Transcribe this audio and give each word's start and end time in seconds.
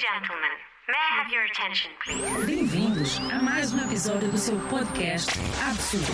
gentlemen, 0.00 0.56
may 0.88 0.96
I 0.96 1.20
have 1.20 1.30
your 1.30 1.44
attention, 1.44 1.90
please? 2.02 2.46
Bem-vindos 2.46 3.20
a 3.30 3.42
mais 3.42 3.70
um 3.74 3.80
episódio 3.80 4.30
do 4.30 4.38
seu 4.38 4.58
podcast 4.70 5.30
Absurdo. 5.68 6.12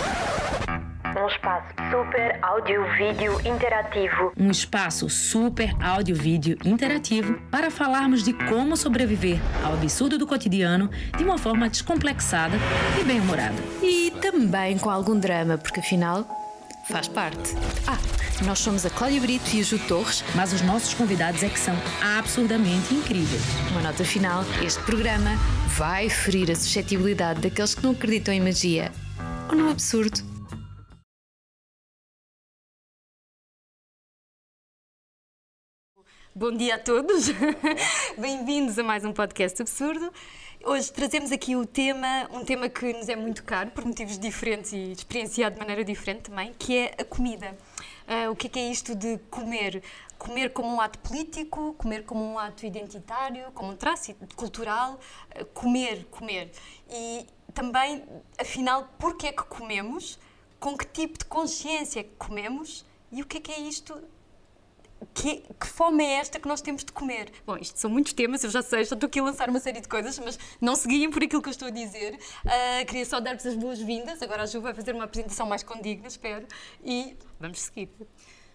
Um 1.17 1.27
espaço 1.29 1.69
super 1.93 2.39
áudio-vídeo 2.43 3.41
interativo. 3.47 4.33
Um 4.37 4.51
espaço 4.51 5.09
super 5.09 5.71
áudio-vídeo 5.81 6.59
interativo 6.65 7.41
para 7.49 7.71
falarmos 7.71 8.25
de 8.25 8.33
como 8.33 8.77
sobreviver 8.77 9.39
ao 9.65 9.75
absurdo 9.75 10.19
do 10.19 10.27
cotidiano 10.27 10.91
de 11.17 11.23
uma 11.23 11.39
forma 11.39 11.69
descomplexada 11.69 12.57
e 13.01 13.05
bem-humorada. 13.05 13.63
E 13.81 14.11
também 14.21 14.79
com 14.79 14.91
algum 14.91 15.17
drama, 15.17 15.59
porque 15.59 15.79
afinal 15.79 16.27
faz 16.89 17.07
parte. 17.07 17.55
Ah, 17.87 18.16
nós 18.45 18.59
somos 18.59 18.85
a 18.85 18.91
Cláudia 18.91 19.21
Brito 19.21 19.55
e 19.55 19.61
a 19.61 19.63
Ju 19.63 19.79
Torres. 19.87 20.23
Mas 20.35 20.53
os 20.53 20.63
nossos 20.63 20.93
convidados 20.93 21.43
é 21.43 21.49
que 21.49 21.59
são 21.59 21.75
absurdamente 22.19 22.95
incríveis. 22.95 23.43
Uma 23.71 23.83
nota 23.83 24.05
final: 24.05 24.45
este 24.65 24.83
programa 24.83 25.31
vai 25.77 26.11
ferir 26.11 26.51
a 26.51 26.55
suscetibilidade 26.55 27.41
daqueles 27.41 27.75
que 27.75 27.83
não 27.83 27.93
acreditam 27.93 28.35
em 28.35 28.41
magia 28.41 28.93
ou 29.49 29.57
no 29.57 29.71
absurdo. 29.71 30.37
Bom 36.35 36.55
dia 36.55 36.75
a 36.75 36.79
todos, 36.79 37.31
bem-vindos 38.19 38.79
a 38.79 38.83
mais 38.83 39.07
um 39.07 39.13
podcast 39.13 39.63
absurdo. 39.63 40.13
Hoje 40.63 40.93
trazemos 40.93 41.33
aqui 41.33 41.57
o 41.57 41.65
tema, 41.65 42.29
um 42.31 42.45
tema 42.45 42.69
que 42.69 42.93
nos 42.93 43.09
é 43.09 43.17
muito 43.17 43.43
caro 43.43 43.71
por 43.71 43.87
motivos 43.87 44.19
diferentes 44.19 44.71
e 44.73 44.93
experienciado 44.93 45.55
de 45.55 45.61
maneira 45.61 45.83
diferente 45.83 46.29
também, 46.29 46.53
que 46.59 46.77
é 46.77 46.95
a 46.99 47.05
comida. 47.05 47.57
Uh, 48.07 48.31
o 48.31 48.37
que 48.37 48.47
é, 48.47 48.51
que 48.51 48.59
é 48.59 48.71
isto 48.71 48.95
de 48.95 49.19
comer? 49.31 49.83
Comer 50.17 50.53
como 50.53 50.69
um 50.69 50.81
ato 50.81 50.99
político, 51.01 51.75
comer 51.75 52.05
como 52.05 52.25
um 52.25 52.39
ato 52.39 52.65
identitário, 52.65 53.51
como 53.53 53.73
um 53.73 53.77
traço 53.77 54.15
cultural, 54.37 55.01
uh, 55.39 55.45
comer, 55.47 56.05
comer. 56.07 56.53
E 56.89 57.27
também, 57.53 58.05
afinal, 58.39 58.89
porquê 58.99 59.29
é 59.29 59.33
que 59.33 59.43
comemos? 59.45 60.19
Com 60.61 60.77
que 60.77 60.87
tipo 60.87 61.19
de 61.19 61.25
consciência 61.25 62.01
é 62.01 62.03
que 62.05 62.15
comemos? 62.17 62.85
E 63.11 63.23
o 63.23 63.27
que 63.27 63.39
é 63.39 63.41
que 63.41 63.53
é 63.53 63.61
isto 63.61 64.01
que, 65.15 65.43
que, 65.61 65.67
fome 65.67 66.05
é 66.05 66.15
esta 66.15 66.39
que 66.39 66.49
nós 66.49 66.61
temos 66.61 66.85
de 66.85 66.93
comer? 66.93 67.33
Bom, 67.47 67.57
isto 67.57 67.79
são 67.79 67.91
muitos 67.91 68.13
temas, 68.13 68.43
eu 68.45 68.51
já 68.51 68.63
sei, 68.63 68.85
já 68.85 68.95
estou 68.95 69.07
aqui 69.07 69.21
a 69.21 69.25
lançar 69.25 69.49
uma 69.49 69.61
série 69.61 69.81
de 69.81 69.89
coisas, 69.89 70.19
mas 70.19 70.39
não 70.61 70.75
seguiem 70.75 71.11
por 71.11 71.23
aquilo 71.23 71.43
que 71.43 71.49
eu 71.49 71.53
estou 71.53 71.69
a 71.69 71.71
dizer. 71.71 72.15
Uh, 72.15 72.87
queria 72.87 73.05
só 73.05 73.21
dar-vos 73.21 73.45
as 73.45 73.55
boas-vindas. 73.55 74.23
Agora 74.23 74.43
a 74.43 74.47
Ju 74.47 74.61
vai 74.61 74.75
fazer 74.75 74.95
uma 74.95 75.05
apresentação 75.05 75.47
mais 75.47 75.63
condigna, 75.63 76.07
espero, 76.07 76.47
e 76.85 77.17
vamos 77.39 77.61
seguir. 77.61 77.91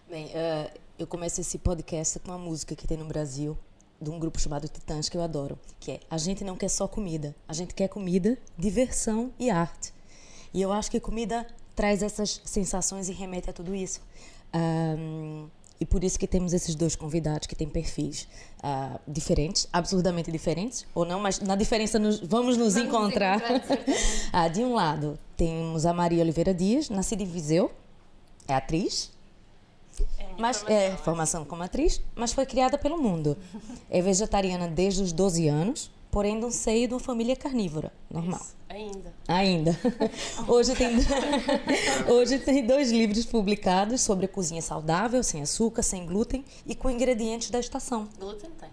Bem, 0.08 0.26
uh, 0.26 0.80
eu 0.98 1.06
começo 1.06 1.40
esse 1.40 1.58
podcast 1.58 2.18
com 2.20 2.30
uma 2.30 2.38
música 2.38 2.74
que 2.74 2.86
tem 2.86 2.96
no 2.96 3.04
Brasil, 3.04 3.56
de 4.00 4.10
um 4.10 4.18
grupo 4.18 4.40
chamado 4.40 4.68
Titãs, 4.68 5.08
que 5.08 5.16
eu 5.16 5.22
adoro, 5.22 5.58
que 5.78 5.92
é 5.92 6.00
A 6.10 6.18
gente 6.18 6.44
não 6.44 6.56
quer 6.56 6.68
só 6.68 6.88
comida, 6.88 7.34
a 7.46 7.52
gente 7.52 7.74
quer 7.74 7.88
comida, 7.88 8.36
diversão 8.58 9.32
e 9.38 9.50
arte. 9.50 9.94
E 10.52 10.60
eu 10.60 10.72
acho 10.72 10.90
que 10.90 11.00
comida 11.00 11.46
traz 11.74 12.02
essas 12.02 12.40
sensações 12.44 13.08
e 13.08 13.12
remete 13.12 13.48
a 13.48 13.52
tudo 13.52 13.74
isso. 13.74 14.00
Um, 14.54 15.48
e 15.80 15.86
por 15.86 16.04
isso 16.04 16.18
que 16.18 16.28
temos 16.28 16.52
esses 16.52 16.74
dois 16.74 16.94
convidados 16.94 17.46
que 17.46 17.56
têm 17.56 17.68
perfis 17.68 18.28
uh, 18.58 19.00
diferentes, 19.08 19.68
absurdamente 19.72 20.30
diferentes, 20.30 20.86
ou 20.94 21.04
não, 21.04 21.18
mas 21.18 21.40
na 21.40 21.56
diferença 21.56 21.98
nos, 21.98 22.20
vamos 22.20 22.56
nos 22.56 22.74
vamos 22.74 22.88
encontrar. 22.88 23.36
encontrar 23.38 23.78
uh, 24.46 24.50
de 24.52 24.60
um 24.62 24.74
lado, 24.74 25.18
temos 25.36 25.86
a 25.86 25.92
Maria 25.92 26.22
Oliveira 26.22 26.54
Dias, 26.54 26.88
nascida 26.88 27.22
em 27.22 27.26
Viseu, 27.26 27.72
é 28.48 28.54
atriz. 28.54 29.12
É, 30.18 30.26
mas 30.38 30.58
formação, 30.58 30.76
é 30.76 30.96
formação 30.96 31.44
como 31.44 31.62
atriz, 31.62 32.00
mas 32.14 32.32
foi 32.32 32.46
criada 32.46 32.78
pelo 32.78 32.96
mundo. 32.96 33.36
É 33.90 34.00
vegetariana 34.00 34.66
desde 34.68 35.02
os 35.02 35.12
12 35.12 35.48
anos, 35.48 35.90
porém 36.10 36.40
do 36.40 36.50
seio 36.50 36.88
de 36.88 36.94
uma 36.94 37.00
família 37.00 37.36
carnívora, 37.36 37.92
normal. 38.10 38.40
Isso. 38.40 38.62
Ainda. 38.72 39.12
Ainda. 39.28 39.78
Hoje 40.48 40.74
tem, 40.74 40.88
hoje 42.10 42.38
tem 42.38 42.66
dois 42.66 42.90
livros 42.90 43.26
publicados 43.26 44.00
sobre 44.00 44.26
cozinha 44.26 44.62
saudável, 44.62 45.22
sem 45.22 45.42
açúcar, 45.42 45.82
sem 45.82 46.06
glúten 46.06 46.42
e 46.66 46.74
com 46.74 46.88
ingredientes 46.88 47.50
da 47.50 47.60
estação. 47.60 48.08
Glúten 48.18 48.50
tem. 48.58 48.70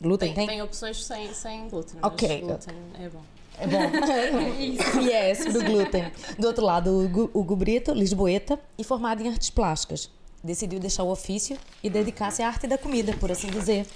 Glúten 0.00 0.28
tem? 0.28 0.46
Tem, 0.46 0.46
tem 0.46 0.62
opções 0.62 1.04
sem, 1.04 1.34
sem 1.34 1.68
glúten. 1.68 1.98
Ok. 2.02 2.40
glúten 2.40 2.74
é 2.98 3.08
bom. 3.10 3.20
É 3.60 3.66
bom. 3.66 5.02
yes, 5.02 5.52
do 5.52 5.62
glúten. 5.64 6.10
Do 6.38 6.46
outro 6.46 6.64
lado, 6.64 6.90
o 6.90 7.40
Hugo 7.40 7.56
Brito, 7.56 7.92
lisboeta 7.92 8.58
e 8.76 8.84
formado 8.84 9.22
em 9.22 9.28
artes 9.28 9.50
plásticas. 9.50 10.10
Decidiu 10.42 10.78
deixar 10.78 11.02
o 11.02 11.10
ofício 11.10 11.58
e 11.82 11.90
dedicar-se 11.90 12.42
à 12.42 12.48
arte 12.48 12.66
da 12.66 12.78
comida, 12.78 13.12
por 13.14 13.30
assim 13.32 13.48
dizer. 13.48 13.86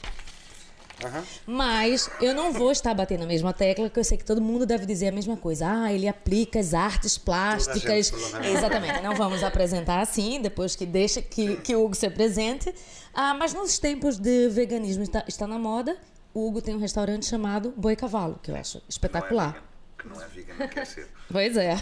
Uhum. 1.04 1.22
Mas 1.46 2.10
eu 2.20 2.34
não 2.34 2.52
vou 2.52 2.70
estar 2.70 2.94
batendo 2.94 3.24
a 3.24 3.26
mesma 3.26 3.52
tecla, 3.52 3.90
que 3.90 3.98
eu 3.98 4.04
sei 4.04 4.16
que 4.16 4.24
todo 4.24 4.40
mundo 4.40 4.64
deve 4.64 4.86
dizer 4.86 5.08
a 5.08 5.12
mesma 5.12 5.36
coisa. 5.36 5.66
Ah, 5.68 5.92
ele 5.92 6.08
aplica 6.08 6.60
as 6.60 6.74
artes 6.74 7.18
plásticas. 7.18 8.12
Exatamente. 8.44 9.02
Não 9.02 9.14
vamos 9.14 9.42
apresentar 9.42 10.00
assim, 10.00 10.40
depois 10.40 10.76
que 10.76 10.86
deixa 10.86 11.20
que, 11.20 11.56
que 11.56 11.74
o 11.74 11.84
Hugo 11.84 11.94
se 11.94 12.06
apresente. 12.06 12.72
Ah, 13.12 13.34
mas 13.34 13.52
nos 13.52 13.78
tempos 13.78 14.18
de 14.18 14.48
veganismo 14.48 15.02
está, 15.02 15.24
está 15.26 15.46
na 15.46 15.58
moda, 15.58 15.96
o 16.34 16.46
Hugo 16.46 16.62
tem 16.62 16.74
um 16.74 16.78
restaurante 16.78 17.26
chamado 17.26 17.72
Boi 17.76 17.94
Cavalo, 17.94 18.38
que 18.42 18.50
eu 18.50 18.56
acho 18.56 18.80
espetacular. 18.88 19.62
Que 19.98 20.08
não 20.08 20.20
é 20.20 20.26
vegan, 20.28 20.54
não 20.58 20.68
quer 20.68 20.86
ser. 20.86 21.08
pois 21.30 21.56
é. 21.56 21.76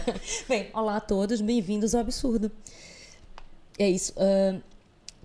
Bem, 0.47 0.69
olá 0.73 0.97
a 0.97 1.01
todos, 1.01 1.39
bem-vindos 1.41 1.95
ao 1.95 2.01
Absurdo. 2.01 2.51
É 3.79 3.89
isso. 3.89 4.13
Uh, 4.13 4.61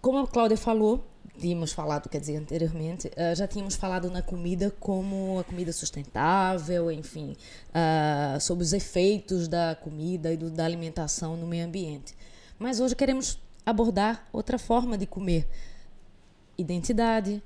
como 0.01 0.19
a 0.19 0.27
Cláudia 0.27 0.57
falou, 0.57 1.05
tínhamos 1.39 1.73
falado, 1.73 2.09
quer 2.09 2.21
dizer, 2.21 2.37
anteriormente, 2.37 3.09
uh, 3.09 3.35
já 3.35 3.49
tínhamos 3.49 3.75
falado 3.75 4.11
na 4.11 4.23
comida 4.23 4.73
como 4.79 5.41
a 5.41 5.45
comida 5.45 5.73
sustentável, 5.73 6.91
enfim, 6.91 7.37
uh, 7.71 8.41
sobre 8.41 8.63
os 8.63 8.73
efeitos 8.73 9.49
da 9.49 9.75
comida 9.75 10.33
e 10.33 10.37
do, 10.37 10.51
da 10.51 10.65
alimentação 10.65 11.37
no 11.37 11.47
meio 11.47 11.67
ambiente. 11.67 12.15
Mas 12.59 12.79
hoje 12.79 12.95
queremos 12.95 13.39
abordar 13.65 14.25
outra 14.33 14.59
forma 14.59 14.97
de 14.97 15.05
comer. 15.05 15.47
Identidade, 16.57 17.43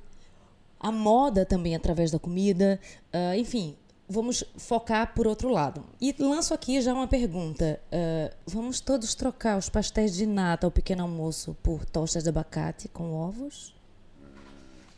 a 0.80 0.90
moda 0.90 1.44
também 1.44 1.76
através 1.76 2.10
da 2.10 2.18
comida, 2.18 2.80
uh, 3.14 3.34
enfim, 3.36 3.76
vamos 4.08 4.42
focar 4.56 5.14
por 5.14 5.26
outro 5.26 5.48
lado. 5.48 5.84
E 6.00 6.14
lanço 6.18 6.52
aqui 6.52 6.80
já 6.80 6.92
uma 6.92 7.06
pergunta. 7.06 7.80
Uh, 7.86 8.34
vamos 8.46 8.80
todos 8.80 9.14
trocar 9.14 9.56
os 9.56 9.68
pastéis 9.68 10.16
de 10.16 10.26
nata 10.26 10.66
ao 10.66 10.70
pequeno 10.70 11.02
almoço 11.02 11.56
por 11.62 11.84
tostas 11.84 12.24
de 12.24 12.28
abacate 12.28 12.88
com 12.88 13.12
ovos? 13.12 13.78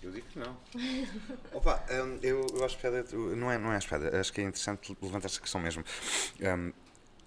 Eu 0.03 0.10
digo 0.10 0.26
que 0.28 0.38
não. 0.38 0.56
Opa, 1.53 1.84
um, 1.91 2.19
eu, 2.22 2.44
eu 2.54 2.64
acho 2.64 2.76
que 2.76 2.87
não 3.37 3.50
é, 3.53 3.59
não 3.59 3.72
é 3.72 3.76
a 3.76 4.20
acho 4.20 4.32
que 4.32 4.41
é 4.41 4.44
interessante 4.44 4.97
levantar 5.00 5.26
essa 5.26 5.41
questão 5.41 5.60
mesmo. 5.60 5.84
Um, 6.41 6.72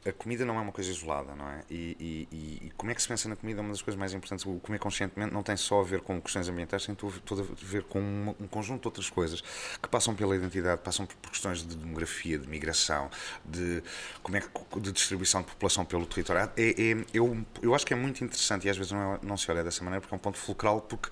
a 0.06 0.14
comida 0.14 0.46
não 0.46 0.58
é 0.58 0.62
uma 0.62 0.72
coisa 0.72 0.90
isolada, 0.92 1.36
não 1.36 1.50
é? 1.50 1.64
E, 1.70 2.28
e, 2.32 2.68
e, 2.68 2.72
como 2.78 2.92
é 2.92 2.96
que 2.96 3.02
se 3.02 3.08
pensa 3.08 3.28
na 3.28 3.36
comida 3.36 3.60
é 3.60 3.64
uma 3.64 3.72
das 3.72 3.82
coisas 3.82 3.98
mais 3.98 4.14
importantes. 4.14 4.46
O 4.46 4.60
comer 4.60 4.78
conscientemente 4.78 5.34
não 5.34 5.42
tem 5.42 5.58
só 5.58 5.82
a 5.82 5.84
ver 5.84 6.02
com 6.02 6.22
questões 6.22 6.48
ambientais, 6.48 6.86
tem 6.86 6.94
tudo 6.94 7.42
a 7.42 7.66
ver 7.66 7.84
com 7.84 8.00
um, 8.00 8.36
um 8.40 8.48
conjunto 8.48 8.82
de 8.82 8.88
outras 8.88 9.10
coisas 9.10 9.42
que 9.42 9.90
passam 9.90 10.14
pela 10.14 10.36
identidade, 10.36 10.82
passam 10.82 11.08
por 11.08 11.32
questões 11.32 11.66
de 11.66 11.76
demografia, 11.76 12.38
de 12.38 12.48
migração, 12.48 13.10
de, 13.44 13.82
como 14.22 14.38
é 14.38 14.42
que, 14.42 14.80
de 14.80 14.92
distribuição 14.92 15.42
de 15.42 15.48
população 15.48 15.84
pelo 15.84 16.06
território. 16.06 16.52
É, 16.56 16.70
é, 16.70 17.06
eu, 17.12 17.44
eu 17.62 17.74
acho 17.74 17.86
que 17.86 17.94
é 17.94 17.98
muito 17.98 18.24
interessante 18.24 18.68
e 18.68 18.70
às 18.70 18.78
vezes 18.78 18.92
não, 18.92 19.16
é, 19.16 19.20
não 19.24 19.36
se 19.36 19.50
olha 19.50 19.64
dessa 19.64 19.84
maneira 19.84 20.02
porque 20.02 20.14
é 20.14 20.18
um 20.18 20.20
ponto 20.20 20.38
fulcral, 20.38 20.82
porque 20.82 21.10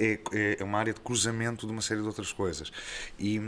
é, 0.00 0.56
é, 0.58 0.64
uma 0.64 0.80
área 0.80 0.92
de 0.92 1.00
cruzamento 1.00 1.64
de 1.64 1.72
uma 1.72 1.82
série 1.82 2.00
de 2.00 2.06
outras 2.08 2.32
coisas. 2.32 2.72
E 3.18 3.40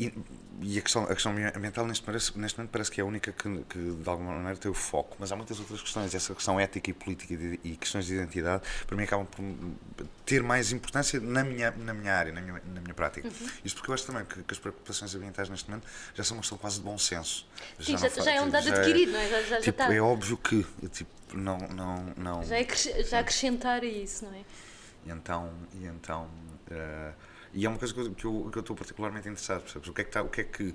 e, 0.00 0.14
e, 0.62 0.78
a, 0.78 0.82
questão, 0.82 1.04
a 1.04 1.14
questão 1.14 1.32
ambiental 1.32 1.86
neste, 1.86 2.02
parece, 2.02 2.38
neste 2.38 2.56
momento 2.58 2.72
parece 2.72 2.90
que 2.90 3.00
é 3.00 3.04
a 3.04 3.06
única 3.06 3.32
que, 3.32 3.64
que, 3.64 3.78
de 3.78 4.08
alguma 4.08 4.32
maneira 4.32 4.56
tem 4.56 4.70
o 4.70 4.74
foco, 4.74 5.14
mas 5.20 5.30
há 5.30 5.36
muitas 5.36 5.58
outras 5.60 5.82
questões. 5.82 6.14
Essa 6.14 6.34
questão 6.34 6.58
ética 6.58 6.90
e 6.90 6.94
política 6.94 7.34
e, 7.34 7.60
e 7.62 7.76
questões 7.76 8.06
de 8.06 8.14
identidade, 8.14 8.62
para 8.86 8.96
mim, 8.96 9.02
acabam 9.02 9.26
por 9.26 9.44
ter 10.24 10.42
mais 10.42 10.72
importância 10.72 11.20
na 11.20 11.44
minha, 11.44 11.70
na 11.72 11.92
minha 11.92 12.14
área, 12.14 12.32
na 12.32 12.40
minha, 12.40 12.62
na 12.74 12.80
minha 12.80 12.94
prática. 12.94 13.28
Uhum. 13.28 13.48
Isto 13.62 13.76
porque 13.76 13.90
eu 13.90 13.94
acho 13.94 14.06
também 14.06 14.24
que, 14.24 14.42
que, 14.42 14.54
as 14.54 14.58
preocupações 14.58 15.14
ambientais 15.14 15.50
neste 15.50 15.68
momento 15.68 15.86
já 16.14 16.24
são 16.24 16.38
uma 16.38 16.40
questão 16.40 16.56
quase 16.56 16.78
de 16.78 16.82
bom 16.82 16.96
senso. 16.96 17.46
Sim, 17.78 17.98
já, 17.98 18.08
já, 18.08 18.22
já 18.22 18.32
é 18.32 18.40
um 18.40 18.48
dado 18.48 18.68
é 18.68 18.72
adquirido, 18.72 19.12
não 19.12 19.20
é? 19.20 19.28
Já, 19.28 19.42
já, 19.42 19.60
tipo, 19.60 19.78
já 19.82 19.94
É 19.94 20.00
óbvio 20.00 20.38
que 20.38 20.66
tipo, 20.92 21.10
não, 21.34 21.58
não, 21.58 22.14
não. 22.16 22.42
Já, 22.44 22.56
é, 22.56 22.66
já 23.04 23.20
acrescentar 23.20 23.84
isso, 23.84 24.24
não 24.24 24.32
é? 24.32 24.44
E 25.04 25.10
então. 25.10 25.52
E 25.74 25.84
então 25.84 26.30
uh, 26.70 27.29
e 27.52 27.66
é 27.66 27.68
uma 27.68 27.78
coisa 27.78 27.92
que 27.92 28.00
eu, 28.00 28.14
que 28.14 28.24
eu, 28.24 28.48
que 28.50 28.58
eu 28.58 28.60
estou 28.60 28.76
particularmente 28.76 29.28
interessado, 29.28 29.62
percebes? 29.62 29.88
O 29.88 29.92
que 29.92 30.00
é 30.00 30.04
que 30.04 30.10
está, 30.10 30.22
o 30.22 30.28
que 30.28 30.40
é 30.40 30.44
que 30.44 30.74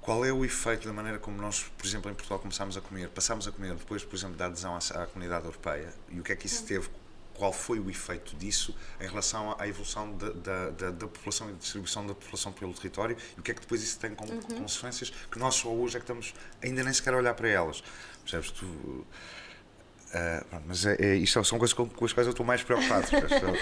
qual 0.00 0.24
é 0.24 0.32
o 0.32 0.44
efeito 0.44 0.86
da 0.86 0.92
maneira 0.94 1.18
como 1.18 1.36
nós, 1.36 1.64
por 1.76 1.86
exemplo, 1.86 2.10
em 2.10 2.14
Portugal 2.14 2.38
começámos 2.38 2.76
a 2.76 2.80
comer, 2.80 3.08
passámos 3.10 3.46
a 3.46 3.52
comer 3.52 3.74
depois, 3.74 4.02
por 4.04 4.16
exemplo, 4.16 4.36
da 4.36 4.46
adesão 4.46 4.74
à, 4.74 5.02
à 5.02 5.06
comunidade 5.06 5.44
europeia 5.44 5.92
e 6.08 6.18
o 6.18 6.22
que 6.22 6.32
é 6.32 6.36
que 6.36 6.46
isso 6.46 6.64
teve, 6.64 6.88
qual 7.34 7.52
foi 7.52 7.78
o 7.78 7.90
efeito 7.90 8.34
disso 8.36 8.74
em 9.00 9.06
relação 9.06 9.54
à 9.58 9.68
evolução 9.68 10.16
da, 10.16 10.30
da, 10.30 10.70
da, 10.70 10.90
da 10.90 11.06
população 11.06 11.48
e 11.50 11.52
da 11.52 11.58
distribuição 11.58 12.06
da 12.06 12.14
população 12.14 12.52
pelo 12.52 12.72
território 12.72 13.16
e 13.36 13.40
o 13.40 13.42
que 13.42 13.50
é 13.50 13.54
que 13.54 13.60
depois 13.60 13.82
isso 13.82 13.98
tem 13.98 14.14
como 14.14 14.32
uhum. 14.32 14.40
consequências 14.40 15.10
que 15.10 15.38
nós 15.38 15.54
só 15.56 15.68
hoje 15.68 15.96
é 15.96 16.00
que 16.00 16.04
estamos 16.04 16.34
ainda 16.62 16.82
nem 16.82 16.92
sequer 16.92 17.12
a 17.12 17.18
olhar 17.18 17.34
para 17.34 17.48
elas. 17.48 17.82
Percebes? 18.22 18.50
Tu, 18.50 19.06
Pá, 20.50 20.62
mas 20.66 20.86
é, 20.86 20.96
é, 20.98 21.14
isto 21.16 21.42
são 21.44 21.58
coisas 21.58 21.74
com, 21.74 21.88
com 21.88 22.04
as 22.04 22.12
quais 22.12 22.26
eu 22.26 22.30
estou 22.30 22.44
mais 22.44 22.62
preocupado. 22.62 23.06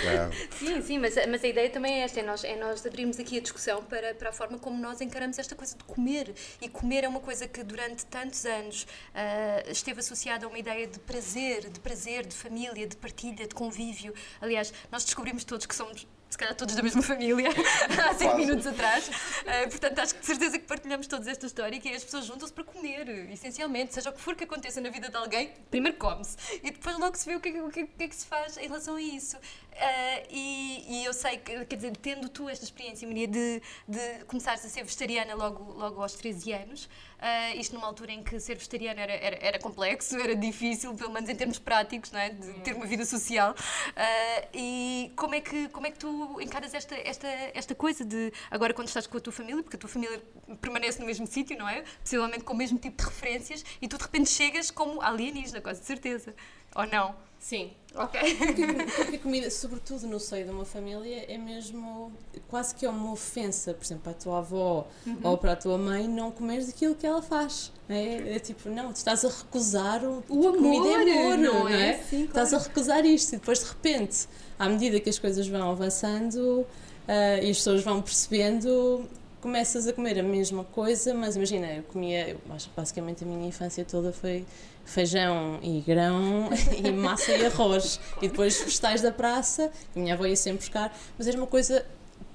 Ah, 0.07 0.31
Sim, 0.59 0.81
sim, 0.83 0.99
mas, 0.99 1.15
mas 1.29 1.43
a 1.43 1.49
ideia 1.49 1.69
também 1.71 2.01
é 2.01 2.05
esta: 2.05 2.21
é 2.21 2.23
nós, 2.23 2.45
é 2.45 2.57
nós 2.57 2.85
abrirmos 2.87 3.19
aqui 3.19 3.39
a 3.39 3.41
discussão 3.41 3.83
para, 3.85 4.15
para 4.15 4.31
a 4.31 4.33
forma 4.33 4.59
como 4.59 4.81
nós 4.81 5.01
encaramos 5.01 5.39
esta 5.39 5.55
coisa 5.55 5.77
de 5.77 5.85
comer. 5.85 6.35
E 6.61 6.69
comer 6.69 7.05
é 7.05 7.09
uma 7.09 7.21
coisa 7.21 7.49
que 7.49 7.63
durante 7.63 8.07
tantos 8.07 8.45
anos 8.45 8.87
ah, 9.15 9.65
esteve 9.69 10.01
associada 10.01 10.47
a 10.47 10.49
uma 10.49 10.59
ideia 10.59 10.87
de 10.87 10.99
prazer, 11.01 11.69
de 11.69 11.81
prazer, 11.81 12.27
de 12.27 12.35
família, 12.35 12.87
de 12.87 12.97
partilha, 12.97 13.47
de 13.47 13.55
convívio. 13.55 14.15
Aliás, 14.41 14.73
nós 14.91 15.05
descobrimos 15.05 15.45
todos 15.45 15.67
que 15.67 15.75
somos. 15.75 16.07
Se 16.29 16.37
calhar 16.37 16.55
todos 16.57 16.75
da 16.75 16.83
mesma 16.83 17.03
família, 17.03 17.49
há 18.05 18.13
cinco 18.15 18.37
minutos 18.37 18.67
atrás. 18.67 19.09
Ah, 19.47 19.69
portanto, 19.71 20.01
acho 20.01 20.15
que 20.15 20.21
de 20.21 20.27
certeza 20.27 20.59
que 20.59 20.67
partilhamos 20.67 21.07
todos 21.07 21.27
esta 21.29 21.47
história, 21.47 21.79
que 21.81 21.89
é 21.89 21.95
as 21.95 22.05
pessoas 22.05 22.27
juntam-se 22.27 22.53
para 22.53 22.65
comer, 22.65 23.09
essencialmente. 23.31 23.95
Seja 23.95 24.11
o 24.11 24.13
que 24.13 24.21
for 24.21 24.35
que 24.35 24.45
aconteça 24.45 24.81
na 24.81 24.91
vida 24.91 25.09
de 25.09 25.17
alguém, 25.17 25.53
primeiro 25.71 25.97
come-se. 25.97 26.37
E 26.63 26.71
depois 26.73 26.99
logo 26.99 27.17
se 27.17 27.27
vê 27.27 27.37
o 27.37 27.41
que, 27.41 27.49
é 27.49 27.53
que- 27.53 27.61
o 27.61 27.71
que, 27.71 27.81
é- 27.81 27.85
o 27.85 27.87
que 27.89 28.05
é 28.05 28.09
que 28.09 28.17
se 28.17 28.27
faz 28.27 28.57
em 28.59 28.67
relação 28.67 28.97
a 28.97 29.01
isso. 29.01 29.37
Ah, 29.79 30.23
e, 30.29 31.01
e 31.01 31.05
eu 31.05 31.13
sei 31.15 31.39
que, 31.39 31.65
quer 31.65 31.77
dizer, 31.77 31.97
tendo 31.97 32.29
tu 32.29 32.49
esta 32.49 32.65
experiência, 32.65 33.07
Maria, 33.07 33.29
de, 33.29 33.63
de 33.87 34.25
começares 34.27 34.65
a 34.65 34.69
ser 34.69 34.83
vegetariana 34.83 35.35
logo, 35.35 35.73
logo 35.75 36.03
aos 36.03 36.15
13 36.15 36.53
anos, 36.53 36.89
ah, 37.19 37.55
isto 37.55 37.75
numa 37.75 37.87
altura 37.87 38.13
em 38.13 38.23
que 38.23 38.39
ser 38.39 38.55
vegetariana 38.55 39.01
era, 39.01 39.13
era, 39.13 39.39
era 39.41 39.59
complexo, 39.59 40.17
era 40.21 40.35
difícil, 40.35 40.95
pelo 40.95 41.13
menos 41.13 41.29
em 41.29 41.35
termos 41.35 41.59
práticos, 41.59 42.11
não 42.13 42.21
é? 42.21 42.31
de 42.31 42.53
ter 42.61 42.75
uma 42.75 42.87
vida 42.87 43.05
social. 43.05 43.55
Ah, 43.95 44.49
e 44.53 45.13
como 45.17 45.35
é, 45.35 45.41
que, 45.41 45.69
como 45.69 45.87
é 45.87 45.91
que 45.91 45.99
tu 45.99 46.41
encaras 46.41 46.75
esta, 46.75 46.95
esta, 46.95 47.29
esta 47.55 47.75
coisa 47.75 48.05
de, 48.05 48.33
agora 48.51 48.75
quando 48.75 48.89
estás 48.89 49.07
com 49.07 49.17
a 49.17 49.21
tua 49.21 49.33
família, 49.33 49.63
porque 49.63 49.77
a 49.77 49.81
tua 49.81 49.91
família 49.91 50.23
permanece 50.61 51.01
no 51.01 51.07
mesmo 51.07 51.27
sítio, 51.27 51.57
não 51.59 51.69
é? 51.69 51.83
Possivelmente 52.03 52.45
com 52.45 52.53
o 52.53 52.57
mesmo 52.57 52.79
tipo 52.79 52.97
de 52.97 53.05
referências, 53.05 53.65
e 53.81 53.89
tu 53.89 53.97
de 53.97 54.03
repente 54.03 54.31
chegas 54.31 54.71
como 54.71 55.01
alienígena, 55.01 55.61
quase 55.61 55.81
de 55.81 55.87
certeza. 55.87 56.35
Ou 56.75 56.87
não? 56.87 57.26
Sim. 57.39 57.71
Ok. 57.95 58.21
Porque 58.97 59.17
a 59.17 59.19
comida, 59.21 59.51
sobretudo 59.51 60.07
no 60.07 60.19
seio 60.21 60.45
de 60.45 60.51
uma 60.51 60.65
família, 60.65 61.25
é 61.33 61.39
mesmo 61.39 62.13
quase 62.49 62.75
que 62.75 62.85
é 62.85 62.91
uma 62.91 63.13
ofensa, 63.13 63.73
por 63.73 63.85
exemplo, 63.85 64.03
para 64.03 64.13
a 64.13 64.15
tua 64.17 64.39
avó 64.39 64.87
Uhum. 65.07 65.17
ou 65.23 65.39
para 65.39 65.53
a 65.53 65.57
tua 65.57 65.79
mãe 65.79 66.07
não 66.09 66.31
comeres 66.31 66.69
aquilo 66.69 66.95
que 66.95 67.07
ela 67.07 67.23
faz. 67.23 67.73
É, 67.89 68.35
é 68.37 68.39
tipo, 68.39 68.69
não, 68.69 68.93
tu 68.93 68.97
estás 68.97 69.25
a 69.25 69.29
recusar 69.29 70.05
o, 70.05 70.23
O 70.29 70.49
amor, 70.49 70.57
comida 70.57 70.89
é 70.89 71.23
amor, 71.23 71.39
não 71.39 71.55
não, 71.61 71.69
é? 71.69 71.91
é? 71.91 71.99
Sim, 72.03 72.25
Estás 72.25 72.53
a 72.53 72.59
recusar 72.59 73.05
isto 73.07 73.35
e 73.35 73.39
depois 73.39 73.61
de 73.61 73.67
repente, 73.67 74.27
à 74.59 74.69
medida 74.69 74.99
que 75.01 75.09
as 75.09 75.19
coisas 75.19 75.47
vão 75.47 75.71
avançando 75.71 76.67
ah, 77.09 77.39
e 77.41 77.51
as 77.51 77.57
pessoas 77.59 77.83
vão 77.83 78.03
percebendo, 78.03 79.09
começas 79.47 79.87
a 79.87 79.93
comer 79.93 80.19
a 80.19 80.25
mesma 80.25 80.65
coisa, 80.65 81.15
mas 81.15 81.37
imagina, 81.37 81.69
eu 81.69 81.85
comia, 81.85 82.31
eu 82.31 82.41
basicamente 82.77 83.23
a 83.23 83.27
minha 83.29 83.47
infância 83.47 83.85
toda 83.85 84.13
foi 84.13 84.45
feijão 84.85 85.61
e 85.63 85.81
grão 85.83 86.51
e 86.77 86.91
massa 86.91 87.31
e 87.31 87.47
arroz. 87.47 88.01
E 88.21 88.27
depois 88.27 88.61
vegetais 88.61 89.03
da 89.03 89.13
praça, 89.13 89.71
a 89.95 89.99
minha 90.01 90.15
avó 90.15 90.27
ia 90.27 90.35
sempre 90.35 90.59
buscar, 90.59 90.93
mas 91.17 91.29
era 91.29 91.37
uma 91.37 91.47
coisa 91.47 91.87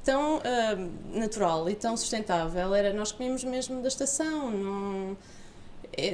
tão 0.05 0.41
ah, 0.41 0.77
natural 1.13 1.69
e 1.69 1.75
tão 1.75 1.97
sustentável. 1.97 2.73
Era, 2.73 2.93
nós 2.93 3.11
comíamos 3.11 3.43
mesmo 3.43 3.81
da 3.81 3.89
estação, 3.89 4.49
não, 4.49 5.17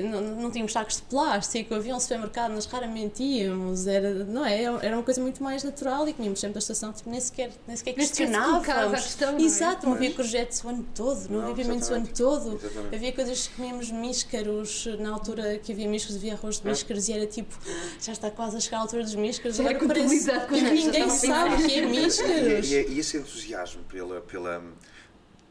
não, 0.03 0.21
não 0.21 0.51
tínhamos 0.51 0.73
sacos 0.73 0.95
de 0.97 1.01
plástico, 1.03 1.75
havia 1.75 1.95
um 1.95 1.99
supermercado, 1.99 2.51
nós 2.51 2.65
raramente 2.65 3.21
íamos, 3.23 3.85
era, 3.87 4.11
não 4.25 4.45
é? 4.45 4.63
Era 4.63 4.95
uma 4.97 5.03
coisa 5.03 5.21
muito 5.21 5.43
mais 5.43 5.63
natural 5.63 6.07
e 6.09 6.13
comíamos 6.13 6.39
sempre 6.39 6.55
da 6.55 6.59
estação, 6.59 6.91
tipo, 6.91 7.09
nem 7.09 7.19
sequer, 7.19 7.51
nem 7.67 7.75
sequer 7.77 7.93
questionávamos. 7.93 8.65
questão, 9.03 9.31
não 9.33 9.39
é? 9.39 9.41
Exato, 9.43 9.85
não 9.85 9.93
havia 9.93 10.11
courgettes 10.13 10.63
o 10.63 10.69
ano 10.69 10.85
todo, 10.95 11.29
não, 11.29 11.41
Não, 11.41 11.51
havia 11.51 11.63
pimentos 11.65 11.89
o 11.89 11.93
ano 11.93 12.07
todo. 12.07 12.55
Exatamente. 12.55 12.95
Havia 12.95 13.11
coisas 13.13 13.47
que 13.47 13.55
comíamos 13.55 13.91
míscaros, 13.91 14.87
na 14.99 15.09
altura 15.11 15.57
que 15.59 15.71
havia 15.71 15.87
míscaros, 15.87 16.17
havia 16.17 16.33
arroz 16.33 16.59
de 16.59 16.67
míscaros 16.67 17.07
e 17.09 17.13
era 17.13 17.27
tipo, 17.27 17.55
já 18.01 18.11
está 18.11 18.31
quase 18.31 18.57
a 18.57 18.59
chegar 18.59 18.77
a 18.77 18.81
altura 18.81 19.03
dos 19.03 19.15
míscaros, 19.15 19.59
agora 19.59 19.77
parece 19.87 20.25
que 20.47 20.61
ninguém 20.61 21.09
sabe 21.09 21.55
o 21.55 21.65
que 21.67 21.73
é 21.73 21.77
E, 21.83 21.85
míscaros. 21.85 22.71
e- 22.71 22.87
e 22.89 22.99
esse 22.99 23.17
entusiasmo 23.17 23.83
pela. 23.83 24.21
pela 24.21 24.63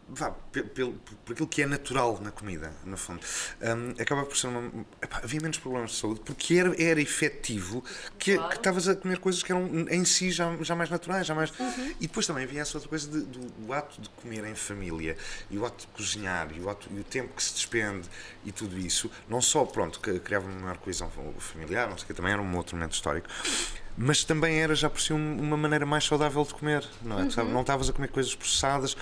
vá, 0.09 0.31
pe- 0.31 0.63
pelo- 0.63 0.93
por 1.25 1.33
aquilo 1.33 1.49
que 1.49 1.63
é 1.63 1.67
natural 1.67 2.21
na 2.23 2.31
comida, 2.31 2.73
no 2.85 2.97
fundo, 2.97 3.21
hum, 3.61 3.95
acaba 4.01 4.25
por 4.25 4.37
ser 4.37 4.47
uma. 4.49 4.85
epá, 5.03 5.21
havia 5.23 5.41
menos 5.41 5.59
problemas 5.59 5.91
de 5.93 5.97
saúde 5.97 6.21
porque 6.25 6.55
era, 6.55 6.81
era 6.83 7.01
efetivo 7.01 7.83
que 8.19 8.39
que 8.39 8.55
estavas 8.57 8.89
a 8.89 8.95
comer 8.97 9.19
coisas 9.19 9.43
que 9.43 9.51
eram 9.53 9.67
em 9.89 10.05
si 10.05 10.31
já, 10.31 10.57
já 10.63 10.75
mais 10.75 10.91
naturais, 10.91 11.27
já 11.27 11.35
mais. 11.35 11.53
E 12.01 12.07
depois 12.07 12.27
também 12.27 12.45
havia 12.45 12.61
essa 12.63 12.77
outra 12.77 12.89
coisa 12.89 13.09
de- 13.11 13.21
do, 13.23 13.39
do 13.41 13.73
ato 13.73 14.01
de 14.01 14.09
comer 14.11 14.45
em 14.45 14.55
família 14.55 15.17
e 15.51 15.59
o 15.59 15.65
ato 15.67 15.87
de 15.87 15.93
cozinhar 15.93 16.49
e 16.57 16.61
o, 16.61 16.69
ato, 16.71 16.89
e 16.91 16.99
o 17.01 17.05
tempo 17.05 17.35
que 17.35 17.43
se 17.43 17.55
despende 17.55 18.09
e 18.45 18.53
tudo 18.53 18.79
isso, 18.79 19.11
não 19.29 19.41
só, 19.41 19.65
pronto, 19.65 20.01
que 20.01 20.19
criava 20.21 20.47
uma 20.47 20.61
maior 20.61 20.79
coesão 20.79 21.11
familiar, 21.39 21.89
não 21.89 21.97
sei 21.97 22.05
o 22.05 22.07
que, 22.09 22.15
também 22.15 22.33
era 22.33 22.41
um 22.43 22.57
outro 22.57 22.77
momento 22.77 22.93
histórico. 22.95 23.29
Mas 23.99 24.25
também 24.25 24.61
era 24.61 24.75
já 24.75 24.91
por 24.91 25.01
si 25.01 25.13
um- 25.13 25.41
uma 25.41 25.57
maneira 25.57 25.87
mais 25.87 26.05
saudável 26.05 26.45
de 26.45 26.53
comer, 26.53 26.85
não 27.03 27.19
é? 27.21 27.31
Sabe? 27.31 27.51
Não 27.51 27.63
estavas 27.63 27.89
a 27.89 27.93
comer 27.95 28.09
coisas 28.09 28.35
processadas 28.35 28.95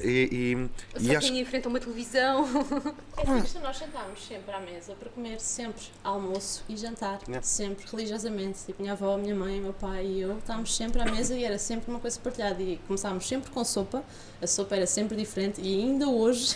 e, 0.00 0.68
e, 0.96 1.00
e 1.02 1.06
Só 1.12 1.16
acho 1.18 1.26
quem 1.32 1.40
enfrenta 1.40 1.68
uma 1.68 1.80
televisão. 1.80 2.46
É 3.18 3.40
fixe, 3.40 3.58
nós 3.58 3.76
sentámos 3.76 4.24
sempre 4.24 4.54
à 4.54 4.60
mesa 4.60 4.94
para 4.94 5.08
comer 5.10 5.40
sempre 5.40 5.82
almoço 6.04 6.64
e 6.68 6.76
jantar, 6.76 7.18
Yeah. 7.26 7.42
sempre 7.42 7.84
religiosamente. 7.90 8.60
Tipo, 8.64 8.80
minha 8.80 8.92
avó, 8.92 9.16
minha 9.18 9.34
mãe, 9.34 9.60
meu 9.60 9.72
pai 9.72 10.06
e 10.06 10.20
eu 10.20 10.38
estávamos 10.38 10.74
sempre 10.76 11.02
à 11.02 11.04
mesa 11.04 11.34
e 11.36 11.42
era 11.42 11.58
sempre 11.58 11.90
uma 11.90 11.98
coisa 11.98 12.18
partilhada. 12.20 12.62
E 12.62 12.78
começámos 12.86 13.26
sempre 13.26 13.50
com 13.50 13.64
sopa, 13.64 14.04
a 14.40 14.46
sopa 14.46 14.76
era 14.76 14.86
sempre 14.86 15.16
diferente 15.16 15.60
e 15.60 15.80
ainda 15.80 16.08
hoje 16.08 16.54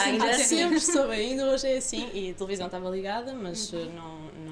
ainda 0.00 0.24
há 0.26 0.30
assim. 0.30 0.56
sempre 0.56 0.80
sopa, 0.80 1.12
ainda 1.12 1.44
hoje 1.50 1.66
é 1.66 1.76
assim. 1.76 2.08
E 2.14 2.30
a 2.30 2.34
televisão 2.34 2.64
estava 2.66 2.88
ligada, 2.88 3.34
mas 3.34 3.70
eh, 3.74 3.76
não. 3.94 4.20
não... 4.46 4.49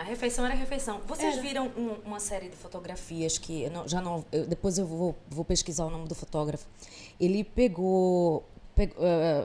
A 0.00 0.02
refeição 0.02 0.46
era 0.46 0.54
refeição. 0.54 1.00
Vocês 1.06 1.34
Era. 1.34 1.42
viram 1.42 1.66
um- 1.76 1.96
uma 2.06 2.18
série 2.18 2.48
de 2.48 2.56
fotografias 2.56 3.36
que 3.36 3.64
eu 3.64 3.70
não- 3.70 3.86
já 3.86 4.00
não. 4.00 4.24
eu- 4.32 4.46
depois 4.46 4.78
eu 4.78 4.86
vou, 4.86 5.14
vou 5.28 5.44
pesquisar 5.44 5.84
o 5.84 5.90
nome 5.90 6.08
do 6.08 6.14
fotógrafo. 6.14 6.66
Ele 7.20 7.44
pegou, 7.44 8.42
pegou, 8.74 8.96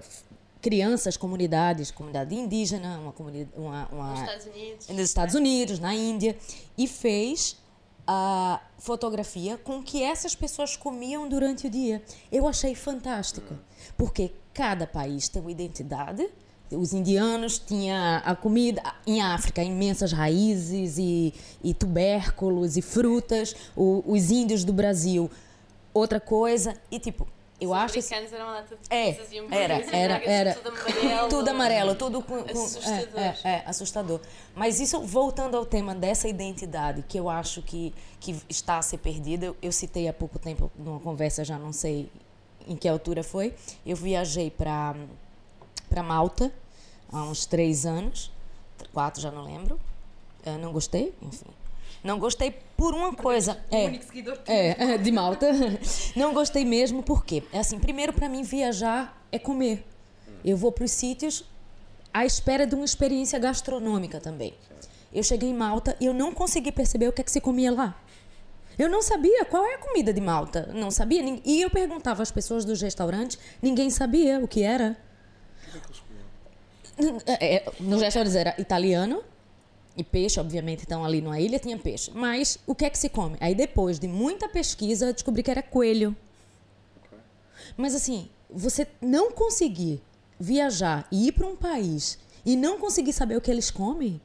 f- 0.02 0.24
crianças, 0.62 1.18
comunidades, 1.18 1.92
comunidade 1.92 2.34
indígena, 2.34 2.98
uma 3.00 3.12
comunidade, 3.12 3.52
uma, 3.60 3.86
uma 3.92 4.12
Nos 4.12 4.20
Estados 4.22 4.46
Unidos. 4.46 4.88
nos 4.88 5.00
Estados 5.02 5.36
Unidos, 5.36 5.80
na 5.80 5.94
Índia, 5.94 6.38
e 6.78 6.88
fez 6.88 7.58
a 8.08 8.62
fotografia 8.78 9.58
com 9.58 9.84
que 9.84 10.04
essas 10.04 10.36
pessoas 10.36 10.78
comiam 10.78 11.28
durante 11.28 11.68
o 11.68 11.70
dia. 11.70 12.02
Eu 12.32 12.48
achei 12.48 12.74
fantástica, 12.76 13.60
porque 13.98 14.32
cada 14.54 14.88
país 14.88 15.28
tem 15.28 15.42
uma 15.42 15.52
identidade. 15.52 16.30
Os 16.72 16.94
indianos 16.94 17.60
tinham 17.60 18.22
a 18.26 18.36
comida 18.36 18.82
em 19.06 19.22
África, 19.22 19.64
imensas 19.64 20.12
raízes 20.12 20.98
e, 20.98 21.34
e 21.64 21.74
tubérculos 21.74 22.76
e 22.78 22.82
frutas. 22.82 23.56
O- 23.76 24.04
os 24.08 24.32
índios 24.32 24.64
do 24.64 24.74
Brasil, 24.74 25.30
outra 25.94 26.20
coisa. 26.20 26.74
E 26.90 27.00
tipo, 27.00 27.28
eu 27.62 27.70
Os 27.70 27.76
acho 27.78 27.94
americanos 28.00 28.34
eram 28.34 28.46
uma 28.46 28.54
data 28.56 28.76
de 28.76 28.82
é, 28.90 29.10
era, 29.52 29.96
era, 29.96 30.24
era. 30.26 30.54
Tudo 30.56 30.70
amarelo. 30.70 31.30
Tudo 31.30 31.48
amarelo, 31.50 31.96
tudo 31.96 32.22
com. 32.22 32.44
com- 32.44 32.52
Assustador. 32.64 33.20
É, 33.20 33.36
é, 33.44 33.50
é, 33.50 33.64
assustador. 33.66 34.20
Mas 34.56 34.80
isso, 34.80 35.00
voltando 35.02 35.56
ao 35.56 35.66
tema 35.66 35.94
dessa 35.96 36.28
identidade, 36.28 37.04
que 37.08 37.18
eu 37.18 37.30
acho 37.30 37.62
que, 37.62 37.94
que 38.20 38.36
está 38.50 38.78
a 38.80 38.82
ser 38.82 38.98
perdida, 38.98 39.46
eu, 39.46 39.56
eu 39.62 39.72
citei 39.72 40.08
há 40.08 40.14
pouco 40.14 40.40
tempo 40.40 40.70
numa 40.78 41.00
conversa, 41.00 41.46
já 41.46 41.58
não 41.60 41.72
sei 41.72 42.10
em 42.68 42.76
que 42.76 42.88
altura 42.88 43.24
foi. 43.24 43.54
Eu 43.86 43.96
viajei 43.96 44.50
para 44.50 44.96
para 45.96 46.04
Malta 46.04 46.52
há 47.10 47.24
uns 47.24 47.46
três 47.46 47.86
anos, 47.86 48.30
quatro, 48.92 49.22
já 49.22 49.32
não 49.32 49.46
lembro. 49.46 49.80
Eu 50.46 50.58
não 50.58 50.74
gostei, 50.74 51.14
enfim. 51.22 51.46
Não 52.04 52.20
gostei 52.20 52.52
por 52.76 52.94
uma 52.94 53.16
coisa. 53.16 53.64
É, 53.72 53.86
é, 54.46 54.94
é, 54.94 54.98
de 55.00 55.10
Malta. 55.10 55.48
Não 56.16 56.34
gostei 56.34 56.64
mesmo, 56.64 57.02
porque, 57.02 57.44
é 57.52 57.60
assim, 57.60 57.80
primeiro 57.80 58.14
para 58.14 58.30
mim 58.30 58.44
viajar 58.44 59.26
é 59.32 59.40
comer. 59.40 59.84
Eu 60.44 60.56
vou 60.56 60.72
para 60.72 60.84
os 60.84 60.92
sítios 60.92 61.46
à 62.14 62.26
espera 62.26 62.68
de 62.68 62.76
uma 62.76 62.86
experiência 62.86 63.40
gastronômica 63.40 64.20
também. 64.20 64.54
Eu 65.12 65.24
cheguei 65.24 65.50
em 65.50 65.54
Malta 65.54 65.96
e 66.00 66.06
eu 66.06 66.14
não 66.14 66.32
consegui 66.32 66.72
perceber 66.72 67.08
o 67.08 67.14
que 67.14 67.22
é 67.22 67.24
que 67.24 67.32
se 67.32 67.42
comia 67.42 67.72
lá. 67.72 67.98
Eu 68.78 68.90
não 68.90 69.02
sabia 69.02 69.46
qual 69.46 69.66
é 69.66 69.76
a 69.76 69.78
comida 69.80 70.14
de 70.14 70.22
Malta. 70.22 70.70
Não 70.74 70.92
sabia. 70.92 71.24
E 71.44 71.62
eu 71.62 71.70
perguntava 71.70 72.22
às 72.22 72.32
pessoas 72.32 72.66
dos 72.66 72.82
restaurantes, 72.82 73.40
ninguém 73.62 73.90
sabia 73.90 74.40
o 74.40 74.48
que 74.48 74.62
era. 74.62 74.98
É, 77.26 77.56
é, 77.56 77.66
nos 77.80 78.02
restaurantes 78.02 78.36
era 78.36 78.56
italiano 78.58 79.24
e 79.98 80.04
peixe, 80.04 80.40
obviamente, 80.40 80.84
então 80.86 81.04
ali 81.04 81.22
numa 81.22 81.40
ilha 81.40 81.60
tinha 81.60 81.78
peixe. 81.78 82.12
Mas 82.14 82.58
o 82.66 82.76
que 82.76 82.86
é 82.86 82.90
que 82.90 82.98
se 82.98 83.10
come? 83.10 83.38
Aí 83.40 83.56
depois 83.56 84.00
de 84.00 84.08
muita 84.08 84.48
pesquisa, 84.50 85.08
eu 85.08 85.14
descobri 85.14 85.44
que 85.44 85.52
era 85.52 85.62
coelho. 85.62 86.16
Mas 87.78 87.96
assim, 87.96 88.30
você 88.50 88.88
não 89.02 89.32
conseguir 89.32 90.02
viajar 90.40 91.08
e 91.12 91.28
ir 91.28 91.32
para 91.32 91.48
um 91.48 91.56
país 91.56 92.18
e 92.46 92.56
não 92.56 92.80
conseguir 92.80 93.14
saber 93.14 93.36
o 93.38 93.42
que 93.42 93.50
eles 93.50 93.72
comem, 93.72 94.22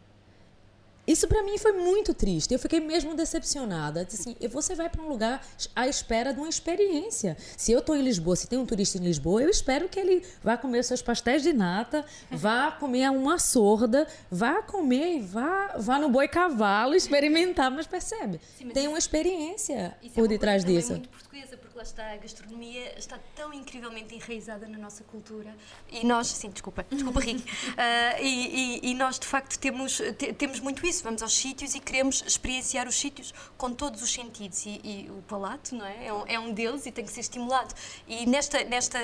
Isso 1.07 1.27
pra 1.27 1.43
mim 1.43 1.59
foi 1.59 1.73
muito 1.73 2.15
triste. 2.15 2.53
Eu 2.53 2.59
fiquei 2.59 2.79
mesmo 2.79 3.15
decepcionada. 3.15 4.03
Assim, 4.03 4.37
e 4.41 4.47
você 4.47 4.75
vai 4.75 4.89
pra 4.89 5.03
um 5.03 5.09
lugar 5.09 5.45
à 5.75 5.89
espera 5.89 6.33
de 6.33 6.39
uma 6.39 6.49
experiência. 6.49 7.37
Se 7.57 7.73
eu 7.73 7.81
tô 7.83 7.95
em 7.95 8.03
Lisboa, 8.03 8.37
se 8.37 8.47
tem 8.47 8.59
um 8.59 8.67
turista 8.67 8.99
em 8.99 9.01
Lisboa, 9.01 9.43
eu 9.43 9.49
espero 9.49 9.89
que 9.89 9.99
ele 9.99 10.23
vá 10.43 10.57
comer 10.57 10.85
seus 10.85 11.03
pastéis 11.03 11.43
de 11.43 11.53
nata, 11.53 12.05
vá 12.31 12.71
comer 12.71 13.11
uma 13.11 13.39
sorda, 13.39 14.07
vá 14.31 14.63
comer 14.63 15.17
e 15.17 15.21
vá, 15.21 15.75
vá 15.79 15.99
no 15.99 16.09
boi 16.09 16.29
cavalo 16.29 16.95
experimentar, 16.95 17.71
mas 17.71 17.87
percebe? 17.87 18.41
mas 18.63 18.73
tem 18.73 18.87
uma 18.87 18.99
experiência 18.99 19.97
é 20.03 20.09
por 20.11 20.29
detrás 20.29 20.65
disso. 20.65 20.93
muito 20.93 21.09
portuguesa, 21.09 21.57
porque 21.57 21.70
lá 21.81 21.83
está, 21.83 22.13
a 22.13 22.17
gastronomia 22.19 22.93
está 22.99 23.19
tão 23.35 23.55
incrivelmente 23.55 24.15
enraizada 24.15 24.69
na 24.69 24.77
nossa 24.77 25.03
cultura. 25.05 25.57
E 25.91 26.05
nós, 26.05 26.27
sim, 26.27 26.51
desculpa, 26.51 26.85
desculpa, 26.91 27.21
Ricky. 27.21 27.43
Ah, 27.79 28.21
e, 28.21 28.81
e- 28.85 28.91
e 28.91 28.95
nós, 28.95 29.19
de 29.19 29.27
facto, 29.27 29.59
temos, 29.59 29.97
te- 30.19 30.33
temos 30.35 30.61
muito 30.61 30.87
isso. 30.87 31.03
Vamos 31.03 31.23
aos 31.23 31.35
sítios 31.35 31.75
e 31.75 31.81
queremos 31.81 32.23
experienciar 32.27 32.87
os 32.87 32.95
sítios 32.95 33.33
com 33.57 33.73
todos 33.73 34.03
os 34.03 34.13
sentidos. 34.13 34.67
E, 34.67 34.81
e 34.85 35.11
o 35.11 35.23
palato, 35.23 35.75
não 35.75 35.87
é? 35.87 36.07
É 36.07 36.13
um, 36.13 36.25
é 36.27 36.39
um 36.39 36.53
deles 36.53 36.85
e 36.85 36.93
tem 36.93 37.05
que 37.05 37.11
ser 37.13 37.21
estimulado. 37.21 37.75
E 38.07 38.27
nesta, 38.27 38.63
nesta, 38.65 38.99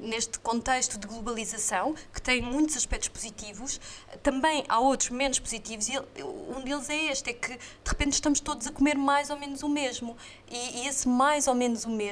neste 0.00 0.38
contexto 0.38 0.98
de 0.98 1.06
globalização, 1.08 1.94
que 2.12 2.22
tem 2.22 2.40
muitos 2.40 2.76
aspectos 2.76 3.08
positivos, 3.08 3.80
também 4.22 4.64
há 4.68 4.78
outros 4.78 5.10
menos 5.10 5.38
positivos. 5.40 5.88
E 5.88 5.98
um 6.22 6.60
deles 6.62 6.88
é 6.88 7.06
este: 7.06 7.30
é 7.30 7.32
que 7.32 7.48
de 7.56 7.58
repente 7.90 8.12
estamos 8.12 8.38
todos 8.38 8.66
a 8.68 8.70
comer 8.70 8.96
mais 8.96 9.30
ou 9.30 9.36
menos 9.36 9.62
o 9.64 9.68
mesmo. 9.68 10.16
E, 10.48 10.82
e 10.82 10.86
esse 10.86 11.08
mais 11.08 11.48
ou 11.48 11.54
menos 11.54 11.84
o 11.84 11.90
mesmo 11.90 12.03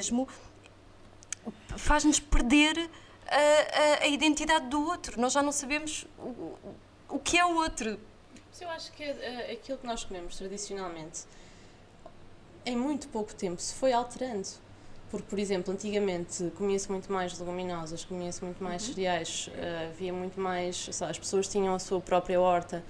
faz-nos 1.77 2.19
perder 2.21 2.79
a, 3.27 3.37
a- 3.37 4.05
a 4.05 4.07
identidade 4.07 4.67
do 4.69 4.85
outro. 4.87 5.21
Nós 5.21 5.33
já 5.33 5.43
não 5.43 5.53
sabemos 5.53 6.07
o, 6.19 6.57
o- 7.09 7.19
que 7.19 7.39
é 7.39 7.45
o 7.45 7.55
outro. 7.57 7.99
Mas 8.51 8.61
eu 8.61 8.69
acho 8.71 8.93
que 8.93 9.03
eh, 9.03 9.53
aquilo 9.53 9.79
que 9.79 9.87
nós 9.87 10.05
comemos 10.05 10.37
tradicionalmente, 10.37 11.23
em 12.65 12.77
muito 12.77 13.09
pouco 13.09 13.35
tempo, 13.35 13.61
se 13.61 13.75
foi 13.75 13.93
alterando. 13.93 14.47
Porque, 15.11 15.27
por 15.29 15.39
exemplo, 15.39 15.73
antigamente 15.75 16.51
comia-se 16.57 16.91
muito 16.91 17.13
mais 17.13 17.39
leguminosas, 17.39 18.03
comia-se 18.05 18.43
muito 18.43 18.63
mais 18.65 18.83
cereais, 18.83 19.51
eh, 19.55 19.89
havia 19.91 20.13
muito 20.13 20.41
mais. 20.41 20.89
as 21.03 21.19
pessoas 21.19 21.47
tinham 21.49 21.75
a 21.75 21.79
sua 21.79 22.01
própria 22.01 22.41
horta, 22.41 22.83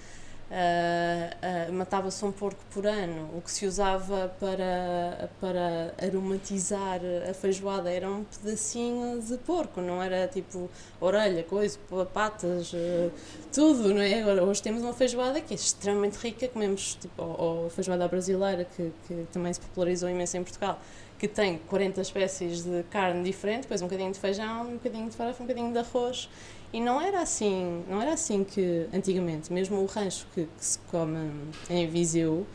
eh, 0.55 1.31
eh, 1.41 1.71
matava-se 1.71 2.23
um 2.27 2.31
porco 2.31 2.61
por 2.75 2.87
ano. 2.87 3.31
O 3.35 3.41
que 3.41 3.51
se 3.51 3.65
usava 3.65 4.37
para, 4.39 5.31
para 5.41 5.95
aromatizar 5.99 7.01
a 7.27 7.33
feijoada 7.33 7.91
era 7.91 8.07
um 8.07 8.23
pedacinho 8.23 9.19
de 9.23 9.39
porco, 9.39 9.81
não 9.81 10.03
era 10.03 10.29
tipo 10.29 10.69
orelha, 11.01 11.43
coisa, 11.43 11.79
patas, 12.13 12.71
eh, 12.75 13.09
tudo, 13.51 13.95
não 13.95 14.03
é? 14.03 14.21
Agora, 14.21 14.45
hoje 14.45 14.63
temos 14.63 14.83
uma 14.83 14.93
feijoada 14.93 15.41
que 15.41 15.55
é 15.55 15.57
extremamente 15.57 16.17
rica, 16.17 16.47
comemos 16.49 16.97
tipo, 16.97 17.23
ou, 17.23 17.41
ou 17.41 17.67
a 17.69 17.71
feijoada 17.71 18.07
brasileira, 18.07 18.67
que, 18.77 18.93
que 19.09 19.27
também 19.33 19.55
se 19.55 19.61
popularizou 19.61 20.11
imenso 20.11 20.37
em 20.37 20.43
Portugal, 20.43 20.79
que 21.19 21.29
tem 21.29 21.57
40 21.57 22.03
espécies 22.03 22.63
de 22.63 22.83
carne 22.91 23.25
diferente, 23.25 23.63
depois 23.63 23.81
um 23.81 23.87
bocadinho 23.87 24.13
de 24.13 24.19
feijão, 24.19 24.69
um 24.69 24.75
bocadinho 24.75 25.09
de 25.09 25.17
farofa, 25.17 25.43
um 25.43 25.47
bocadinho 25.47 25.73
de 25.73 25.79
arroz. 25.79 26.29
E 26.73 26.81
não 26.81 27.01
era 27.01 27.21
assim, 27.21 27.85
não 27.89 28.01
era 28.01 28.15
assim 28.15 28.45
que 28.45 28.87
antigamente, 28.95 29.53
mesmo 29.53 29.77
o 29.79 29.87
rancho 29.87 30.27
que, 30.35 30.45
que 30.45 30.65
se 30.65 30.79
come 30.91 31.31
em 31.69 31.87
Viseu, 31.87 32.47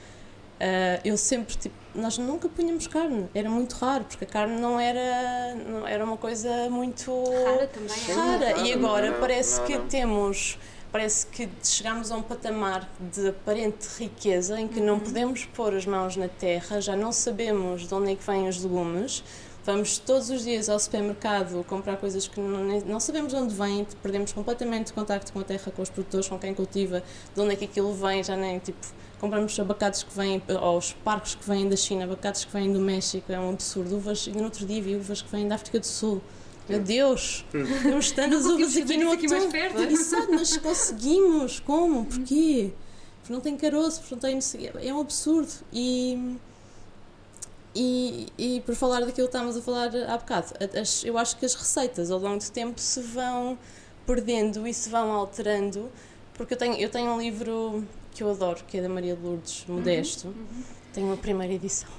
ah, 0.60 1.00
eu 1.06 1.18
sempre, 1.18 1.56
tipo, 1.56 1.76
nós 1.94 2.18
nunca 2.18 2.50
punhamos 2.50 2.88
carne, 2.88 3.28
era 3.34 3.50
muito 3.50 3.74
raro, 3.74 4.06
porque 4.06 4.26
a 4.26 4.28
carne 4.28 4.60
não 4.60 4.80
era, 4.80 5.56
não, 5.56 5.88
era 5.88 6.04
uma 6.04 6.18
coisa 6.18 6.70
muito 6.70 7.12
Rara 7.46 7.68
também, 7.68 7.98
é. 8.10 8.14
rara. 8.14 8.58
E 8.62 8.74
agora 8.74 9.12
Não, 9.12 9.20
parece 9.20 9.60
não, 9.60 9.68
que 9.68 9.78
não. 9.78 9.88
temos, 9.88 10.58
parece 10.92 11.28
que 11.28 11.48
chegamos 11.64 12.12
a 12.12 12.18
um 12.18 12.22
patamar 12.24 12.90
de 13.00 13.30
aparente 13.30 13.88
riqueza 14.00 14.60
em 14.60 14.68
que 14.68 14.80
não 14.80 15.00
podemos 15.00 15.46
pôr 15.46 15.76
as 15.76 15.86
mãos 15.86 16.16
na 16.16 16.28
terra, 16.28 16.82
já 16.82 16.96
não 16.96 17.12
sabemos 17.12 17.88
de 17.88 17.94
onde 17.94 18.12
é 18.12 18.16
que 18.16 18.26
vêm 18.26 18.48
os 18.48 18.62
legumes. 18.64 19.24
Vamos 19.68 19.98
todos 19.98 20.30
os 20.30 20.46
dias 20.46 20.70
ao 20.70 20.80
supermercado 20.80 21.62
comprar 21.68 21.98
coisas 21.98 22.26
que 22.26 22.40
não, 22.40 22.80
não 22.86 23.02
sabemos 23.02 23.34
de 23.34 23.38
onde 23.38 23.54
vêm, 23.54 23.86
perdemos 24.02 24.32
completamente 24.32 24.94
o 24.94 24.94
contacto 24.94 25.34
com 25.34 25.42
a 25.42 25.44
terra, 25.44 25.70
com 25.76 25.82
os 25.82 25.90
produtores, 25.90 26.26
com 26.26 26.40
quem 26.40 26.54
cultiva, 26.54 27.04
de 27.36 27.42
onde 27.42 27.52
é 27.52 27.56
que 27.58 27.66
aquilo 27.66 27.94
vem, 27.94 28.24
já 28.24 28.38
nem 28.38 28.60
tipo. 28.60 28.80
Compramos 29.20 29.60
abacates 29.60 30.04
que 30.04 30.16
vêm, 30.16 30.42
ou 30.62 30.78
os 30.78 30.94
parcos 30.94 31.36
que 31.36 31.46
vêm 31.46 31.68
da 31.68 31.76
China, 31.76 32.06
abacates 32.06 32.46
que 32.46 32.54
vêm 32.54 32.72
do 32.72 32.80
México, 32.80 33.30
é 33.30 33.38
um 33.38 33.50
absurdo. 33.50 33.98
Uvas, 33.98 34.28
e 34.28 34.32
no 34.32 34.46
outro 34.46 34.66
dia 34.66 34.82
vi 34.82 34.96
uvas 34.96 35.22
que 35.22 35.30
vêm 35.30 35.46
da 35.46 35.56
África 35.56 35.82
do 35.82 35.86
Sul. 35.86 36.22
Meu 36.70 36.80
Deus! 36.80 37.44
Temos 37.52 38.12
tantas 38.12 38.46
uvas 38.46 38.74
aqui 38.78 38.96
no 38.96 39.12
aqui 39.12 39.28
mais 39.28 39.46
perto. 39.48 39.82
Exato, 39.82 40.32
mas 40.32 40.56
conseguimos. 40.56 41.60
Como? 41.60 42.06
Porquê? 42.06 42.72
Porque 43.20 43.34
não 43.34 43.42
tem 43.42 43.58
caroço, 43.58 44.00
porque 44.00 44.16
não 44.16 44.22
tem. 44.22 44.40
É 44.82 44.94
um 44.94 45.02
absurdo. 45.02 45.52
E. 45.74 46.38
E, 47.80 48.26
e 48.40 48.62
por 48.62 48.74
falar 48.74 49.02
daquilo 49.02 49.14
que 49.28 49.36
estávamos 49.36 49.56
a 49.56 49.62
falar 49.62 49.96
há 50.08 50.18
bocado, 50.18 50.48
as- 50.82 51.04
eu 51.04 51.16
acho 51.16 51.38
que 51.38 51.46
as 51.46 51.54
receitas 51.54 52.10
ao 52.10 52.18
longo 52.18 52.40
do 52.44 52.50
tempo 52.52 52.80
se 52.82 53.00
vão 53.02 53.56
perdendo 54.06 54.66
e 54.66 54.74
se 54.74 54.90
vão 54.90 55.12
alterando, 55.12 55.88
porque 56.34 56.56
eu 56.56 56.58
tenho, 56.58 56.76
eu 56.78 56.90
tenho 56.90 57.12
um 57.12 57.20
livro 57.22 57.84
que 58.14 58.24
eu 58.24 58.32
adoro, 58.32 58.64
que 58.68 58.80
é 58.80 58.82
da 58.82 58.90
Maria 58.90 59.16
de 59.16 59.22
Lourdes 59.22 59.64
Modesto, 59.68 60.34
tenho 60.92 61.14
a 61.14 61.18
primeira 61.18 61.54
edição. 61.54 61.90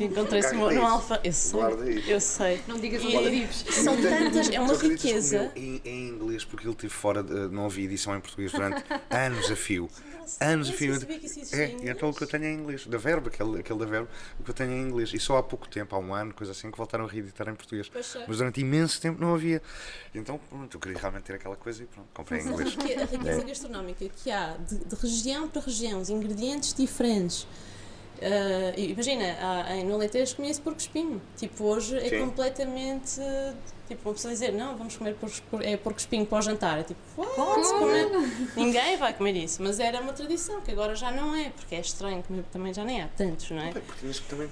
Encontrei-se 0.00 0.54
no, 0.54 0.84
Alfa. 0.86 1.20
Eu 1.24 1.32
sei, 1.32 1.52
Guarda 1.60 1.90
isso. 1.90 2.10
eu 2.10 2.20
sei. 2.20 2.62
Não 2.66 2.78
digas 2.78 3.02
E- 3.02 3.16
algarvios. 3.16 3.64
São 3.70 3.96
tantas, 4.00 4.50
é 4.50 4.60
uma 4.60 4.76
que 4.76 4.88
riqueza. 4.88 5.52
Em, 5.56 5.80
em 5.84 6.08
inglês, 6.08 6.44
porque 6.44 6.66
ele 6.66 6.74
teve 6.76 6.92
fora, 6.92 7.22
de, 7.22 7.32
não 7.48 7.66
havia 7.66 7.84
edição 7.84 8.16
em 8.16 8.20
português 8.20 8.52
durante 8.52 8.82
anos 9.10 9.50
a 9.50 9.56
fio. 9.56 9.88
Anos 10.40 10.68
a 10.70 10.72
fio. 10.72 10.90
nem 10.92 11.00
sabia 11.00 11.18
que 11.18 11.26
isso 11.26 11.38
existia 11.40 11.58
É, 11.64 11.70
inglês. 11.72 11.90
então 11.96 12.08
o 12.10 12.14
que 12.14 12.22
eu 12.22 12.26
tenho 12.28 12.44
é 12.44 12.50
em 12.52 12.54
inglês, 12.54 12.86
da 12.86 12.96
verbo, 12.98 13.28
aquele, 13.28 13.58
aquele 13.60 13.78
da 13.78 13.86
verbo, 13.86 14.08
o 14.38 14.44
que 14.44 14.50
eu 14.50 14.54
tenho 14.54 14.70
é 14.70 14.76
em 14.76 14.82
inglês. 14.82 15.12
E 15.12 15.18
só 15.18 15.36
há 15.38 15.42
pouco 15.42 15.68
tempo, 15.68 15.94
há 15.96 15.98
um 15.98 16.14
ano, 16.14 16.32
coisa 16.32 16.52
assim, 16.52 16.70
que 16.70 16.78
voltaram 16.78 17.04
a 17.04 17.08
reeditar 17.08 17.48
em 17.48 17.54
português. 17.54 17.90
Sei. 18.02 18.22
Mas 18.26 18.36
durante 18.38 18.60
imenso 18.60 19.00
tempo 19.00 19.20
não 19.20 19.34
havia. 19.34 19.60
Então, 20.14 20.38
pronto, 20.48 20.76
eu 20.76 20.80
queria 20.80 20.98
realmente 20.98 21.24
ter 21.24 21.34
aquela 21.34 21.56
coisa 21.56 21.82
e 21.82 21.86
pronto, 21.86 22.08
comprei 22.14 22.40
em 22.40 22.46
inglês. 22.46 22.76
a 22.78 23.04
riqueza 23.04 23.42
gastronómica 23.44 24.08
que 24.22 24.30
há 24.30 24.56
de, 24.56 24.76
de 24.78 24.94
região 24.94 25.48
para 25.48 25.60
região, 25.62 26.00
os 26.00 26.08
ingredientes 26.08 26.72
diferentes. 26.72 27.46
E 28.76 28.92
imagina, 28.92 29.36
há, 29.40 29.76
em, 29.76 29.84
no 29.84 29.94
Alentejo 29.94 30.36
comia-se 30.36 30.60
porco 30.60 30.80
espinho. 30.80 31.20
Tipo, 31.36 31.64
hoje 31.64 31.96
é 31.98 32.08
Sim. 32.08 32.20
completamente. 32.20 33.20
Tipo, 33.88 34.08
uma 34.08 34.14
pessoa 34.14 34.32
dizer, 34.32 34.52
não, 34.52 34.76
vamos 34.76 34.96
comer 34.96 35.14
porco, 35.16 35.36
por- 35.50 35.62
é 35.62 35.76
porco 35.76 35.98
espinho 35.98 36.24
para 36.24 36.38
o 36.38 36.42
jantar. 36.42 36.78
É 36.78 36.82
tipo, 36.84 37.00
what? 37.16 37.68
Comer? 37.68 38.08
Ninguém 38.56 38.96
vai 38.96 39.12
comer 39.12 39.36
isso. 39.36 39.62
Mas 39.62 39.78
era 39.80 40.00
uma 40.00 40.12
tradição 40.12 40.60
que 40.62 40.70
agora 40.70 40.94
já 40.94 41.10
não 41.10 41.34
é, 41.34 41.50
porque 41.50 41.74
é 41.74 41.80
estranho 41.80 42.22
comer, 42.22 42.44
também 42.52 42.72
já 42.72 42.84
nem 42.84 43.02
há 43.02 43.08
tantos, 43.08 43.50
não 43.50 43.58
é? 43.60 43.72
Bem, 43.72 43.82
porque 43.82 44.00
tinhas 44.00 44.18
que 44.20 44.28
também, 44.28 44.48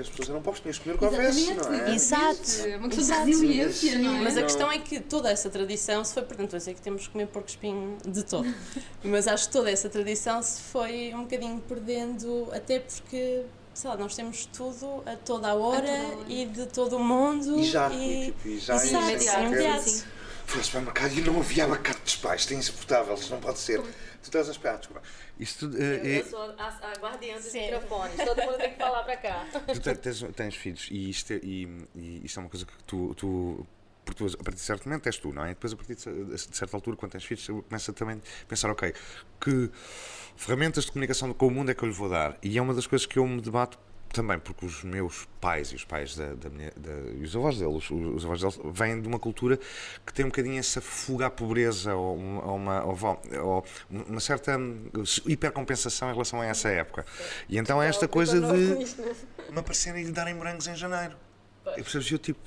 as 0.00 0.08
pessoas 0.08 0.30
eram 0.30 0.42
pobres, 0.42 0.60
tinhas 0.62 0.78
que 0.78 0.84
comer 0.84 0.96
o 0.96 0.98
que 0.98 1.04
houvesse, 1.04 1.54
não 1.54 1.74
é? 1.74 1.94
Exato. 1.94 2.68
É 2.68 2.76
uma 2.76 2.88
questão 2.88 3.04
de 3.04 3.10
Exato. 3.12 3.26
resiliência, 3.26 3.98
não 3.98 4.16
é? 4.16 4.20
Mas 4.22 4.36
a 4.36 4.42
questão 4.42 4.72
é 4.72 4.78
que 4.78 4.98
toda 5.00 5.30
essa 5.30 5.48
tradição 5.50 6.02
se 6.04 6.14
foi, 6.14 6.22
portanto, 6.24 6.46
estou 6.46 6.56
a 6.56 6.58
dizer 6.58 6.74
que 6.74 6.80
temos 6.82 7.06
que 7.06 7.12
comer 7.12 7.26
porco 7.26 7.48
espinho 7.48 7.96
de 8.06 8.22
todo, 8.24 8.52
mas 9.04 9.28
acho 9.28 9.46
que 9.46 9.52
toda 9.52 9.70
essa 9.70 9.88
tradição 9.88 10.42
se 10.42 10.60
foi 10.62 11.12
um 11.14 11.22
bocadinho 11.22 11.60
perdendo, 11.68 12.48
até 12.52 12.80
porque, 12.80 13.42
sei 13.74 13.90
lá, 13.90 13.96
nós 13.96 14.14
temos 14.14 14.46
tudo 14.46 15.02
a 15.06 15.16
toda 15.16 15.48
a 15.48 15.54
hora, 15.54 15.88
e 16.28 16.46
de 16.46 16.66
todo 16.66 16.96
o 16.96 17.04
mundo. 17.04 17.58
E 17.58 17.64
já, 17.64 17.90
e, 17.92 18.26
tipo, 18.26 18.48
e 18.48 18.58
já 18.58 18.78
sem 18.78 18.92
imediato, 18.92 19.22
sequer- 19.24 19.46
imediato. 19.46 20.04
Fui 20.46 20.58
ao 20.58 20.64
supermercado 20.64 21.12
e 21.12 21.20
não 21.20 21.38
havia 21.38 21.64
abacate 21.64 22.00
dos 22.02 22.16
pais, 22.16 22.40
isto 22.40 22.54
é 22.54 22.56
insuportável, 22.56 23.14
isto 23.14 23.30
não 23.30 23.40
pode 23.40 23.58
ser. 23.60 23.80
Tu 23.80 24.24
estás 24.24 24.48
a 24.48 24.52
esperar, 24.52 24.78
desculpa. 24.78 25.02
Isto 25.38 25.70
tudo, 25.70 25.80
eh, 25.82 26.18
é- 26.18 26.24
sou 26.24 26.42
a, 26.58 26.66
a 26.66 26.92
guardiã 27.00 27.36
dos 27.36 27.44
Sim. 27.44 27.60
microfones, 27.70 28.16
todo 28.16 28.42
mundo 28.42 28.58
tem 28.58 28.72
que 28.72 28.78
falar 28.78 29.02
para 29.04 29.16
cá. 29.16 29.46
Tu 29.72 29.80
te- 29.80 29.94
tens, 29.94 30.22
tens 30.34 30.54
filhos 30.56 30.88
e 30.90 31.08
isto, 31.08 31.32
é, 31.32 31.36
e, 31.42 31.86
e 31.94 32.20
isto 32.24 32.38
é 32.40 32.42
uma 32.42 32.50
coisa 32.50 32.66
que 32.66 32.72
tu, 32.84 33.14
tu 33.14 33.66
porque 34.04 34.24
tu, 34.24 34.34
a 34.34 34.42
partir 34.42 34.56
de 34.56 34.60
certo 34.60 34.86
momento 34.88 35.06
és 35.06 35.16
tu, 35.18 35.32
não 35.32 35.44
é? 35.44 35.52
E 35.52 35.54
depois, 35.54 35.72
a 35.72 35.76
partir 35.76 35.94
de, 35.94 36.38
certa 36.38 36.76
altura, 36.76 36.96
quando 36.96 37.12
tens 37.12 37.24
filhos, 37.24 37.48
eu 37.48 37.62
começo 37.62 37.90
a 37.90 37.94
também 37.94 38.16
a 38.16 38.46
pensar, 38.46 38.68
ok, 38.70 38.92
que 39.40 39.70
ferramentas 40.40 40.84
de 40.84 40.92
comunicação 40.92 41.32
com 41.34 41.46
o 41.46 41.50
mundo 41.50 41.70
é 41.70 41.74
que 41.74 41.82
eu 41.82 41.88
lhe 41.88 41.94
vou 41.94 42.08
dar? 42.08 42.36
E 42.42 42.56
é 42.56 42.62
uma 42.62 42.72
das 42.74 42.86
coisas 42.86 43.06
que 43.06 43.18
eu 43.18 43.26
me 43.26 43.40
debato 43.42 43.78
também, 44.10 44.38
porque 44.38 44.64
os 44.66 44.82
meus 44.82 45.28
pais 45.40 45.68
e 45.68 45.76
os 45.76 45.84
pais 45.84 46.16
da, 46.16 46.34
da 46.34 46.48
minha, 46.48 46.72
da, 46.76 46.90
e 47.14 47.22
os 47.22 47.36
avós 47.36 47.58
deles, 47.58 47.88
os, 47.90 48.16
os 48.16 48.24
avós 48.24 48.40
deles, 48.40 48.58
vêm 48.72 49.00
de 49.00 49.06
uma 49.06 49.18
cultura 49.18 49.58
que 50.04 50.12
tem 50.12 50.24
um 50.24 50.28
bocadinho 50.28 50.58
essa 50.58 50.80
fuga 50.80 51.26
à 51.26 51.30
pobreza 51.30 51.94
ou, 51.94 52.16
um- 52.18 52.38
ou 52.38 52.56
uma, 52.56 52.84
ou, 52.84 53.64
uma 53.90 54.18
certa 54.18 54.56
hum, 54.58 54.90
hipercompensação 55.26 56.08
em 56.08 56.12
relação 56.12 56.40
a 56.40 56.46
essa 56.46 56.68
época. 56.70 57.04
E 57.48 57.56
então 57.58 57.80
é 57.80 57.86
esta 57.86 58.08
coisa 58.08 58.40
de 58.40 58.84
me 59.52 59.58
aparecerem 59.58 60.02
e 60.02 60.06
lhe 60.06 60.12
darem 60.12 60.34
morangos 60.34 60.66
em 60.66 60.74
janeiro. 60.74 61.16
Eu, 61.66 61.74
percebes? 61.74 62.10
eu 62.10 62.18
tipo, 62.18 62.40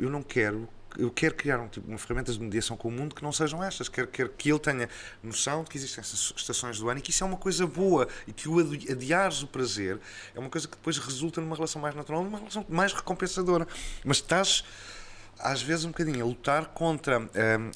eu 0.00 0.08
não 0.08 0.22
quero, 0.22 0.66
eu 0.98 1.10
quero 1.10 1.34
criar 1.34 1.60
um, 1.60 1.68
tipo, 1.68 1.88
uma 1.88 1.98
ferramentas 1.98 2.36
de 2.36 2.42
mediação 2.42 2.76
com 2.76 2.88
o 2.88 2.90
mundo 2.90 3.14
que 3.14 3.22
não 3.22 3.32
sejam 3.32 3.62
estas. 3.62 3.88
Quero, 3.88 4.08
quero 4.08 4.28
que 4.30 4.50
ele 4.50 4.58
tenha 4.58 4.88
noção 5.22 5.64
de 5.64 5.70
que 5.70 5.76
existem 5.76 6.00
essas 6.00 6.32
estações 6.36 6.78
do 6.78 6.88
ano 6.88 6.98
e 6.98 7.02
que 7.02 7.10
isso 7.10 7.24
é 7.24 7.26
uma 7.26 7.36
coisa 7.36 7.66
boa 7.66 8.08
e 8.26 8.32
que 8.32 8.48
o 8.48 8.58
adi- 8.60 8.90
adiares 8.90 9.42
o 9.42 9.46
prazer 9.46 9.98
é 10.34 10.38
uma 10.38 10.50
coisa 10.50 10.68
que 10.68 10.76
depois 10.76 10.98
resulta 10.98 11.40
numa 11.40 11.54
relação 11.56 11.80
mais 11.80 11.94
natural, 11.94 12.24
numa 12.24 12.38
relação 12.38 12.64
mais 12.68 12.92
recompensadora. 12.92 13.66
Mas 14.04 14.18
estás 14.18 14.64
às 15.38 15.60
vezes 15.60 15.84
um 15.84 15.88
bocadinho 15.88 16.24
a 16.24 16.26
lutar 16.26 16.66
contra 16.66 17.18
hum, 17.18 17.26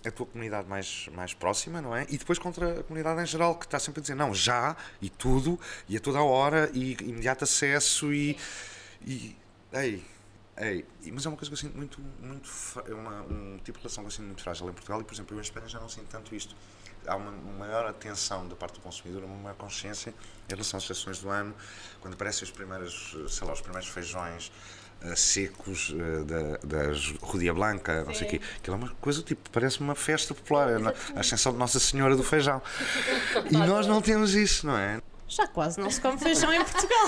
a 0.04 0.10
tua 0.10 0.26
comunidade 0.26 0.68
mais, 0.68 1.08
mais 1.12 1.34
próxima, 1.34 1.80
não 1.82 1.96
é? 1.96 2.06
E 2.08 2.16
depois 2.16 2.38
contra 2.38 2.80
a 2.80 2.82
comunidade 2.84 3.20
em 3.20 3.26
geral, 3.26 3.56
que 3.56 3.64
está 3.64 3.78
sempre 3.78 4.00
a 4.00 4.02
dizer 4.02 4.14
não, 4.14 4.32
já, 4.32 4.76
e 5.02 5.10
tudo, 5.10 5.58
e 5.88 5.96
a 5.96 6.00
toda 6.00 6.18
a 6.18 6.22
hora, 6.22 6.70
e 6.72 6.96
imediato 7.02 7.44
acesso, 7.44 8.12
e. 8.12 8.36
e 9.04 9.36
ei, 9.72 10.04
E- 10.58 10.84
Mas 11.12 11.26
é 11.26 11.28
uma 11.28 11.36
coisa 11.36 11.50
que 11.50 11.54
eu 11.54 11.56
sinto 11.58 11.76
muito. 11.76 12.00
muito 12.20 12.48
é 12.86 12.94
uma, 12.94 13.22
um 13.22 13.58
tipo 13.62 13.78
de 13.78 13.82
relação 13.84 14.02
que 14.04 14.08
eu 14.08 14.10
sinto 14.12 14.26
muito 14.26 14.42
frágil 14.42 14.68
em 14.68 14.72
Portugal, 14.72 15.00
e 15.00 15.04
por 15.04 15.14
exemplo, 15.14 15.34
eu 15.34 15.38
em 15.38 15.42
Espanha 15.42 15.68
já 15.68 15.78
não 15.80 15.88
sinto 15.88 16.06
tanto 16.08 16.34
isto. 16.34 16.54
Há 17.06 17.14
uma 17.14 17.30
maior 17.30 17.86
atenção 17.86 18.48
da 18.48 18.56
parte 18.56 18.74
do 18.74 18.80
consumidor, 18.80 19.22
uma 19.24 19.36
maior 19.36 19.54
consciência 19.56 20.10
em 20.10 20.50
relação 20.50 20.78
às 20.78 20.84
estações 20.84 21.18
do 21.20 21.28
ano, 21.30 21.54
quando 22.00 22.14
aparecem 22.14 22.42
os 22.44 22.50
primeiros, 22.50 23.16
sei 23.28 23.46
lá, 23.46 23.52
os 23.52 23.60
primeiros 23.60 23.88
feijões 23.88 24.50
eh, 25.02 25.14
secos 25.14 25.94
eh, 25.96 26.24
da, 26.24 26.56
das 26.66 27.10
Rodia 27.20 27.52
Blanca, 27.54 28.02
não 28.04 28.12
sei 28.14 28.26
o 28.26 28.30
quê. 28.30 28.40
Aquilo 28.56 28.76
é 28.76 28.78
uma 28.80 28.88
coisa 28.94 29.22
tipo, 29.22 29.48
parece 29.50 29.78
uma 29.80 29.94
festa 29.94 30.34
popular, 30.34 30.70
é 30.70 30.78
na- 30.78 30.94
a 31.14 31.20
ascensão 31.20 31.52
de 31.52 31.58
Nossa 31.58 31.78
Senhora 31.78 32.16
do 32.16 32.22
Feijão. 32.24 32.60
E 33.52 33.56
nós 33.58 33.86
não 33.86 34.00
temos 34.02 34.34
isso, 34.34 34.66
não 34.66 34.76
é? 34.76 35.00
Já 35.28 35.46
quase 35.46 35.80
não 35.80 35.90
se 35.90 36.00
come 36.00 36.18
feijão 36.18 36.52
em 36.52 36.62
Portugal. 36.64 37.06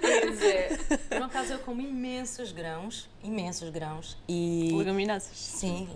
Pois 0.00 0.42
é. 0.42 0.76
Por 1.08 1.22
acaso 1.22 1.52
eu 1.54 1.58
como 1.60 1.80
imensos 1.80 2.52
grãos, 2.52 3.08
imensos 3.22 3.68
grãos. 3.70 4.16
E, 4.28 4.70
Leguminosas. 4.72 5.30
sim, 5.36 5.88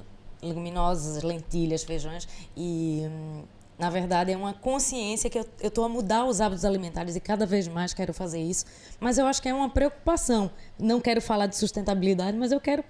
leguminosas, 0.42 1.22
lentilhas, 1.22 1.84
feijões. 1.84 2.26
E, 2.56 3.02
hum, 3.06 3.44
na 3.78 3.90
verdade, 3.90 4.32
é 4.32 4.36
uma 4.36 4.52
consciência 4.52 5.30
que 5.30 5.38
eu 5.38 5.46
estou 5.62 5.84
a 5.84 5.88
mudar 5.88 6.24
os 6.24 6.40
hábitos 6.40 6.64
alimentares 6.64 7.14
e 7.16 7.20
cada 7.20 7.46
vez 7.46 7.68
mais 7.68 7.94
quero 7.94 8.12
fazer 8.12 8.40
isso. 8.42 8.64
Mas 8.98 9.18
eu 9.18 9.26
acho 9.26 9.40
que 9.40 9.48
é 9.48 9.54
uma 9.54 9.70
preocupação. 9.70 10.50
Não 10.78 11.00
quero 11.00 11.20
falar 11.22 11.46
de 11.46 11.56
sustentabilidade, 11.56 12.36
mas 12.36 12.50
eu 12.52 12.60
quero 12.60 12.84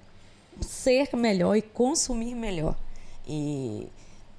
ser 0.61 1.15
melhor 1.15 1.57
e 1.57 1.63
consumir 1.63 2.35
melhor. 2.35 2.77
E 3.27 3.89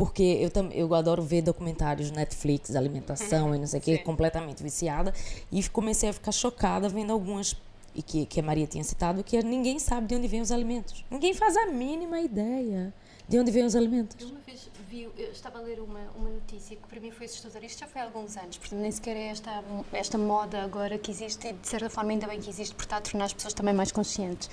porque 0.03 0.21
eu 0.21 0.49
também 0.49 0.77
eu 0.77 0.93
adoro 0.93 1.23
ver 1.23 1.41
documentários 1.41 2.11
Netflix, 2.11 2.75
alimentação 2.75 3.55
e 3.55 3.57
não 3.57 3.65
sei 3.65 3.79
o 3.79 3.81
que, 3.81 3.97
completamente 3.99 4.61
viciada 4.61 5.13
e 5.49 5.63
comecei 5.69 6.09
a 6.09 6.13
ficar 6.13 6.33
chocada 6.33 6.89
vendo 6.89 7.13
algumas 7.13 7.55
e 7.95 8.03
que, 8.03 8.25
que 8.25 8.41
a 8.41 8.43
Maria 8.43 8.67
tinha 8.67 8.83
citado 8.83 9.23
que 9.23 9.41
ninguém 9.41 9.79
sabe 9.79 10.07
de 10.07 10.15
onde 10.15 10.27
vêm 10.27 10.41
os 10.41 10.51
alimentos. 10.51 11.05
Ninguém 11.09 11.33
faz 11.33 11.55
a 11.55 11.67
mínima 11.67 12.19
ideia 12.19 12.93
de 13.29 13.39
onde 13.39 13.49
vêm 13.49 13.63
os 13.63 13.77
alimentos. 13.77 14.17
Eu 14.19 14.27
uma 14.27 14.41
vez 14.41 14.69
vi, 14.89 15.03
eu 15.03 15.31
estava 15.31 15.59
a 15.59 15.61
ler 15.61 15.79
uma, 15.79 16.01
uma 16.17 16.29
notícia 16.31 16.75
que 16.75 16.85
para 16.85 16.99
mim 16.99 17.09
foi 17.09 17.25
assustadora. 17.25 17.65
Isto 17.65 17.79
já 17.79 17.87
foi 17.87 18.01
há 18.01 18.03
alguns 18.03 18.35
anos, 18.35 18.57
portanto 18.57 18.79
nem 18.81 18.91
sequer 18.91 19.15
é 19.15 19.27
esta, 19.27 19.63
esta 19.93 20.17
moda 20.17 20.63
agora 20.63 20.97
que 20.97 21.11
existe 21.11 21.47
e 21.47 21.53
de 21.53 21.65
certa 21.65 21.89
forma 21.89 22.11
ainda 22.11 22.27
bem 22.27 22.41
que 22.41 22.49
existe 22.49 22.75
porque 22.75 22.87
está 22.87 22.97
a 22.97 23.01
tornar 23.01 23.23
as 23.23 23.33
pessoas 23.33 23.53
também 23.53 23.73
mais 23.73 23.89
conscientes. 23.89 24.49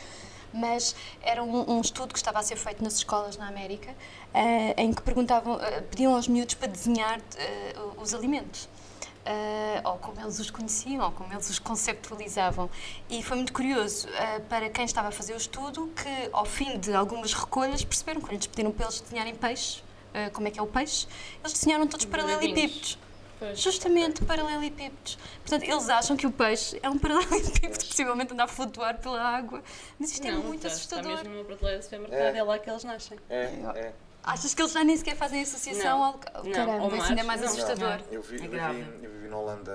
Mas 0.52 0.94
era 1.22 1.42
um, 1.42 1.76
um 1.76 1.80
estudo 1.80 2.12
que 2.12 2.18
estava 2.18 2.38
a 2.38 2.42
ser 2.42 2.56
feito 2.56 2.82
nas 2.82 2.94
escolas 2.94 3.36
na 3.36 3.48
América 3.48 3.94
eh, 4.32 4.74
em 4.76 4.92
que 4.92 5.02
perguntavam, 5.02 5.60
eh, 5.60 5.80
pediam 5.82 6.14
aos 6.14 6.28
miúdos 6.28 6.54
para 6.54 6.68
desenhar 6.68 7.20
eh, 7.36 7.74
os 7.96 8.14
alimentos. 8.14 8.68
ou 9.84 9.96
como 9.98 10.20
eles 10.20 10.38
os 10.40 10.50
conheciam, 10.50 11.04
ou 11.04 11.12
como 11.12 11.32
eles 11.32 11.48
os 11.48 11.58
conceptualizavam. 11.58 12.68
E 13.08 13.22
foi 13.22 13.36
muito 13.36 13.52
curioso 13.52 14.08
para 14.48 14.68
quem 14.70 14.84
estava 14.84 15.08
a 15.08 15.10
fazer 15.12 15.34
o 15.34 15.36
estudo 15.36 15.92
que, 15.94 16.30
ao 16.32 16.44
fim 16.44 16.78
de 16.78 16.92
algumas 16.94 17.32
recolhas, 17.32 17.84
perceberam 17.84 18.20
quando 18.20 18.32
lhes 18.32 18.46
pediram 18.46 18.72
para 18.72 18.86
eles 18.86 19.00
desenharem 19.00 19.34
peixe, 19.34 19.82
como 20.32 20.48
é 20.48 20.50
que 20.50 20.58
é 20.58 20.62
o 20.62 20.66
peixe, 20.66 21.06
eles 21.40 21.52
desenharam 21.52 21.86
todos 21.86 22.06
paralelepípedos. 22.06 22.98
Justamente 23.54 24.24
paralelepípedos. 24.24 25.18
Portanto, 25.42 25.62
eles 25.62 25.88
acham 25.88 26.16
que 26.16 26.26
o 26.26 26.30
peixe 26.30 26.78
é 26.82 26.88
um 26.88 26.98
paralelepípedo 26.98 27.78
que 27.78 27.86
possivelmente 27.88 28.32
anda 28.32 28.44
a 28.44 28.48
flutuar 28.48 28.98
pela 28.98 29.20
água. 29.22 29.62
Mas 29.98 30.12
isto 30.12 30.26
é 30.26 30.32
Não, 30.32 30.42
muito 30.42 30.66
está, 30.66 30.68
assustador. 30.68 31.12
Está 31.12 31.24
mesmo 31.24 31.34
numa 31.34 31.44
prateleira 31.44 31.78
do 31.78 31.82
supermercado, 31.82 32.36
é. 32.36 32.42
lá 32.42 32.58
que 32.58 32.70
eles 32.70 32.84
nascem. 32.84 33.18
Achas 34.22 34.54
que 34.54 34.60
eles 34.60 34.72
já 34.72 34.84
nem 34.84 34.96
sequer 34.96 35.16
fazem 35.16 35.42
associação 35.42 35.98
Não. 35.98 36.04
ao. 36.04 36.12
Não, 36.44 36.52
Caramba, 36.52 36.84
ao 36.84 36.94
isso 36.94 37.06
ainda 37.06 37.20
é 37.20 37.24
mar, 37.24 37.26
mais 37.26 37.40
não. 37.40 37.48
assustador. 37.48 38.00
Eu, 38.10 38.22
vi, 38.22 38.36
eu, 38.36 38.42
vivi, 38.42 38.58
eu 39.02 39.10
vivi 39.10 39.28
na 39.28 39.36
Holanda 39.36 39.72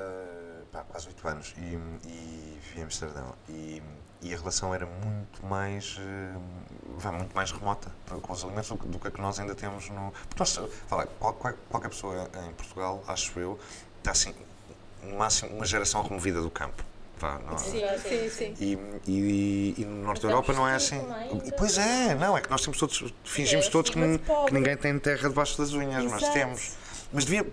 pá, 0.71 0.83
quase 0.83 1.07
8 1.07 1.27
anos 1.27 1.53
e, 1.57 1.61
e 2.07 2.59
vivi 2.61 2.79
em 2.79 2.83
Amsterdão 2.83 3.33
e, 3.49 3.81
e 4.25 4.33
a 4.33 4.37
relação 4.37 4.73
era 4.73 4.85
muito 4.87 5.45
mais 5.45 5.99
vá, 6.97 7.11
muito 7.11 7.33
mais 7.35 7.51
remota 7.51 7.91
com 8.21 8.33
os 8.33 8.43
alimentos 8.43 8.69
do, 8.69 8.77
que- 8.77 8.87
do 8.87 8.99
que 8.99 9.07
a 9.07 9.11
que 9.11 9.21
nós 9.21 9.39
ainda 9.39 9.53
temos 9.53 9.87
no. 9.89 10.11
Porque 10.27 10.39
nós, 10.39 10.59
fala, 10.87 11.05
qual- 11.19 11.33
qual- 11.33 11.53
qualquer 11.69 11.89
pessoa 11.89 12.29
em 12.47 12.51
Portugal, 12.53 13.03
acho 13.07 13.39
eu, 13.39 13.59
está 13.99 14.11
assim, 14.11 14.33
no 15.03 15.17
máximo 15.17 15.55
uma 15.55 15.65
geração 15.65 16.01
removida 16.01 16.41
do 16.41 16.49
campo. 16.49 16.83
Não, 17.49 17.57
Sim, 17.57 17.81
sim. 18.29 18.53
e, 18.59 18.77
e, 19.07 19.75
e 19.77 19.85
no 19.85 20.03
Norte 20.03 20.21
da 20.23 20.27
Europa 20.29 20.51
não 20.53 20.67
é 20.67 20.75
assim. 20.75 21.01
E, 21.45 21.51
pois 21.53 21.77
é, 21.77 22.13
não, 22.13 22.37
é 22.37 22.41
que 22.41 22.49
nós 22.51 22.61
temos 22.61 22.77
todos, 22.77 23.13
fingimos 23.23 23.67
É 23.67 23.69
todos 23.69 23.89
que, 23.89 23.99
que 24.47 24.53
ninguém 24.53 24.75
tem 24.75 24.99
terra 24.99 25.29
debaixo 25.29 25.57
das 25.57 25.71
unhas, 25.73 26.03
mas 26.03 26.21
Exato. 26.21 26.33
temos. 26.33 26.73
Mas 27.13 27.23
devia, 27.25 27.47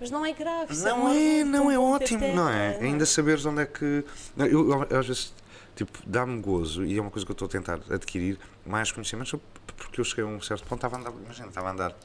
Mas 0.00 0.10
não 0.10 0.24
é 0.24 0.32
grave. 0.32 0.74
não 0.78 1.08
é, 1.12 1.44
não 1.44 1.70
é 1.70 1.76
com 1.76 1.88
muita 1.90 2.04
ótimo, 2.04 2.34
não 2.34 2.48
é? 2.48 2.78
Ainda 2.80 3.04
saberes 3.04 3.44
onde 3.44 3.62
é 3.62 3.66
que. 3.66 4.02
não, 4.34 4.46
eu, 4.46 4.70
eu, 4.88 4.98
às 4.98 5.06
vezes, 5.06 5.34
tipo, 5.74 5.98
dá-me 6.06 6.40
gozo 6.40 6.84
e 6.84 6.96
é 6.96 7.00
uma 7.00 7.10
coisa 7.10 7.24
que 7.24 7.32
eu 7.32 7.34
estou 7.34 7.46
a 7.46 7.50
tentar 7.50 7.80
adquirir 7.90 8.38
mais 8.64 8.92
conhecimentos, 8.92 9.34
porque 9.76 10.00
eu 10.00 10.04
cheguei 10.04 10.24
a 10.24 10.26
um 10.26 10.40
certo 10.40 10.64
ponto, 10.64 10.84
estava 10.84 10.96
a 10.96 11.00
andar, 11.00 11.12
imagina, 11.24 11.48
estava 11.48 11.68
a 11.68 11.72
andar 11.72 11.96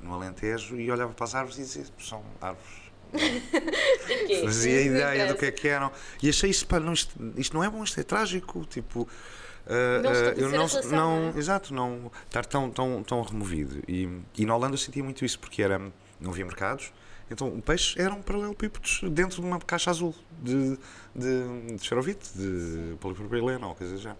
no 0.00 0.14
Alentejo 0.14 0.76
e 0.76 0.90
olhava 0.90 1.12
para 1.12 1.24
as 1.24 1.34
árvores 1.34 1.58
e 1.58 1.62
dizia, 1.62 1.84
são 1.98 2.22
árvores. 2.40 2.82
Fazia 4.42 4.80
ideia 4.82 5.26
do 5.26 5.36
que 5.36 5.44
é 5.44 5.50
que 5.50 5.68
eram. 5.68 5.92
E 6.22 6.30
achei 6.30 6.48
isso, 6.48 6.66
pá, 6.66 6.80
não, 6.80 6.94
isto, 6.94 7.14
isto 7.36 7.54
não 7.54 7.62
é 7.62 7.68
bom, 7.68 7.84
isto 7.84 8.00
é 8.00 8.02
trágico. 8.02 8.64
Tipo, 8.64 9.06
ah, 9.66 10.00
Não 10.02 10.12
estabelecer 10.12 10.42
eu 10.42 10.48
a 10.48 10.50
não, 10.50 10.66
relação, 10.66 10.90
não, 10.90 11.20
não 11.20 11.36
é? 11.36 11.38
exato, 11.38 11.74
não 11.74 12.10
estar 12.26 12.44
tão, 12.46 12.70
tão, 12.70 13.02
tão 13.02 13.22
removido. 13.22 13.82
E, 13.86 14.08
e 14.36 14.46
na 14.46 14.56
Holanda 14.56 14.74
eu 14.74 14.78
sentia 14.78 15.02
muito 15.04 15.24
isso, 15.24 15.38
porque 15.38 15.62
era, 15.62 15.78
não 16.20 16.30
havia 16.30 16.44
mercados, 16.44 16.92
então 17.30 17.48
o 17.48 17.62
peixe 17.62 18.00
era 18.00 18.12
um 18.12 18.22
paralelepípedos 18.22 19.00
dentro 19.10 19.40
de 19.40 19.46
uma 19.46 19.58
caixa 19.60 19.90
azul 19.90 20.14
de, 20.42 20.78
de, 21.14 21.76
de 21.76 21.84
xarovite, 21.84 22.30
de 22.36 22.96
polipropileno 23.00 23.68
ou 23.68 23.74
coisa 23.74 23.96
género. 23.96 24.18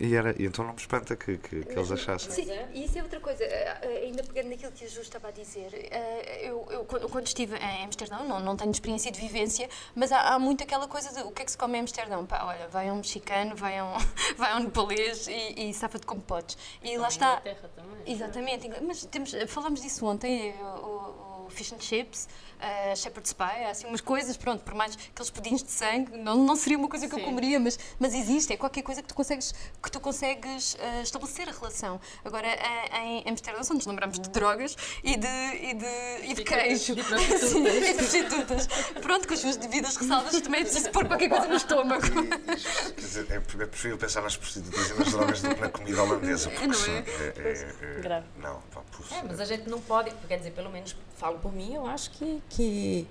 E, 0.00 0.14
era, 0.14 0.34
e 0.40 0.46
então 0.46 0.64
não 0.64 0.72
me 0.72 0.80
espanta 0.80 1.16
que, 1.16 1.36
que, 1.38 1.64
que 1.64 1.72
eles 1.72 1.90
achassem. 1.90 2.30
Sim, 2.30 2.50
e 2.72 2.84
isso 2.84 2.98
é 2.98 3.02
outra 3.02 3.20
coisa, 3.20 3.44
eh, 3.44 3.78
eh, 3.82 4.04
ainda 4.04 4.22
pegando 4.22 4.48
naquilo 4.50 4.72
que 4.72 4.84
a 4.84 4.88
Ju 4.88 5.00
estava 5.00 5.28
a 5.28 5.30
dizer, 5.30 5.68
eh, 5.74 6.48
eu, 6.48 6.66
eu 6.70 6.84
quando 6.84 7.26
estive 7.26 7.56
em 7.56 7.84
Amsterdão, 7.84 8.26
não, 8.26 8.40
não 8.40 8.56
tenho 8.56 8.70
experiência 8.70 9.12
de 9.12 9.20
vivência, 9.20 9.68
mas 9.94 10.10
há, 10.10 10.34
há 10.34 10.38
muito 10.38 10.62
aquela 10.64 10.88
coisa 10.88 11.12
de 11.12 11.28
o 11.28 11.30
que 11.30 11.42
é 11.42 11.44
que 11.44 11.50
se 11.50 11.58
come 11.58 11.76
em 11.76 11.82
Amsterdão? 11.82 12.24
Pá, 12.24 12.44
olha, 12.44 12.68
vai 12.68 12.90
um 12.90 12.96
mexicano, 12.96 13.54
vai 13.54 13.82
um, 13.82 13.92
vai 14.36 14.56
um 14.56 14.60
nepalês 14.60 15.26
e, 15.28 15.68
e 15.68 15.74
safa-te 15.74 16.06
como 16.06 16.22
podes. 16.22 16.56
E 16.82 16.96
lá 16.96 17.08
está. 17.08 17.32
Inglaterra 17.32 17.70
também. 17.76 18.14
Exatamente, 18.14 18.70
mas 18.82 19.04
temos, 19.06 19.32
falamos 19.48 19.82
disso 19.82 20.06
ontem, 20.06 20.54
o, 20.62 20.66
o 20.66 21.31
fish 21.52 21.72
and 21.72 21.80
chips, 21.80 22.28
a 22.60 22.94
shepherd's 22.94 23.32
pie, 23.32 23.64
há 23.64 23.70
assim 23.70 23.86
umas 23.88 24.00
coisas, 24.00 24.36
pronto, 24.36 24.62
por 24.62 24.74
mais 24.74 24.96
aqueles 25.12 25.30
pudins 25.30 25.62
de 25.64 25.70
sangue, 25.70 26.16
não, 26.16 26.36
não 26.36 26.54
seria 26.54 26.78
uma 26.78 26.88
coisa 26.88 27.08
que 27.08 27.14
eu 27.14 27.18
Sim. 27.18 27.24
comeria, 27.24 27.58
mas, 27.58 27.78
mas 27.98 28.14
existe, 28.14 28.52
é 28.52 28.56
qualquer 28.56 28.82
coisa 28.82 29.02
que 29.02 29.08
tu 29.08 29.14
consegues, 29.14 29.52
que 29.82 29.90
tu 29.90 29.98
consegues 29.98 30.76
eh, 30.78 31.02
estabelecer 31.02 31.48
a 31.48 31.52
relação. 31.52 32.00
Agora, 32.24 32.46
eh, 32.46 32.98
em 33.24 33.28
Amsterdão, 33.28 33.64
só 33.64 33.74
nos 33.74 33.84
lembramos 33.84 34.18
de 34.20 34.28
drogas 34.30 34.76
e 35.02 35.16
de, 35.16 35.26
e 35.26 35.74
de, 35.74 36.30
e 36.30 36.34
de 36.34 36.44
queijo. 36.44 36.92
e 36.92 36.96
de 36.96 37.02
prostitutas. 37.94 38.68
Pronto, 39.00 39.26
com 39.26 39.34
as 39.34 39.40
suas 39.40 39.56
devidas 39.56 39.96
ressalvas, 39.96 40.40
também 40.40 40.60
é 40.60 40.64
preciso 40.64 40.90
pôr 40.90 41.06
qualquer 41.06 41.28
coisa 41.28 41.48
no 41.48 41.56
estômago. 41.56 42.02
Quer 42.02 42.94
dizer, 42.94 43.26
é, 43.30 43.34
é 43.36 43.40
preferível 43.40 43.98
pensar 43.98 44.22
nas 44.22 44.36
prostitutas 44.36 44.90
e 44.90 44.94
nas 44.94 45.10
drogas 45.10 45.42
do 45.42 45.54
que 45.54 45.60
na 45.60 45.68
comida 45.68 46.02
holandesa, 46.02 46.48
porque 46.50 46.66
não 46.68 46.74
sim, 46.74 46.92
é? 46.92 46.98
é, 46.98 47.32
é- 47.38 47.96
é- 47.98 48.00
Grave. 48.00 48.26
Não, 48.36 48.60
pá, 48.72 48.82
puxa. 48.92 49.16
É, 49.16 49.22
mas 49.22 49.40
a 49.40 49.44
gente 49.44 49.68
não 49.68 49.80
pode, 49.80 50.12
quer 50.28 50.38
dizer, 50.38 50.52
pelo 50.52 50.70
menos 50.70 50.94
falo 51.16 51.38
por 51.42 51.52
mim, 51.52 51.74
eu 51.74 51.84
acho 51.84 52.12
que, 52.12 52.40
que 52.48 53.06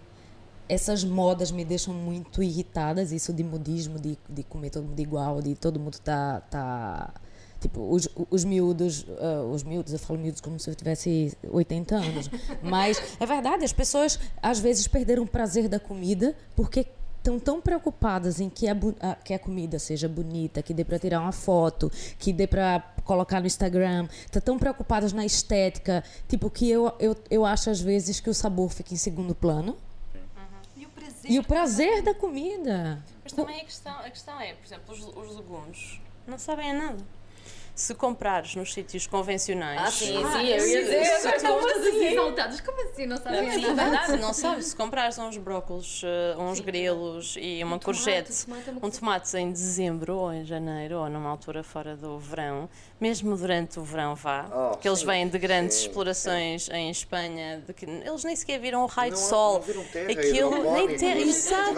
essas 0.67 1.03
modas 1.03 1.51
me 1.51 1.65
deixam 1.65 1.93
muito 1.93 2.41
irritadas, 2.41 3.11
isso 3.11 3.33
de 3.33 3.43
modismo, 3.43 3.99
de, 3.99 4.17
de 4.29 4.41
comer 4.43 4.69
todo 4.69 4.85
mundo 4.85 4.99
igual, 4.99 5.41
de 5.41 5.53
todo 5.53 5.77
mundo 5.77 5.99
tá, 5.99 6.39
tá 6.49 7.13
tipo, 7.59 7.93
os, 7.93 8.07
os 8.29 8.45
miúdos, 8.45 9.05
ah, 9.19 9.43
os 9.43 9.63
miúdos, 9.63 9.91
eu 9.91 9.99
falo 9.99 10.17
miúdos 10.17 10.39
como 10.39 10.57
se 10.57 10.69
eu 10.69 10.75
tivesse 10.75 11.37
80 11.43 11.95
anos, 11.95 12.29
mas 12.63 13.01
é 13.19 13.25
verdade, 13.25 13.65
as 13.65 13.73
pessoas 13.73 14.17
às 14.41 14.59
vezes 14.59 14.87
perderam 14.87 15.23
o 15.23 15.27
prazer 15.27 15.67
da 15.67 15.79
comida 15.79 16.35
porque 16.55 16.87
estão 17.21 17.39
tão 17.39 17.61
preocupadas 17.61 18.39
em 18.39 18.49
que 18.49 18.67
a, 18.67 18.73
bu- 18.73 18.95
a- 18.99 19.13
que 19.15 19.31
a 19.33 19.37
comida 19.39 19.77
seja 19.77 20.09
bonita, 20.09 20.61
que 20.63 20.73
dê 20.73 20.83
para 20.83 20.97
tirar 20.97 21.21
uma 21.21 21.31
foto, 21.31 21.91
que 22.17 22.33
dê 22.33 22.47
para 22.47 22.79
colocar 23.05 23.39
no 23.39 23.45
Instagram, 23.47 24.07
estão 24.25 24.41
tão 24.41 24.57
preocupadas 24.59 25.13
na 25.13 25.23
estética, 25.25 26.03
tipo 26.27 26.49
que 26.49 26.69
eu, 26.69 26.91
eu, 26.99 27.15
eu 27.29 27.45
acho 27.45 27.69
às 27.69 27.79
vezes 27.79 28.19
que 28.19 28.29
o 28.29 28.33
sabor 28.33 28.69
fica 28.71 28.93
em 28.93 28.97
segundo 28.97 29.35
plano 29.35 29.77
E 30.75 30.83
o 30.85 30.89
prazer. 30.89 31.31
e 31.31 31.39
o 31.39 31.43
prazer 31.43 32.01
da 32.01 32.13
comida. 32.15 33.03
Mas 33.23 33.33
também 33.33 33.61
a 33.61 33.65
questão, 33.65 33.93
a 33.99 34.09
questão 34.09 34.41
é, 34.41 34.53
por 34.55 34.65
exemplo, 34.65 34.93
os, 34.93 35.29
os 35.29 35.35
legumes 35.37 35.99
não 36.27 36.39
sabem 36.39 36.71
a 36.71 36.73
nada. 36.73 36.97
Se 37.81 37.95
comprares 37.95 38.55
nos 38.55 38.73
sítios 38.73 39.07
convencionais. 39.07 39.81
Ah, 39.81 39.91
sim, 39.91 40.23
Ah, 40.23 40.31
sim, 40.33 40.47
eu 40.47 40.67
ia 40.67 40.81
dizer. 40.83 41.01
Agora 41.15 41.35
estamos 41.35 41.65
assim 41.65 42.05
exaltados. 42.05 42.61
Como 42.61 42.81
assim? 42.89 43.05
Não 43.07 43.17
sabem 43.17 43.39
É 43.39 43.57
nada? 43.57 43.73
verdade, 43.83 44.21
não 44.21 44.33
sabes? 44.33 44.65
Se 44.67 44.75
comprares 44.75 45.17
uns 45.17 45.37
brócolos, 45.37 46.03
eh, 46.05 46.35
uns 46.37 46.59
grelos 46.59 47.35
e 47.39 47.63
uma 47.63 47.79
courgette, 47.79 48.31
é 48.31 48.71
um 48.71 48.79
coisa- 48.79 48.99
tomate 48.99 49.35
em 49.37 49.51
dezembro 49.51 50.15
ou 50.15 50.31
em 50.31 50.45
janeiro 50.45 50.97
ou 50.99 51.09
numa 51.09 51.29
altura 51.29 51.63
fora 51.63 51.95
do 51.97 52.19
verão, 52.19 52.69
mesmo 52.99 53.35
durante 53.35 53.79
o 53.79 53.83
verão 53.83 54.13
vá, 54.13 54.45
Oh, 54.53 54.69
porque 54.71 54.87
eles 54.87 54.99
sim, 54.99 55.05
vêm 55.07 55.27
de 55.27 55.39
grandes 55.39 55.77
sim, 55.77 55.87
explorações 55.87 56.69
em 56.69 56.91
Espanha, 56.91 57.63
de 57.65 57.73
que 57.73 57.85
eles 57.85 58.23
nem 58.23 58.35
sequer 58.35 58.59
viram 58.59 58.83
o 58.83 58.85
raio 58.85 59.11
de 59.13 59.19
Não- 59.19 59.27
sol. 59.27 59.53
não 59.55 59.61
viram 59.61 59.83
terra, 59.85 60.11
Aquilo 60.11 60.73
nem 60.73 60.95
terra, 60.97 61.15
não 61.15 61.21
exato. 61.21 61.71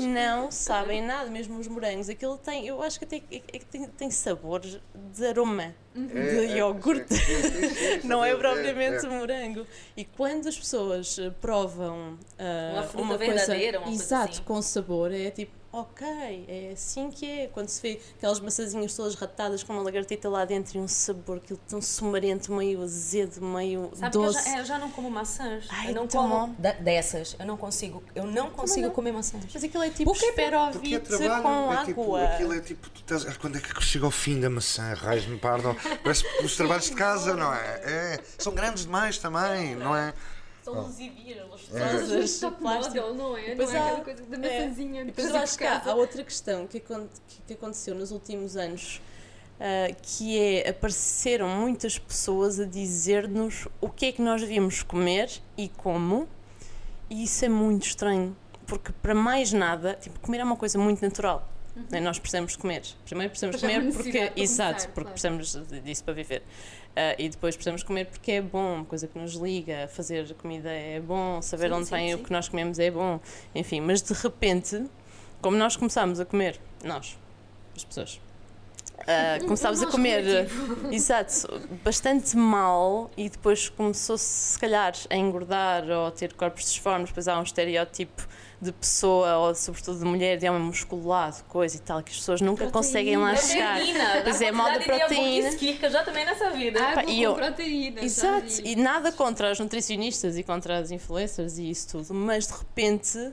Não 0.00 0.50
sabem 0.50 1.00
nada, 1.02 1.30
mesmo 1.30 1.58
os 1.58 1.68
morangos. 1.68 2.08
Aquilo 2.08 2.36
tem, 2.38 2.66
eu 2.66 2.82
acho 2.82 2.98
que 2.98 3.06
tem, 3.06 3.22
é 3.30 3.38
que 3.58 3.64
tem, 3.66 3.86
tem 3.86 4.10
sabor 4.10 4.60
de 5.12 5.26
aroma 5.26 5.74
de 5.94 6.18
É, 6.18 6.44
é, 6.46 6.56
iogurte. 6.56 7.14
sim, 7.14 7.42
sim, 7.42 7.68
sim, 8.00 8.00
Não 8.08 8.24
é 8.24 8.30
é, 8.30 8.36
propriamente 8.36 9.04
é. 9.04 9.08
morango. 9.08 9.66
E 9.96 10.04
quando 10.04 10.48
as 10.48 10.56
pessoas 10.58 11.18
eh, 11.18 11.30
provam 11.40 12.18
ah, 12.38 12.70
Uma 12.74 12.82
fruta 12.84 13.04
uma 13.04 13.18
verdadeira, 13.18 13.78
uma 13.78 13.84
coisa 13.86 13.98
coisa 13.98 14.04
exato 14.04 14.32
assim. 14.32 14.42
com 14.44 14.62
sabor, 14.62 15.12
é 15.12 15.30
tipo, 15.30 15.52
ok, 15.72 16.44
é 16.48 16.72
assim 16.72 17.10
que 17.10 17.26
é. 17.28 17.46
Quando 17.46 17.68
se 17.68 17.80
vê 17.80 18.00
aquelas 18.18 18.38
maçãzinhas 18.40 18.94
todas 18.94 19.14
ratadas 19.14 19.62
com 19.62 19.72
uma 19.72 19.82
lagartita 19.82 20.28
lá 20.28 20.44
dentro 20.44 20.76
e 20.76 20.80
um 20.80 20.86
sabor 20.86 21.38
aquilo 21.38 21.58
tão 21.66 21.80
sumarento, 21.80 22.52
meio 22.52 22.82
azedo, 22.82 23.40
meio 23.40 23.90
Sabe 23.94 24.12
que 24.12 24.18
eu 24.18 24.22
doce. 24.22 24.44
já, 24.44 24.56
é, 24.56 24.60
eu 24.60 24.64
já 24.64 24.78
não 24.78 24.90
como 24.90 25.10
maçãs. 25.10 25.66
Ai, 25.70 25.90
eu 25.90 25.94
não 25.94 26.06
como 26.06 26.54
dessas. 26.80 27.34
Eu 27.38 27.46
não 27.46 27.56
consigo. 27.56 28.02
Eu 28.14 28.26
não 28.26 28.50
consigo 28.50 28.86
não? 28.88 28.94
comer 28.94 29.12
maçãs. 29.12 29.44
Mas 29.52 29.64
aquilo 29.64 29.82
é 29.82 29.90
tipo 29.90 30.10
Porque 30.10 30.26
é 30.26 30.32
trabalho, 30.32 30.80
com 31.42 31.72
é 31.72 31.84
tipo, 31.84 32.02
água. 32.02 32.24
aquilo 32.24 32.52
é 32.54 32.60
tipo, 32.60 32.90
tu 32.90 33.00
estás, 33.00 33.26
ah, 33.26 33.34
quando 33.40 33.56
é 33.56 33.60
que 33.60 33.82
chega 33.82 34.04
ao 34.04 34.10
fim 34.10 34.40
da 34.40 34.50
maçã, 34.50 34.92
raios 34.94 35.26
me 35.26 35.38
pardam, 35.38 35.74
parece 36.04 36.24
os 36.44 36.56
trabalhos 36.56 36.86
de 36.86 36.92
casa, 36.92 37.34
não 37.34 37.52
é? 37.52 37.80
É, 37.84 38.20
são 38.38 38.54
grandes 38.54 38.84
demais 38.84 39.16
também, 39.18 39.74
não 39.74 39.96
é? 39.96 40.12
São 40.62 40.74
luzidias, 40.80 41.38
É. 41.38 41.42
lustosas, 41.44 42.38
Top 42.40 42.54
de 42.56 42.62
plástico. 42.62 42.96
model, 42.96 43.14
não 43.14 43.36
é? 43.36 43.54
Não 43.54 43.64
é 43.70 43.78
aquela 43.78 44.00
coisa 44.00 44.22
da 44.24 44.36
É. 44.36 44.60
maçãzinha. 44.66 45.00
De 45.04 45.06
depois 45.10 45.28
eu 45.28 45.36
acho 45.36 45.58
que 45.58 45.64
há, 45.64 45.94
outra 45.94 46.22
questão 46.24 46.66
que, 46.66 46.80
que- 46.80 47.52
aconteceu 47.54 47.94
nos 47.94 48.10
últimos 48.12 48.56
anos, 48.56 49.00
ah, 49.60 49.92
que 50.00 50.38
é 50.38 50.68
apareceram 50.68 51.48
muitas 51.48 51.98
pessoas 51.98 52.60
a 52.60 52.64
dizer-nos 52.64 53.66
o 53.80 53.88
que 53.88 54.06
é 54.06 54.12
que 54.12 54.22
nós 54.22 54.40
devíamos 54.40 54.82
comer 54.82 55.30
e 55.56 55.68
como, 55.68 56.28
e 57.10 57.24
isso 57.24 57.44
é 57.44 57.48
muito 57.48 57.86
estranho, 57.86 58.36
porque 58.66 58.92
para 59.02 59.14
mais 59.14 59.52
nada, 59.52 59.94
tipo, 60.00 60.18
comer 60.20 60.38
é 60.40 60.44
uma 60.44 60.56
coisa 60.56 60.78
muito 60.78 61.02
natural. 61.02 61.48
né? 61.90 62.00
Nós 62.00 62.18
precisamos 62.18 62.52
de 62.52 62.58
comer. 62.58 62.82
Primeiro 63.06 63.30
precisamos 63.30 63.60
Mas 63.62 63.74
comer 63.74 63.92
porque. 63.94 64.30
Exato, 64.36 64.88
porque 64.90 65.10
claro. 65.10 65.38
precisamos 65.38 65.82
disso 65.82 66.04
para 66.04 66.12
viver. 66.12 66.42
Ah, 66.94 67.14
e 67.18 67.28
depois 67.28 67.56
precisamos 67.56 67.82
comer 67.82 68.06
porque 68.06 68.32
é 68.32 68.42
bom, 68.42 68.84
coisa 68.84 69.06
que 69.06 69.18
nos 69.18 69.32
liga, 69.34 69.88
fazer 69.88 70.34
comida 70.34 70.70
é 70.70 71.00
bom, 71.00 71.40
saber 71.40 71.68
Sim, 71.68 71.74
onde 71.74 71.84
sim, 71.86 71.94
vem 71.94 72.08
sim. 72.08 72.14
o 72.14 72.18
que 72.18 72.30
nós 72.30 72.48
comemos 72.48 72.78
é 72.78 72.90
bom, 72.90 73.18
enfim, 73.54 73.80
mas 73.80 74.02
de 74.02 74.12
repente, 74.12 74.84
como 75.40 75.56
nós 75.56 75.74
começámos 75.74 76.20
a 76.20 76.26
comer, 76.26 76.60
nós, 76.84 77.16
as 77.74 77.84
pessoas, 77.84 78.20
ah, 79.06 79.38
começámos 79.44 79.82
a 79.82 79.86
comer, 79.86 80.46
exato, 80.92 81.60
bastante 81.82 82.36
mal 82.36 83.10
e 83.16 83.30
depois 83.30 83.70
começou-se, 83.70 84.24
se 84.24 84.58
calhar, 84.58 84.92
a 85.08 85.16
engordar 85.16 85.88
ou 85.88 86.08
a 86.08 86.10
ter 86.10 86.34
corpos 86.34 86.64
disformes, 86.64 87.08
depois 87.08 87.26
há 87.26 87.38
um 87.38 87.42
estereótipo 87.42 88.28
de 88.62 88.70
pessoa, 88.70 89.38
ou 89.38 89.54
sobretudo 89.56 89.98
de 89.98 90.04
mulher, 90.04 90.36
de 90.38 90.48
homem 90.48 90.62
musculado, 90.62 91.42
coisa 91.48 91.76
e 91.76 91.80
tal, 91.80 92.00
que 92.00 92.12
as 92.12 92.16
pessoas 92.18 92.40
nunca 92.40 92.70
conseguem 92.70 93.16
lá 93.16 93.34
chegar. 93.34 93.80
Pois 94.22 94.40
é, 94.40 94.52
mal 94.52 94.78
de 94.78 94.84
proteína. 94.84 95.56
que 95.56 95.78
eu 95.82 95.90
já 95.90 96.04
tomei 96.04 96.24
nessa 96.24 96.48
vida. 96.50 96.80
Água 96.80 97.02
Pá, 97.02 97.10
e 97.10 97.22
eu- 97.22 97.34
proteína. 97.34 98.00
Exato, 98.04 98.60
e 98.64 98.76
nada 98.76 99.10
contra 99.10 99.50
os 99.50 99.58
nutricionistas 99.58 100.38
e 100.38 100.44
contra 100.44 100.78
as 100.78 100.92
influencers 100.92 101.58
e 101.58 101.68
isso 101.70 101.88
tudo, 101.88 102.14
mas 102.14 102.46
de 102.46 102.52
repente 102.52 103.32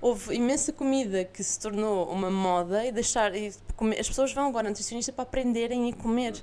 houve 0.00 0.36
imensa 0.36 0.72
comida 0.72 1.24
que 1.24 1.42
se 1.42 1.58
tornou 1.58 2.08
uma 2.08 2.30
moda 2.30 2.86
e 2.86 2.92
deixar 2.92 3.34
e 3.34 3.52
comer- 3.74 3.98
as 3.98 4.06
pessoas 4.08 4.32
vão 4.32 4.46
agora 4.46 4.68
ao 4.68 4.70
nutricionista 4.70 5.12
para 5.12 5.24
aprenderem 5.24 5.90
a 5.90 5.92
comer. 5.96 6.34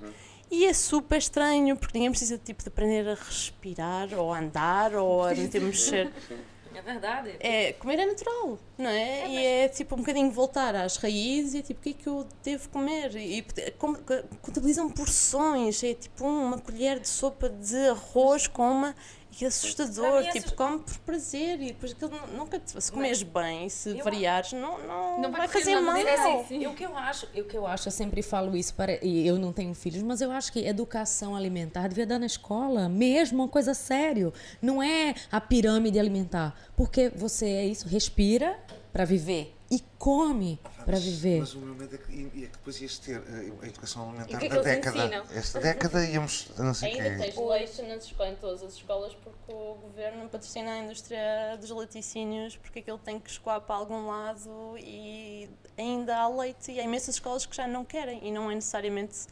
E 0.51 0.65
é 0.65 0.73
super 0.73 1.17
estranho, 1.17 1.75
porque 1.77 1.97
ninguém 1.97 2.11
precisa 2.11 2.37
tipo, 2.37 2.61
de 2.61 2.67
aprender 2.67 3.07
a 3.09 3.13
respirar 3.15 4.09
ou 4.17 4.31
a 4.33 4.39
andar 4.39 4.93
ou 4.93 5.23
a 5.23 5.33
meter 5.33 5.61
mexer. 5.61 6.11
É 6.75 6.81
verdade. 6.81 7.35
É, 7.39 7.73
comer 7.73 7.99
é 7.99 8.05
natural, 8.05 8.59
não 8.77 8.89
é? 8.89 9.27
e 9.29 9.45
é 9.45 9.69
tipo 9.69 9.95
um 9.95 9.99
bocadinho 9.99 10.29
voltar 10.29 10.75
às 10.75 10.97
raízes 10.97 11.53
e 11.53 11.59
é 11.59 11.61
tipo 11.61 11.79
o 11.79 11.83
que 11.83 11.89
é 11.89 11.93
que 11.93 12.07
eu 12.07 12.27
devo 12.43 12.69
comer? 12.69 13.15
E, 13.15 13.45
contabilizam 14.41 14.89
porções, 14.89 15.83
é 15.83 15.93
tipo 15.93 16.25
uma 16.25 16.59
colher 16.59 16.99
de 16.99 17.07
sopa 17.07 17.49
de 17.49 17.87
arroz 17.89 18.47
com 18.47 18.69
uma. 18.69 18.95
E 19.41 19.45
assustador, 19.45 20.21
é 20.23 20.31
tipo, 20.31 20.37
assust- 20.37 20.55
come 20.55 20.79
por 20.79 20.97
prazer 20.99 21.61
e 21.61 21.65
depois 21.67 21.91
aquilo 21.91 22.11
nu- 22.11 22.37
nunca. 22.37 22.57
te- 22.59 22.81
Se 22.81 22.91
comeres 22.91 23.21
bem, 23.23 23.67
se 23.69 23.97
Eu- 23.97 24.03
variares, 24.03 24.53
não, 24.53 24.77
não, 24.87 25.21
Não 25.21 25.31
vai 25.31 25.41
vai 25.41 25.47
fazer 25.47 25.79
mal. 25.79 25.95
É 25.97 26.15
Não. 26.17 26.39
assim, 26.41 26.65
o 26.67 26.73
que 26.73 26.85
eu 26.85 26.95
acho, 26.97 27.27
e 27.33 27.41
o 27.41 27.45
que 27.45 27.57
eu 27.57 27.65
acho, 27.67 27.87
eu 27.87 27.91
sempre 27.91 28.21
falo 28.21 28.55
isso 28.55 28.73
para 28.73 29.03
e 29.03 29.27
eu 29.27 29.37
não 29.37 29.51
tenho 29.51 29.73
filhos, 29.73 30.01
mas 30.03 30.21
eu 30.21 30.31
acho 30.31 30.51
que 30.53 30.59
educação 30.65 31.35
alimentar 31.35 31.87
devia 31.87 32.05
dar 32.05 32.19
na 32.19 32.25
escola, 32.27 32.87
mesmo 32.87 33.39
uma 33.43 33.49
coisa 33.49 33.73
sério. 33.73 34.33
Não 34.61 34.81
é 34.81 35.15
a 35.31 35.41
pirâmide 35.41 35.99
alimentar, 35.99 36.55
porque 36.75 37.09
você 37.09 37.45
é 37.47 37.65
isso, 37.65 37.87
respira 37.87 38.57
para 38.93 39.03
viver 39.05 39.54
e 39.71 39.79
come 39.97 40.59
para 40.85 40.97
viver. 40.99 41.39
Mas 41.39 41.53
o 41.55 41.59
meu 41.59 41.73
medo 41.73 41.95
é 41.95 41.97
que, 41.97 42.13
é 42.13 42.29
que 42.29 42.47
depois 42.47 42.79
ias 42.81 42.97
ter 42.99 43.17
eh, 43.17 43.51
a 43.61 43.67
educação 43.67 44.09
alimentar 44.09 44.35
E 44.35 44.37
que 44.39 44.45
é 44.45 44.49
que 44.49 44.55
da 44.55 44.61
década. 44.61 44.97
ensinam? 45.05 45.23
Esta 45.33 45.59
década 45.59 46.05
íamos, 46.05 46.49
não 46.57 46.73
sei 46.73 46.91
Ainda 46.91 47.03
quê. 47.25 47.31
tens 47.31 47.35
leite 47.49 47.81
nas 47.81 48.03
escolas, 48.05 48.33
em 48.33 48.35
todas 48.35 48.63
as 48.63 48.73
escolas 48.73 49.13
porque 49.15 49.51
o 49.51 49.75
governo 49.75 50.29
patrocina 50.29 50.71
a 50.71 50.77
indústria 50.83 51.57
dos 51.59 51.69
laticínios 51.71 52.55
porque 52.57 52.79
aquilo 52.79 52.99
tem 52.99 53.19
que 53.19 53.29
escoar 53.29 53.59
para 53.61 53.75
algum 53.75 54.05
lado 54.07 54.77
e 54.77 55.49
ainda 55.77 56.15
há 56.17 56.27
leite 56.27 56.71
e 56.71 56.79
há 56.79 56.83
imensas 56.83 57.15
escolas 57.15 57.45
que 57.45 57.55
já 57.55 57.67
não 57.67 57.83
querem 57.83 58.19
e 58.27 58.31
não 58.31 58.51
é 58.51 58.55
necessariamente 58.55 59.25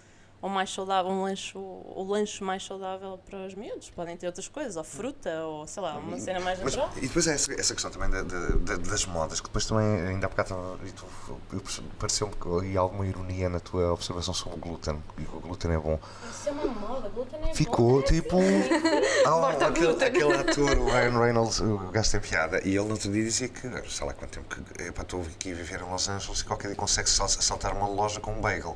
o 0.43 0.49
mais 0.49 0.69
saudável, 0.73 1.09
um 1.09 1.23
lanche, 1.23 1.57
o 1.57 2.05
lanche 2.07 2.43
mais 2.43 2.65
saudável 2.65 3.17
para 3.25 3.47
os 3.47 3.55
miúdos. 3.55 3.89
Podem 3.91 4.17
ter 4.17 4.27
outras 4.27 4.47
coisas, 4.49 4.75
ou 4.75 4.83
fruta, 4.83 5.29
ou 5.45 5.65
sei 5.65 5.81
lá, 5.81 5.93
uma 5.95 6.19
cena 6.19 6.39
mais 6.41 6.59
Mas, 6.61 6.75
natural. 6.75 6.97
e 6.97 7.07
depois 7.07 7.25
é 7.27 7.33
essa, 7.33 7.53
essa 7.53 7.73
questão 7.73 7.89
também 7.89 8.09
da- 8.09 8.23
da- 8.23 8.49
da- 8.57 8.75
das 8.75 9.05
modas, 9.05 9.39
que 9.39 9.47
depois 9.47 9.65
também, 9.65 9.85
ainda 10.05 10.25
há 10.25 10.29
bocado, 10.29 10.77
e 10.83 11.59
pareceu-me 11.97 12.33
que 12.35 12.47
havia 12.47 12.79
alguma 12.81 13.07
ironia 13.07 13.47
na 13.49 13.61
tua 13.61 13.93
observação 13.93 14.33
sobre 14.33 14.57
o 14.57 14.61
glúten, 14.61 15.01
e 15.17 15.23
que 15.23 15.35
o 15.35 15.39
glúten 15.39 15.71
é 15.71 15.77
bom. 15.77 15.97
Isso 16.29 16.49
é 16.49 16.51
uma 16.51 16.65
moda, 16.65 17.07
glúten 17.07 17.39
é 17.41 17.55
Ficou 17.55 18.01
bom. 18.01 18.01
tipo. 18.01 18.37
Há 19.25 19.35
um- 19.37 19.45
aquele, 19.45 20.03
aquele 20.05 20.33
ator, 20.35 20.77
o 20.77 20.85
Ryan 20.87 21.19
Reynolds, 21.19 21.59
o 21.61 21.77
gajo 21.91 22.11
tem 22.11 22.19
piada, 22.19 22.57
e 22.67 22.75
ele 22.75 22.83
no 22.85 22.91
outro 22.91 23.09
dia 23.11 23.23
dizia 23.23 23.47
que, 23.47 23.61
sei 23.89 24.05
lá 24.05 24.13
quanto 24.13 24.31
tempo 24.31 24.53
que. 24.53 24.83
Epá, 24.83 25.03
estou 25.03 25.21
aqui 25.21 25.51
a 25.51 25.55
viver 25.55 25.79
em 25.81 25.89
Los 25.89 26.09
Angeles 26.09 26.41
e 26.41 26.45
qualquer 26.45 26.67
dia 26.67 26.75
consegue 26.75 27.09
sal- 27.09 27.29
saltar 27.29 27.73
uma 27.73 27.87
loja 27.87 28.19
com 28.19 28.33
um 28.33 28.41
bagel. 28.41 28.75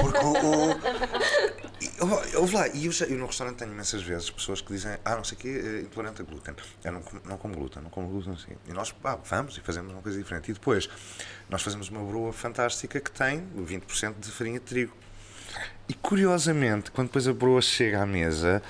Porque 0.00 0.18
o. 0.18 0.79
o 2.00 2.26
e, 2.32 2.36
ouve 2.36 2.54
lá, 2.54 2.68
e 2.68 2.86
eu, 2.86 2.92
já, 2.92 3.06
eu 3.06 3.16
no 3.18 3.26
restaurante 3.26 3.56
tenho 3.56 3.72
imensas 3.72 4.02
vezes 4.02 4.30
pessoas 4.30 4.60
que 4.60 4.72
dizem, 4.72 4.96
ah, 5.04 5.16
não 5.16 5.24
sei 5.24 5.36
o 5.36 5.40
quê, 5.40 5.48
eh, 5.64 5.80
intolerante 5.82 6.22
a 6.22 6.24
glúten. 6.24 6.54
Eu 6.84 6.92
não, 6.92 7.02
não 7.24 7.36
como 7.38 7.54
glúten, 7.54 7.82
não 7.82 7.90
como 7.90 8.08
glúten, 8.08 8.32
assim. 8.32 8.52
E 8.68 8.72
nós, 8.72 8.92
pá, 8.92 9.18
vamos 9.24 9.56
e 9.56 9.60
fazemos 9.60 9.92
uma 9.92 10.02
coisa 10.02 10.18
diferente. 10.18 10.50
E 10.50 10.54
depois, 10.54 10.88
nós 11.48 11.62
fazemos 11.62 11.88
uma 11.88 12.02
broa 12.02 12.32
fantástica 12.32 13.00
que 13.00 13.10
tem 13.10 13.46
20% 13.56 14.14
de 14.18 14.30
farinha 14.30 14.58
de 14.58 14.64
trigo. 14.66 14.92
E 15.88 15.94
curiosamente, 15.94 16.92
quando 16.92 17.08
depois 17.08 17.26
a 17.26 17.32
broa 17.32 17.60
chega 17.60 18.00
à 18.02 18.06
mesa, 18.06 18.62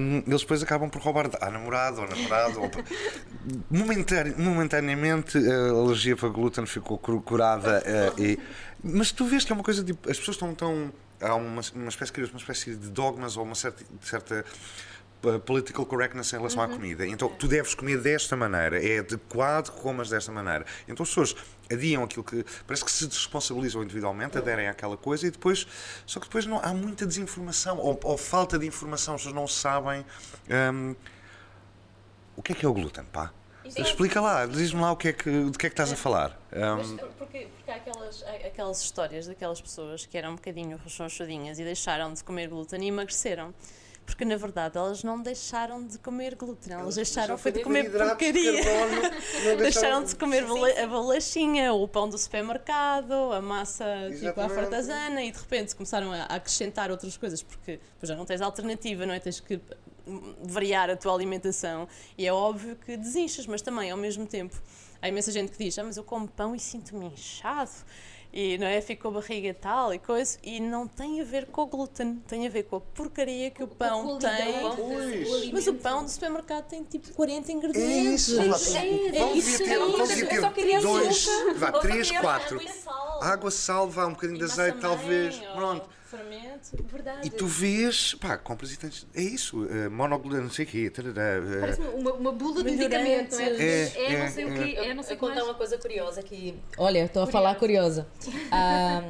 hum, 0.00 0.22
eles 0.26 0.40
depois 0.40 0.62
acabam 0.62 0.88
por 0.88 1.02
roubar 1.02 1.28
à 1.40 1.50
namorada 1.50 2.00
ou 2.00 2.08
namorado. 2.08 2.62
ou... 2.62 2.70
Momentane- 3.70 4.34
momentaneamente 4.38 5.36
a 5.36 5.70
alergia 5.70 6.16
para 6.16 6.30
glúten 6.30 6.64
ficou 6.64 6.96
cur- 6.96 7.20
curada. 7.22 7.82
eh, 7.84 8.12
e... 8.18 8.38
Mas 8.82 9.12
tu 9.12 9.26
vês 9.26 9.44
que 9.44 9.52
é 9.52 9.54
uma 9.54 9.64
coisa 9.64 9.82
tipo. 9.84 10.10
As 10.10 10.18
pessoas 10.18 10.36
estão 10.36 10.54
tão. 10.54 10.92
Há 11.24 11.34
uma, 11.34 11.62
uma 11.74 11.88
espécie, 11.88 12.12
uma 12.24 12.38
espécie 12.38 12.74
de 12.74 12.90
dogmas 12.90 13.36
ou 13.36 13.44
uma 13.44 13.54
certa. 13.54 13.84
certa 14.02 14.44
uh, 15.24 15.40
political 15.40 15.86
correctness 15.86 16.32
em 16.32 16.36
relação 16.36 16.62
à 16.62 16.68
comida. 16.68 17.06
Então, 17.06 17.28
tu 17.28 17.48
deves 17.48 17.74
comer 17.74 17.98
desta 18.00 18.36
maneira, 18.36 18.84
é 18.84 18.98
adequado 18.98 19.70
que 19.70 19.80
comas 19.80 20.10
desta 20.10 20.30
maneira. 20.30 20.66
Então, 20.86 21.02
as 21.02 21.08
pessoas 21.08 21.34
adiam 21.72 22.04
aquilo 22.04 22.24
que. 22.24 22.44
Parece 22.66 22.84
que 22.84 22.92
se 22.92 23.06
desresponsabilizam 23.06 23.82
individualmente, 23.82 24.36
aderem 24.36 24.68
àquela 24.68 24.96
coisa 24.96 25.26
e 25.26 25.30
depois. 25.30 25.66
Só 26.06 26.20
que 26.20 26.26
depois 26.26 26.46
não, 26.46 26.60
há 26.62 26.74
muita 26.74 27.06
desinformação 27.06 27.78
ou, 27.78 27.98
ou 28.02 28.18
falta 28.18 28.58
de 28.58 28.66
informação, 28.66 29.14
as 29.14 29.22
pessoas 29.22 29.34
não 29.34 29.48
sabem. 29.48 30.04
hum, 30.72 30.94
o 32.36 32.42
que 32.42 32.52
é 32.52 32.54
que 32.54 32.66
é 32.66 32.68
o 32.68 32.74
glúten, 32.74 33.04
pá? 33.04 33.32
Explica 33.64 34.20
lá, 34.20 34.44
diz-me 34.44 34.80
lá 34.80 34.92
o 34.92 34.96
que 34.96 35.08
é 35.08 35.12
que, 35.12 35.44
de 35.50 35.58
que 35.58 35.66
é 35.66 35.70
que 35.70 35.72
estás 35.72 35.90
a 35.90 35.96
falar. 35.96 36.38
Mas 36.52 36.90
Hum, 36.90 36.98
porque, 37.34 37.48
porque 37.56 37.70
há 37.70 37.74
aquelas, 37.74 38.22
aquelas 38.46 38.80
histórias 38.80 39.26
daquelas 39.26 39.60
pessoas 39.60 40.06
que 40.06 40.16
eram 40.16 40.30
um 40.32 40.36
bocadinho 40.36 40.76
rechonchudinhas 40.76 41.58
e 41.58 41.64
deixaram 41.64 42.12
de 42.12 42.22
comer 42.22 42.48
glúten 42.48 42.80
e 42.84 42.86
emagreceram. 42.86 43.52
porque 44.06 44.24
na 44.24 44.36
verdade 44.36 44.78
elas 44.78 45.02
não 45.02 45.20
deixaram 45.20 45.84
de 45.84 45.98
comer 45.98 46.36
glúten, 46.36 46.72
elas, 46.72 46.82
Elas 46.82 46.94
deixaram 46.94 47.36
foi 47.36 47.50
de 47.50 47.62
comer 47.64 47.90
porcaria. 47.90 48.62
carbono, 48.62 49.56
Deixaram 49.58 50.04
de 50.04 50.14
comer 50.14 50.44
a 50.78 50.86
bolachinha, 50.86 51.72
o 51.72 51.88
pão 51.88 52.08
do 52.08 52.16
supermercado, 52.16 53.32
a 53.32 53.42
massa 53.42 53.84
tipo 54.16 54.40
à 54.40 54.48
fartazana 54.48 55.24
e 55.24 55.32
de 55.32 55.38
repente 55.38 55.74
começaram 55.74 56.12
a 56.12 56.24
acrescentar 56.26 56.88
outras 56.90 57.16
coisas 57.16 57.42
porque 57.42 57.80
depois 57.94 58.08
já 58.08 58.14
não 58.14 58.24
tens 58.24 58.40
alternativa, 58.42 59.04
não 59.06 59.14
é? 59.14 59.18
Tens 59.18 59.40
que 59.40 59.60
hum, 60.06 60.36
variar 60.42 60.88
a 60.88 60.96
tua 60.96 61.12
alimentação 61.12 61.88
e 62.16 62.26
é 62.26 62.32
óbvio 62.32 62.76
que 62.76 62.96
desinchas, 62.96 63.44
mas 63.46 63.60
também 63.60 63.90
ao 63.90 63.98
mesmo 63.98 64.24
tempo 64.24 64.54
há 65.04 65.08
imensa 65.08 65.30
gente 65.30 65.52
que 65.52 65.62
diz: 65.62 65.78
Ah, 65.78 65.84
mas 65.84 65.96
eu 65.96 66.02
como 66.04 66.26
pão 66.26 66.54
e 66.54 66.58
sinto-me 66.58 67.06
inchado. 67.06 67.70
E 68.36 68.58
não 68.58 68.66
é? 68.66 68.80
Fico 68.80 69.02
com 69.02 69.08
a 69.16 69.20
barriga 69.20 69.54
tal 69.54 69.94
e 69.94 69.98
coisa. 70.00 70.36
E 70.42 70.58
não 70.58 70.88
tem 70.88 71.20
a 71.20 71.24
ver 71.24 71.46
com 71.46 71.62
o 71.62 71.66
glúten, 71.66 72.16
tem 72.26 72.44
a 72.44 72.50
ver 72.50 72.64
com 72.64 72.76
a 72.76 72.80
porcaria 72.80 73.48
que 73.48 73.62
o 73.62 73.68
pão 73.68 74.18
tem. 74.18 75.52
Mas 75.52 75.68
o 75.68 75.74
pão 75.74 76.02
do 76.02 76.10
supermercado 76.10 76.66
tem 76.66 76.82
tipo 76.82 77.12
40 77.12 77.48
É 77.48 77.54
ingredientes. 77.54 78.26
isso, 78.28 78.40
É 78.40 78.46
isso, 78.46 78.72
devia 78.72 79.12
ter, 79.12 79.16
é 79.18 79.32
isso. 79.36 79.58
devia 80.08 80.24
Eu 80.24 80.28
ter 80.28 80.40
só 80.40 80.50
queria 80.50 80.80
dois, 80.80 81.26
vá, 81.56 81.68
Eu 81.68 81.78
três, 81.80 82.10
quatro. 82.10 82.56
água 82.58 82.64
e 82.64 82.72
sal. 82.72 83.22
Água, 83.22 83.50
sal, 83.52 83.88
vá, 83.88 84.06
um 84.06 84.10
bocadinho 84.14 84.38
de 84.38 84.44
azeite, 84.44 84.78
talvez. 84.80 85.36
Pronto. 85.54 85.88
Fermento. 86.16 86.84
Verdade. 86.90 87.26
E 87.26 87.30
tu 87.30 87.46
vês, 87.46 88.14
pá, 88.14 88.36
compras 88.38 88.72
e 88.72 88.78
tens. 88.78 89.06
É 89.14 89.22
isso, 89.22 89.64
uh, 89.64 89.90
monoglúten, 89.90 90.42
não 90.42 90.50
sei 90.50 90.64
o 90.64 90.68
quê. 90.68 90.90
tarará, 90.90 91.40
uh, 91.40 91.60
Parece 91.60 91.80
uma, 91.80 92.12
uma 92.14 92.32
bula 92.32 92.62
de 92.62 92.70
medicamento, 92.70 93.32
não 93.32 93.40
é? 93.40 93.44
É, 93.46 94.04
É, 94.12 94.18
não 94.18 94.24
é, 94.24 94.30
sei 94.30 94.44
o 94.44 94.48
é. 94.48 94.58
quê, 94.64 94.76
é 94.78 94.94
não 94.94 95.02
sei 95.02 95.12
Eu 95.12 95.16
o 95.16 95.20
que 95.20 95.26
contar 95.26 95.34
mais. 95.36 95.46
uma 95.48 95.54
coisa 95.54 95.78
curiosa 95.78 96.22
que. 96.22 96.54
Olha, 96.78 97.04
estou 97.04 97.22
a 97.22 97.26
falar 97.26 97.54
curiosa. 97.56 98.06
Ah, 98.50 99.02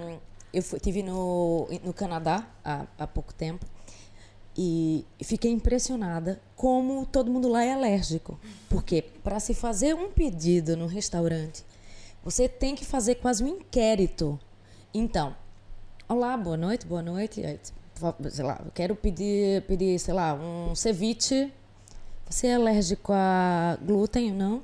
eu 0.53 0.63
fui, 0.63 0.79
tive 0.81 1.03
no, 1.03 1.69
no 1.83 1.93
Canadá 1.93 2.47
há, 2.65 2.87
há 2.99 3.07
pouco 3.07 3.35
tempo 3.35 3.67
e 4.57 5.05
fiquei 5.23 5.51
impressionada 5.51 6.41
como 6.55 7.05
todo 7.07 7.31
mundo 7.31 7.49
lá 7.49 7.65
é 7.65 7.73
alérgico. 7.73 8.39
Porque 8.69 9.03
para 9.03 9.41
se 9.41 9.53
fazer 9.53 9.95
um 9.95 10.11
pedido 10.11 10.77
no 10.77 10.87
restaurante, 10.87 11.65
você 12.23 12.49
tem 12.49 12.75
que 12.75 12.85
fazer 12.85 13.17
quase 13.17 13.43
um 13.43 13.49
inquérito. 13.49 14.39
Então, 14.93 15.35
olá, 16.09 16.37
boa 16.37 16.57
noite, 16.57 16.87
boa 16.87 17.03
noite. 17.03 17.43
Sei 18.31 18.45
lá, 18.45 18.61
eu 18.65 18.71
quero 18.73 18.97
pedir, 18.97 19.63
pedir, 19.63 19.99
sei 19.99 20.15
lá, 20.15 20.35
um 20.35 20.75
ceviche. 20.75 21.53
Você 22.29 22.49
é 22.49 22.55
alérgico 22.55 23.13
a 23.13 23.79
glúten 23.83 24.33
ou 24.33 24.37
não? 24.37 24.63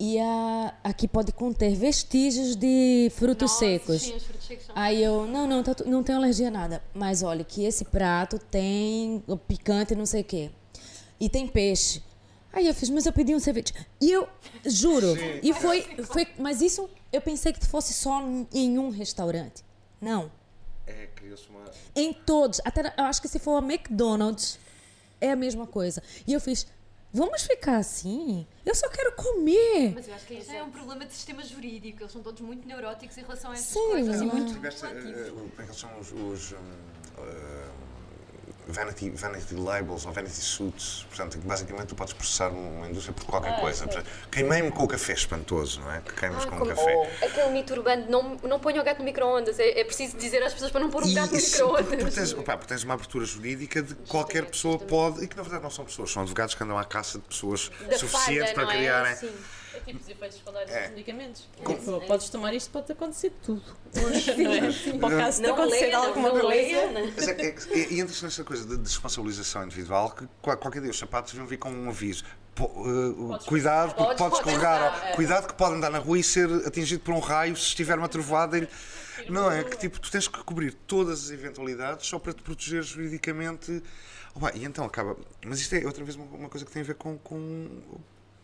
E 0.00 0.18
a, 0.20 0.74
aqui 0.84 1.08
pode 1.08 1.32
conter 1.32 1.74
vestígios 1.74 2.54
de 2.54 3.10
frutos 3.16 3.50
Nossa, 3.50 3.58
secos. 3.58 4.02
Sim, 4.02 4.14
os 4.14 4.22
frutos 4.22 4.46
secos 4.46 4.66
são. 4.66 4.74
Aí 4.76 5.02
eu, 5.02 5.26
não, 5.26 5.46
não, 5.46 5.62
tá 5.62 5.74
não 5.84 6.04
tenho 6.04 6.18
alergia 6.18 6.48
a 6.48 6.50
nada. 6.50 6.82
Mas 6.94 7.22
olha, 7.22 7.42
que 7.42 7.64
esse 7.64 7.84
prato 7.84 8.38
tem 8.38 9.22
picante 9.48 9.96
não 9.96 10.06
sei 10.06 10.20
o 10.20 10.24
quê. 10.24 10.50
E 11.18 11.28
tem 11.28 11.48
peixe. 11.48 12.00
Aí 12.52 12.66
eu 12.66 12.74
fiz, 12.74 12.88
mas 12.90 13.06
eu 13.06 13.12
pedi 13.12 13.34
um 13.34 13.40
ceviche. 13.40 13.74
E 14.00 14.10
eu, 14.10 14.28
juro, 14.64 15.16
e 15.42 15.52
foi, 15.52 15.82
foi. 16.04 16.28
Mas 16.38 16.62
isso 16.62 16.88
eu 17.12 17.20
pensei 17.20 17.52
que 17.52 17.66
fosse 17.66 17.92
só 17.92 18.22
em 18.52 18.78
um 18.78 18.90
restaurante. 18.90 19.64
Não. 20.00 20.30
É, 20.88 21.08
criou-se 21.14 21.48
uma. 21.48 21.64
Em 21.94 22.12
todos. 22.12 22.60
Até 22.64 22.94
eu 22.96 23.04
acho 23.04 23.20
que 23.20 23.28
se 23.28 23.38
for 23.38 23.56
a 23.56 23.64
McDonald's, 23.64 24.58
é 25.20 25.30
a 25.30 25.36
mesma 25.36 25.66
coisa. 25.66 26.02
E 26.26 26.32
eu 26.32 26.40
fiz, 26.40 26.66
vamos 27.12 27.42
ficar 27.42 27.76
assim? 27.76 28.46
Eu 28.64 28.74
só 28.74 28.88
quero 28.88 29.12
comer. 29.12 29.92
Mas 29.94 30.08
eu 30.08 30.14
acho 30.14 30.26
que 30.26 30.34
isso 30.34 30.50
é 30.52 30.62
um 30.62 30.70
problema 30.70 31.04
de 31.04 31.12
sistema 31.12 31.42
jurídico. 31.42 32.02
Eles 32.02 32.12
são 32.12 32.22
todos 32.22 32.40
muito 32.40 32.66
neuróticos 32.66 33.16
em 33.18 33.22
relação 33.22 33.50
a 33.50 33.54
essas 33.54 33.66
Sim, 33.66 33.88
coisas 33.90 34.20
não. 34.20 34.26
muito 34.26 34.52
Tiveste, 34.54 34.84
uh, 34.86 34.88
proativos. 34.88 35.28
uh, 35.28 35.32
como 35.32 35.46
é 35.46 35.56
que 35.56 35.62
eles 35.62 35.76
são 35.76 35.98
os. 36.00 36.12
os 36.12 36.52
um, 36.52 36.56
uh, 36.56 37.77
Vanity, 38.70 39.08
vanity 39.08 39.54
labels 39.54 40.04
ou 40.04 40.12
vanity 40.12 40.34
suits, 40.42 41.06
portanto, 41.08 41.38
basicamente 41.38 41.86
tu 41.88 41.94
podes 41.94 42.12
processar 42.12 42.48
uma 42.50 42.86
indústria 42.86 43.14
por 43.14 43.24
qualquer 43.24 43.58
coisa. 43.60 43.84
Portanto, 43.86 44.06
Queimei-me 44.30 44.70
com 44.70 44.84
o 44.84 44.88
café 44.88 45.14
espantoso, 45.14 45.80
não 45.80 45.90
é? 45.90 46.02
Que 46.02 46.12
queimas 46.12 46.44
Ah, 46.44 46.48
com 46.48 46.56
o 46.64 46.68
café. 46.68 47.18
Aquele 47.24 47.48
mito 47.50 47.72
urbano, 47.72 48.04
não, 48.10 48.36
não 48.42 48.60
ponha 48.60 48.80
o 48.82 48.84
gato 48.84 48.98
no 48.98 49.04
micro-ondas. 49.06 49.58
É, 49.58 49.80
é 49.80 49.84
preciso 49.84 50.18
dizer 50.18 50.42
às 50.42 50.52
pessoas 50.52 50.70
para 50.70 50.82
não 50.82 50.90
pôr 50.90 51.02
o 51.02 51.14
gato 51.14 51.30
no 51.32 51.36
micro-ondas. 51.40 52.14
tens, 52.14 52.32
porque 52.34 52.66
tens 52.66 52.84
uma 52.84 52.92
abertura 52.94 53.24
jurídica 53.24 53.82
de 53.82 53.94
que 53.94 54.06
qualquer 54.06 54.44
pessoa 54.44 54.78
pode, 54.78 55.24
e 55.24 55.28
que 55.28 55.36
na 55.36 55.42
verdade 55.42 55.62
não 55.62 55.70
são 55.70 55.86
pessoas, 55.86 56.10
são 56.12 56.20
advogados 56.22 56.54
que 56.54 56.62
andam 56.62 56.76
à 56.76 56.84
caça 56.84 57.18
de 57.18 57.24
pessoas 57.24 57.70
Da 57.88 57.96
suficientes 57.96 58.52
falha, 58.52 58.54
para 58.54 58.64
é? 58.64 58.76
criarem. 58.76 59.30
Sim. 59.88 59.96
É 59.96 59.98
tipo 59.98 60.02
os 60.04 60.08
efeitos 60.08 60.38
secundários 60.38 60.70
É. 60.70 60.80
dos 60.82 60.90
medicamentos. 60.90 61.48
Tipo, 61.56 62.00
podes 62.06 62.28
tomar 62.30 62.54
isto, 62.54 62.70
pode 62.70 62.92
acontecer 62.92 63.32
tudo. 63.42 63.62
não 63.94 64.08
é? 64.10 64.98
Para 64.98 65.06
o 65.14 65.18
caso 65.18 65.42
de 65.42 65.48
acontecer 65.48 65.92
alguma 65.94 66.30
coisa. 66.30 66.78
Mas 67.16 67.28
é, 67.28 67.32
é, 67.32 67.48
é, 67.48 67.92
e 67.92 68.00
entra 68.00 68.14
nessa 68.22 68.44
coisa 68.44 68.64
de 68.66 68.76
responsabilização 68.82 69.64
individual 69.64 70.10
que 70.10 70.26
qua- 70.42 70.56
qualquer 70.56 70.82
dia 70.82 70.90
os 70.90 70.98
sapatos 70.98 71.32
deviam 71.32 71.46
vir 71.46 71.58
com 71.58 71.70
um 71.70 71.88
aviso. 71.88 72.24
Po- 72.54 72.64
uh, 72.66 73.38
cuidado, 73.46 73.94
porque 73.94 74.02
Podes- 74.02 74.18
podes 74.18 74.38
podes 74.38 74.38
escorregar. 74.38 75.08
é. 75.08 75.12
Cuidado 75.14 75.46
que 75.46 75.54
pode 75.54 75.74
andar 75.76 75.90
na 75.90 75.98
rua 75.98 76.18
e 76.18 76.24
ser 76.24 76.50
atingido 76.66 77.02
por 77.04 77.14
um 77.14 77.20
raio 77.20 77.56
se 77.56 77.62
estiver 77.68 77.96
uma 77.96 78.08
trovada. 78.08 78.58
e- 78.58 78.68
Não 79.30 79.50
é? 79.50 79.62
Que 79.64 79.76
tipo, 79.76 80.00
tu 80.00 80.10
tens 80.10 80.26
que 80.26 80.42
cobrir 80.42 80.72
todas 80.86 81.24
as 81.24 81.30
eventualidades 81.30 82.06
só 82.06 82.18
para 82.18 82.32
te 82.32 82.42
proteger 82.42 82.82
juridicamente. 82.82 83.82
Opa, 84.34 84.52
e 84.54 84.64
então 84.64 84.84
acaba. 84.84 85.16
Mas 85.44 85.60
isto 85.60 85.74
é 85.74 85.84
outra 85.86 86.02
vez 86.04 86.16
uma, 86.16 86.24
uma 86.36 86.48
coisa 86.48 86.64
que 86.66 86.72
tem 86.72 86.82
a 86.82 86.84
ver 86.84 86.94
com. 86.94 87.16
com 87.18 87.68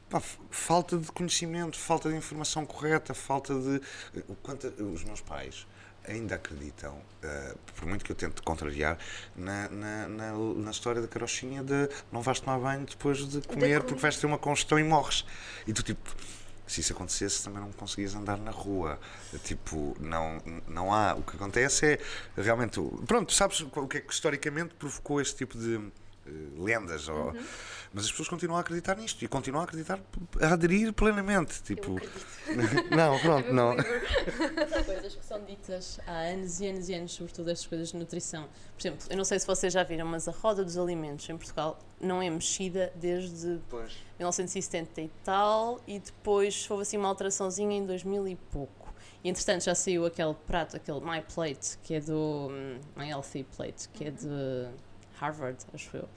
pá, 0.09 0.23
falta 0.51 0.97
de 0.99 1.11
conhecimento, 1.13 1.79
falta 1.79 2.09
de 2.09 2.17
informação 2.17 2.65
correta, 2.67 3.15
falta 3.15 3.55
de. 3.55 3.81
o 4.29 4.35
quanto 4.37 4.67
os 4.67 5.05
meus 5.05 5.21
pais 5.21 5.67
ainda 6.07 6.35
acreditam, 6.35 7.01
eh, 7.23 7.55
por 7.75 7.87
muito 7.87 8.05
que 8.05 8.13
eu 8.13 8.17
tente 8.17 8.43
contrariar, 8.43 8.99
na, 9.35 9.69
na, 9.69 10.09
na, 10.09 10.33
na 10.33 10.71
história 10.71 11.01
da 11.01 11.09
carochinha 11.09 11.63
de 11.63 11.89
não 12.13 12.21
vais 12.21 12.41
tomar 12.41 12.59
banho 12.59 12.87
depois 12.87 13.27
de 13.27 13.41
comer 13.43 13.83
porque 13.83 14.01
vais 14.01 14.17
ter 14.17 14.27
uma 14.27 14.39
congestão 14.39 14.79
e 14.79 14.85
morres. 14.85 15.25
E 15.67 15.73
tu 15.73 15.83
tipo. 15.83 16.15
Se 16.67 16.81
isso 16.81 16.95
acontecesse, 16.95 17.45
também 17.45 17.61
não 17.61 17.71
conseguias 17.73 18.15
andar 18.15 18.39
na 18.39 18.51
rua. 18.51 18.99
Tipo, 19.45 19.95
não, 20.01 20.43
não 20.67 20.95
há. 20.95 21.13
O 21.13 21.23
que 21.23 21.37
acontece 21.37 21.85
é 21.85 21.99
realmente. 22.41 22.81
Pronto, 23.07 23.35
sabes 23.35 23.61
o 23.61 23.87
que 23.87 23.99
é 23.99 24.01
que 24.01 24.11
historicamente 24.11 24.75
provocou 24.75 25.21
este 25.21 25.37
tipo 25.37 25.59
de 25.59 25.77
eh, 25.77 26.31
lendas? 26.57 27.07
Ou, 27.07 27.35
mas 27.95 28.07
as 28.07 28.11
pessoas 28.11 28.29
continuam 28.29 28.59
a 28.59 28.61
acreditar 28.61 28.97
nisto 28.97 29.25
e 29.25 29.29
continuam 29.29 29.61
a 29.61 29.65
acreditar, 29.65 30.01
a 30.43 30.53
aderir 30.53 30.93
plenamente. 30.93 31.63
Tipo, 31.63 31.93
não, 32.91 33.19
pronto, 33.21 33.53
não. 33.53 33.71
Há 33.71 34.85
coisas 34.85 35.15
que 35.15 35.25
são 35.25 35.45
ditas 35.45 36.01
há 36.05 36.23
anos 36.23 36.61
e 36.61 36.67
anos 36.67 36.89
e 36.89 36.95
anos, 36.95 37.13
sobretudo 37.13 37.53
estas 37.53 37.69
coisas 37.69 37.93
de 37.93 37.97
nutrição. 37.97 38.49
Por 38.77 38.81
exemplo, 38.81 39.07
eu 39.09 39.17
não 39.17 39.25
sei 39.25 39.39
se 39.39 39.47
vocês 39.47 39.73
já 39.73 39.85
viram, 39.85 40.07
mas 40.07 40.27
a 40.27 40.33
roda 40.33 40.65
dos 40.65 40.77
alimentos 40.77 41.29
em 41.31 41.37
Portugal 41.37 41.79
não 42.01 42.21
é 42.21 42.29
mexida 42.29 42.93
desde 42.97 43.61
1970 44.19 45.01
e 45.01 45.11
tal, 45.23 45.81
e 45.87 46.01
depois 46.01 46.69
houve 46.69 46.83
assim 46.83 46.97
uma 46.97 47.09
alteraçãozinha 47.09 47.77
em 47.77 47.87
2000 47.87 48.27
e 48.27 48.37
pouco. 48.51 48.93
E 49.23 49.29
entretanto 49.29 49.63
já 49.63 49.75
saiu 49.75 50.05
aquele 50.05 50.35
prato, 50.35 50.77
aquele 50.77 51.01
My 51.01 51.23
Plate, 51.23 51.79
que 51.85 51.95
é 51.95 52.01
do 52.01 52.49
hum, 52.51 52.81
My 52.97 53.09
Healthy 53.09 53.45
Plate, 53.57 53.89
que 53.91 54.05
é 54.05 54.11
de 54.11 54.69
Harvard, 55.15 55.59
acho 55.73 55.97
eu, 55.97 56.09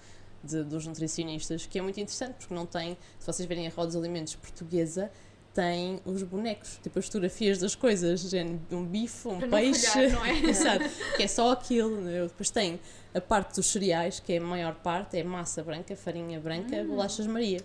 de, 0.47 0.63
dos 0.63 0.87
nutricionistas, 0.87 1.65
que 1.65 1.77
é 1.77 1.81
muito 1.81 1.99
interessante 1.99 2.35
porque 2.39 2.53
não 2.53 2.65
tem, 2.65 2.97
se 3.19 3.25
vocês 3.27 3.47
verem 3.47 3.67
a 3.67 3.69
roda 3.69 3.87
dos 3.87 3.95
alimentos 3.95 4.35
portuguesa, 4.35 5.11
tem 5.53 5.99
os 6.05 6.21
bonecos, 6.21 6.79
tipo 6.83 6.99
as 6.99 7.05
fotografias 7.05 7.57
das 7.57 7.73
coisas, 7.73 8.21
género, 8.21 8.59
um 8.71 8.85
bife, 8.85 9.27
um 9.27 9.39
peixe, 9.39 10.07
não 10.09 10.23
é? 10.23 10.33
Exato, 10.47 10.85
que 11.15 11.23
é 11.23 11.27
só 11.27 11.51
aquilo. 11.51 11.99
né? 11.99 12.21
Depois 12.27 12.51
tem 12.51 12.79
a 13.11 13.19
parte 13.19 13.55
dos 13.55 13.65
cereais, 13.65 14.19
que 14.19 14.33
é 14.33 14.37
a 14.37 14.41
maior 14.41 14.75
parte, 14.75 15.17
é 15.17 15.23
massa 15.23 15.63
branca, 15.63 15.95
farinha 15.95 16.39
branca, 16.39 16.83
bolachas 16.83 17.25
Maria. 17.25 17.59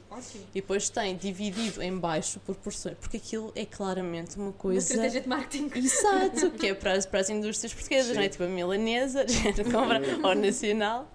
E 0.54 0.60
depois 0.62 0.88
tem 0.88 1.14
dividido 1.14 1.82
em 1.82 1.94
baixo 1.98 2.40
por 2.40 2.56
porções, 2.56 2.96
porque 2.98 3.18
aquilo 3.18 3.52
é 3.54 3.66
claramente 3.66 4.36
uma 4.36 4.46
Uma 4.46 4.52
coisa. 4.54 4.78
estratégia 4.80 5.20
de 5.20 5.28
marketing. 5.28 5.70
Exato, 5.78 6.50
que 6.58 6.68
é 6.68 6.74
para 6.74 6.92
as, 6.92 7.04
para 7.04 7.20
as 7.20 7.28
indústrias 7.28 7.74
portuguesas, 7.74 8.16
não 8.16 8.22
é? 8.22 8.28
Tipo 8.30 8.44
a 8.44 8.48
milanesa, 8.48 9.28
gente 9.28 9.62
compra 9.64 10.00
ao 10.22 10.34
nacional. 10.34 11.12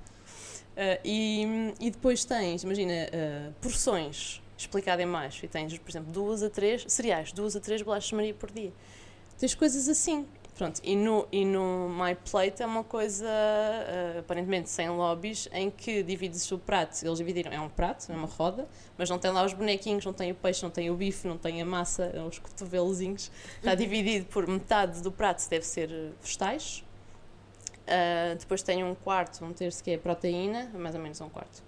Ah, 0.77 0.99
e, 1.03 1.73
e 1.79 1.89
depois 1.89 2.23
tens, 2.23 2.63
imagina, 2.63 2.93
ah, 3.11 3.51
porções 3.59 4.41
explicado 4.55 5.01
em 5.01 5.05
mais. 5.05 5.39
E 5.43 5.47
tens, 5.47 5.77
por 5.77 5.89
exemplo, 5.89 6.11
duas 6.11 6.43
a 6.43 6.49
três 6.49 6.85
cereais, 6.87 7.31
duas 7.31 7.55
a 7.55 7.59
três 7.59 7.81
bolachas 7.81 8.11
Maria 8.11 8.33
por 8.33 8.51
dia. 8.51 8.71
Tens 9.37 9.55
coisas 9.55 9.89
assim. 9.89 10.25
Pronto, 10.55 10.81
e 10.83 10.95
no, 10.95 11.27
e 11.31 11.45
no 11.45 11.87
My 11.87 12.15
Plate 12.15 12.63
é 12.63 12.65
uma 12.65 12.83
coisa 12.83 13.27
ah, 13.27 14.19
aparentemente 14.19 14.69
sem 14.69 14.89
lobbies 14.89 15.47
em 15.51 15.69
que 15.69 16.01
divides 16.01 16.51
o 16.51 16.57
prato. 16.57 17.03
Eles 17.03 17.17
dividiram, 17.17 17.51
é 17.51 17.59
um 17.59 17.69
prato, 17.69 18.11
é 18.11 18.15
uma 18.15 18.27
roda, 18.27 18.67
mas 18.97 19.09
não 19.09 19.19
tem 19.19 19.31
lá 19.31 19.43
os 19.43 19.53
bonequinhos, 19.53 20.03
não 20.05 20.13
tem 20.13 20.31
o 20.31 20.35
peixe, 20.35 20.63
não 20.63 20.71
tem 20.71 20.89
o 20.89 20.95
bife, 20.95 21.27
não 21.27 21.37
tem 21.37 21.61
a 21.61 21.65
massa, 21.65 22.11
os 22.27 22.39
cotovelozinhos. 22.39 23.31
Está 23.57 23.75
dividido 23.75 24.25
por 24.25 24.47
metade 24.47 25.01
do 25.01 25.11
prato 25.11 25.47
deve 25.47 25.65
ser 25.65 25.89
vegetais. 26.21 26.83
Ah, 27.87 28.35
depois 28.37 28.61
tem 28.61 28.83
um 28.83 28.93
quarto, 28.95 29.43
um 29.45 29.53
terço 29.53 29.83
que 29.83 29.91
é 29.91 29.97
proteína, 29.97 30.69
mais 30.73 30.93
ou 30.95 31.01
menos 31.01 31.19
um 31.21 31.29
quarto. 31.29 31.63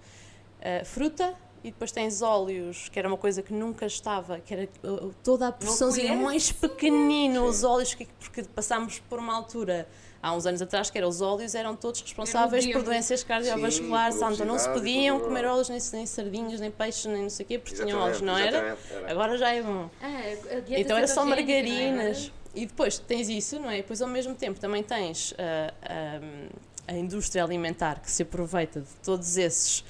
Ah, 0.60 0.84
fruta 0.84 1.34
e 1.62 1.70
depois 1.70 1.92
tens 1.92 2.22
óleos, 2.22 2.88
que 2.88 2.98
era 2.98 3.06
uma 3.06 3.18
coisa 3.18 3.42
que 3.42 3.52
nunca 3.52 3.84
estava, 3.84 4.38
que 4.40 4.54
era 4.54 4.68
uh, 4.82 5.14
toda 5.22 5.48
a 5.48 5.52
porçãozinha 5.52 6.14
mais 6.16 6.50
pequenino, 6.52 7.44
os 7.44 7.64
óleos, 7.64 7.92
que, 7.92 8.06
porque 8.18 8.42
passámos 8.44 8.98
por 9.00 9.18
uma 9.18 9.34
altura 9.34 9.86
há 10.22 10.32
uns 10.32 10.46
anos 10.46 10.62
atrás 10.62 10.88
que 10.90 10.96
eram 10.96 11.08
os 11.08 11.20
óleos 11.20 11.54
eram 11.54 11.76
todos 11.76 12.00
responsáveis 12.00 12.66
por 12.66 12.82
doenças 12.82 13.22
cardiovasculares, 13.22 14.16
Sim, 14.16 14.24
então 14.32 14.46
não 14.46 14.58
se 14.58 14.70
podiam 14.70 15.18
por- 15.18 15.26
comer 15.28 15.44
óleos 15.44 15.68
nem, 15.68 15.78
nem 15.92 16.06
sardinhas, 16.06 16.60
nem 16.60 16.70
peixes, 16.70 17.04
nem 17.06 17.22
não 17.24 17.30
sei 17.30 17.44
o 17.44 17.48
quê, 17.48 17.58
porque 17.58 17.74
tinham 17.74 17.98
óleos, 18.00 18.22
Exatamente, 18.22 18.24
não 18.26 18.38
era? 18.38 18.56
exatamente, 18.68 18.92
era. 18.94 19.10
Agora 19.12 19.36
já 19.36 19.52
é 19.54 19.62
bom. 19.62 19.90
Ah, 20.00 20.20
Então 20.76 20.96
era 20.96 21.06
só 21.08 21.24
margarinas. 21.26 22.32
E 22.54 22.66
depois 22.66 22.98
tens 22.98 23.28
isso, 23.28 23.58
não 23.60 23.70
é? 23.70 23.78
E 23.78 23.82
depois 23.82 24.02
ao 24.02 24.08
mesmo 24.08 24.34
tempo 24.34 24.58
também 24.58 24.82
tens 24.82 25.34
ah, 25.38 25.74
ah, 25.82 26.20
a 26.88 26.96
indústria 26.96 27.44
alimentar 27.44 28.00
que 28.00 28.10
se 28.10 28.22
aproveita 28.22 28.80
de 28.80 28.92
todos 29.04 29.36
esses 29.36 29.84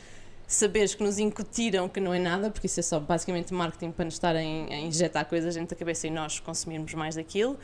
saberes 0.47 0.95
que 0.95 1.03
nos 1.03 1.19
incutiram 1.19 1.89
que 1.89 2.01
não 2.01 2.13
é 2.13 2.19
nada, 2.19 2.51
porque 2.51 2.67
isso 2.67 2.81
é 2.81 2.83
só 2.83 2.99
basicamente 3.01 3.55
marketing 3.55 3.93
para 3.93 4.05
nos 4.05 4.15
estarem 4.15 4.67
a 4.73 4.79
injetar 4.79 5.25
coisas 5.27 5.55
dentro 5.55 5.75
da 5.75 5.79
cabeça 5.79 6.07
e 6.07 6.11
nós 6.11 6.41
consumirmos 6.41 6.93
mais 6.95 7.15
daquilo. 7.15 7.59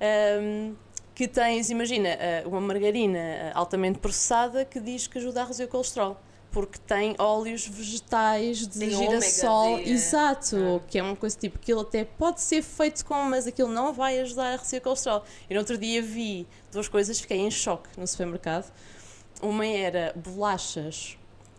Ahm, 0.00 0.74
que 1.14 1.26
tens, 1.26 1.70
imagina, 1.70 2.10
ah, 2.10 2.46
uma 2.46 2.60
margarina 2.60 3.52
altamente 3.54 3.98
processada 3.98 4.66
que 4.66 4.78
diz 4.80 5.06
que 5.06 5.16
ajuda 5.16 5.40
a 5.40 5.44
reduzir 5.44 5.64
o 5.64 5.68
colesterol. 5.68 6.20
Porque 6.56 6.78
tem 6.78 7.14
óleos 7.18 7.66
vegetais 7.66 8.66
de 8.66 8.78
Tem 8.78 8.88
girassol, 8.88 9.76
é. 9.76 9.90
exato, 9.90 10.82
que 10.88 10.98
é 10.98 11.02
uma 11.02 11.14
coisa 11.14 11.36
tipo, 11.36 11.58
aquilo 11.58 11.82
até 11.82 12.02
pode 12.02 12.40
ser 12.40 12.62
feito 12.62 13.04
com, 13.04 13.24
mas 13.24 13.46
aquilo 13.46 13.68
não 13.68 13.92
vai 13.92 14.18
ajudar 14.20 14.46
a 14.46 14.50
reduzir 14.52 14.78
o 14.78 14.80
colesterol. 14.80 15.22
E 15.50 15.52
no 15.52 15.60
outro 15.60 15.76
dia 15.76 16.00
vi 16.00 16.48
duas 16.72 16.88
coisas, 16.88 17.20
fiquei 17.20 17.36
em 17.36 17.50
choque 17.50 17.90
no 17.98 18.06
supermercado. 18.06 18.72
Uma 19.42 19.66
era 19.66 20.14
bolachas 20.16 21.18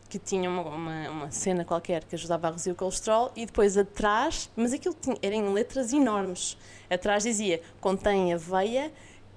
que 0.09 0.17
tinham 0.17 0.51
uma, 0.51 0.63
uma, 0.63 1.09
uma 1.11 1.31
cena 1.31 1.63
qualquer 1.63 2.03
que 2.03 2.15
ajudava 2.15 2.47
a 2.47 2.49
reduzir 2.49 2.71
o 2.71 2.75
colesterol 2.75 3.31
e 3.35 3.45
depois 3.45 3.77
atrás, 3.77 4.49
mas 4.55 4.73
aquilo 4.73 4.95
tinha, 4.99 5.15
era 5.21 5.35
em 5.35 5.53
letras 5.53 5.93
enormes. 5.93 6.57
Atrás 6.89 7.21
dizia, 7.21 7.61
contém 7.79 8.33
aveia, 8.33 8.91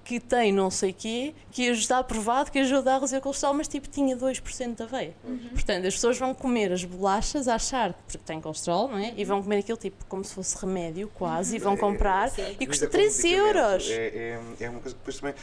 que 0.05 0.19
tem 0.19 0.53
não 0.53 0.71
sei 0.71 0.93
quê, 0.93 1.35
que 1.51 1.63
está 1.65 2.03
provado 2.03 2.51
que 2.51 2.59
ajuda 2.59 2.91
a 2.91 2.95
reduzir 2.95 3.19
o 3.19 3.21
colesterol, 3.21 3.55
mas 3.55 3.69
tipo 3.69 3.89
tinha 3.89 4.17
2% 4.17 4.75
de 4.75 4.83
aveia. 4.83 5.15
Portanto, 5.53 5.87
as 5.87 5.95
pessoas 5.95 6.19
vão 6.19 6.35
comer 6.35 6.73
as 6.73 6.85
bolachas 6.85 7.47
a 7.49 7.55
achar 7.55 7.95
que 8.09 8.19
tem 8.19 8.41
colesterol, 8.41 8.89
não 8.89 8.99
é? 8.99 9.13
E 9.17 9.25
vão 9.25 9.43
comer 9.43 9.59
aquilo 9.59 9.79
tipo 9.79 10.05
como 10.07 10.25
se 10.25 10.35
fosse 10.35 10.57
remédio 10.61 11.09
quase, 11.15 11.57
e 11.57 11.59
vão 11.59 11.77
comprar 11.77 12.29
e 12.59 12.67
custa 12.67 12.87
Comida 12.87 12.89
como 12.89 12.91
13 12.91 13.23
medicamento. 13.23 13.57
euros. 13.57 13.91
É, 13.91 13.95
é, 13.95 14.41
é 14.61 14.71
uma 14.71 14.81
coisa 14.81 14.95
que 14.97 15.01
depois 15.01 15.19
também. 15.19 15.35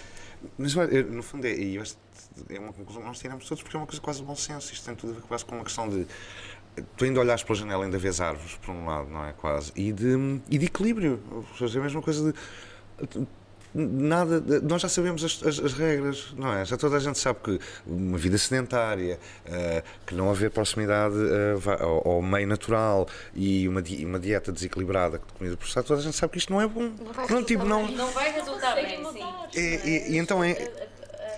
Mas 0.57 0.75
no 0.75 1.23
fundo 1.23 1.47
é, 1.47 1.53
e 1.53 1.75
eu 1.75 1.81
acho 1.81 1.95
que 1.95 2.55
é 2.55 2.59
uma 2.59 2.71
conclusão 2.73 3.01
que 3.01 3.07
nós 3.07 3.19
tiramos 3.19 3.47
todos 3.47 3.63
porque 3.63 3.75
é 3.75 3.79
uma 3.79 3.87
coisa 3.87 4.01
quase 4.01 4.19
de 4.19 4.25
bom 4.25 4.35
senso. 4.35 4.71
Isto 4.73 4.85
tem 4.85 4.95
tudo 4.95 5.13
a 5.13 5.15
ver 5.15 5.21
quase 5.21 5.45
com 5.45 5.55
uma 5.55 5.63
questão 5.63 5.89
de. 5.89 6.05
Tu 6.95 7.05
ainda 7.05 7.19
olhas 7.19 7.43
pela 7.43 7.57
janela, 7.57 7.85
ainda 7.85 7.97
vês 7.97 8.21
árvores, 8.21 8.55
por 8.57 8.71
um 8.71 8.85
lado, 8.85 9.09
não 9.09 9.25
é? 9.25 9.33
Quase. 9.33 9.71
E 9.75 9.91
de, 9.91 10.39
e 10.49 10.57
de 10.59 10.65
equilíbrio. 10.65 11.19
Ou 11.31 11.45
seja, 11.57 11.79
é 11.79 11.81
a 11.81 11.83
mesma 11.83 12.01
coisa 12.01 12.31
de. 12.31 13.27
Nada, 13.79 14.41
nós 14.61 14.81
já 14.81 14.89
sabemos 14.89 15.23
as, 15.23 15.43
as- 15.43 15.59
as 15.59 15.73
regras, 15.73 16.33
não 16.35 16.51
é? 16.51 16.65
Já 16.65 16.75
toda 16.77 16.97
a 16.97 16.99
gente 16.99 17.19
sabe 17.19 17.39
que 17.43 17.59
uma 17.85 18.17
vida 18.17 18.35
sedentária, 18.37 19.19
eh, 19.45 19.83
que 20.05 20.15
não 20.15 20.31
haver 20.31 20.49
proximidade 20.49 21.13
va- 21.57 21.79
ao, 21.79 22.07
ao 22.13 22.21
meio 22.23 22.47
natural 22.47 23.07
e 23.35 23.67
uma, 23.67 23.79
di- 23.81 24.03
uma 24.03 24.19
dieta 24.19 24.51
desequilibrada 24.51 25.19
de 25.19 25.25
comida 25.33 25.55
processada, 25.55 25.85
toda 25.85 25.99
a 25.99 26.03
gente 26.03 26.15
sabe 26.15 26.31
que 26.33 26.39
isto 26.39 26.51
não 26.51 26.59
é 26.59 26.67
bom. 26.67 26.91
Não, 27.29 27.43
tipo, 27.43 27.65
não, 27.65 27.87
Não 27.91 28.09
vai 28.11 28.31
resultar 28.33 28.73
bem, 28.73 28.97
sim. 29.13 29.23
e, 29.55 29.59
e- 29.59 30.11
e 30.13 30.17
então 30.17 30.43
é. 30.43 30.53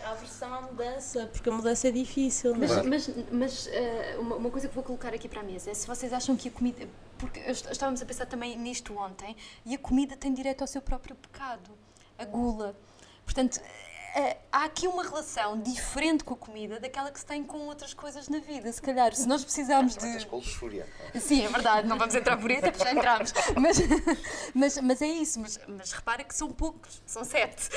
A 0.06 0.12
aversão 0.14 0.54
à 0.54 0.62
mudança, 0.62 1.30
porque 1.34 1.50
a 1.50 1.52
mudança 1.52 1.88
é 1.88 1.92
difícil, 1.92 2.56
não 2.56 2.64
é? 2.64 2.84
Mas, 2.84 2.86
mas, 2.86 3.12
mas 3.32 3.68
eh, 3.72 4.16
uma, 4.18 4.36
uma 4.38 4.50
coisa 4.50 4.68
que 4.68 4.74
vou 4.74 4.84
colocar 4.84 5.14
aqui 5.14 5.28
para 5.28 5.42
a 5.42 5.44
mesa 5.44 5.70
é 5.72 5.74
se 5.74 5.86
vocês 5.86 6.12
acham 6.14 6.36
que 6.38 6.48
a 6.48 6.52
comida. 6.52 6.88
Porque 7.18 7.40
estávamos 7.42 8.02
a 8.02 8.06
pensar 8.06 8.26
também 8.28 8.58
nisto 8.58 8.98
ontem, 8.98 9.36
e 9.66 9.76
a 9.76 9.78
comida 9.78 10.16
tem 10.16 10.34
direito 10.34 10.62
ao 10.62 10.68
seu 10.68 10.82
próprio 10.82 11.16
pecado, 11.16 11.70
a 12.20 12.26
gula. 12.26 12.76
Portanto, 13.24 13.60
eh, 14.16 14.38
há 14.52 14.66
aqui 14.66 14.88
uma 14.88 15.04
relação 15.04 15.62
diferente 15.62 16.24
com 16.24 16.34
a 16.34 16.38
comida 16.38 16.80
daquela 16.80 17.12
que 17.12 17.20
se 17.20 17.26
tem 17.26 17.44
com 17.44 17.60
outras 17.68 17.94
coisas 17.94 18.28
na 18.28 18.40
vida. 18.40 18.72
Se 18.72 18.82
calhar, 18.82 19.14
se 19.16 19.28
nós 19.28 19.44
precisarmos 19.44 19.96
de. 19.96 20.26
com 20.26 20.38
luxúria. 20.38 20.88
Sim, 21.20 21.46
é 21.46 21.48
verdade, 21.48 21.88
não 21.88 21.98
vamos 21.98 22.16
entrar 22.16 22.36
por 22.38 22.50
aí, 22.50 22.58
até 22.58 22.72
porque 22.72 22.84
já 22.84 22.94
entramos. 22.94 23.34
Mas, 23.56 23.78
mas, 24.54 24.78
mas 24.80 25.02
é 25.02 25.08
isso, 25.08 25.40
mas, 25.40 25.60
mas 25.68 25.92
repara 25.92 26.24
que 26.24 26.34
são 26.36 26.52
poucos, 26.52 27.02
são 27.06 27.24
sete. 27.24 27.70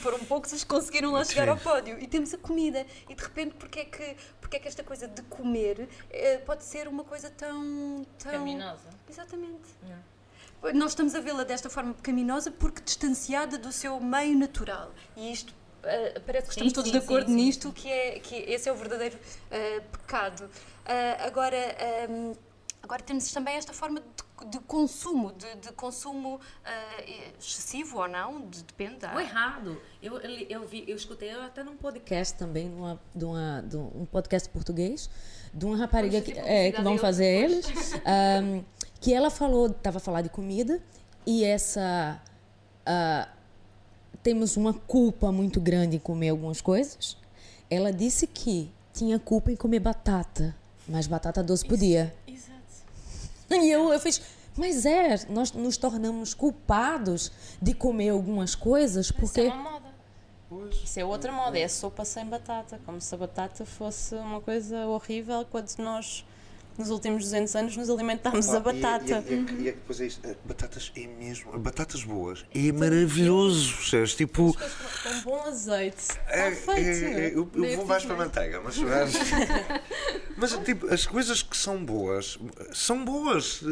Foram 0.00 0.18
poucos 0.20 0.52
os 0.52 0.62
que 0.62 0.68
conseguiram 0.68 1.12
lá 1.12 1.24
chegar 1.24 1.48
ao 1.48 1.56
pódio. 1.56 1.98
E 1.98 2.06
temos 2.06 2.34
a 2.34 2.38
comida. 2.38 2.86
E 3.08 3.14
de 3.14 3.22
repente, 3.22 3.54
porque 3.54 3.80
é 3.80 3.84
que, 3.84 4.16
porque 4.40 4.56
é 4.56 4.60
que 4.60 4.68
esta 4.68 4.84
coisa 4.84 5.08
de 5.08 5.22
comer 5.22 5.88
eh, 6.10 6.38
pode 6.38 6.64
ser 6.64 6.86
uma 6.86 7.04
coisa 7.04 7.30
tão. 7.30 8.06
tão... 8.18 8.32
Pecaminosa. 8.32 8.90
Exatamente. 9.08 9.68
Nós 10.74 10.90
estamos 10.92 11.14
a 11.14 11.20
vê-la 11.20 11.44
desta 11.44 11.70
forma 11.70 11.94
pecaminosa 11.94 12.50
porque 12.50 12.80
distanciada 12.82 13.56
do 13.58 13.70
seu 13.72 14.00
meio 14.00 14.36
natural. 14.38 14.92
E 15.16 15.32
isto. 15.32 15.54
eh, 15.84 16.20
parece 16.26 16.46
que 16.46 16.52
estamos 16.54 16.70
Sim, 16.72 16.74
todos 16.74 16.90
sim, 16.90 16.98
de 16.98 17.04
acordo 17.04 17.28
sim, 17.28 17.34
nisto, 17.36 17.72
que, 17.72 17.88
é, 17.88 18.18
que 18.18 18.34
esse 18.34 18.68
é 18.68 18.72
o 18.72 18.74
verdadeiro 18.76 19.16
eh, 19.50 19.80
pecado. 19.92 20.50
Ah, 20.84 21.26
agora, 21.26 21.56
ehm, 21.56 22.32
agora 22.82 23.02
temos 23.02 23.30
também 23.32 23.54
esta 23.54 23.72
forma 23.72 24.00
de, 24.00 24.48
de 24.50 24.58
consumo, 24.60 25.32
de, 25.32 25.54
de 25.56 25.72
consumo 25.72 26.40
excessivo 27.38 27.98
ou 27.98 28.08
não, 28.08 28.40
de- 28.48 28.62
depende 28.64 28.96
da. 28.96 29.14
O 29.14 29.20
errado. 29.20 29.80
Eu, 30.02 30.18
eu, 30.18 30.46
eu 30.48 30.66
vi, 30.66 30.84
eu 30.88 30.96
escutei 30.96 31.30
até 31.30 31.62
num 31.62 31.76
podcast 31.76 32.36
também, 32.36 32.68
numa, 32.68 33.00
de, 33.14 33.24
uma, 33.24 33.62
de 33.62 33.76
um 33.76 34.06
podcast 34.06 34.48
português, 34.48 35.08
de 35.54 35.64
uma 35.64 35.76
rapariga 35.76 36.20
que, 36.20 36.32
é, 36.32 36.72
que 36.72 36.82
vão 36.82 36.98
fazer 36.98 37.26
eles, 37.26 37.66
ahm, 38.04 38.62
que 39.00 39.14
ela 39.14 39.30
falou, 39.30 39.66
estava 39.66 39.98
a 39.98 40.00
falar 40.00 40.22
de 40.22 40.28
comida, 40.28 40.80
e 41.26 41.44
essa. 41.44 42.20
ah, 42.86 43.28
temos 44.22 44.56
uma 44.56 44.74
culpa 44.74 45.30
muito 45.30 45.60
grande 45.60 45.96
em 45.96 45.98
comer 45.98 46.30
algumas 46.30 46.60
coisas. 46.60 47.16
Ela 47.70 47.92
disse 47.92 48.26
que 48.26 48.70
tinha 48.92 49.18
culpa 49.18 49.52
em 49.52 49.56
comer 49.56 49.80
batata, 49.80 50.54
mas 50.88 51.06
batata 51.06 51.42
doce 51.42 51.64
podia. 51.66 52.14
E 53.50 53.70
eu, 53.70 53.92
eu 53.92 53.98
fiz, 53.98 54.20
mas 54.56 54.84
é, 54.84 55.24
nós 55.30 55.52
nos 55.52 55.76
tornamos 55.76 56.34
culpados 56.34 57.32
de 57.62 57.72
comer 57.72 58.10
algumas 58.10 58.54
coisas 58.54 59.06
Isso 59.06 59.14
é 59.14 59.20
porque. 59.20 59.40
uma 59.42 59.56
moda. 59.56 59.88
Isso 60.82 60.98
é 60.98 61.04
outra 61.04 61.30
moda, 61.30 61.58
é 61.58 61.64
a 61.64 61.68
sopa 61.68 62.04
sem 62.04 62.26
batata, 62.26 62.80
como 62.84 63.00
se 63.00 63.14
a 63.14 63.18
batata 63.18 63.64
fosse 63.64 64.14
uma 64.14 64.40
coisa 64.40 64.86
horrível 64.86 65.46
quando 65.50 65.70
nós, 65.78 66.24
nos 66.78 66.90
últimos 66.90 67.24
200 67.24 67.56
anos, 67.56 67.76
nos 67.76 67.90
alimentámos 67.90 68.48
a 68.50 68.60
batata. 68.60 69.04
E, 69.06 69.12
é 69.12 69.22
que- 69.22 69.54
e 69.54 69.68
é 69.68 69.72
que 69.72 69.78
depois 69.78 70.00
é 70.00 70.06
isto. 70.06 70.24
eh, 70.26 70.36
Batatas 70.44 70.92
é 70.96 71.06
mesmo. 71.06 71.58
Batatas 71.58 72.04
boas. 72.04 72.44
É 72.54 72.70
maravilhoso, 72.72 73.74
percebes? 73.76 74.14
Tipo. 74.14 74.54
Com 74.54 75.20
bom 75.24 75.42
azeite. 75.42 75.98
Está 75.98 76.20
É, 76.28 76.50
feito. 76.52 76.78
é, 76.80 77.26
é, 77.26 77.28
eu, 77.34 77.50
eu 77.54 77.76
vou 77.76 77.84
mais 77.86 78.04
para 78.04 78.14
a 78.14 78.18
manteiga, 78.18 78.60
mas, 78.62 78.78
mas, 78.78 79.12
mas, 80.36 80.52
tipo, 80.64 80.92
as 80.92 81.06
coisas 81.06 81.42
que 81.42 81.56
são 81.56 81.84
boas 81.84 82.38
são 82.72 83.04
boas. 83.04 83.62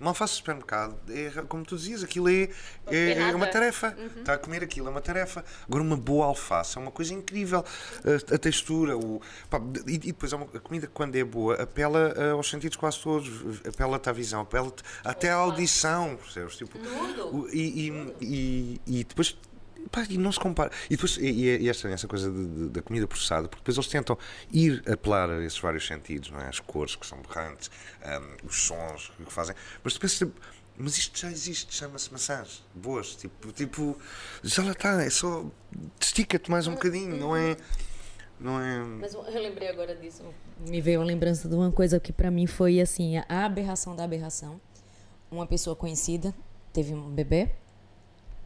Uma 0.00 0.10
alface 0.10 0.34
de 0.34 0.36
supermercado, 0.38 0.96
é, 1.10 1.30
como 1.48 1.64
tu 1.64 1.76
dizias, 1.76 2.02
aquilo 2.04 2.28
é, 2.28 2.48
é, 2.86 3.12
é 3.30 3.34
uma 3.34 3.46
tarefa. 3.46 3.96
Está 4.18 4.34
a 4.34 4.38
comer 4.38 4.62
aquilo, 4.62 4.86
é 4.86 4.90
uma 4.90 5.00
tarefa. 5.00 5.44
Agora, 5.66 5.82
uma 5.82 5.96
boa 5.96 6.26
alface 6.26 6.78
é 6.78 6.80
uma 6.80 6.90
coisa 6.90 7.12
incrível. 7.14 7.64
A, 8.04 8.34
a 8.34 8.38
textura, 8.38 8.96
o, 8.96 9.20
pá, 9.50 9.60
e, 9.86 9.94
e 9.94 9.98
depois 9.98 10.32
uma- 10.32 10.46
a 10.54 10.60
comida, 10.60 10.88
quando 10.92 11.16
é 11.16 11.24
boa, 11.24 11.60
apela 11.62 12.14
eh, 12.16 12.32
aos 12.48 12.50
sentidos 12.50 12.76
quase 12.76 12.98
todos. 13.00 13.30
Apela-te 13.66 14.08
à 14.08 14.12
visão, 14.12 14.40
apela-te 14.40 14.82
até 15.04 15.30
à 15.30 15.34
audição, 15.36 16.16
percebes? 16.16 16.56
Tipo, 16.56 16.78
o- 17.32 17.48
e, 17.52 17.88
e, 17.88 18.14
e, 18.20 18.80
e 19.00 19.04
depois 19.04 19.36
Pá, 19.92 20.04
e 20.10 20.18
não 20.18 20.30
se 20.30 20.38
compara. 20.40 20.70
E 20.90 20.96
depois, 20.96 21.16
e, 21.16 21.30
e 21.30 21.48
é- 21.48 21.60
e 21.62 21.68
é 21.68 21.70
estranho 21.70 21.94
essa 21.94 22.06
coisa 22.06 22.30
de- 22.30 22.46
de- 22.46 22.68
da 22.68 22.82
comida 22.82 23.06
processada, 23.06 23.48
porque 23.48 23.62
depois 23.62 23.74
eles 23.78 23.88
tentam 23.88 24.18
ir 24.52 24.82
apelar 24.90 25.30
a 25.30 25.42
esses 25.42 25.58
vários 25.58 25.86
sentidos, 25.86 26.28
não 26.30 26.38
é? 26.40 26.46
As 26.48 26.60
cores 26.60 26.94
que 26.94 27.06
são 27.06 27.22
berrantes, 27.22 27.70
hum, 28.04 28.36
os 28.44 28.64
sons 28.66 29.10
que 29.24 29.32
fazem. 29.32 29.54
Mas 29.82 29.96
pensas, 29.96 30.18
tipo, 30.18 30.38
mas 30.76 30.98
isto 30.98 31.18
já 31.18 31.30
existe, 31.30 31.74
chama-se 31.74 32.12
maçãs 32.12 32.62
boas. 32.74 33.14
Tipo, 33.16 33.50
tipo, 33.52 33.96
já 34.42 34.62
lá 34.62 34.72
está, 34.72 35.02
é 35.02 35.08
só. 35.08 35.46
Estica-te 35.98 36.50
mais 36.50 36.66
um 36.66 36.72
bocadinho, 36.74 37.16
não 37.16 37.34
é. 37.34 37.56
Não 38.40 38.60
é. 38.60 38.78
Mas 38.84 39.14
eu 39.14 39.22
lembrei 39.42 39.68
agora 39.68 39.96
disso. 39.96 40.22
Me 40.60 40.80
veio 40.80 41.00
a 41.00 41.04
lembrança 41.04 41.48
de 41.48 41.54
uma 41.54 41.72
coisa 41.72 41.98
que 41.98 42.12
pra 42.12 42.30
mim 42.30 42.46
foi 42.46 42.80
assim, 42.80 43.16
a 43.16 43.44
aberração 43.44 43.96
da 43.96 44.04
aberração. 44.04 44.60
Uma 45.30 45.46
pessoa 45.46 45.74
conhecida 45.74 46.34
teve 46.72 46.94
um 46.94 47.10
bebê 47.10 47.50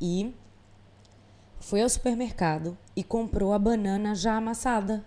e 0.01 0.35
foi 1.61 1.83
ao 1.83 1.89
supermercado 1.89 2.77
e 2.97 3.05
comprou 3.05 3.53
a 3.53 3.59
banana 3.59 4.15
já 4.15 4.37
amassada. 4.37 5.05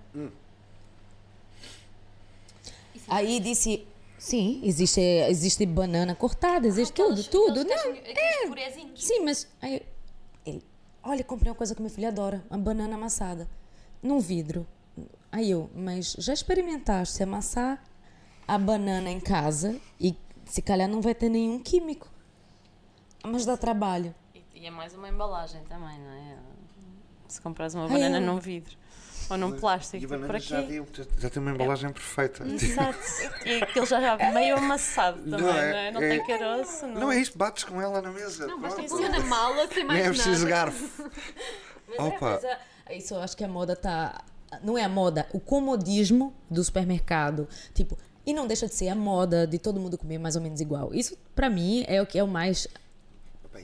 Aí 3.07 3.39
disse, 3.39 3.85
sim, 4.17 4.61
existe 4.63 5.01
existe 5.01 5.65
banana 5.65 6.15
cortada, 6.15 6.65
existe 6.67 6.93
tudo, 6.93 7.23
tudo, 7.23 7.63
né? 7.63 7.75
Aqueles 7.75 8.47
purezinhos. 8.47 9.03
Sim, 9.03 9.19
mas 9.21 9.47
aí 9.61 9.81
ele, 10.45 10.63
olha, 11.03 11.23
comprei 11.23 11.51
uma 11.51 11.57
coisa 11.57 11.75
que 11.75 11.81
meu 11.81 11.91
filho 11.91 12.07
adora, 12.07 12.43
uma 12.49 12.57
banana 12.57 12.95
amassada, 12.95 13.47
num 14.01 14.19
vidro. 14.19 14.65
Aí 15.35 15.51
eu, 15.51 15.69
mas 15.75 16.15
já 16.17 16.31
experimentaste 16.33 17.21
amassar 17.21 17.83
a 18.47 18.57
banana 18.57 19.09
em 19.09 19.19
casa 19.19 19.75
e 19.99 20.15
se 20.45 20.61
calhar 20.61 20.87
não 20.87 21.01
vai 21.01 21.13
ter 21.13 21.27
nenhum 21.27 21.59
químico. 21.59 22.07
Mas 23.21 23.45
dá 23.45 23.57
trabalho. 23.57 24.15
E, 24.33 24.41
e 24.53 24.65
é 24.65 24.71
mais 24.71 24.93
uma 24.93 25.09
embalagem 25.09 25.61
também, 25.65 25.99
não 25.99 26.09
é? 26.11 26.37
Se 27.27 27.41
compras 27.41 27.75
uma 27.75 27.83
Ai, 27.83 27.89
banana 27.89 28.17
eu- 28.19 28.21
num 28.21 28.39
vidro 28.39 28.77
ou 29.29 29.37
num 29.37 29.59
plástico, 29.59 30.01
E 30.01 30.05
a 30.05 30.07
banana 30.07 30.27
para 30.27 30.39
já, 30.39 30.61
quê? 30.61 30.67
deu, 30.67 30.87
já, 30.93 31.03
já 31.17 31.29
tem 31.29 31.41
uma 31.41 31.51
embalagem 31.51 31.91
perfeita. 31.91 32.45
Exato. 32.47 32.97
E 33.45 33.61
aquilo 33.61 33.85
já 33.85 33.99
já 33.99 34.31
meio 34.31 34.55
amassado 34.57 35.19
também, 35.23 35.41
não 35.41 35.49
é? 35.57 35.91
Não, 35.91 36.01
é- 36.01 36.09
tem 36.17 36.25
caroço, 36.27 36.87
não. 36.87 37.01
Não 37.01 37.11
é 37.11 37.17
isto, 37.19 37.37
bates 37.37 37.65
com 37.65 37.81
ela 37.81 38.01
na 38.01 38.09
mesa. 38.11 38.47
Não, 38.47 38.61
basta 38.61 38.81
pôr 38.83 39.01
na 39.09 39.19
mala 39.19 39.67
sem 39.67 39.83
mais 39.83 39.99
Nem 39.99 40.07
é 40.07 40.11
nada. 40.11 40.23
preciso 40.23 40.47
garfo. 40.47 41.11
Opa, 41.99 42.39
Mas 42.41 42.43
é- 42.45 42.59
isso 42.97 43.13
eu 43.15 43.19
acho 43.21 43.35
que 43.35 43.43
a 43.43 43.47
moda 43.49 43.75
tá. 43.75 44.23
Não 44.63 44.77
é 44.77 44.83
a 44.83 44.89
moda, 44.89 45.27
o 45.33 45.39
comodismo 45.39 46.33
do 46.49 46.63
supermercado. 46.63 47.47
Tipo, 47.73 47.97
e 48.25 48.33
não 48.33 48.47
deixa 48.47 48.67
de 48.67 48.73
ser 48.73 48.89
a 48.89 48.95
moda 48.95 49.45
de 49.45 49.59
todo 49.59 49.79
mundo 49.79 49.97
comer 49.97 50.17
mais 50.17 50.35
ou 50.35 50.41
menos 50.41 50.59
igual. 50.61 50.93
Isso, 50.93 51.17
pra 51.35 51.49
mim, 51.49 51.83
é 51.87 52.01
o 52.01 52.05
que 52.07 52.17
é 52.17 52.23
o 52.23 52.27
mais 52.27 52.67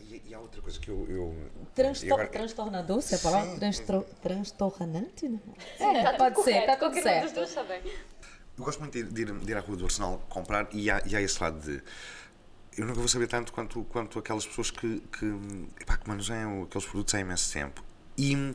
e, 0.09 0.21
e 0.27 0.33
há 0.33 0.39
outra 0.39 0.61
coisa 0.61 0.79
que 0.79 0.89
eu. 0.89 1.05
eu 1.09 1.35
Transtor 1.75 2.07
e 2.07 2.11
agora- 2.13 2.27
Transtornador, 2.29 3.01
se 3.01 3.13
é 3.15 3.17
a 3.17 3.21
palavra? 3.21 3.51
Sim, 3.51 3.59
Transtro 3.59 4.05
transtornante? 4.21 5.27
Né? 5.27 5.39
Tá 6.03 6.13
pode 6.13 6.43
ser, 6.43 6.65
tá 6.65 6.75
tudo 6.77 6.93
certo. 7.01 7.33
dois. 7.33 7.55
Eu 7.55 8.63
gosto 8.65 8.79
muito 8.79 8.93
de 8.93 8.99
ir, 8.99 9.05
de 9.07 9.21
ir- 9.21 9.39
de 9.39 9.51
ir 9.51 9.55
à 9.57 9.59
rua 9.61 9.75
do 9.77 9.85
Arsenal 9.85 10.21
comprar 10.29 10.67
e 10.71 10.89
há, 10.89 11.01
e 11.05 11.15
há 11.15 11.21
esse 11.21 11.41
lado 11.41 11.59
de. 11.59 11.81
Eu 12.77 12.85
nunca 12.85 12.99
vou 12.99 13.07
saber 13.07 13.27
tanto 13.27 13.51
quanto, 13.51 13.83
quanto 13.85 14.17
aquelas 14.19 14.45
pessoas 14.45 14.71
que, 14.71 15.01
que, 15.17 15.25
epá, 15.81 15.97
que 15.97 16.07
manuseiam 16.07 16.63
aqueles 16.63 16.85
produtos 16.87 17.13
há 17.15 17.19
imenso 17.19 17.51
tempo. 17.51 17.83
E, 18.17 18.53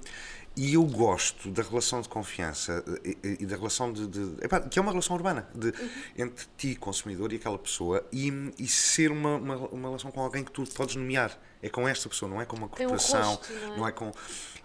e 0.57 0.73
eu 0.75 0.83
gosto 0.85 1.51
da 1.51 1.63
relação 1.63 2.01
de 2.01 2.09
confiança 2.09 2.83
e, 3.05 3.11
e- 3.23 3.37
e 3.41 3.47
da 3.47 3.57
relação 3.57 3.93
de. 3.93 4.07
de 4.07 4.45
epá, 4.45 4.61
que 4.61 4.79
é 4.79 4.83
uma 4.83 4.91
relação 4.91 5.15
urbana 5.15 5.47
de, 5.55 5.73
entre 6.17 6.47
ti, 6.57 6.75
consumidor, 6.75 7.33
e 7.33 7.37
aquela 7.37 7.59
pessoa 7.59 8.03
e, 8.11 8.33
e 8.59 8.67
ser 8.67 9.11
uma, 9.13 9.37
uma, 9.37 9.57
uma 9.69 9.89
relação 9.89 10.11
com 10.11 10.21
alguém 10.21 10.43
que 10.43 10.51
tu 10.51 10.65
podes 10.75 10.97
nomear. 10.97 11.39
É 11.63 11.69
com 11.69 11.89
esta 11.89 12.09
pessoa, 12.09 12.31
não 12.31 12.41
é 12.41 12.45
com 12.45 12.57
uma 12.57 12.69
Tem 12.69 12.87
um 12.87 12.91
corporação, 12.91 13.35
rosto, 13.35 13.53
não 13.53 13.75
é? 13.75 13.77
não 13.79 13.89
é 13.89 13.93
com. 13.93 14.13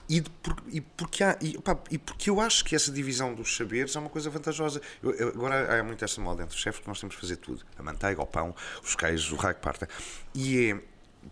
E, 0.10 0.20
de- 0.20 0.30
por- 0.30 0.62
e 0.70 0.82
porque 0.82 1.24
há, 1.24 1.38
e, 1.42 1.58
e 1.90 1.98
porque 1.98 2.30
eu 2.30 2.40
acho 2.42 2.66
que 2.66 2.76
essa 2.76 2.92
divisão 2.92 3.34
dos 3.34 3.56
saberes 3.56 3.96
é 3.96 4.00
uma 4.00 4.10
coisa 4.10 4.30
vantajosa. 4.30 4.82
Eu- 5.02 5.12
eu- 5.14 5.30
agora 5.30 5.80
há 5.80 5.84
muito 5.84 6.04
esta 6.04 6.20
moda 6.22 6.44
entre 6.44 6.54
os 6.56 6.62
chefes 6.62 6.82
que 6.82 6.88
nós 6.88 7.00
temos 7.00 7.16
que 7.16 7.22
fazer 7.22 7.38
tudo: 7.38 7.66
a 7.78 7.82
manteiga, 7.84 8.22
o 8.22 8.26
pão, 8.28 8.54
os 8.84 8.94
queijos, 8.96 9.32
o 9.32 9.36
raio 9.38 9.56
que 9.56 9.62
parta. 9.62 9.88
E 10.36 10.72
é, 10.72 10.82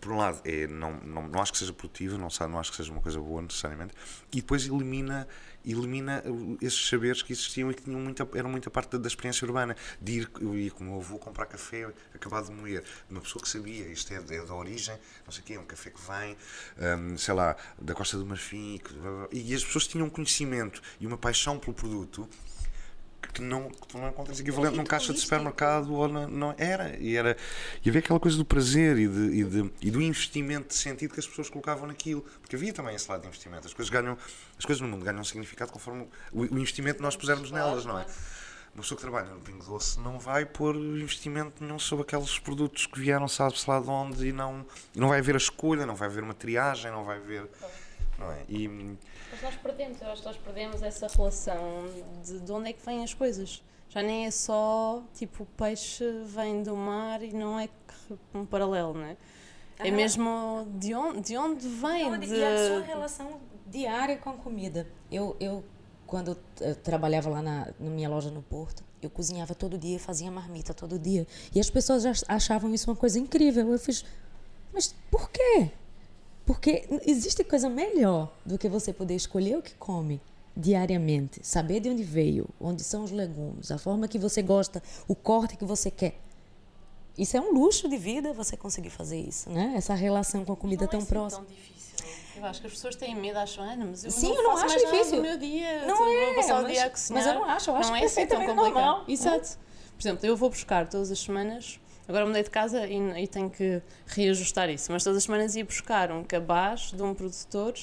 por 0.00 0.12
um 0.12 0.18
lado, 0.18 0.40
é, 0.44 0.66
não, 0.66 0.92
não, 1.00 1.26
não 1.28 1.40
acho 1.42 1.52
que 1.52 1.58
seja 1.58 1.72
produtivo, 1.72 2.16
não, 2.16 2.28
não 2.48 2.58
acho 2.60 2.70
que 2.70 2.76
seja 2.76 2.92
uma 2.92 3.00
coisa 3.00 3.18
boa 3.20 3.42
necessariamente, 3.42 3.94
e 4.32 4.36
depois 4.36 4.64
elimina, 4.66 5.26
elimina 5.64 6.22
esses 6.60 6.88
saberes 6.88 7.22
que 7.22 7.32
existiam 7.32 7.70
e 7.70 7.74
que 7.74 7.82
tinham 7.82 7.98
muita, 8.00 8.26
eram 8.34 8.48
muita 8.50 8.70
parte 8.70 8.92
da, 8.92 8.98
da 8.98 9.08
experiência 9.08 9.44
urbana. 9.44 9.76
De 10.00 10.20
ir, 10.20 10.30
eu 10.40 10.54
ia 10.56 10.70
com 10.70 10.84
o 10.84 10.86
meu 10.86 10.96
avô 11.00 11.18
comprar 11.18 11.46
café 11.46 11.92
acabado 12.14 12.46
de 12.46 12.52
moer, 12.52 12.82
de 12.82 13.14
uma 13.14 13.20
pessoa 13.20 13.42
que 13.42 13.48
sabia, 13.48 13.86
isto 13.88 14.12
é, 14.12 14.16
é 14.16 14.44
da 14.44 14.54
origem, 14.54 14.96
não 15.24 15.32
sei 15.32 15.42
o 15.42 15.44
quê, 15.44 15.54
é 15.54 15.60
um 15.60 15.64
café 15.66 15.90
que 15.90 16.00
vem, 16.00 16.36
hum, 16.98 17.16
sei 17.18 17.34
lá, 17.34 17.56
da 17.80 17.94
Costa 17.94 18.16
do 18.16 18.24
Marfim, 18.24 18.74
e, 18.76 18.78
que- 18.78 18.94
e 19.32 19.54
as 19.54 19.64
pessoas 19.64 19.86
tinham 19.86 20.06
um 20.06 20.10
conhecimento 20.10 20.80
e 21.00 21.06
uma 21.06 21.18
paixão 21.18 21.58
pelo 21.58 21.74
produto 21.74 22.28
que 23.28 23.42
não, 23.42 23.68
que 23.70 23.96
não 23.96 24.08
encontras 24.08 24.40
equivalente 24.40 24.76
num 24.76 24.84
caixa 24.84 25.12
de 25.12 25.20
supermercado 25.20 25.92
ou 25.92 26.08
na, 26.08 26.26
não 26.26 26.54
era. 26.58 26.96
E 26.98 27.16
era 27.16 27.36
e 27.84 27.88
havia 27.88 28.00
aquela 28.00 28.18
coisa 28.20 28.36
do 28.36 28.44
prazer 28.44 28.98
e, 28.98 29.06
de, 29.08 29.40
e, 29.40 29.44
de- 29.44 29.70
e 29.82 29.90
do 29.90 30.00
investimento 30.02 30.68
de 30.68 30.74
sentido 30.74 31.14
que 31.14 31.20
as 31.20 31.26
pessoas 31.26 31.48
colocavam 31.48 31.86
naquilo. 31.86 32.22
Porque 32.40 32.56
havia 32.56 32.72
também 32.72 32.94
esse 32.94 33.08
lado 33.10 33.20
de 33.22 33.26
investimento. 33.28 33.66
As 33.66 33.74
coisas 33.74 33.90
ganham 33.90 34.16
as 34.58 34.64
coisas 34.64 34.80
no 34.80 34.88
mundo 34.88 35.04
ganham 35.04 35.22
significado 35.24 35.72
conforme 35.72 36.06
o, 36.32 36.42
o 36.42 36.58
investimento 36.58 36.96
que 36.96 37.02
nós 37.02 37.16
pusermos 37.16 37.50
nelas 37.50 37.84
não 37.84 37.98
é? 37.98 38.06
uma 38.74 38.82
pessoa 38.82 38.96
que 38.96 39.02
trabalha 39.02 39.26
no 39.34 39.40
Pingo 39.40 39.64
Doce 39.64 39.98
não 39.98 40.16
vai 40.18 40.46
pôr 40.46 40.76
investimento 40.76 41.62
nenhum 41.64 41.78
sobre 41.78 42.02
aqueles 42.02 42.38
produtos 42.38 42.86
que 42.86 43.00
vieram 43.00 43.26
sabe-se 43.26 43.68
lá 43.68 43.80
de 43.80 43.88
onde 43.88 44.28
e 44.28 44.32
não, 44.32 44.64
e 44.94 45.00
não 45.00 45.08
vai 45.08 45.18
haver 45.18 45.34
a 45.34 45.38
escolha, 45.38 45.84
não 45.84 45.96
vai 45.96 46.06
haver 46.08 46.22
uma 46.22 46.34
triagem, 46.34 46.90
não 46.90 47.02
vai 47.04 47.16
haver. 47.16 47.48
Não 48.20 48.30
é? 48.30 48.44
E, 48.48 48.68
Mas 48.68 49.42
nós 49.42 49.54
perdemos, 49.56 50.00
eu 50.02 50.10
acho 50.10 50.20
que 50.20 50.28
nós 50.28 50.36
perdemos 50.36 50.82
essa 50.82 51.06
relação 51.06 51.86
de, 52.22 52.40
de 52.40 52.52
onde 52.52 52.68
é 52.68 52.72
que 52.74 52.84
vêm 52.84 53.02
as 53.02 53.14
coisas. 53.14 53.64
Já 53.88 54.02
nem 54.02 54.26
é 54.26 54.30
só 54.30 55.02
tipo 55.14 55.42
o 55.42 55.46
peixe 55.46 56.04
vem 56.26 56.62
do 56.62 56.76
mar 56.76 57.22
e 57.22 57.32
não 57.32 57.58
é 57.58 57.68
um 58.34 58.44
paralelo, 58.44 58.92
não 58.92 59.04
é? 59.04 59.16
É 59.78 59.90
mesmo 59.90 60.68
de 60.74 60.94
onde, 60.94 61.20
de 61.22 61.36
onde 61.38 61.66
vem. 61.66 62.18
De... 62.20 62.26
E 62.26 62.44
a 62.44 62.68
sua 62.68 62.80
relação 62.82 63.40
diária 63.66 64.18
com 64.18 64.30
a 64.30 64.34
comida. 64.34 64.86
Eu, 65.10 65.34
eu 65.40 65.64
quando 66.06 66.36
eu 66.60 66.74
trabalhava 66.74 67.30
lá 67.30 67.40
na, 67.40 67.72
na 67.80 67.90
minha 67.90 68.08
loja 68.08 68.30
no 68.30 68.42
Porto, 68.42 68.84
eu 69.00 69.08
cozinhava 69.08 69.54
todo 69.54 69.78
dia, 69.78 69.98
fazia 69.98 70.30
marmita 70.30 70.74
todo 70.74 70.98
dia. 70.98 71.26
E 71.54 71.58
as 71.58 71.70
pessoas 71.70 72.02
já 72.02 72.12
achavam 72.28 72.74
isso 72.74 72.90
uma 72.90 72.96
coisa 72.96 73.18
incrível. 73.18 73.72
Eu 73.72 73.78
fiz, 73.78 74.04
mas 74.74 74.94
por 75.10 75.30
quê? 75.30 75.70
Porque 76.50 76.82
existe 77.06 77.44
coisa 77.44 77.68
melhor 77.70 78.28
do 78.44 78.58
que 78.58 78.68
você 78.68 78.92
poder 78.92 79.14
escolher 79.14 79.56
o 79.56 79.62
que 79.62 79.72
come 79.74 80.20
diariamente, 80.56 81.38
saber 81.46 81.78
de 81.78 81.88
onde 81.88 82.02
veio, 82.02 82.48
onde 82.60 82.82
são 82.82 83.04
os 83.04 83.12
legumes, 83.12 83.70
a 83.70 83.78
forma 83.78 84.08
que 84.08 84.18
você 84.18 84.42
gosta, 84.42 84.82
o 85.06 85.14
corte 85.14 85.56
que 85.56 85.64
você 85.64 85.92
quer. 85.92 86.18
Isso 87.16 87.36
é 87.36 87.40
um 87.40 87.52
luxo 87.54 87.88
de 87.88 87.96
vida 87.96 88.32
você 88.32 88.56
conseguir 88.56 88.90
fazer 88.90 89.20
isso, 89.20 89.48
né? 89.48 89.74
Essa 89.76 89.94
relação 89.94 90.44
com 90.44 90.52
a 90.52 90.56
comida 90.56 90.80
não 90.82 90.88
é 90.88 90.90
tão 90.90 90.98
assim 90.98 91.08
próxima. 91.08 91.44
tão 91.44 91.54
difícil. 91.54 92.06
Eu 92.36 92.44
acho 92.46 92.60
que 92.60 92.66
as 92.66 92.72
pessoas 92.72 92.96
têm 92.96 93.14
medo, 93.14 93.38
acham, 93.38 93.62
ah, 93.62 93.76
mas 93.76 94.02
eu 94.04 94.10
Sim, 94.10 94.30
não 94.30 94.34
eu 94.34 94.42
não 94.42 94.56
acho 94.56 94.76
difícil. 94.76 95.16
do 95.18 95.22
meu 95.22 95.38
dia, 95.38 95.86
Não 95.86 96.08
é, 96.10 96.24
vou 96.26 96.34
passar 96.34 96.58
o 96.58 96.62
mas- 96.64 96.72
dia 96.72 96.84
a 96.86 96.90
cozinhar. 96.90 97.24
mas 97.24 97.32
eu 97.32 97.40
não 97.40 97.44
acho, 97.48 97.70
eu 97.70 97.76
acho 97.76 97.88
não 97.90 97.96
é 97.96 98.04
assim 98.04 98.26
tão 98.26 98.38
complicado. 98.40 98.64
normal. 98.64 99.04
Exato. 99.06 99.56
Por 99.96 100.02
exemplo, 100.02 100.26
eu 100.26 100.36
vou 100.36 100.50
buscar 100.50 100.88
todas 100.88 101.12
as 101.12 101.18
semanas, 101.20 101.78
agora 102.10 102.26
mudei 102.26 102.42
de 102.42 102.50
casa 102.50 102.86
e, 102.86 103.22
e 103.22 103.26
tenho 103.26 103.48
que 103.48 103.80
reajustar 104.06 104.68
isso, 104.68 104.92
mas 104.92 105.02
todas 105.02 105.18
as 105.18 105.24
semanas 105.24 105.56
ia 105.56 105.64
buscar 105.64 106.10
um 106.12 106.22
cabaz 106.22 106.92
de 106.92 107.02
um 107.02 107.14
produtor 107.14 107.74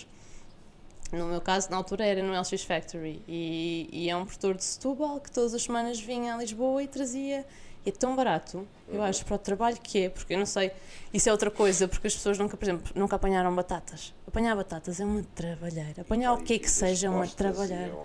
no 1.11 1.25
meu 1.27 1.39
caso, 1.39 1.69
na 1.71 1.77
altura 1.77 2.05
era 2.05 2.21
no 2.21 2.37
LX 2.37 2.63
Factory 2.63 3.23
e, 3.27 3.89
e 3.91 4.09
é 4.09 4.15
um 4.15 4.25
produtor 4.25 4.55
de 4.55 4.63
Setúbal 4.63 5.19
que 5.21 5.31
todas 5.31 5.53
as 5.53 5.63
semanas 5.63 5.99
vinha 5.99 6.35
a 6.35 6.37
Lisboa 6.37 6.83
e 6.83 6.87
trazia. 6.87 7.45
E 7.85 7.89
é 7.89 7.91
tão 7.93 8.17
barato, 8.17 8.67
eu 8.89 9.01
acho, 9.01 9.25
para 9.25 9.35
o 9.35 9.39
trabalho 9.39 9.77
que 9.81 10.03
é, 10.03 10.09
porque 10.09 10.33
eu 10.33 10.37
não 10.37 10.45
sei, 10.45 10.73
isso 11.13 11.29
é 11.29 11.31
outra 11.31 11.49
coisa, 11.49 11.87
porque 11.87 12.07
as 12.07 12.13
pessoas 12.13 12.37
nunca, 12.37 12.57
por 12.57 12.65
exemplo, 12.65 12.91
nunca 12.93 13.15
apanharam 13.15 13.55
batatas. 13.55 14.13
Apanhar 14.27 14.57
batatas 14.57 14.99
é 14.99 15.05
uma 15.05 15.23
trabalheira. 15.23 16.01
Apanhar 16.01 16.33
o 16.33 16.43
que 16.43 16.55
é 16.55 16.59
que 16.59 16.69
seja 16.69 17.07
é 17.07 17.09
uma 17.09 17.25
trabalheira. 17.25 17.95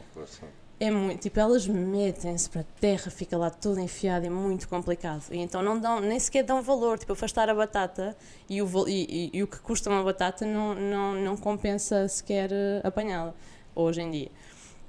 É 0.87 0.91
muito, 0.91 1.21
tipo, 1.21 1.39
elas 1.39 1.65
metem-se 1.69 2.51
para 2.51 2.63
a 2.63 2.65
terra, 2.81 3.09
fica 3.09 3.37
lá 3.39 3.51
tudo 3.51 3.79
enfiado, 3.79 4.27
é 4.27 4.31
muito 4.31 4.69
complicado. 4.69 5.23
E 5.31 5.39
então 5.39 5.63
não 5.63 5.79
dão, 5.79 6.01
nem 6.01 6.19
sequer 6.19 6.43
dão 6.43 6.61
valor, 6.61 6.99
tipo, 6.99 7.13
afastar 7.13 7.49
a 7.49 7.55
batata 7.55 8.17
e 8.51 8.61
o, 8.61 8.89
e, 8.89 9.31
e- 9.33 9.39
e 9.39 9.43
o 9.45 9.47
que 9.47 9.59
custa 9.61 9.89
uma 9.89 10.03
batata 10.03 10.45
não, 10.45 10.75
não, 10.75 11.15
não 11.15 11.37
compensa 11.37 12.09
sequer 12.09 12.51
eh, 12.53 12.81
apanhá-la, 12.83 13.33
hoje 13.77 14.01
em 14.03 14.11
dia. 14.11 14.31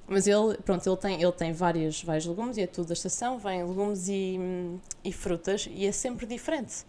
Mas 0.08 0.26
ele, 0.28 0.58
pronto, 0.66 0.88
ele 0.90 0.98
tem, 0.98 1.22
ele 1.22 1.32
tem 1.32 1.54
vários, 1.54 2.04
vários 2.04 2.26
legumes 2.26 2.58
e 2.58 2.62
é 2.64 2.68
tudo 2.68 2.88
da 2.88 2.94
estação, 2.94 3.38
vem 3.38 3.64
legumes 3.64 4.08
e, 4.10 4.40
e 5.04 5.12
frutas 5.14 5.68
e 5.72 5.86
é 5.86 5.92
sempre 5.92 6.26
diferente. 6.26 6.86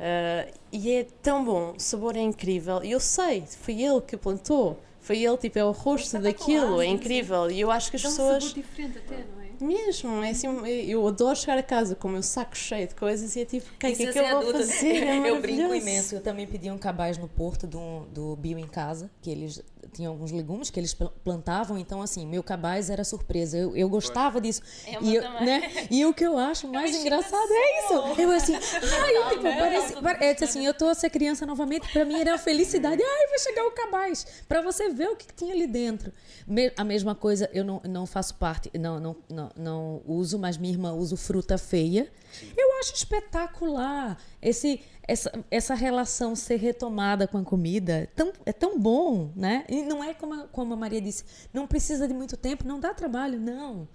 Ah, 0.00 0.46
e 0.72 0.90
é 0.92 1.04
tão 1.22 1.44
bom, 1.44 1.74
o 1.76 1.80
sabor 1.80 2.16
é 2.16 2.20
incrível. 2.20 2.82
E 2.82 2.90
eu 2.90 3.00
sei, 3.00 3.44
foi 3.46 3.80
ele 3.82 4.00
que 4.00 4.16
plantou, 4.16 4.78
foi 5.08 5.22
ele, 5.22 5.38
tipo, 5.38 5.58
é 5.58 5.64
o 5.64 5.70
rosto 5.70 6.18
daquilo, 6.18 6.82
é 6.82 6.86
incrível. 6.86 7.50
E 7.50 7.58
eu 7.58 7.70
acho 7.70 7.88
que 7.88 7.96
as 7.96 8.02
Dá 8.02 8.08
um 8.10 8.12
pessoas. 8.12 8.44
sabor 8.44 8.62
diferente 8.62 8.98
até, 8.98 9.16
não 9.24 9.42
é? 9.42 9.48
Mesmo, 9.58 10.22
é 10.22 10.30
assim, 10.30 10.46
eu 10.86 11.08
adoro 11.08 11.34
chegar 11.34 11.56
a 11.56 11.62
casa 11.62 11.94
com 11.94 12.08
o 12.08 12.10
meu 12.10 12.22
saco 12.22 12.54
cheio 12.54 12.86
de 12.86 12.94
coisas 12.94 13.34
e 13.34 13.40
é 13.40 13.44
tipo, 13.46 13.66
o 13.74 13.78
que 13.78 13.86
é 13.86 13.92
que, 13.92 14.02
é 14.02 14.12
que 14.12 14.18
eu 14.18 14.22
ser 14.22 14.30
vou 14.30 14.38
adulta. 14.40 14.58
fazer? 14.58 15.02
É 15.02 15.16
eu 15.30 15.40
brinco 15.40 15.74
imenso. 15.74 16.14
Eu 16.14 16.20
também 16.20 16.46
pedi 16.46 16.70
um 16.70 16.76
cabaz 16.76 17.16
no 17.16 17.26
Porto 17.26 17.66
do, 17.66 18.00
do 18.12 18.36
Bio 18.36 18.58
em 18.58 18.66
Casa, 18.66 19.10
que 19.22 19.30
eles 19.30 19.64
tinham 19.98 20.12
alguns 20.12 20.30
legumes 20.30 20.70
que 20.70 20.78
eles 20.78 20.94
pl- 20.94 21.10
plantavam. 21.24 21.76
Então, 21.76 22.00
assim, 22.00 22.24
meu 22.24 22.40
cabaz 22.40 22.88
era 22.88 23.02
surpresa. 23.02 23.58
Eu, 23.58 23.76
eu 23.76 23.88
gostava 23.88 24.40
disso. 24.40 24.62
É, 24.86 24.96
o 24.96 25.02
e, 25.02 25.16
eu, 25.16 25.22
né? 25.40 25.88
e 25.90 26.06
o 26.06 26.14
que 26.14 26.24
eu 26.24 26.38
acho 26.38 26.68
mais 26.68 26.94
engraçado 26.94 27.48
é 27.50 27.78
isso. 27.80 28.20
Eu 28.20 28.30
assim, 28.30 28.54
ai, 28.54 29.28
tipo, 29.30 29.42
parece, 29.42 29.92
parece 30.00 30.44
assim, 30.44 30.64
eu 30.64 30.72
tô 30.72 30.86
a 30.86 30.94
ser 30.94 31.10
criança 31.10 31.44
novamente. 31.44 31.92
Pra 31.92 32.04
mim 32.04 32.20
era 32.20 32.30
uma 32.30 32.38
felicidade. 32.38 33.02
Ai, 33.02 33.26
vai 33.28 33.38
chegar 33.40 33.66
o 33.66 33.72
cabaz. 33.72 34.24
Pra 34.48 34.62
você 34.62 34.88
ver 34.88 35.08
o 35.08 35.16
que 35.16 35.26
tinha 35.34 35.52
ali 35.52 35.66
dentro. 35.66 36.12
Me- 36.46 36.72
a 36.76 36.84
mesma 36.84 37.14
coisa, 37.16 37.50
eu 37.52 37.64
não, 37.64 37.80
não 37.84 38.06
faço 38.06 38.36
parte, 38.36 38.70
não, 38.78 39.00
não, 39.00 39.16
não, 39.28 39.50
não 39.56 40.02
uso, 40.06 40.38
mas 40.38 40.56
minha 40.56 40.72
irmã 40.72 40.92
usa 40.92 41.16
fruta 41.16 41.58
feia. 41.58 42.10
Eu 42.56 42.78
acho 42.78 42.94
espetacular 42.94 44.18
esse, 44.40 44.80
essa, 45.06 45.32
essa 45.50 45.74
relação 45.74 46.36
ser 46.36 46.56
retomada 46.56 47.26
com 47.26 47.38
a 47.38 47.42
comida. 47.42 47.92
É 48.00 48.06
tão, 48.06 48.32
é 48.46 48.52
tão 48.52 48.78
bom, 48.78 49.30
né? 49.34 49.64
E 49.68 49.82
não 49.88 50.04
é 50.04 50.14
como 50.14 50.34
a, 50.34 50.46
como 50.48 50.74
a 50.74 50.76
Maria 50.76 51.00
disse, 51.00 51.24
não 51.52 51.66
precisa 51.66 52.06
de 52.06 52.14
muito 52.14 52.36
tempo, 52.36 52.66
não 52.66 52.78
dá 52.78 52.92
trabalho, 52.94 53.40
não. 53.40 53.88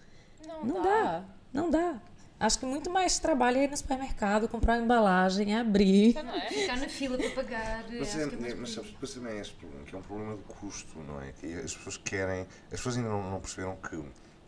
Não, 0.45 0.81
dá. 0.83 1.23
Não 1.53 1.69
dá. 1.69 2.01
Acho 2.39 2.59
que 2.59 2.65
muito 2.65 2.89
mais 2.89 3.19
trabalho 3.19 3.57
é 3.59 3.63
ir 3.63 3.69
no 3.69 3.77
supermercado, 3.77 4.49
comprar 4.49 4.73
uma 4.75 4.83
embalagem, 4.83 5.55
abrir. 5.55 6.13
Ficar 6.49 6.77
na 6.77 6.89
fila 6.89 7.17
para 7.17 7.29
pagar. 7.29 7.85
Mas, 7.89 8.15
é, 8.17 8.27
que 8.27 8.45
é 8.51 8.55
mas 8.55 8.71
sabes, 8.73 8.91
depois 8.91 9.13
também 9.13 9.37
é 9.37 9.39
este 9.41 9.53
problema, 9.55 9.85
que 9.85 9.95
é 9.95 9.97
um 9.97 10.01
problema 10.01 10.35
de 10.35 10.43
custo, 10.43 10.99
não 10.99 11.21
é? 11.21 11.31
Que 11.31 11.53
as 11.53 11.73
pessoas 11.73 11.95
querem, 11.97 12.41
as 12.65 12.71
pessoas 12.71 12.97
ainda 12.97 13.07
não, 13.09 13.31
não 13.31 13.39
perceberam 13.39 13.77
que 13.77 14.03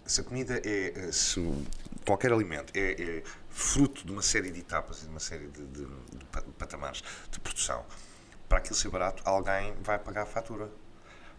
se 0.05 0.19
a 0.19 0.23
comida 0.25 0.61
é. 0.65 0.93
eh, 1.07 1.11
Se 1.13 1.39
qualquer 2.05 2.33
alimento 2.33 2.73
é, 2.75 3.01
é 3.01 3.23
fruto 3.49 4.05
de 4.05 4.11
uma 4.11 4.21
série 4.21 4.51
de 4.51 4.59
etapas 4.59 4.99
e 4.99 5.05
de 5.05 5.09
uma 5.11 5.19
série 5.21 5.47
de, 5.47 5.65
de- 5.65 5.85
de 6.17 6.25
pa- 6.25 6.43
patamares 6.57 7.01
de 7.31 7.39
produção, 7.39 7.85
para 8.49 8.57
aquilo 8.57 8.75
ser 8.75 8.89
barato, 8.89 9.23
alguém 9.25 9.73
vai 9.81 9.97
pagar 9.99 10.23
a 10.23 10.25
fatura. 10.25 10.69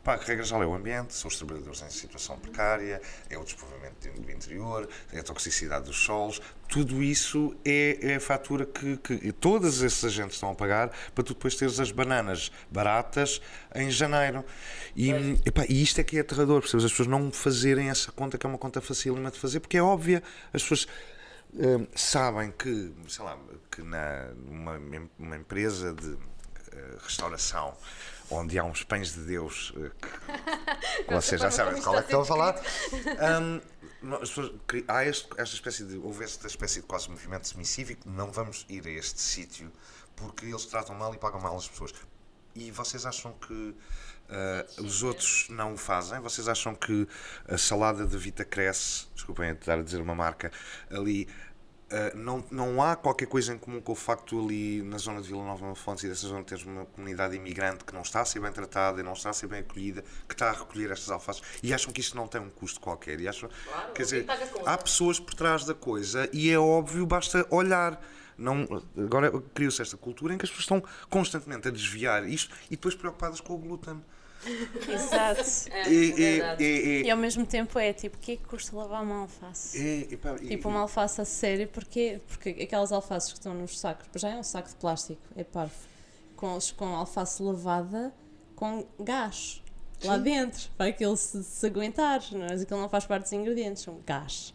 Pá, 0.07 0.15
a 0.15 0.19
regra 0.19 0.45
já 0.45 0.57
é 0.59 0.65
o 0.65 0.73
ambiente, 0.73 1.13
são 1.15 1.27
os 1.27 1.37
trabalhadores 1.37 1.83
em 1.83 1.91
situação 1.91 2.39
precária, 2.39 3.03
é 3.29 3.37
o 3.37 3.43
despovoamento 3.43 4.09
do 4.09 4.31
interior, 4.31 4.89
é 5.13 5.19
a 5.19 5.23
toxicidade 5.25 5.87
dos 5.87 5.97
solos, 5.97 6.41
tudo 6.69 7.03
isso 7.03 7.57
é, 7.65 8.13
é 8.13 8.15
a 8.15 8.21
fatura 8.21 8.65
que, 8.65 8.99
que 8.99 9.33
todos 9.33 9.83
esses 9.83 10.05
agentes 10.05 10.35
estão 10.35 10.53
a 10.53 10.55
pagar 10.55 10.93
para 11.13 11.25
tu 11.25 11.35
depois 11.35 11.57
teres 11.57 11.81
as 11.81 11.91
bananas 11.91 12.53
baratas 12.71 13.43
em 13.75 13.91
janeiro. 13.91 14.45
E, 14.95 15.11
epá, 15.45 15.65
e 15.69 15.83
isto 15.83 16.01
é 16.01 16.05
que 16.05 16.19
é 16.19 16.21
aterrador, 16.21 16.61
percebes? 16.61 16.85
As 16.85 16.93
pessoas 16.93 17.09
não 17.09 17.33
fazerem 17.33 17.91
essa 17.91 18.13
conta, 18.13 18.39
que 18.39 18.47
é 18.47 18.49
uma 18.49 18.59
conta 18.59 18.81
facílima 18.81 19.29
de 19.33 19.41
fazer, 19.41 19.59
porque 19.59 19.77
é 19.77 19.83
óbvia, 19.83 20.23
as 20.55 20.63
pessoas 20.63 20.87
hum, 21.53 21.85
sabem 21.97 22.53
que, 22.53 22.93
sei 23.09 23.25
lá, 23.25 23.37
que 23.73 23.83
na, 23.83 24.27
numa, 24.37 24.81
uma 25.19 25.37
empresa 25.37 25.93
de 25.93 26.17
eh, 26.71 26.97
restauração 27.03 27.77
onde 28.31 28.59
há 28.59 28.65
uns 28.65 28.83
pães 28.83 29.13
de 29.15 29.21
Deus 29.21 29.73
eh, 29.77 29.91
que 31.07 31.13
vocês 31.15 31.41
já 31.41 31.51
sabem 31.51 31.75
de 31.75 31.81
qual 31.83 31.95
é 31.97 31.99
que 31.99 32.05
estou 32.07 32.23
a 32.23 32.25
falar. 32.25 32.61
nós- 34.03 34.35
cri- 34.67 34.85
há 34.89 35.05
este- 35.05 35.29
esta 35.37 35.55
espécie 35.55 35.85
de, 35.85 35.97
houve 35.99 36.25
esta 36.25 36.47
espécie 36.47 36.81
de 36.81 36.87
quase 36.87 37.09
movimento 37.11 37.49
semicívico, 37.49 38.09
não 38.09 38.31
vamos 38.31 38.65
ir 38.69 38.87
a 38.87 38.91
este 38.91 39.21
sítio 39.21 39.73
porque 40.15 40.47
eles 40.47 40.65
tratam 40.67 40.95
mal 40.95 41.13
e 41.15 41.19
pagam 41.19 41.41
mal 41.41 41.57
as 41.57 41.69
pessoas. 41.69 41.93
E 42.55 42.71
vocês 42.71 43.05
acham 43.05 43.33
que 43.35 43.75
eh, 44.31 44.67
os 44.79 45.03
outros 45.03 45.47
não 45.51 45.75
o 45.75 45.77
fazem? 45.77 46.19
Vocês 46.21 46.49
acham 46.49 46.75
que 46.75 47.07
a 47.47 47.59
salada 47.59 48.07
de 48.07 48.17
Vita 48.17 48.45
Cresce, 48.47 49.07
desculpem 49.15 49.51
estar 49.51 49.79
a 49.79 49.83
dizer 49.83 50.01
uma 50.01 50.15
marca, 50.15 50.51
ali 50.91 51.29
Uh, 51.87 52.17
não, 52.17 52.45
não 52.51 52.83
há 52.83 52.97
qualquer 52.97 53.27
coisa 53.27 53.55
em 53.55 53.59
comum 53.59 53.81
com 53.81 53.93
o 53.93 53.95
facto 53.95 54.45
ali 54.45 54.83
na 54.83 54.99
zona 54.99 55.23
de 55.23 55.29
Vila 55.29 55.45
Nova 55.45 55.73
Fontes 55.77 56.03
e 56.03 56.09
dessa 56.09 56.27
zona 56.27 56.43
teres 56.43 56.65
uma 56.65 56.85
comunidade 56.87 57.37
imigrante 57.37 57.85
que 57.85 57.95
não 57.95 58.03
está 58.03 58.23
a 58.23 58.25
ser 58.25 58.41
bem 58.41 58.51
tratada 58.51 59.01
e 59.01 59.05
não 59.05 59.13
está 59.13 59.31
a 59.31 59.33
ser 59.33 59.47
bem 59.47 59.61
acolhida, 59.61 60.03
que 60.27 60.35
está 60.35 60.51
a 60.51 60.53
recolher 60.53 60.91
estas 60.91 61.11
alfaces 61.13 61.43
e 61.63 61.73
acham 61.73 61.93
que 61.93 62.01
isto 62.01 62.17
não 62.17 62.27
tem 62.27 62.41
um 62.41 62.51
custo 62.51 62.81
qualquer. 62.81 63.21
E 63.21 63.29
acham, 63.29 63.49
quer 63.95 64.03
dizer, 64.03 64.27
há 64.65 64.77
pessoas 64.77 65.21
por 65.21 65.35
trás 65.35 65.65
da 65.65 65.75
coisa 65.75 66.29
e 66.33 66.51
é 66.51 66.59
óbvio, 66.59 67.07
basta 67.07 67.47
olhar. 67.51 68.03
Não, 68.37 68.67
agora 68.99 69.31
criou-se 69.55 69.81
esta 69.81 69.97
cultura 69.97 70.35
em 70.35 70.39
que 70.39 70.45
as 70.45 70.51
pessoas 70.51 70.65
estão 70.65 70.83
constantemente 71.09 71.69
a 71.69 71.71
desviar 71.71 72.29
isto 72.29 72.53
e 72.67 72.71
depois 72.71 72.97
preocupadas 72.97 73.41
com 73.41 73.55
o 73.55 73.59
glúten. 73.59 74.03
Exato. 74.89 75.43
E, 75.89 76.15
e- 76.61 76.63
e- 76.63 77.03
E 77.05 77.11
ao 77.11 77.17
mesmo 77.19 77.45
tempo 77.47 77.79
é 77.79 77.93
tipo, 77.93 78.17
o 78.17 78.21
que 78.21 78.33
é 78.33 78.37
que 78.37 78.45
custa 78.45 78.75
lavar 78.77 79.03
uma 79.03 79.23
alface? 79.23 79.79
e- 79.79 80.09
e- 80.13 80.17
pá, 80.17 80.37
e- 80.41 80.49
Tipo 80.49 80.69
uma 80.69 80.81
alface 80.81 81.21
a 81.21 81.25
sério, 81.25 81.69
porque, 81.69 82.21
porque 82.27 82.51
aquelas 82.63 82.93
alfaces 82.93 83.33
que 83.33 83.39
estão 83.39 83.55
nos 83.55 83.79
sacos, 83.79 84.07
já 84.21 84.31
é 84.31 84.37
um 84.37 84.43
saco 84.43 84.69
de 84.69 84.77
plástico, 84.77 85.21
é 85.37 85.45
parvo, 85.45 85.75
com, 86.37 86.59
com 86.77 86.85
alface 86.95 87.43
lavada 87.43 88.15
com 88.55 88.87
gás 89.01 89.63
lá 90.05 90.17
dentro, 90.19 90.71
para 90.77 90.87
aquele 90.91 91.17
se, 91.17 91.43
se 91.43 91.67
aguentar, 91.67 92.23
não 92.33 92.45
é? 92.45 92.49
Mas 92.51 92.63
aquilo 92.63 92.81
não 92.81 92.89
faz 92.89 93.07
parte 93.07 93.23
dos 93.25 93.33
ingredientes, 93.33 93.83
são 93.83 94.01
gás. 94.07 94.55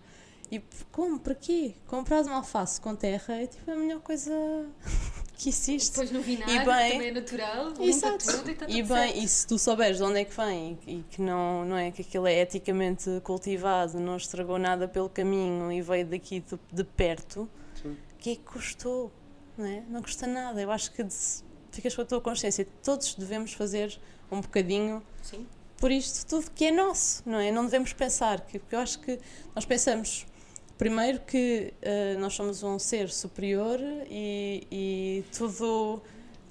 E 0.51 0.61
como? 0.91 1.19
Para 1.19 1.33
quê? 1.33 1.75
Comprar 1.87 2.21
uma 2.23 2.35
alface 2.37 2.79
com 2.81 2.95
terra 2.95 3.35
é 3.41 3.47
tipo 3.47 3.71
a 3.71 3.75
melhor 3.75 4.01
coisa 4.01 4.31
que 5.41 5.49
existe. 5.49 5.89
Depois 5.91 6.11
no 6.11 6.21
vinagre, 6.21 6.53
E 6.55 6.59
bem- 6.65 6.91
também 6.91 7.07
é 7.07 7.11
natural, 7.11 7.73
Exato. 7.79 8.17
tudo 8.25 8.49
e 8.49 8.51
está 8.53 8.65
tudo 8.67 8.77
E 8.77 8.83
bem, 8.83 8.87
certo. 8.87 9.17
e 9.17 9.27
se 9.27 9.47
tu 9.47 9.57
souberes 9.57 9.97
de 9.97 10.03
onde 10.03 10.19
é 10.19 10.25
que 10.25 10.35
vem 10.37 10.77
e 10.85 10.91
e 10.99 11.03
que 11.09 11.21
não, 11.21 11.65
não 11.65 11.75
é 11.77 11.89
que 11.91 12.01
aquilo 12.03 12.27
é 12.27 12.39
eticamente 12.39 13.09
cultivado, 13.23 13.99
não 13.99 14.17
estragou 14.17 14.59
nada 14.59 14.87
pelo 14.87 15.09
caminho 15.09 15.71
e 15.71 15.81
veio 15.81 16.05
daqui 16.05 16.41
de, 16.41 16.59
de 16.71 16.83
perto, 16.83 17.49
o 17.83 17.95
que 18.19 18.31
é 18.31 18.35
que 18.35 18.41
custou? 18.43 19.11
Não, 19.57 19.65
é? 19.65 19.83
não 19.89 20.01
custa 20.01 20.27
nada. 20.27 20.61
Eu 20.61 20.71
acho 20.71 20.91
que 20.91 21.03
de- 21.03 21.13
ficas 21.71 21.95
com 21.95 22.01
a 22.03 22.05
tua 22.05 22.21
consciência. 22.21 22.67
Todos 22.83 23.15
devemos 23.15 23.53
fazer 23.53 23.99
um 24.31 24.41
bocadinho 24.41 25.01
Sim. 25.23 25.47
por 25.77 25.91
isto 25.91 26.25
tudo 26.27 26.51
que 26.51 26.65
é 26.65 26.71
nosso, 26.71 27.23
não 27.25 27.39
é? 27.39 27.51
Não 27.51 27.65
devemos 27.65 27.93
pensar, 27.93 28.41
que, 28.41 28.59
porque 28.59 28.75
eu 28.75 28.79
acho 28.79 28.99
que 28.99 29.19
nós 29.55 29.65
pensamos 29.65 30.25
primeiro 30.81 31.19
que 31.19 31.75
eh, 31.79 32.15
nós 32.17 32.33
somos 32.33 32.63
um 32.63 32.79
ser 32.79 33.07
superior 33.11 33.79
e, 34.09 34.65
e 34.71 35.23
tudo, 35.31 36.01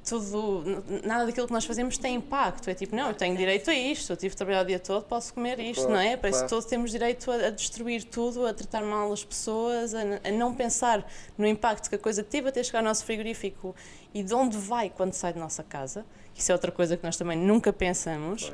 tudo, 0.08 0.84
nada 1.04 1.26
daquilo 1.26 1.48
que 1.48 1.52
nós 1.52 1.64
fazemos 1.64 1.98
tem 1.98 2.14
impacto. 2.14 2.70
É 2.70 2.74
tipo, 2.74 2.94
não, 2.94 3.08
eu 3.08 3.14
tenho 3.14 3.36
direito 3.36 3.68
a 3.68 3.74
isto, 3.74 4.12
eu 4.12 4.16
tive 4.16 4.30
de 4.30 4.36
trabalhar 4.36 4.62
o 4.62 4.64
dia 4.64 4.78
todo, 4.78 5.02
posso 5.02 5.34
comer 5.34 5.58
isto, 5.58 5.84
Claro, 5.84 5.94
não 5.94 6.00
é? 6.00 6.16
Parece 6.16 6.38
claro. 6.38 6.46
que 6.46 6.48
todos 6.48 6.64
temos 6.66 6.92
direito 6.92 7.28
a, 7.28 7.48
a 7.48 7.50
destruir 7.50 8.04
tudo, 8.04 8.46
a 8.46 8.54
tratar 8.54 8.82
mal 8.82 9.12
as 9.12 9.24
pessoas, 9.24 9.96
a, 9.96 10.02
a 10.22 10.30
não 10.30 10.54
pensar 10.54 11.04
no 11.36 11.44
impacto 11.44 11.88
que 11.88 11.96
a 11.96 11.98
coisa 11.98 12.22
teve 12.22 12.50
até 12.50 12.62
chegar 12.62 12.78
ao 12.78 12.84
nosso 12.84 13.04
frigorífico 13.04 13.74
e 14.14 14.22
de 14.22 14.32
onde 14.32 14.56
vai 14.56 14.90
quando 14.90 15.12
sai 15.12 15.32
da 15.32 15.40
nossa 15.40 15.64
casa. 15.64 16.06
Isso 16.36 16.52
é 16.52 16.54
outra 16.54 16.70
coisa 16.70 16.96
que 16.96 17.02
nós 17.02 17.16
também 17.16 17.36
nunca 17.36 17.72
pensamos. 17.72 18.52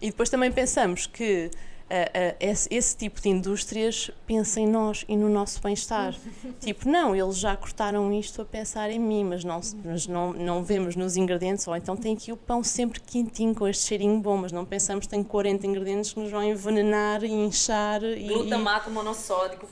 E 0.00 0.06
depois 0.06 0.30
também 0.30 0.50
pensamos 0.50 1.06
que 1.06 1.50
esse, 2.38 2.68
esse 2.70 2.96
tipo 2.96 3.20
de 3.20 3.28
indústrias 3.28 4.10
pensa 4.26 4.60
em 4.60 4.66
nós 4.66 5.04
e 5.08 5.16
no 5.16 5.28
nosso 5.28 5.60
bem-estar. 5.60 6.14
tipo, 6.60 6.88
não, 6.88 7.14
eles 7.14 7.36
já 7.36 7.56
cortaram 7.56 8.12
isto 8.12 8.42
a 8.42 8.44
pensar 8.44 8.90
em 8.90 8.98
mim, 8.98 9.24
mas, 9.24 9.44
não, 9.44 9.60
mas 9.84 10.06
não, 10.06 10.32
não 10.32 10.62
vemos 10.62 10.94
nos 10.94 11.16
ingredientes, 11.16 11.66
ou 11.66 11.76
então 11.76 11.96
tem 11.96 12.14
aqui 12.14 12.32
o 12.32 12.36
pão 12.36 12.62
sempre 12.62 13.00
quentinho, 13.00 13.54
com 13.54 13.66
este 13.66 13.88
cheirinho 13.88 14.20
bom, 14.20 14.36
mas 14.36 14.52
não 14.52 14.64
pensamos 14.64 15.06
que 15.06 15.10
tem 15.10 15.22
40 15.22 15.66
ingredientes 15.66 16.12
que 16.12 16.20
nos 16.20 16.30
vão 16.30 16.42
envenenar 16.42 17.24
e 17.24 17.30
inchar. 17.30 18.02
E, 18.02 18.24
e, 18.24 18.28
Glutamato 18.28 18.90
monossódico 18.90 19.68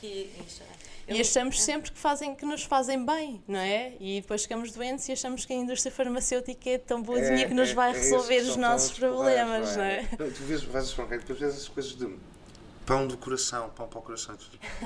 que 0.00 0.30
incha. 0.38 0.75
E 1.08 1.20
achamos 1.20 1.62
sempre 1.62 1.90
que, 1.92 1.98
fazem, 1.98 2.34
que 2.34 2.44
nos 2.44 2.64
fazem 2.64 3.04
bem, 3.04 3.42
não 3.46 3.60
é? 3.60 3.94
E 4.00 4.20
depois 4.20 4.42
ficamos 4.42 4.72
doentes 4.72 5.08
e 5.08 5.12
achamos 5.12 5.44
que 5.44 5.52
a 5.52 5.56
indústria 5.56 5.92
farmacêutica 5.92 6.70
é 6.70 6.78
tão 6.78 7.00
boazinha 7.02 7.46
que 7.46 7.54
nos 7.54 7.72
vai 7.72 7.92
resolver 7.92 8.34
esses 8.34 8.50
os 8.50 8.56
nossos 8.56 8.98
problemas, 8.98 9.76
não 9.76 9.84
é? 9.84 10.08
Não, 10.18 10.30
Tu 10.30 10.42
vês, 10.42 10.62
vais 10.64 10.84
ao 10.84 10.90
supermercado 10.90 11.18
e 11.18 11.22
depois 11.22 11.38
vês 11.38 11.54
essas 11.54 11.68
coisas 11.68 11.96
de 11.96 12.16
pão 12.84 13.06
do 13.06 13.16
coração, 13.16 13.70
pão 13.70 13.86
para 13.88 13.98
o 13.98 14.02
coração. 14.02 14.36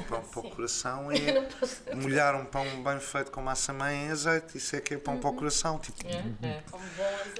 Pão 0.08 0.22
para 0.22 0.40
o 0.40 0.50
coração 0.50 1.08
é 1.12 1.94
molhar 1.94 2.34
um 2.34 2.44
pão 2.44 2.64
bem 2.82 3.00
feito 3.00 3.30
com 3.30 3.40
massa 3.40 3.72
mãe 3.72 4.06
em 4.06 4.10
azeite. 4.10 4.58
Isso 4.58 4.76
é 4.76 4.80
que 4.80 4.94
é 4.94 4.98
pão 4.98 5.18
para 5.18 5.30
o 5.30 5.32
coração. 5.34 5.78
Tipo, 5.78 5.98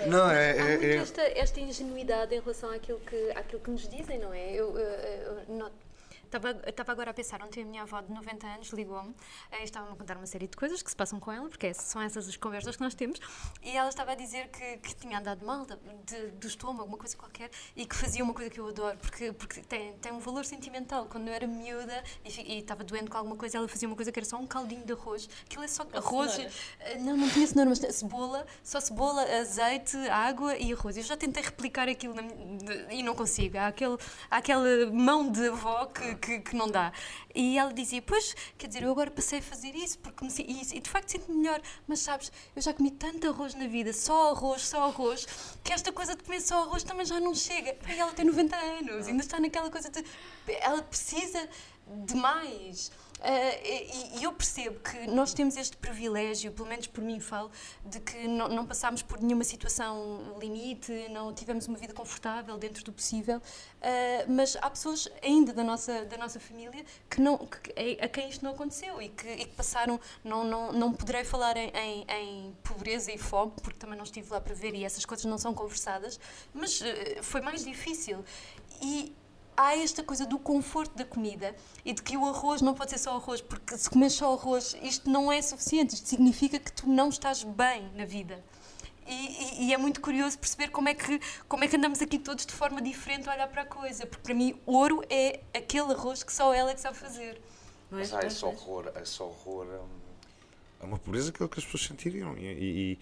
não, 0.07 0.31
é. 0.31 0.53
Há 0.53 0.64
é- 0.64 0.68
muito 0.68 0.85
é- 0.85 0.97
esta, 0.97 1.22
esta 1.22 1.61
ingenuidade 1.61 2.35
em 2.35 2.41
relação 2.41 2.70
àquilo 2.70 3.01
que, 3.01 3.31
àquilo 3.33 3.61
que 3.61 3.70
nos 3.70 3.89
dizem, 3.89 4.18
não 4.18 4.33
é? 4.33 4.53
Eu, 4.53 4.78
eu, 4.78 4.91
eu 5.49 5.70
Estava 6.31 6.51
estava 6.68 6.93
agora 6.93 7.11
a 7.11 7.14
pensar, 7.14 7.43
ontem 7.43 7.62
a 7.64 7.66
minha 7.66 7.83
avó 7.83 8.01
de 8.01 8.12
90 8.12 8.47
anos 8.47 8.68
ligou-me 8.70 9.12
eh, 9.51 9.62
e 9.62 9.64
estava-me 9.64 9.93
a 9.93 9.97
contar 9.97 10.16
uma 10.16 10.26
série 10.26 10.47
de 10.47 10.57
coisas 10.57 10.81
que 10.81 10.89
se 10.89 10.95
passam 10.97 11.18
com 11.18 11.33
ela, 11.33 11.49
porque 11.49 11.66
é- 11.66 11.72
são 11.74 12.01
essas 12.01 12.28
as 12.28 12.37
conversas 12.37 12.76
que 12.76 12.83
nós 12.83 12.95
temos, 12.95 13.18
e 13.62 13.76
ela 13.76 13.89
estava 13.89 14.12
a 14.12 14.14
dizer 14.14 14.47
que, 14.49 14.76
que 14.76 14.95
tinha 14.95 15.18
andado 15.18 15.45
mal 15.45 15.66
de- 15.66 15.76
de- 16.07 16.31
do 16.33 16.47
estômago, 16.47 16.89
uma 16.89 16.97
coisa 16.97 17.16
qualquer, 17.16 17.51
e 17.74 17.85
que 17.85 17.97
fazia 17.97 18.22
uma 18.22 18.33
coisa 18.33 18.49
que 18.49 18.61
eu 18.61 18.68
adoro, 18.68 18.97
porque, 18.99 19.33
porque 19.33 19.61
tem, 19.62 19.93
tem 19.95 20.12
um 20.12 20.20
valor 20.20 20.45
sentimental. 20.45 21.07
Quando 21.07 21.26
eu 21.26 21.35
era 21.35 21.49
miúda 21.49 22.05
e, 22.24 22.28
e 22.55 22.59
estava 22.61 22.85
doente 22.85 23.11
com 23.11 23.18
alguma 23.18 23.35
coisa, 23.37 23.59
ela 23.59 23.66
fazia 23.66 23.89
uma 23.89 23.97
coisa 23.97 24.12
que 24.12 24.18
era 24.20 24.26
só 24.26 24.37
um 24.37 24.47
caldinho 24.47 24.85
de 24.87 24.93
arroz. 24.93 25.28
Aquilo 25.47 25.64
é 25.64 25.68
só 25.68 25.83
arroz. 25.93 26.39
eh, 26.81 26.99
Não, 26.99 27.16
não 27.16 27.28
tinha 27.28 27.45
cenoura, 27.47 27.70
mas 27.70 27.81
cebola, 27.97 28.47
só 28.62 28.78
cebola, 28.81 29.22
azeite, 29.41 29.97
água 30.09 30.57
e 30.57 30.72
arroz. 30.72 30.97
Eu 30.97 31.03
já 31.03 31.16
tentei 31.16 31.43
replicar 31.43 31.89
aquilo 31.89 32.14
na 32.14 32.22
de- 32.22 32.95
e 32.95 33.03
não 33.03 33.16
consigo. 33.16 33.59
Há, 33.59 33.66
aquele, 33.66 33.97
há 34.31 34.37
aquela 34.37 34.87
mão 34.93 35.28
de 35.31 35.49
avó 35.49 35.87
que, 35.87 36.14
que, 36.21 36.41
que 36.41 36.55
não 36.55 36.68
dá. 36.68 36.93
E 37.35 37.59
ela 37.59 37.73
dizia: 37.73 38.03
Pois, 38.03 38.35
quer 38.59 38.66
dizer, 38.66 38.83
eu 38.83 38.91
agora 38.91 39.11
passei 39.11 39.39
a 39.39 39.43
fazer 39.43 39.75
isso 39.75 39.99
porque 39.99 40.25
me, 40.25 40.31
e, 40.39 40.77
e 40.77 40.81
de 40.81 40.91
facto 40.91 41.11
sinto-me 41.11 41.39
melhor. 41.39 41.61
Mas 41.89 42.01
sabes, 42.01 42.31
eu 42.55 42.62
já 42.62 42.73
comi 42.73 42.91
tanto 42.91 43.29
arroz 43.29 43.55
na 43.55 43.66
vida, 43.66 43.93
só 43.93 44.33
arroz, 44.33 44.62
só 44.62 44.85
arroz, 44.85 45.27
que 45.64 45.73
esta 45.73 45.91
coisa 45.93 46.14
de 46.14 46.23
comer 46.23 46.41
só 46.41 46.62
arroz 46.62 46.83
também 46.83 47.07
já 47.07 47.18
não 47.18 47.35
chega. 47.35 47.77
E 47.89 47.99
ela 47.99 48.12
tem 48.12 48.25
90 48.25 48.57
anos, 48.57 49.09
ainda 49.09 49.23
está 49.23 49.41
naquela 49.41 49.71
coisa 49.71 49.91
de. 49.91 50.05
Ela 50.47 50.83
precisa 50.83 51.49
de 52.05 52.14
mais. 52.14 52.91
Ah, 53.23 53.55
e, 53.62 54.23
eu 54.23 54.33
percebo 54.33 54.81
que 54.81 55.07
nós 55.07 55.35
temos 55.35 55.57
este 55.57 55.77
privilégio, 55.77 56.53
pelo 56.53 56.68
menos 56.68 56.87
por 56.87 57.03
mim 57.05 57.21
falo, 57.21 57.51
de 57.85 58.01
que 58.01 58.27
não, 58.27 58.49
não 58.49 58.66
passámos 58.66 59.03
por 59.03 59.21
nenhuma 59.21 59.45
situação 59.45 60.37
limite, 60.41 60.93
não 61.11 61.33
tivemos 61.33 61.66
uma 61.66 61.77
vida 61.77 61.93
confortável 61.93 62.57
dentro 62.57 62.83
do 62.83 62.93
possível, 62.93 63.41
ah, 63.83 64.25
mas 64.29 64.57
há 64.57 64.71
pessoas 64.71 65.09
ainda 65.23 65.53
da 65.53 65.62
nossa, 65.62 66.05
da 66.07 66.16
nossa 66.16 66.41
família 66.41 66.85
que 67.09 67.21
não, 67.21 67.37
que, 67.39 67.99
a 68.01 68.09
quem 68.09 68.29
isto 68.31 68.45
não 68.45 68.53
aconteceu 68.53 69.01
e 69.03 69.09
que, 69.11 69.29
e 69.29 69.45
que 69.45 69.55
passaram, 69.55 70.01
não, 70.25 70.45
não, 70.45 70.73
não 70.73 70.93
poderei 70.93 71.25
falar 71.25 71.57
em, 71.57 71.71
em, 71.75 72.05
em 72.09 72.57
pobreza 72.62 73.12
e 73.12 73.18
fome, 73.18 73.53
porque 73.62 73.79
também 73.79 73.97
não 73.97 74.05
estive 74.05 74.31
lá 74.31 74.41
para 74.41 74.55
ver 74.55 74.75
e 74.75 74.85
essas 74.85 75.05
coisas 75.05 75.27
não 75.27 75.37
são 75.39 75.53
conversadas, 75.53 76.18
mas 76.55 76.81
ah, 76.83 77.23
foi 77.23 77.43
mais 77.43 77.64
difícil. 77.64 78.25
E 78.83 79.14
há 79.57 79.77
esta 79.77 80.03
coisa 80.03 80.25
do 80.27 80.39
conforto 80.39 80.97
da 80.97 81.05
comida 81.05 81.55
e 81.85 81.93
de 81.93 82.03
que 82.03 82.17
o 82.17 82.27
arroz 82.27 82.61
não 82.63 82.75
pode 82.75 82.91
ser 82.91 82.99
só 82.99 83.17
arroz, 83.17 83.41
porque 83.41 83.77
se 83.77 83.89
comes 83.91 84.13
só 84.13 84.33
arroz, 84.35 84.77
isto 84.83 85.09
não 85.11 85.31
é 85.31 85.41
suficiente, 85.43 85.95
isto 85.95 86.09
significa 86.09 86.59
que 86.59 86.73
tu 86.73 86.89
não 86.89 87.09
estás 87.09 87.43
bem 87.45 87.91
na 87.95 88.05
vida. 88.05 88.43
E, 89.07 89.13
e- 89.13 89.65
e 89.67 89.75
é 89.75 89.77
muito 89.79 90.01
curioso 90.01 90.39
perceber 90.39 90.69
como 90.69 90.89
é, 90.89 90.95
que, 90.95 91.21
como 91.49 91.65
é 91.65 91.69
que 91.69 91.77
andamos 91.77 92.01
aqui 92.01 92.19
todos 92.19 92.47
de 92.47 92.53
forma 92.53 92.81
diferente 92.81 93.29
a 93.29 93.33
olhar 93.35 93.49
para 93.49 93.63
a 93.63 93.67
coisa. 93.67 94.07
Porque 94.07 94.23
para 94.23 94.35
mim, 94.35 94.57
ouro 94.65 95.03
é 95.11 95.41
aquele 95.53 95.93
arroz 95.93 96.23
que 96.23 96.33
só 96.33 96.55
ela 96.55 96.71
é 96.71 96.75
que 96.75 96.81
sabe 96.81 96.97
fazer. 96.97 97.41
Mas 97.91 98.13
há 98.15 98.21
esse 98.25 98.45
horror, 98.45 98.93
esse 99.03 99.21
horror 99.21 99.67
hum, 99.67 99.89
é 100.81 100.85
uma 100.85 100.97
pobreza 100.99 101.33
que, 101.33 101.39
que 101.49 101.59
as 101.59 101.65
pessoas 101.65 101.83
sentiriam. 101.85 102.37
E, 102.39 102.45
e- 102.45 102.93
e 102.93 102.99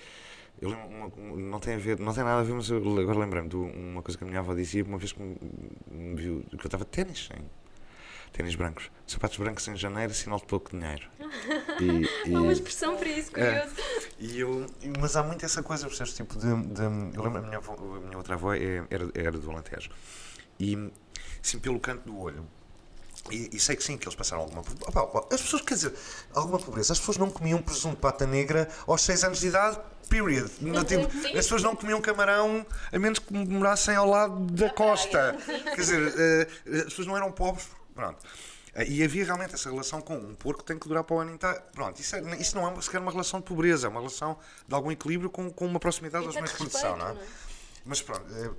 eu 0.61 0.71
uma- 0.71 1.07
um- 1.17 1.37
não 1.37 1.59
tem 1.61 1.75
a 1.75 1.79
ver, 1.79 1.99
não 1.99 2.13
tem 2.13 2.23
nada 2.25 2.41
a 2.41 2.45
ver, 2.45 2.53
mas 2.55 2.69
eu 2.71 2.79
agora 3.01 3.19
lembrei-me 3.19 3.49
de 3.49 3.57
uma 3.57 4.03
coisa 4.03 4.17
que 4.19 4.25
a 4.25 4.27
minha 4.27 4.41
avó 4.41 4.55
dizia 4.55 4.85
uma 4.85 4.99
vez 4.99 5.13
que 5.13 5.21
me, 5.23 5.37
me 5.91 6.15
viu, 6.15 6.43
que 6.51 6.55
eu 6.57 6.67
estava 6.67 6.85
de 6.85 6.91
ténis, 6.91 7.29
em 7.37 7.45
ténis 8.33 8.55
brancos, 8.55 8.91
sapatos 9.07 9.39
brancos 9.39 9.67
em 9.69 9.77
janeiro, 9.77 10.13
sinal 10.13 10.39
de 10.39 10.47
pouco 10.47 10.71
dinheiro. 10.77 11.09
E, 11.81 12.35
Há 12.35 12.41
uma 12.41 12.51
e- 12.51 12.53
expressão 12.53 12.97
para 12.97 13.09
isso, 13.09 13.31
É. 13.39 13.61
curioso. 13.61 13.77
e 14.19 14.41
eu, 14.41 14.67
mas 15.01 15.15
há 15.17 15.23
muito 15.23 15.45
essa 15.45 15.63
coisa, 15.63 15.87
percebes? 15.87 16.13
Tipo 16.15 16.37
de, 16.39 16.47
de- 16.47 16.83
eu 17.17 17.23
lembro, 17.23 17.39
a 17.39 17.43
minha, 17.43 17.59
avó- 17.59 17.75
a 17.97 18.01
minha 18.01 18.17
outra 18.19 18.35
avó 18.35 18.53
é- 18.53 18.85
era, 18.91 19.09
era 19.15 19.31
do 19.33 19.49
Alentejo. 19.51 19.91
E, 20.59 20.91
assim, 21.43 21.59
pelo 21.61 21.79
canto 21.79 22.05
do 22.05 22.19
olho, 22.19 22.45
e, 23.31 23.51
e 23.53 23.61
sei 23.61 23.77
que 23.77 23.83
sim, 23.85 23.97
que 23.97 24.07
eles 24.07 24.15
passaram 24.15 24.43
alguma 24.43 24.63
pobreza. 24.63 25.27
As 25.35 25.41
pessoas, 25.43 25.63
quer 25.63 25.75
dizer, 25.75 25.95
alguma 26.33 26.59
pobreza. 26.59 26.93
As 26.93 26.99
pessoas 26.99 27.17
não 27.17 27.31
comiam 27.31 27.61
presunto 27.63 27.97
de 27.97 28.01
pata 28.03 28.27
negra 28.27 28.69
aos 28.87 29.03
6 29.03 29.25
anos 29.25 29.41
de 29.41 29.49
idade, 29.49 29.79
period. 30.09 30.51
Não, 30.61 30.85
tipo, 30.85 31.05
as 31.07 31.33
pessoas 31.33 31.63
não 31.63 31.77
comiam 31.77 32.01
camarão 32.01 32.65
a 32.93 32.99
menos 32.99 33.19
que 33.19 33.33
morassem 33.33 33.95
ao 33.95 34.07
lado 34.09 34.41
da 34.53 34.71
costa. 34.71 35.37
Quer 35.75 35.77
dizer, 35.77 36.15
eh, 36.19 36.49
as 36.79 36.85
pessoas 36.85 37.07
não 37.07 37.17
eram 37.17 37.31
pobres. 37.33 37.69
Pronto. 37.95 38.19
Eh, 38.75 38.87
E 38.89 39.03
havia 39.03 39.25
realmente 39.25 39.55
essa 39.55 39.69
relação 39.71 40.01
com 40.01 40.17
um 40.17 40.35
porco 40.35 40.61
que 40.61 40.67
tem 40.67 40.79
que 40.79 40.89
durar 40.89 41.05
para 41.05 41.17
o 41.17 41.21
ano 41.21 41.33
inteiro. 41.35 41.61
Pronto, 41.73 42.01
isso, 42.01 42.17
é- 42.17 42.37
isso 42.37 42.57
não 42.57 42.69
é 42.69 42.81
sequer 42.81 43.01
uma 43.01 43.11
relação 43.11 43.41
de 43.41 43.47
pobreza, 43.47 43.87
é 43.87 43.91
uma 43.91 44.01
relação 44.01 44.39
de 44.67 44.75
algum 44.75 44.91
equilíbrio 44.91 45.29
com, 45.31 45.51
com 45.51 45.67
uma 45.67 45.79
proximidade 45.81 46.25
aos 46.27 46.35
meios 46.35 46.51
de 46.51 46.57
produção, 46.57 46.97
não 46.97 47.09
é? 47.09 47.17
Mas 47.85 48.03
pronto, 48.03 48.25
eh, 48.35 48.51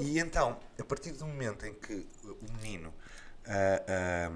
e 0.00 0.18
então, 0.18 0.58
a 0.80 0.84
partir 0.84 1.12
do 1.12 1.26
momento 1.26 1.64
em 1.66 1.74
que 1.74 2.06
o 2.24 2.52
menino, 2.60 2.92
a 3.46 4.30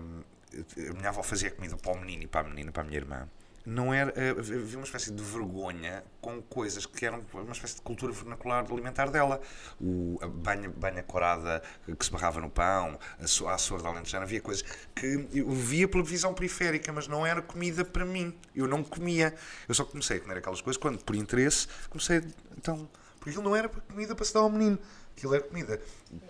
minha 0.95 1.09
avó 1.09 1.23
fazia 1.23 1.51
comida 1.51 1.77
para 1.77 1.93
o 1.93 2.01
menino 2.01 2.23
e 2.23 2.27
para 2.27 2.47
a 2.47 2.51
menina, 2.51 2.73
para 2.73 2.83
a 2.83 2.87
minha 2.87 2.99
irmã, 2.99 3.29
não 3.69 3.93
era, 3.93 4.11
eh, 4.17 4.31
havia 4.31 4.79
uma 4.79 4.85
espécie 4.85 5.13
de 5.13 5.23
vergonha 5.23 6.03
com 6.23 6.41
coisas 6.41 6.87
que 6.87 7.05
eram 7.05 7.23
uma 7.35 7.53
espécie 7.53 7.75
de 7.75 7.83
cultura 7.83 8.11
vernacular 8.13 8.65
alimentar 8.65 9.11
dela. 9.11 9.43
O, 9.79 10.19
a 10.23 10.27
banha, 10.27 10.71
banha 10.71 11.03
corada 11.03 11.63
que 11.87 12.05
se 12.05 12.11
barrava 12.11 12.41
no 12.41 12.49
pão, 12.49 12.99
a, 13.19 13.51
a 13.51 13.55
açor 13.55 13.83
da 13.83 13.91
alentejana, 13.91 14.25
havia 14.25 14.41
coisas 14.41 14.65
que 14.95 15.29
eu 15.35 15.51
via 15.51 15.87
pela 15.87 16.03
visão 16.03 16.33
periférica, 16.33 16.91
mas 16.95 17.09
não 17.09 17.27
era 17.27 17.43
comida 17.43 17.85
para 17.85 18.07
mim. 18.07 18.35
Eu 18.57 18.67
não 18.67 18.83
comia. 18.83 19.35
Eu 19.69 19.75
só 19.75 19.85
comecei 19.85 20.17
a 20.17 20.21
comer 20.21 20.39
aquelas 20.39 20.63
coisas 20.63 20.81
quando, 20.81 21.05
por 21.05 21.15
interesse, 21.15 21.69
comecei, 21.91 22.23
então, 22.57 22.89
porque 23.19 23.31
aquilo 23.31 23.45
não 23.45 23.55
era 23.55 23.69
comida 23.69 24.15
para 24.15 24.25
se 24.25 24.33
dar 24.33 24.41
ao 24.41 24.51
menino. 24.51 24.79
Aquilo 25.19 25.35
era 25.35 25.43
comida 25.43 25.81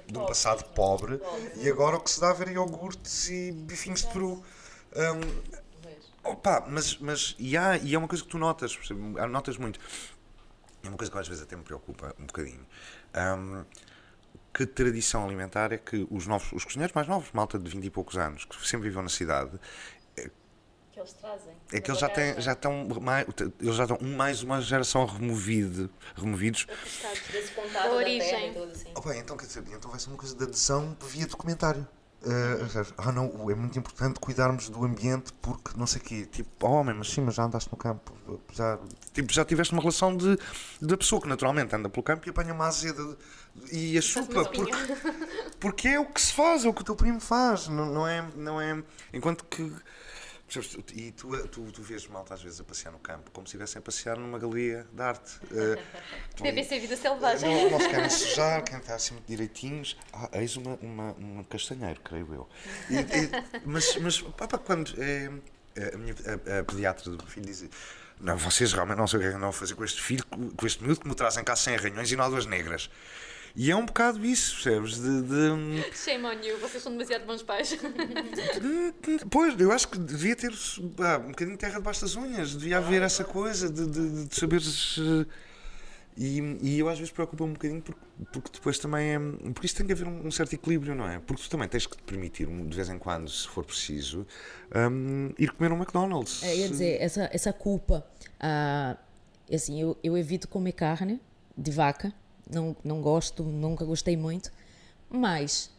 de 0.07 0.19
um 0.19 0.25
passado 0.25 0.65
pobre 0.73 1.21
e 1.57 1.69
agora 1.69 1.97
o 1.97 2.01
que 2.01 2.11
se 2.11 2.19
dá 2.19 2.29
era 2.31 2.51
iogurtes 2.51 3.29
e 3.29 3.53
bifinhos 3.53 4.01
de 4.01 4.07
peru. 4.07 4.43
Hum, 4.97 5.43
opa, 6.25 6.65
mas, 6.67 6.97
mas 6.97 7.37
e, 7.39 7.55
há, 7.55 7.77
e 7.77 7.95
é 7.95 7.99
uma 7.99 8.09
coisa 8.09 8.25
que 8.25 8.31
tu 8.31 8.39
notas, 8.39 8.79
notas 9.31 9.59
muito. 9.59 9.79
É 10.83 10.89
uma 10.89 10.97
coisa 10.97 11.13
que 11.13 11.19
às 11.19 11.29
vezes 11.29 11.43
até 11.43 11.55
me 11.55 11.63
preocupa 11.65 12.15
um 12.19 12.25
bocadinho. 12.25 12.67
Hum, 13.15 13.63
que 14.55 14.65
tradição 14.65 15.23
alimentar 15.27 15.71
é 15.71 15.77
que 15.77 16.07
os 16.11 16.27
novos, 16.27 16.51
os 16.53 16.65
cozinheiros 16.65 16.95
mais 16.95 17.07
novos, 17.07 17.31
malta 17.33 17.59
de 17.59 17.69
20 17.71 17.85
e 17.85 17.91
poucos 17.91 18.17
anos, 18.17 18.47
que 18.47 18.67
sempre 18.67 18.89
viveu 18.89 19.03
na 19.03 19.11
cidade, 19.11 19.53
Que 20.99 21.03
eles 21.03 21.13
trazem. 21.13 21.53
é 21.73 21.81
que 21.81 21.91
eles 21.91 22.01
já, 22.01 22.09
têm, 22.09 22.41
já 22.41 22.53
estão 22.53 22.89
mais, 23.01 23.27
eles 23.61 23.77
já 23.77 23.85
estão 23.85 23.99
mais 24.01 24.43
uma 24.43 24.61
geração 24.61 25.07
removido, 25.07 25.89
removidos 26.17 26.67
Desse 27.31 27.53
contato 27.53 27.77
A 27.77 27.89
da 27.89 27.95
origem. 27.95 28.29
terra 28.29 28.47
e 28.47 28.53
tudo 28.53 28.73
assim. 28.73 28.89
Oh, 28.97 29.01
bem, 29.03 29.21
então 29.21 29.37
quer 29.37 29.47
dizer, 29.47 29.63
então 29.69 29.91
vai 29.91 30.01
ser 30.01 30.09
uma 30.09 30.17
coisa 30.17 30.35
de 30.35 30.43
adesão 30.43 30.97
via 31.09 31.27
documentário. 31.27 31.87
Uh, 32.21 32.95
ah 32.99 33.13
não, 33.13 33.49
é 33.49 33.55
muito 33.55 33.79
importante 33.79 34.19
cuidarmos 34.19 34.69
do 34.69 34.85
ambiente 34.85 35.33
porque 35.35 35.71
não 35.77 35.87
sei 35.87 36.01
o 36.01 36.05
quê. 36.05 36.27
Tipo, 36.27 36.67
oh, 36.67 36.73
homem, 36.73 36.97
mas 36.97 37.11
sim, 37.11 37.21
mas 37.21 37.37
já 37.37 37.45
andaste 37.45 37.71
no 37.71 37.79
campo. 37.79 38.13
Já, 38.53 38.77
tipo, 39.15 39.33
já 39.33 39.45
tiveste 39.45 39.73
uma 39.73 39.81
relação 39.81 40.17
de, 40.17 40.37
da 40.83 40.97
pessoa 40.97 41.23
que 41.23 41.29
naturalmente 41.29 41.77
anda 41.77 41.89
pelo 41.89 42.03
campo 42.03 42.27
e 42.27 42.31
apanha 42.31 42.53
uma 42.53 42.67
azeda 42.67 43.17
e 43.71 43.97
a 43.97 44.03
chupa. 44.03 44.45
Porque, 44.47 44.73
porque 45.61 45.89
é 45.89 46.01
o 46.01 46.07
que 46.07 46.21
se 46.21 46.33
faz, 46.33 46.65
é 46.65 46.69
o 46.69 46.75
que 46.75 46.83
o 46.83 46.85
teu 46.85 46.97
primo 46.97 47.21
faz. 47.21 47.69
Não, 47.69 47.87
não, 47.87 48.09
é, 48.09 48.27
não 48.35 48.61
é. 48.61 48.83
Enquanto 49.13 49.45
que. 49.45 49.73
Percebes, 50.53 50.69
tu- 50.85 50.95
E 50.99 51.13
tu, 51.13 51.49
tu, 51.49 51.73
tu 51.73 51.83
vês 51.83 52.07
malta 52.09 52.35
às 52.35 52.43
vezes 52.43 52.61
a 52.61 52.65
passear 52.65 52.91
no 52.91 52.99
campo 52.99 53.31
como 53.31 53.47
se 53.47 53.51
estivessem 53.51 53.79
a 53.79 53.83
passear 53.83 54.17
numa 54.17 54.39
galeria 54.39 54.87
de 54.93 55.03
arte. 55.03 55.37
Uh, 55.45 55.81
tu- 56.37 56.43
BBC 56.43 56.79
Vida 56.81 56.97
Selvagem. 56.97 57.49
não, 57.65 57.71
não 57.73 57.81
se 57.81 57.89
querem 57.89 58.11
sujar, 58.11 58.63
querem 58.65 58.81
estar 58.81 58.95
assim 58.95 59.15
muito 59.15 59.27
direitinhos. 59.27 59.97
Ah, 60.13 60.29
eis 60.33 60.57
uma, 60.57 60.75
uma, 60.77 61.13
um 61.13 61.45
castanheiro, 61.45 62.01
creio 62.03 62.33
eu. 62.35 62.49
E- 62.91 62.95
e- 62.97 63.61
mas, 63.65 63.97
mas 63.97 64.21
pá, 64.23 64.47
quando 64.59 64.95
é, 65.01 65.31
a, 65.95 65.99
minha, 65.99 66.15
a, 66.57 66.59
a 66.61 66.65
pediatra 66.65 67.05
do 67.11 67.17
meu 67.19 67.27
filho 67.27 67.47
diz: 67.47 67.65
Não, 68.21 68.37
vocês 68.37 68.73
realmente 68.73 68.99
não 68.99 69.07
sei 69.07 69.19
o 69.19 69.23
que 69.23 69.29
é 69.29 69.31
que 69.31 69.37
andam 69.37 69.51
a 69.51 69.53
fazer 69.53 69.75
com 69.75 69.85
este 69.85 70.01
filho, 70.03 70.25
com 70.57 70.67
este 70.67 70.83
miúdo 70.83 71.01
que 71.01 71.09
me 71.09 71.15
trazem 71.15 71.45
cá 71.45 71.55
sem 71.55 71.75
arranhões 71.75 72.11
e 72.11 72.17
nódoas 72.17 72.47
negras. 72.47 72.91
E 73.57 73.71
é 73.71 73.77
um 73.77 73.85
bocado 73.87 74.25
isso, 74.25 74.55
percebes? 74.55 74.97
De, 75.01 75.23
de- 75.23 75.93
Shame 75.97 76.25
on 76.27 76.33
you, 76.43 76.59
vocês 76.59 76.83
são 76.83 76.93
demasiado 76.93 77.25
bons 77.27 77.43
pais. 77.43 77.77
Pois, 79.31 79.59
eu 79.61 79.73
acho 79.73 79.89
que 79.89 79.99
devia 79.99 80.37
ter 80.37 80.53
ah, 81.01 81.19
um 81.19 81.29
bocadinho 81.29 81.57
de 81.57 81.61
terra 81.61 81.75
debaixo 81.79 82.03
das 82.03 82.17
unhas, 82.17 82.55
devia 82.55 82.79
haver 82.79 83.03
essa 83.03 83.25
coisa 83.25 83.69
de, 83.71 83.87
de, 83.87 84.25
de 84.27 84.37
saberes. 84.37 84.97
eh, 84.99 85.27
E, 86.17 86.41
e 86.63 86.79
eu 86.81 86.89
às 86.89 86.99
vezes 86.99 87.13
preocupo-me 87.13 87.51
um 87.51 87.53
bocadinho 87.55 87.81
porque, 87.81 88.01
porque 88.33 88.51
depois 88.53 88.79
também 88.79 89.15
é. 89.15 89.19
Porque 89.53 89.67
isto 89.67 89.77
tem 89.77 89.87
que 89.87 89.93
haver 89.93 90.07
um, 90.07 90.27
um 90.27 90.31
certo 90.33 90.53
equilíbrio, 90.53 90.95
não 90.95 91.09
é? 91.09 91.19
Porque 91.21 91.43
tu 91.43 91.49
também 91.51 91.69
tens 91.69 91.87
que 91.87 91.97
te 91.97 92.03
permitir, 92.03 92.47
de 92.47 92.77
vez 92.77 92.89
em 92.89 92.99
quando, 92.99 93.29
se 93.31 93.47
for 93.47 93.65
preciso, 93.65 94.27
hum, 94.91 95.31
ir 95.39 95.51
comer 95.53 95.71
um 95.73 95.77
McDonald's. 95.77 96.43
É, 96.43 96.57
ia 96.57 96.69
dizer, 96.69 97.01
essa, 97.01 97.29
essa 97.33 97.53
culpa. 97.53 98.05
ah, 98.41 98.97
assim, 99.53 99.81
eu, 99.81 99.97
eu 100.03 100.17
evito 100.19 100.49
comer 100.49 100.73
carne 100.73 101.21
de 101.57 101.71
vaca. 101.71 102.13
Não, 102.51 102.77
não 102.83 103.01
gosto, 103.03 103.43
nunca 103.43 103.85
gostei 103.85 104.17
muito. 104.17 104.51
Mas, 105.11 105.71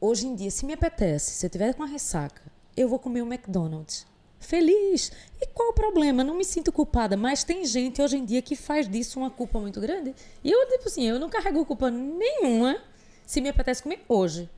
hoje 0.00 0.26
em 0.26 0.34
dia, 0.34 0.50
se 0.50 0.66
me 0.66 0.72
apetece, 0.72 1.32
se 1.32 1.46
eu 1.46 1.50
tiver 1.50 1.74
com 1.74 1.82
uma 1.82 1.88
ressaca, 1.88 2.42
eu 2.76 2.88
vou 2.88 2.98
comer 2.98 3.22
um 3.22 3.32
McDonald's. 3.32 4.06
Feliz. 4.38 5.10
E 5.40 5.46
qual 5.48 5.70
o 5.70 5.72
problema? 5.72 6.22
Não 6.22 6.36
me 6.36 6.44
sinto 6.44 6.70
culpada. 6.70 7.16
Mas 7.16 7.42
tem 7.42 7.64
gente 7.64 8.02
hoje 8.02 8.16
em 8.16 8.24
dia 8.24 8.42
que 8.42 8.54
faz 8.54 8.88
disso 8.88 9.18
uma 9.18 9.30
culpa 9.30 9.58
muito 9.58 9.80
grande. 9.80 10.14
E 10.44 10.50
eu, 10.50 10.68
tipo 10.68 10.88
assim, 10.88 11.04
eu 11.04 11.18
não 11.18 11.28
carrego 11.28 11.64
culpa 11.64 11.90
nenhuma 11.90 12.78
se 13.24 13.40
me 13.40 13.48
apetece 13.48 13.82
comer 13.82 14.04
hoje. 14.08 14.48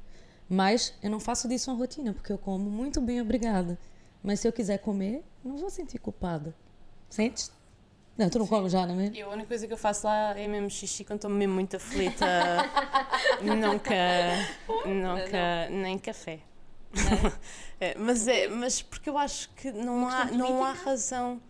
Mas 0.48 0.94
eu 1.02 1.10
não 1.10 1.20
faço 1.20 1.48
disso 1.48 1.70
uma 1.70 1.76
rotina, 1.78 2.12
porque 2.12 2.32
eu 2.32 2.38
como 2.38 2.68
muito 2.70 3.00
bem, 3.00 3.20
obrigada. 3.20 3.78
Mas 4.22 4.40
se 4.40 4.48
eu 4.48 4.52
quiser 4.52 4.78
comer, 4.78 5.22
não 5.44 5.56
vou 5.56 5.70
sentir 5.70 5.98
culpada. 5.98 6.54
Sente? 7.08 7.50
Não, 8.18 8.28
tu 8.28 8.40
não 8.40 8.46
come 8.48 8.68
já, 8.68 8.84
não 8.84 9.00
é? 9.00 9.12
Eu, 9.14 9.30
a 9.30 9.32
única 9.32 9.46
coisa 9.46 9.64
que 9.64 9.72
eu 9.72 9.76
faço 9.76 10.04
lá 10.04 10.36
é 10.36 10.48
mesmo 10.48 10.68
xixi 10.68 11.04
quando 11.04 11.18
estou 11.18 11.30
mesmo 11.30 11.54
muito 11.54 11.76
aflita. 11.76 12.26
nunca, 13.40 13.94
nunca, 14.84 15.70
nem 15.70 15.98
café. 15.98 16.40
É, 17.80 17.96
mas 17.96 18.26
é, 18.26 18.48
mas 18.48 18.82
porque 18.82 19.08
eu 19.08 19.16
acho 19.16 19.48
que 19.50 19.70
não 19.70 20.08
há, 20.08 20.24
não 20.32 20.64
há 20.64 20.72
razão. 20.72 21.40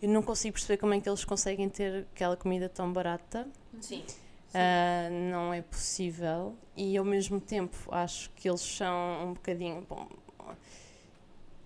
Eu 0.00 0.08
não 0.08 0.22
consigo 0.22 0.54
perceber 0.54 0.78
como 0.78 0.94
é 0.94 1.00
que 1.02 1.06
eles 1.06 1.22
conseguem 1.22 1.68
ter 1.68 2.06
aquela 2.14 2.34
comida 2.34 2.66
tão 2.66 2.90
barata. 2.90 3.46
Sim. 3.78 4.02
Ah, 4.52 5.08
não 5.10 5.54
é 5.54 5.62
possível 5.62 6.56
e 6.76 6.96
ao 6.96 7.04
mesmo 7.04 7.40
tempo 7.40 7.76
acho 7.90 8.30
que 8.30 8.48
eles 8.48 8.60
são 8.62 9.28
um 9.28 9.34
bocadinho 9.34 9.86
bom, 9.88 10.08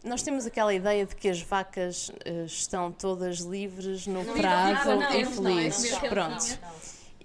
nós 0.04 0.22
temos 0.22 0.46
aquela 0.46 0.72
ideia 0.74 1.06
de 1.06 1.14
que 1.16 1.28
as 1.28 1.40
vacas 1.42 2.10
eh, 2.24 2.44
estão 2.44 2.92
todas 2.92 3.38
livres 3.38 4.06
no 4.06 4.24
prado 4.24 4.90
não, 4.90 5.00
não, 5.00 5.12
e 5.18 5.24
não, 5.24 5.30
felizes 5.32 5.90
não, 5.92 5.98
não, 5.98 6.02
não. 6.02 6.10
pronto 6.10 6.58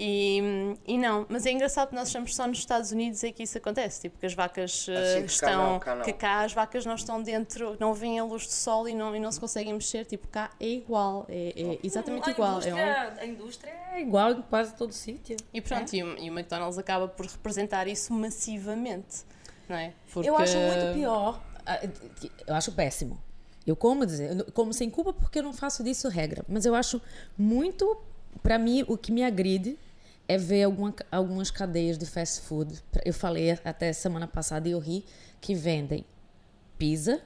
e, 0.02 0.78
e 0.88 0.98
não, 0.98 1.26
mas 1.28 1.46
é 1.46 1.52
engraçado 1.52 1.90
que 1.90 1.96
nós 1.96 2.08
achamos 2.08 2.34
só 2.34 2.48
nos 2.48 2.60
Estados 2.60 2.94
Unidos 2.94 3.22
é 3.22 3.34
que 3.34 3.44
isso 3.44 3.58
acontece, 3.58 4.00
tipo 4.00 4.18
que 4.18 4.26
as 4.26 4.34
vacas 4.34 4.86
eh, 4.88 4.94
Ah, 4.94 5.06
sim, 5.06 5.14
que 5.14 5.40
cá 5.42 5.48
estão, 5.52 5.72
não, 5.74 5.80
cá 5.80 5.96
não. 5.96 6.06
que 6.06 6.14
cá 6.14 6.40
as 6.44 6.54
vacas 6.54 6.86
não 6.86 6.96
estão 6.96 7.22
dentro, 7.22 7.76
não 7.82 7.94
veem 7.94 8.18
a 8.18 8.24
luz 8.24 8.48
do 8.48 8.54
sol 8.54 8.88
e 8.88 8.96
não, 8.96 9.14
e 9.14 9.20
não 9.20 9.30
se 9.30 9.42
conseguem 9.42 9.74
mexer, 9.74 10.06
tipo 10.06 10.26
cá 10.30 10.52
é 10.58 10.68
igual, 10.70 11.26
é, 11.28 11.54
é 11.74 11.80
exatamente 11.84 12.30
a 12.30 12.32
igual. 12.32 12.62
É 12.62 12.74
um- 12.74 12.78
Indústria, 12.78 13.14
A 13.20 13.26
indústria 13.26 13.74
é 13.92 14.00
igual 14.02 14.32
em 14.32 14.42
quase 14.44 14.74
todo 14.74 14.94
sítio. 14.94 15.36
e 15.54 15.60
pronto, 15.60 15.94
e, 15.94 16.02
o, 16.02 16.18
e 16.18 16.30
o 16.30 16.34
McDonald's 16.34 16.78
acaba 16.78 17.06
por 17.10 17.26
representar 17.26 17.86
isso 17.90 18.14
massivamente, 18.14 19.26
não 19.68 19.76
é? 19.76 19.92
Eu 20.24 20.38
acho 20.38 20.58
muito 20.58 20.94
pior. 20.94 21.42
Ah, 21.70 21.80
Eu 22.48 22.56
acho 22.56 22.72
péssimo. 22.72 23.22
Eu 23.66 23.76
como 23.76 24.06
dizer, 24.06 24.38
eu 24.38 24.52
como 24.52 24.74
sem 24.74 24.90
culpa 24.90 25.14
porque 25.14 25.40
eu 25.40 25.44
não 25.44 25.54
faço 25.54 25.84
disso 25.84 26.10
regra. 26.10 26.44
Mas 26.48 26.66
eu 26.66 26.74
acho 26.76 27.02
muito. 27.38 27.98
Pra 28.44 28.60
mim, 28.60 28.84
o 28.88 28.98
que 28.98 29.12
me 29.12 29.24
agride 29.24 29.78
é 30.28 30.38
ver 30.38 30.64
alguma, 30.64 30.94
algumas 31.12 31.50
cadeias 31.50 31.98
de 31.98 32.06
fast 32.06 32.42
food. 32.42 32.82
Eu 33.04 33.14
falei 33.14 33.52
até 33.64 33.92
semana 33.92 34.28
passada 34.28 34.68
e 34.68 34.72
eu 34.72 34.80
ri 34.80 35.04
que 35.42 35.56
vendem 35.56 36.06
pizza 36.78 37.22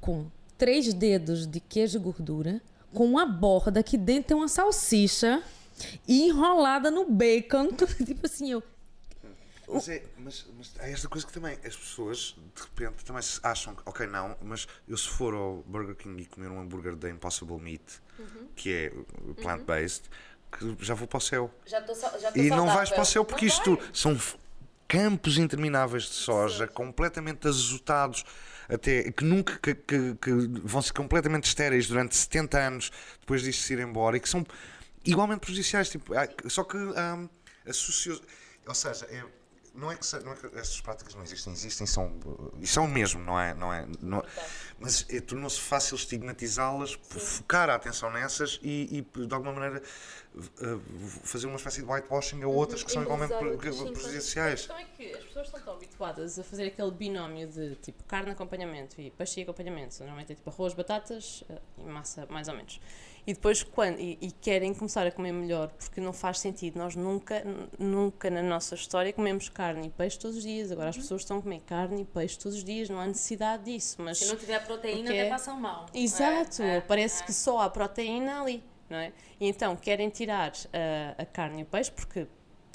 com 0.00 0.26
três 0.56 0.92
dedos 0.92 1.46
de 1.46 1.60
queijo 1.60 1.98
e 1.98 2.00
gordura, 2.00 2.60
com 2.92 3.06
uma 3.06 3.26
borda 3.26 3.82
que 3.82 3.96
dentro 3.98 4.28
tem 4.28 4.36
uma 4.36 4.48
salsicha. 4.48 5.42
enrolada 6.08 6.90
no 6.90 7.10
bacon. 7.10 7.68
tipo 8.04 8.26
assim, 8.26 8.50
eu. 8.50 8.62
Mas, 9.68 9.88
é, 9.88 10.02
mas, 10.18 10.46
mas 10.56 10.72
há 10.78 10.88
esta 10.88 11.08
coisa 11.08 11.26
que 11.26 11.32
também 11.32 11.58
as 11.64 11.76
pessoas 11.76 12.36
de 12.54 12.62
repente 12.62 13.04
também 13.04 13.22
acham 13.42 13.74
que, 13.74 13.82
ok, 13.86 14.06
não, 14.06 14.36
mas 14.42 14.66
eu 14.88 14.96
se 14.96 15.08
for 15.08 15.34
ao 15.34 15.56
Burger 15.66 15.94
King 15.96 16.22
e 16.22 16.26
comer 16.26 16.48
um 16.50 16.60
hambúrguer 16.60 16.96
da 16.96 17.08
Impossible 17.10 17.58
Meat, 17.58 17.82
que 18.54 18.72
é 18.72 18.92
plant-based, 19.40 20.04
que 20.52 20.76
já 20.84 20.94
vou 20.94 21.08
para 21.08 21.18
o 21.18 21.20
céu. 21.20 21.52
Já 21.66 21.80
tô, 21.80 21.94
já 21.94 22.30
E 22.36 22.50
não 22.50 22.66
vais 22.68 22.90
para 22.90 23.02
o 23.02 23.04
céu 23.04 23.24
porque 23.24 23.46
isto 23.46 23.78
são 23.92 24.12
f- 24.14 24.36
campos 24.86 25.38
intermináveis 25.38 26.04
de 26.04 26.10
soja, 26.14 26.68
completamente 26.68 27.48
azotados, 27.48 28.24
até 28.68 29.10
que 29.10 29.24
nunca 29.24 29.58
que, 29.58 29.74
que- 29.74 30.14
que 30.14 30.30
vão 30.62 30.80
ser 30.82 30.92
completamente 30.92 31.44
estéreis 31.46 31.86
durante 31.88 32.16
70 32.16 32.58
anos 32.58 32.90
depois 33.20 33.42
disto 33.42 33.62
se 33.62 33.72
ir 33.72 33.80
embora 33.80 34.16
e 34.16 34.20
que 34.20 34.28
são 34.28 34.46
igualmente 35.04 35.40
prejudiciais. 35.40 35.88
Tipo, 35.90 36.12
só 36.48 36.62
que 36.64 36.76
hum, 36.76 37.28
associou. 37.66 38.20
Ou 38.66 38.74
seja, 38.74 39.06
é- 39.06 39.24
não 39.74 39.90
é, 39.90 39.96
que, 39.96 40.06
se- 40.06 40.20
não 40.20 40.32
é 40.32 40.36
que 40.36 40.46
estas 40.58 40.80
práticas 40.80 41.14
não 41.14 41.22
existem, 41.22 41.52
existem, 41.52 41.86
são, 41.86 42.12
e 42.60 42.66
são 42.66 42.86
mesmo, 42.86 43.20
não 43.22 43.38
é? 43.40 43.52
Não 43.54 43.72
é 43.72 43.86
não- 44.00 44.24
mas 44.78 45.04
é, 45.08 45.20
tornou-se 45.20 45.60
fácil 45.60 45.96
estigmatizá-las, 45.96 46.92
focar 47.08 47.68
a 47.68 47.74
atenção 47.74 48.10
nessas 48.10 48.60
e, 48.62 49.04
e, 49.16 49.26
de 49.26 49.34
alguma 49.34 49.52
maneira 49.52 49.82
uh, 50.36 50.80
fazer 51.24 51.46
uma 51.46 51.56
espécie 51.56 51.82
de 51.82 51.90
whitewashing 51.90 52.42
a 52.42 52.48
outras 52.48 52.82
que 52.82 52.92
são 52.92 53.02
igualmente 53.02 53.34
pre- 53.34 53.56
pre- 53.56 53.68
A 53.70 53.92
prejudiciais. 53.92 54.60
questão 54.60 54.78
é 54.78 54.84
que 54.84 55.12
as 55.14 55.24
pessoas 55.24 55.46
estão 55.46 55.60
tão 55.60 55.74
habituadas 55.74 56.38
a 56.38 56.44
fazer 56.44 56.66
aquele 56.66 56.90
binómio 56.90 57.48
de 57.48 57.74
tipo 57.76 58.02
carne 58.04 58.30
acompanhamento 58.30 59.00
e 59.00 59.12
e 59.36 59.42
acompanhamento. 59.42 59.98
Normalmente 60.00 60.32
é 60.32 60.34
tipo 60.34 60.50
arroz, 60.50 60.74
batatas 60.74 61.42
eh, 61.48 61.58
e 61.78 61.84
massa, 61.84 62.26
mais 62.26 62.46
ou 62.48 62.54
menos. 62.54 62.80
E 63.26 63.32
depois 63.32 63.62
quando 63.62 63.98
e, 63.98 64.18
e 64.20 64.30
querem 64.30 64.74
começar 64.74 65.06
a 65.06 65.10
comer 65.10 65.32
melhor 65.32 65.68
porque 65.68 66.00
não 66.00 66.12
faz 66.12 66.38
sentido. 66.40 66.78
Nós 66.78 66.94
nunca, 66.94 67.42
nunca 67.78 68.28
na 68.30 68.42
nossa 68.42 68.74
história 68.74 69.12
comemos 69.12 69.48
carne 69.48 69.86
e 69.86 69.90
peixe 69.90 70.18
todos 70.18 70.36
os 70.36 70.42
dias. 70.42 70.70
Agora 70.70 70.90
as 70.90 70.96
pessoas 70.96 71.22
estão 71.22 71.38
a 71.38 71.42
comer 71.42 71.60
carne 71.60 72.02
e 72.02 72.04
peixe 72.04 72.38
todos 72.38 72.58
os 72.58 72.64
dias. 72.64 72.88
Não 72.90 73.00
há 73.00 73.06
necessidade 73.06 73.64
disso. 73.64 73.96
Mas 73.98 74.18
Se 74.18 74.26
não 74.26 74.36
tiver 74.36 74.64
proteína, 74.64 75.10
até 75.10 75.26
é- 75.26 75.30
passam 75.30 75.58
mal. 75.58 75.86
Exato, 75.94 76.62
É, 76.62 76.76
é, 76.76 76.80
parece 76.80 77.22
é. 77.22 77.26
que 77.26 77.32
só 77.32 77.60
há 77.60 77.70
proteína 77.70 78.42
ali, 78.42 78.62
não 78.90 78.98
é? 78.98 79.12
E 79.40 79.48
então 79.48 79.74
querem 79.74 80.10
tirar 80.10 80.52
ah, 80.72 81.14
a 81.22 81.24
carne 81.24 81.60
e 81.60 81.62
o 81.62 81.66
peixe 81.66 81.90
porque, 81.90 82.26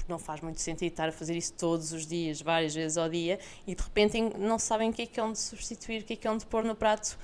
não 0.07 0.17
faz 0.17 0.41
muito 0.41 0.59
sentido 0.59 0.89
estar 0.89 1.09
a 1.09 1.11
fazer 1.11 1.37
isso 1.37 1.53
todos 1.53 1.93
os 1.93 2.07
dias, 2.07 2.41
várias 2.41 2.73
vezes 2.73 2.97
ao 2.97 3.07
dia, 3.07 3.39
e 3.67 3.75
de 3.75 3.83
repente 3.83 4.19
não 4.39 4.57
sabem 4.57 4.89
o 4.89 4.93
que 4.93 5.03
é 5.03 5.05
que 5.05 5.19
é 5.19 5.23
onde 5.23 5.37
substituir, 5.37 6.01
o 6.01 6.03
que 6.03 6.13
é 6.13 6.15
que 6.15 6.27
é 6.27 6.31
onde 6.31 6.47
pôr 6.47 6.63
no 6.63 6.75
prato. 6.75 7.15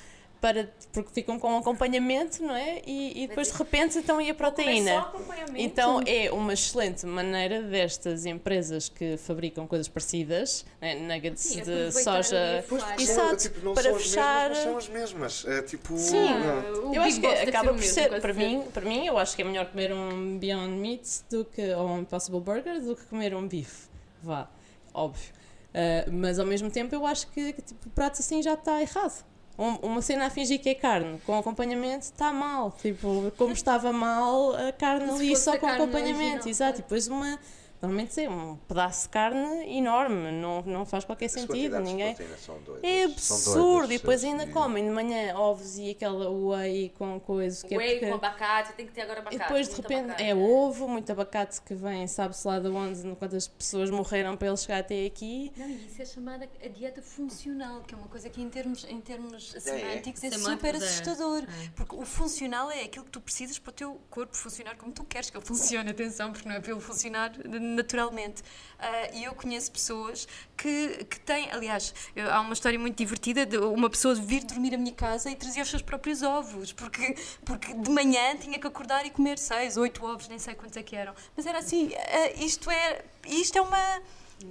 Para, 0.46 0.70
porque 0.94 1.10
ficam 1.12 1.40
com 1.40 1.54
um 1.54 1.58
acompanhamento, 1.58 2.44
não 2.44 2.56
é? 2.56 2.80
E, 2.86 3.24
e 3.24 3.28
depois 3.28 3.52
de 3.52 3.58
repente 3.58 3.98
então 3.98 4.22
e 4.22 4.30
a 4.30 4.36
proteína. 4.36 5.12
Então 5.56 6.02
é 6.06 6.32
uma 6.32 6.54
excelente 6.54 7.04
maneira 7.04 7.64
destas 7.64 8.28
empresas 8.28 8.88
que 8.88 9.18
fabricam 9.18 9.66
coisas 9.66 9.88
parecidas, 9.88 10.64
né, 10.80 10.94
nuggets 10.94 11.42
Sim, 11.42 11.64
de 11.64 11.92
soja, 11.92 12.64
exato, 13.00 13.38
tipo, 13.38 13.74
para 13.74 13.82
são 13.82 13.96
as 13.96 14.04
fechar. 14.04 14.50
Mesmas, 14.52 14.54
mas 14.54 14.64
são 14.64 14.78
as 14.78 14.88
mesmas. 14.90 15.46
É 15.48 15.62
tipo. 15.64 15.98
Sim, 15.98 16.30
não. 16.36 16.94
Eu 16.94 17.02
acho 17.02 17.20
que 17.20 17.26
acaba 17.26 17.74
por 17.74 17.82
ser, 17.82 18.22
para 18.22 18.34
mim, 18.36 18.62
para 18.72 18.86
mim, 18.86 19.08
eu 19.08 19.18
acho 19.18 19.36
que 19.36 19.42
é 19.42 19.46
melhor 19.46 19.66
comer 19.66 19.92
um 19.92 20.38
Beyond 20.38 20.74
Meat 20.74 21.24
do 21.28 21.44
que, 21.44 21.74
ou 21.74 21.88
um 21.88 22.02
Impossible 22.02 22.40
Burger 22.40 22.80
do 22.82 22.96
que 22.96 23.04
comer 23.08 23.34
um 23.34 23.48
bife. 23.48 23.88
Vá, 24.22 24.48
óbvio. 24.94 25.34
Ah, 25.74 26.06
mas 26.12 26.38
ao 26.38 26.46
mesmo 26.46 26.70
tempo 26.70 26.94
eu 26.94 27.04
acho 27.04 27.26
que, 27.32 27.52
que, 27.52 27.62
tipo, 27.64 27.90
o 27.90 27.92
prato 27.92 28.20
assim 28.20 28.44
já 28.44 28.54
está 28.54 28.80
errado. 28.80 29.26
Um- 29.58 29.76
uma 29.88 30.02
cena 30.02 30.26
a 30.26 30.30
fingir 30.30 30.60
que 30.60 30.70
é 30.70 30.76
carne 30.76 31.20
com 31.26 31.38
acompanhamento 31.38 32.04
está 32.06 32.34
mal. 32.34 32.74
Tipo, 32.82 33.32
como 33.38 33.54
estava 33.54 33.92
mal 33.94 34.54
a 34.56 34.72
carne 34.74 35.10
ali 35.10 35.36
só 35.36 35.58
com 35.58 35.66
acompanhamento. 35.68 36.50
Exato, 36.50 36.80
e 36.80 36.82
depois 36.82 37.08
uma. 37.08 37.40
Normalmente 37.82 38.20
é 38.20 38.30
um 38.30 38.56
pedaço 38.68 39.04
de 39.04 39.10
carne 39.10 39.78
enorme, 39.78 40.32
não, 40.32 40.62
não 40.64 40.86
faz 40.86 41.04
qualquer 41.06 41.26
As 41.26 41.34
sentido. 41.34 41.78
de 41.78 41.84
Ninguém, 41.84 42.16
são 42.38 42.60
doidas. 42.62 42.84
é 42.84 43.04
absurdo! 43.04 43.62
doidas, 43.62 43.90
e 43.90 43.98
depois 43.98 44.24
ainda 44.24 44.48
comem 44.48 44.86
de 44.86 44.90
manhã 44.90 45.36
ovos 45.36 45.78
e 45.78 45.92
aquela 45.92 46.30
whey 46.30 46.92
com 46.98 47.20
coisas 47.20 47.64
que 47.64 47.78
Whey 47.78 47.88
é 47.88 47.92
porque... 47.94 48.08
com 48.08 48.16
abacate, 48.16 48.74
tem 48.74 48.86
que 48.86 48.92
ter 48.92 49.02
agora 49.02 49.20
abacate. 49.20 49.36
E 49.36 49.40
depois 49.40 49.70
de 49.70 49.76
repente 49.76 50.06
abacate. 50.06 50.24
é 50.24 50.36
ovo, 50.36 50.88
muito 50.88 51.12
abacate 51.12 51.62
que 51.62 51.76
vem, 51.76 52.08
sabe-se 52.08 52.48
lá 52.48 52.60
de 52.60 52.68
onde, 52.68 53.16
quantas 53.16 53.48
pessoas 53.48 53.90
morreram 53.90 54.36
para 54.36 54.48
ele 54.48 54.58
chegar 54.58 54.80
até 54.80 55.06
aqui. 55.06 55.52
Não, 55.56 55.70
e 55.70 55.86
isso 55.86 56.02
é 56.02 56.06
chamada 56.06 56.50
a 56.64 56.68
dieta 56.68 57.02
funcional, 57.02 57.82
que 57.82 57.94
é 57.94 57.98
uma 57.98 58.08
coisa 58.08 58.30
que 58.30 58.42
em 58.42 58.50
termos, 58.50 58.86
em 58.86 59.02
termos 59.02 59.56
é. 59.56 59.60
semânticos 59.60 60.24
é, 60.24 60.30
Semânticos, 60.30 60.54
super 60.54 60.76
é. 60.76 60.78
assustador. 60.78 61.44
Porque 61.76 61.96
o 61.96 62.06
funcional 62.06 62.72
é 62.72 62.84
aquilo 62.84 63.06
que 63.06 63.12
tu 63.12 63.22
precisas 63.22 63.60
para 63.60 63.70
o 63.70 63.74
teu 63.74 64.02
corpo 64.10 64.36
funcionar 64.36 64.76
como 64.78 64.92
tu 64.92 65.04
queres 65.04 65.30
que 65.30 65.38
ele 65.38 65.46
funcione. 65.46 65.90
Atenção, 65.90 66.32
porque 66.32 66.48
não 66.48 66.56
é 66.56 66.60
para 66.60 66.72
ele 66.72 66.82
funcionar 66.82 67.32
naturalmente. 67.66 68.44
Ah, 68.78 69.10
e 69.14 69.24
eu 69.24 69.34
conheço 69.34 69.72
pessoas 69.72 70.28
que, 70.58 71.06
que 71.10 71.20
têm, 71.22 71.50
aliás, 71.52 71.94
eu- 72.16 72.30
há 72.32 72.42
uma 72.42 72.54
história 72.54 72.78
muito 72.78 72.98
divertida 72.98 73.46
de 73.46 73.58
uma 73.58 73.90
pessoa 73.90 74.14
vir 74.16 74.44
dormir 74.44 74.76
à 74.76 74.78
minha 74.78 74.94
casa 74.94 75.30
e 75.32 75.36
trazia 75.36 75.64
os 75.64 75.70
seus 75.70 75.82
próprios 75.82 76.22
ovos, 76.22 76.74
porque, 76.74 77.16
porque 77.46 77.74
de 77.74 77.90
manhã 77.90 78.36
tinha 78.38 78.60
que 78.60 78.68
acordar 78.68 79.06
e 79.06 79.10
comer 79.10 79.38
seis, 79.40 79.78
oito 79.78 80.06
ovos, 80.06 80.28
nem 80.28 80.38
sei 80.38 80.54
quantos 80.56 80.76
é 80.78 80.84
que 80.84 80.96
eram. 80.96 81.16
Mas 81.36 81.46
era 81.46 81.60
assim, 81.60 81.92
ah, 81.96 82.32
isto 82.44 82.70
é, 82.70 83.04
isto 83.26 83.58
é 83.58 83.62
uma. 83.62 84.02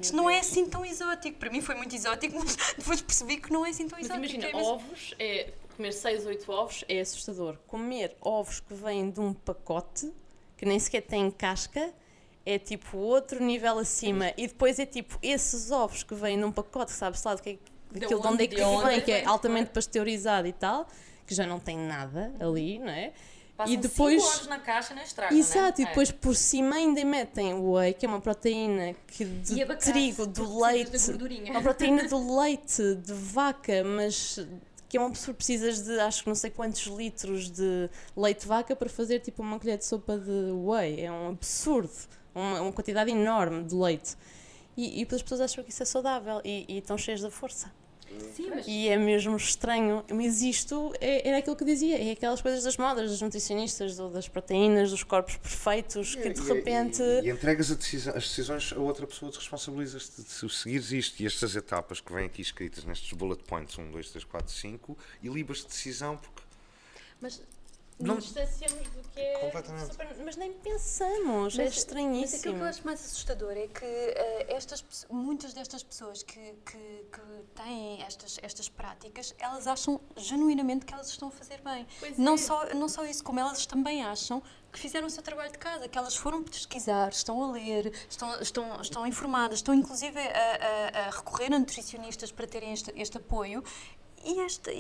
Isto 0.01 0.17
não 0.17 0.31
é 0.31 0.39
assim 0.39 0.65
tão 0.67 0.83
exótico. 0.85 1.39
Para 1.39 1.51
mim 1.51 1.61
foi 1.61 1.75
muito 1.75 1.95
exótico, 1.95 2.35
mas 2.43 2.57
depois 2.79 3.03
percebi 3.03 3.37
que 3.37 3.53
não 3.53 3.67
é 3.67 3.71
assim 3.71 3.87
tão 3.87 3.99
Mas 3.99 4.07
exótico. 4.07 4.25
imagina, 4.35 4.47
É 4.49 4.53
mesmo- 4.57 4.73
ovos, 4.73 5.15
é, 5.19 5.53
comer 5.77 5.93
6, 5.93 6.25
8 6.25 6.51
ovos 6.51 6.85
é 6.89 7.01
assustador. 7.01 7.59
Comer 7.67 8.17
ovos 8.23 8.61
que 8.61 8.73
vêm 8.73 9.11
de 9.11 9.21
um 9.21 9.35
pacote, 9.35 10.11
que 10.57 10.65
nem 10.65 10.79
sequer 10.79 11.03
tem 11.03 11.31
casca, 11.31 11.93
é 12.47 12.59
tipo 12.59 12.99
outro 12.99 13.43
nível 13.43 13.79
acima. 13.79 14.33
E 14.37 14.47
depois 14.47 14.79
é 14.79 14.87
tipo, 14.87 15.19
esses 15.23 15.71
ovos 15.71 16.03
que 16.03 16.15
vêm 16.15 16.37
num 16.37 16.53
pacote, 16.53 16.93
que 16.93 16.99
sabe-se 16.99 17.27
lá 17.27 17.35
do 17.35 17.43
que 17.43 17.51
é, 17.51 17.99
daquilo 17.99 18.21
de 18.21 18.27
onde 18.27 18.45
é 18.45 18.47
que 18.47 18.57
de 18.57 18.63
onde 18.63 18.87
vem, 18.87 18.97
é 18.97 19.01
que 19.01 19.13
é 19.13 19.21
que 19.23 19.29
altamente 19.29 19.71
pasteurizado 19.71 20.47
e 20.47 20.53
tal, 20.53 20.87
que 21.27 21.35
já 21.35 21.47
não 21.47 21.59
tem 21.59 21.79
nada 21.79 22.33
ali, 22.41 22.79
não 22.79 22.91
é? 22.91 23.13
Passam 23.57 23.73
e 23.73 23.77
depois. 23.77 24.23
anos 24.23 24.47
na 24.49 24.59
caixa 24.59 24.93
e 24.93 24.97
não 24.97 25.03
estragam, 25.03 25.39
Exato, 25.39 25.81
né? 25.81 25.85
e 25.85 25.89
depois 25.89 26.11
por 26.11 26.35
cima 26.35 26.75
ainda 26.75 27.05
metem 27.05 27.55
o 27.55 27.75
whey, 27.75 27.95
que 27.95 28.05
é 28.05 28.09
uma 28.09 28.21
proteína 28.21 28.95
que 29.07 29.25
de 29.25 29.63
abacate, 29.63 29.93
trigo, 29.93 30.27
do 30.27 30.61
leite, 30.61 31.11
uma 31.51 31.63
proteína 31.63 32.09
do 32.09 32.19
leite, 32.37 32.97
de 32.97 33.13
vaca, 33.13 33.85
mas 33.85 34.41
que 34.89 34.97
é 34.97 35.01
uma 35.01 35.11
pessoa 35.11 35.35
precisas 35.35 35.85
de 35.85 36.01
acho 36.01 36.23
que 36.25 36.29
não 36.29 36.35
sei 36.35 36.51
quantos 36.51 36.83
litros 36.87 37.49
de 37.49 37.89
leite 38.17 38.41
de 38.41 38.47
vaca 38.47 38.75
para 38.75 38.89
fazer 38.89 39.21
tipo 39.21 39.41
uma 39.41 39.59
colher 39.61 39.79
de 39.79 39.85
sopa 39.85 40.19
de 40.19 40.51
whey. 40.53 41.01
É 41.01 41.13
um 41.13 41.29
absurdo, 41.29 41.93
uma, 42.35 42.61
uma 42.63 42.73
quantidade 42.73 43.11
enorme 43.11 43.65
de 43.65 43.75
leite. 43.75 44.17
E, 44.77 45.01
e 45.03 45.07
as 45.15 45.23
pessoas 45.23 45.41
acham 45.41 45.63
que 45.63 45.71
isso 45.71 45.83
é 45.83 45.87
saudável 45.87 46.41
e, 46.45 46.65
e 46.69 46.79
estão 46.79 46.99
cheias 46.99 47.21
da 47.21 47.31
força. 47.31 47.71
Sim, 48.37 48.49
mas 48.51 48.65
E 48.69 48.89
é 48.89 48.97
mesmo 48.97 49.37
estranho, 49.37 50.05
mas 50.13 50.41
isto 50.41 50.93
é, 51.01 51.27
era 51.29 51.39
aquilo 51.39 51.57
que 51.57 51.65
eu 51.65 51.67
dizia, 51.67 52.01
é 52.01 52.13
aquelas 52.13 52.41
coisas 52.41 52.63
das 52.63 52.77
modas, 52.77 53.11
dos 53.11 53.21
nutricionistas, 53.21 53.97
do- 53.97 54.09
das 54.09 54.29
proteínas, 54.29 54.91
dos 54.93 55.03
corpos 55.03 55.37
perfeitos, 55.37 56.15
que 56.15 56.29
de 56.31 56.41
E- 56.41 56.45
repente. 56.45 57.03
E, 57.03 57.27
e 57.27 57.31
entregas 57.31 57.73
a 57.73 57.75
decisão- 57.75 58.15
as 58.17 58.23
decisões 58.29 58.73
a 58.73 58.79
outra 58.79 59.05
pessoa, 59.05 59.33
te 59.33 59.39
responsabilizas-te 59.39 60.23
de 60.23 60.29
se 60.29 60.49
seguires 60.49 60.93
isto 60.93 61.21
e 61.21 61.27
estas 61.27 61.57
etapas 61.57 62.01
que 62.01 62.13
vêm 62.13 62.27
aqui 62.27 62.43
escritas 62.43 62.85
nestes 62.85 63.13
bullet 63.15 63.43
points 63.45 63.77
1, 63.79 63.91
2, 63.91 64.11
3, 64.11 64.25
4, 64.25 64.53
5 64.55 64.97
e 65.23 65.29
libras 65.29 65.59
de 65.59 65.67
decisão 65.67 66.17
porque 66.17 66.43
mas 67.21 67.41
não. 67.99 68.17
Distanciamos 68.17 68.89
do 68.91 69.03
que 69.11 69.21
é. 69.21 69.39
Completamente. 69.39 69.87
super- 69.93 70.17
mas 70.25 70.37
nem 70.37 70.53
pensamos, 70.53 71.15
é 71.19 71.19
Mas- 71.19 71.45
Mas 71.45 71.59
aquilo 71.59 71.71
que 71.71 71.79
estranhíssimo. 71.79 72.57
eu 72.59 72.65
acho 72.65 72.85
mais 72.85 73.05
assustador 73.05 73.53
é 73.53 73.69
que 73.69 73.85
eh, 73.85 74.47
estas, 74.49 74.85
muitas 75.11 75.53
destas 75.55 75.83
pessoas 75.83 76.23
que, 76.23 76.39
que, 76.67 77.07
que 77.13 77.21
têm 77.55 78.03
estas, 78.03 78.39
estas 78.43 78.69
práticas, 78.69 79.35
elas 79.39 79.67
acham 79.67 80.01
genuinamente 80.17 80.85
que 80.85 80.93
elas 80.93 81.09
estão 81.09 81.29
a 81.29 81.31
fazer 81.31 81.61
bem. 81.63 81.87
Não, 82.19 82.37
só, 82.37 82.67
não 82.75 82.89
só 82.89 83.05
isso, 83.05 83.23
como 83.23 83.39
elas 83.41 83.65
também 83.67 84.05
acham 84.05 84.43
que 84.73 84.79
fizeram 84.81 85.07
o 85.07 85.11
seu 85.11 85.23
trabalho 85.23 85.53
de 85.53 85.59
casa, 85.59 85.89
que 85.89 85.97
elas 85.97 86.17
foram 86.17 86.43
pesquisar, 86.43 87.11
estão 87.11 87.45
a 87.45 87.53
ler, 87.53 87.93
estão, 88.11 88.41
estão, 88.41 88.81
estão 88.81 89.07
informadas, 89.07 89.59
estão 89.61 89.73
inclusive 89.73 90.19
a, 90.19 90.25
a- 90.25 91.07
a 91.07 91.11
recorrer 91.11 91.53
a 91.53 91.59
nutricionistas 91.61 92.33
para 92.33 92.47
terem 92.49 92.73
este, 92.73 92.93
este 92.97 93.17
apoio. 93.19 93.63
E 94.25 94.41
este, 94.41 94.71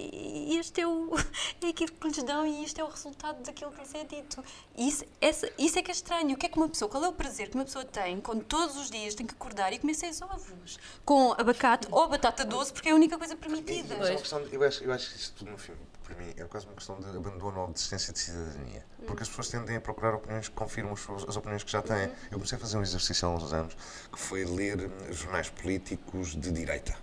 este 0.58 0.80
é, 0.80 0.86
o, 0.86 1.10
é 1.62 1.68
aquilo 1.68 1.92
que 1.92 2.08
lhes 2.08 2.22
dão 2.22 2.46
e 2.46 2.64
isto 2.64 2.80
é 2.80 2.84
o 2.84 2.88
resultado 2.88 3.42
daquilo 3.42 3.70
que 3.72 3.80
lhes 3.80 3.94
é 3.94 4.04
dito. 4.04 4.42
Isso, 4.76 5.04
essa, 5.20 5.50
isso 5.58 5.78
é 5.78 5.82
que 5.82 5.90
é 5.90 5.94
estranho. 5.94 6.34
O 6.34 6.36
que 6.38 6.46
é 6.46 6.48
que 6.48 6.56
uma 6.56 6.68
pessoa, 6.68 6.90
qual 6.90 7.04
é 7.04 7.08
o 7.08 7.12
prazer 7.12 7.48
que 7.50 7.54
uma 7.54 7.64
pessoa 7.64 7.84
tem 7.84 8.20
quando 8.20 8.44
todos 8.44 8.76
os 8.76 8.90
dias 8.90 9.14
tem 9.14 9.26
que 9.26 9.34
acordar 9.34 9.72
e 9.72 9.78
comer 9.78 9.94
seis 9.94 10.22
ovos? 10.22 10.78
Com 11.04 11.32
abacate 11.32 11.86
ou 11.90 12.08
batata 12.08 12.44
doce, 12.44 12.72
porque 12.72 12.88
é 12.88 12.92
a 12.92 12.94
única 12.94 13.18
coisa 13.18 13.36
permitida. 13.36 13.94
É 13.94 14.16
questão 14.16 14.42
de- 14.42 14.54
eu, 14.54 14.62
acho, 14.62 14.82
eu 14.82 14.92
acho 14.92 15.10
que 15.10 15.16
isso 15.16 15.32
tudo 15.36 15.50
no 15.50 15.58
filme, 15.58 15.80
para 16.02 16.14
mim, 16.16 16.32
é 16.36 16.44
quase 16.44 16.66
uma 16.66 16.74
questão 16.74 16.98
de 16.98 17.06
abandono 17.08 17.60
ou 17.60 17.68
desistência 17.68 18.12
de 18.12 18.18
cidadania. 18.18 18.84
Porque 19.06 19.22
as 19.22 19.28
pessoas 19.28 19.48
tendem 19.48 19.76
a 19.76 19.80
procurar 19.80 20.14
opiniões 20.14 20.48
que 20.48 20.54
confirmam 20.54 20.94
as 20.94 21.36
opiniões 21.36 21.62
que 21.62 21.70
já 21.70 21.82
têm. 21.82 22.04
Eu 22.30 22.38
comecei 22.38 22.56
a 22.56 22.60
fazer 22.60 22.78
um 22.78 22.82
exercício 22.82 23.28
há 23.28 23.30
uns 23.30 23.52
anos 23.52 23.74
que 24.10 24.18
foi 24.18 24.44
ler 24.44 24.86
hum, 24.86 25.12
jornais 25.12 25.50
políticos 25.50 26.34
de 26.34 26.50
direita. 26.50 26.96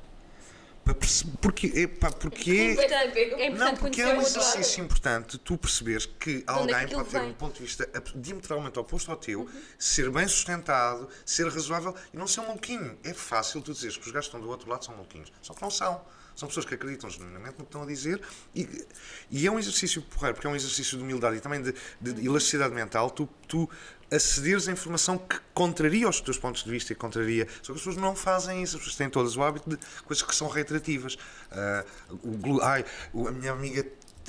Para 0.83 0.95
perceber, 0.95 1.37
porque, 1.39 1.67
epá, 1.67 2.11
porque 2.11 2.51
é, 2.51 3.45
É 3.45 3.49
não, 3.49 3.55
importante 3.55 3.79
porque 3.79 4.01
é 4.01 4.15
um 4.15 4.21
exercício 4.21 4.83
importante 4.83 5.37
tu 5.37 5.57
perceberes 5.57 6.05
que 6.05 6.43
é 6.47 6.51
alguém 6.51 6.87
pode 6.87 7.09
ter 7.09 7.21
um 7.21 7.33
ponto 7.33 7.55
de 7.57 7.61
vista 7.63 7.87
diametralmente 8.15 8.79
oposto 8.79 9.11
ao 9.11 9.17
teu, 9.17 9.41
Uhum. 9.41 9.49
ser 9.77 10.09
bem 10.09 10.27
sustentado, 10.27 11.07
ser 11.25 11.47
razoável 11.47 11.95
e 12.13 12.17
não 12.17 12.25
ser 12.27 12.39
um 12.41 12.47
maluquinho. 12.47 12.97
É 13.03 13.13
fácil 13.13 13.61
tu 13.61 13.73
dizeres 13.73 13.95
que 13.97 14.05
os 14.07 14.11
gajos 14.11 14.27
que 14.29 14.35
estão 14.35 14.41
do 14.41 14.49
outro 14.49 14.69
lado 14.69 14.83
são 14.83 14.95
maluquinhos. 14.95 15.31
Só 15.41 15.53
que 15.53 15.61
não 15.61 15.69
são. 15.71 16.01
São 16.33 16.47
pessoas 16.47 16.65
que 16.65 16.73
acreditam 16.73 17.09
genuinamente 17.09 17.55
no 17.59 17.65
que 17.65 17.69
estão 17.69 17.83
a 17.83 17.85
dizer 17.85 18.19
e, 18.55 18.85
e 19.29 19.45
é 19.45 19.51
um 19.51 19.59
exercício 19.59 20.01
porreiro, 20.01 20.33
porque 20.33 20.47
é 20.47 20.49
um 20.49 20.55
exercício 20.55 20.97
de 20.97 21.03
humildade 21.03 21.35
e 21.35 21.41
também 21.41 21.61
de, 21.61 21.73
de 22.01 22.25
elasticidade 22.25 22.73
mental. 22.73 23.11
Tu, 23.11 23.27
tu 23.47 23.69
acederes 24.11 24.67
a 24.67 24.71
informação 24.71 25.17
que 25.17 25.39
contraria 25.53 26.07
os 26.07 26.19
teus 26.19 26.37
pontos 26.37 26.63
de 26.63 26.69
vista 26.69 26.91
e 26.91 26.95
contraria. 26.95 27.47
Só 27.61 27.71
que 27.71 27.79
as 27.79 27.85
pessoas 27.85 27.95
não 27.95 28.15
fazem 28.15 28.61
isso, 28.61 28.75
as 28.75 28.81
pessoas 28.81 28.97
têm 28.97 29.09
todas 29.09 29.37
o 29.37 29.43
hábito 29.43 29.69
de 29.69 29.77
coisas 30.03 30.23
que 30.23 30.35
são 30.35 30.47
reiterativas. 30.49 31.17
Ah, 31.51 31.85
o 32.09 32.61
ai, 32.61 32.85
a 33.13 33.31
minha 33.31 33.53
amiga 33.53 33.85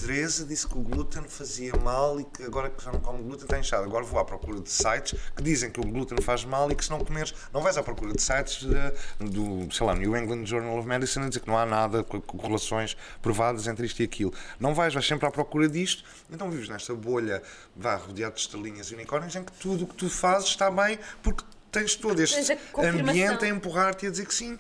Teresa 0.07 0.45
disse 0.45 0.67
que 0.67 0.77
o 0.77 0.81
glúten 0.81 1.23
fazia 1.29 1.73
mal 1.77 2.19
e 2.21 2.25
que 2.25 2.43
agora 2.43 2.69
que 2.71 2.83
já 2.83 2.91
não 2.91 3.01
come 3.01 3.23
glúten 3.23 3.45
está 3.45 3.59
inchado. 3.59 3.85
Agora 3.85 4.05
vou 4.05 4.19
à 4.19 4.25
procura 4.25 4.61
de 4.61 4.71
sites 4.71 5.19
que 5.37 5.43
dizem 5.43 5.71
que 5.71 5.81
o 5.81 5.85
glúten 5.85 6.21
faz 6.21 6.45
mal 6.45 6.71
e 6.71 6.75
que 6.75 6.85
se 6.85 6.91
não 6.91 6.99
comeres, 7.05 7.33
não 7.53 7.61
vais 7.63 7.77
à 7.79 7.83
procura 7.83 8.13
de 8.13 8.21
sites 8.21 8.67
eh, 8.69 8.95
do, 9.25 9.73
sei 9.73 9.87
lá, 9.87 9.95
New 9.95 10.17
England 10.17 10.45
Journal 10.47 10.77
of 10.79 10.89
Medicine 10.89 11.27
a 11.27 11.29
dizer 11.29 11.41
que 11.41 11.49
não 11.49 11.57
há 11.57 11.65
nada, 11.65 12.03
co- 12.03 12.21
correlações 12.21 12.97
provadas 13.21 13.67
entre 13.67 13.87
isto 13.87 14.01
e 14.01 14.05
aquilo. 14.05 14.33
Não 14.59 14.75
vais, 14.75 14.93
vais 14.93 15.07
sempre 15.07 15.27
à 15.27 15.31
procura 15.31 15.69
disto, 15.69 16.05
então 16.31 16.51
vives 16.51 16.69
nesta 16.69 16.95
bolha, 16.95 17.43
vá, 17.77 17.95
rodeado 17.97 18.35
de 18.35 18.41
estrelinhas 18.41 18.89
e 18.91 18.95
unicórnios, 18.95 19.37
em 19.37 19.45
que 19.45 19.53
tudo 19.53 19.85
o 19.85 19.87
que 19.87 19.95
tu 19.95 20.11
fazes 20.11 20.49
está 20.49 20.71
bem 20.71 20.99
porque 21.23 21.45
tens 21.71 21.95
todo 21.97 22.21
este 22.21 22.59
ambiente 23.01 23.45
a 23.45 23.49
empurrar-te 23.49 24.05
e 24.05 24.09
a 24.09 24.11
dizer 24.11 24.27
que 24.27 24.35
sim. 24.35 24.59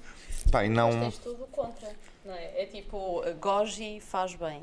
Pá, 0.50 0.64
e 0.64 0.68
não... 0.68 0.90
Tens 1.00 1.18
tudo 1.18 1.46
contra, 1.52 1.88
não 2.24 2.32
é? 2.32 2.62
É 2.62 2.66
tipo, 2.66 3.22
goji 3.40 4.00
faz 4.00 4.34
bem. 4.34 4.62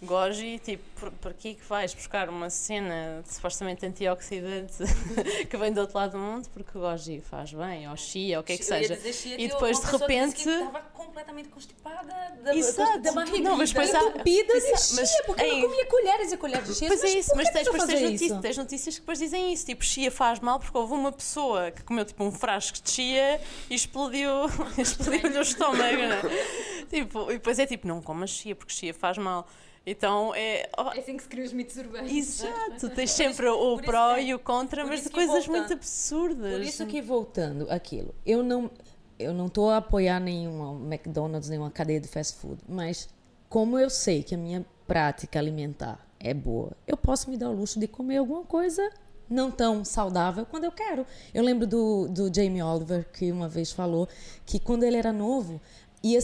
Goji, 0.00 0.60
tipo, 0.60 0.84
por, 1.00 1.10
por 1.10 1.30
aqui 1.32 1.54
que 1.54 1.64
vais 1.64 1.92
buscar 1.92 2.28
uma 2.28 2.48
cena 2.50 3.20
de 3.26 3.34
supostamente 3.34 3.84
antioxidante 3.84 4.74
que 5.50 5.56
vem 5.56 5.72
do 5.72 5.80
outro 5.80 5.98
lado 5.98 6.12
do 6.12 6.18
mundo, 6.18 6.48
porque 6.54 6.78
o 6.78 6.80
goji 6.80 7.20
faz 7.20 7.52
bem, 7.52 7.88
ou 7.90 7.96
chia, 7.96 8.36
ou 8.38 8.42
o 8.42 8.44
que 8.44 8.52
é 8.52 8.56
que 8.58 8.62
seja. 8.64 8.96
E 9.36 9.48
depois 9.48 9.80
de 9.80 9.86
repente. 9.86 10.48
Estava 10.48 10.80
completamente 10.94 11.48
constipada 11.48 12.06
da, 12.44 12.54
Exato. 12.54 13.00
da 13.00 13.10
barriga. 13.10 13.40
Não, 13.50 13.56
mas 13.56 13.70
depois 13.72 13.92
há- 13.92 14.04
entupida 14.04 14.52
de 14.52 14.58
Exato, 14.58 14.94
mas 15.00 15.08
chia, 15.10 15.22
porque 15.26 15.42
em- 15.42 15.62
eu 15.62 15.68
comia 15.68 15.86
colheres 15.86 16.32
e 16.32 16.36
colheres 16.36 16.68
de 16.68 16.74
chia. 16.76 16.88
Pois 16.88 17.02
é 17.02 17.08
isso, 17.08 17.32
mas 17.34 17.48
que 17.48 17.54
tens, 17.54 17.64
depois 17.64 17.84
tens, 17.84 18.00
notícias, 18.02 18.40
tens 18.40 18.56
notícias 18.56 18.94
que 18.94 19.00
depois 19.00 19.18
dizem 19.18 19.52
isso. 19.52 19.66
Tipo, 19.66 19.84
chia 19.84 20.10
faz 20.12 20.38
mal 20.38 20.60
porque 20.60 20.78
houve 20.78 20.92
uma 20.94 21.10
pessoa 21.10 21.72
que 21.72 21.82
comeu 21.82 22.04
tipo 22.04 22.22
um 22.22 22.30
frasco 22.30 22.80
de 22.80 22.88
chia 22.90 23.40
e 23.68 23.74
explodiu, 23.74 24.30
explodiu-lhe 24.78 25.38
o 25.38 25.42
estômago, 25.42 25.96
né? 25.96 26.20
Tipo, 26.88 27.30
e 27.30 27.34
depois 27.34 27.58
é 27.58 27.66
tipo, 27.66 27.86
não 27.86 28.00
comas 28.00 28.30
chia 28.30 28.54
porque 28.54 28.72
chia 28.72 28.94
faz 28.94 29.18
mal. 29.18 29.46
Então 29.90 30.34
é. 30.34 30.68
oh, 30.76 30.90
É 30.92 30.98
assim 30.98 31.16
que 31.16 31.22
se 31.22 31.28
criam 31.28 31.46
os 31.46 31.52
mitos 31.52 31.76
urbanos. 31.76 32.10
Exato, 32.12 32.90
tens 32.94 33.10
sempre 33.10 33.46
o 33.48 33.76
pró 33.78 34.16
é- 34.16 34.24
e 34.24 34.34
o 34.34 34.38
contra, 34.38 34.86
mas 34.86 35.02
de 35.02 35.10
coisas 35.10 35.46
muito 35.46 35.72
absurdas. 35.72 36.52
Por 36.52 36.60
isso 36.60 36.86
que 36.86 37.00
voltando 37.00 37.66
aquilo, 37.70 38.14
eu 38.26 38.42
não 38.42 38.70
eu 39.18 39.32
não 39.32 39.46
estou 39.46 39.70
a 39.70 39.78
apoiar 39.78 40.20
nenhuma 40.20 40.72
McDonald's, 40.94 41.48
nenhuma 41.48 41.70
cadeia 41.70 42.00
de 42.00 42.06
fast 42.06 42.36
food, 42.36 42.60
mas 42.68 43.08
como 43.48 43.76
eu 43.78 43.90
sei 43.90 44.22
que 44.22 44.34
a 44.34 44.38
minha 44.38 44.64
prática 44.86 45.38
alimentar 45.38 46.06
é 46.20 46.32
boa, 46.32 46.72
eu 46.86 46.96
posso 46.96 47.28
me 47.28 47.36
dar 47.36 47.50
o 47.50 47.52
luxo 47.52 47.80
de 47.80 47.88
comer 47.88 48.18
alguma 48.18 48.44
coisa 48.44 48.88
não 49.28 49.50
tão 49.50 49.84
saudável 49.84 50.46
quando 50.46 50.64
eu 50.64 50.72
quero. 50.72 51.04
Eu 51.34 51.42
lembro 51.42 51.66
do, 51.66 52.08
do 52.08 52.34
Jamie 52.34 52.62
Oliver 52.62 53.06
que 53.12 53.30
uma 53.30 53.48
vez 53.48 53.70
falou 53.70 54.08
que 54.46 54.58
quando 54.58 54.84
ele 54.84 54.96
era 54.96 55.12
novo 55.12 55.60
ia, 56.02 56.20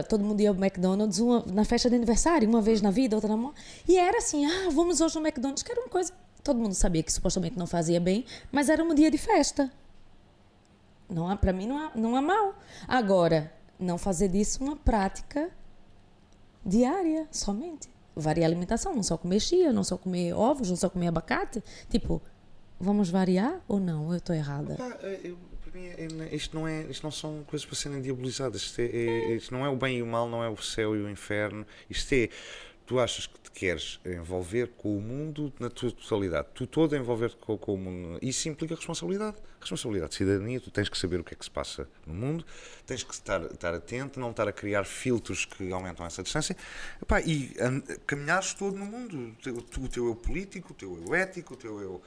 ah, 0.00 0.02
todo 0.02 0.24
mundo 0.24 0.40
ia 0.40 0.50
ao 0.50 0.54
McDonald's 0.54 1.18
uma, 1.18 1.44
na 1.46 1.64
festa 1.64 1.88
de 1.90 1.96
aniversário, 1.96 2.48
uma 2.48 2.60
vez 2.60 2.80
na 2.80 2.90
vida, 2.90 3.16
outra 3.16 3.28
na 3.30 3.36
morte. 3.36 3.60
E 3.88 3.96
era 3.98 4.18
assim, 4.18 4.44
ah, 4.46 4.68
vamos 4.70 5.00
hoje 5.00 5.14
no 5.16 5.26
McDonald's, 5.26 5.62
que 5.62 5.72
era 5.72 5.80
uma 5.80 5.88
coisa. 5.88 6.12
Todo 6.42 6.58
mundo 6.58 6.74
sabia 6.74 7.02
que 7.02 7.12
supostamente 7.12 7.56
não 7.58 7.66
fazia 7.66 8.00
bem, 8.00 8.24
mas 8.50 8.68
era 8.68 8.82
um 8.82 8.94
dia 8.94 9.10
de 9.10 9.18
festa. 9.18 9.70
Não 11.08 11.28
há, 11.28 11.36
para 11.36 11.52
mim 11.52 11.66
não 11.66 11.78
há, 11.78 11.90
não 11.94 12.16
há 12.16 12.22
mal. 12.22 12.54
Agora, 12.88 13.52
não 13.78 13.98
fazer 13.98 14.28
disso 14.28 14.62
uma 14.62 14.76
prática 14.76 15.50
diária 16.64 17.26
somente. 17.30 17.88
Variar 18.14 18.44
a 18.48 18.52
alimentação, 18.52 18.94
não 18.94 19.02
só 19.02 19.16
comer 19.16 19.40
chia, 19.40 19.72
não 19.72 19.82
só 19.84 19.96
comer 19.96 20.32
ovos, 20.34 20.68
não 20.68 20.76
só 20.76 20.88
comer 20.90 21.08
abacate. 21.08 21.62
Tipo, 21.88 22.20
vamos 22.78 23.08
variar 23.08 23.60
ou 23.66 23.80
não? 23.80 24.10
Eu 24.12 24.18
estou 24.18 24.34
errada. 24.34 24.74
Pá, 24.76 24.88
eu- 25.22 25.38
isto, 26.32 26.54
não 26.54 26.66
é, 26.68 26.82
isto 26.84 27.02
não 27.02 27.10
são 27.10 27.42
coisas 27.44 27.64
para 27.66 27.74
serem 27.76 28.00
diabolizadas. 28.00 28.62
Isto, 28.62 28.80
é, 28.80 28.84
é- 28.86 29.34
isto 29.36 29.52
não 29.52 29.64
é 29.64 29.68
o 29.68 29.76
bem 29.76 29.98
e 29.98 30.02
o 30.02 30.06
mal, 30.06 30.28
não 30.28 30.42
é 30.42 30.48
o 30.48 30.56
céu 30.56 30.94
e 30.96 31.00
o 31.00 31.08
inferno. 31.08 31.66
Isto 31.88 32.12
é. 32.14 32.28
Tu 32.84 32.98
achas 32.98 33.26
que 33.26 33.38
te 33.38 33.50
queres 33.50 34.00
envolver 34.04 34.68
com 34.76 34.96
o 34.96 35.00
mundo 35.00 35.52
na 35.58 35.70
tua 35.70 35.90
totalidade. 35.92 36.48
Tu 36.52 36.66
todo 36.66 36.96
envolver-te 36.96 37.36
com, 37.36 37.56
com 37.56 37.74
o 37.74 37.78
mundo. 37.78 38.18
Isso 38.20 38.48
implica 38.48 38.74
responsabilidade. 38.74 39.36
Responsabilidade 39.62 40.10
de 40.10 40.16
cidadania. 40.16 40.60
Tu 40.60 40.70
tens 40.70 40.88
que 40.88 40.98
saber 40.98 41.20
o 41.20 41.24
que 41.24 41.34
é 41.34 41.36
que 41.36 41.44
se 41.44 41.50
passa 41.50 41.88
no 42.06 42.12
mundo, 42.12 42.44
tens 42.84 43.02
que 43.02 43.14
estar, 43.14 43.40
estar 43.44 43.72
atento, 43.72 44.18
não 44.20 44.30
estar 44.32 44.46
a 44.48 44.52
criar 44.52 44.84
filtros 44.84 45.44
que 45.44 45.72
aumentam 45.72 46.04
essa 46.04 46.22
distância. 46.22 46.56
Epá, 47.00 47.20
e 47.20 47.54
an- 47.60 47.80
caminhares 48.06 48.54
todo 48.54 48.76
no 48.76 48.84
mundo. 48.84 49.16
O 49.28 49.42
teu, 49.42 49.56
o 49.84 49.88
teu 49.88 50.06
eu 50.08 50.16
político, 50.16 50.72
o 50.72 50.74
teu 50.76 51.02
eu 51.06 51.14
ético, 51.14 51.54
o 51.54 51.56
teu 51.56 51.80
eu. 51.80 52.02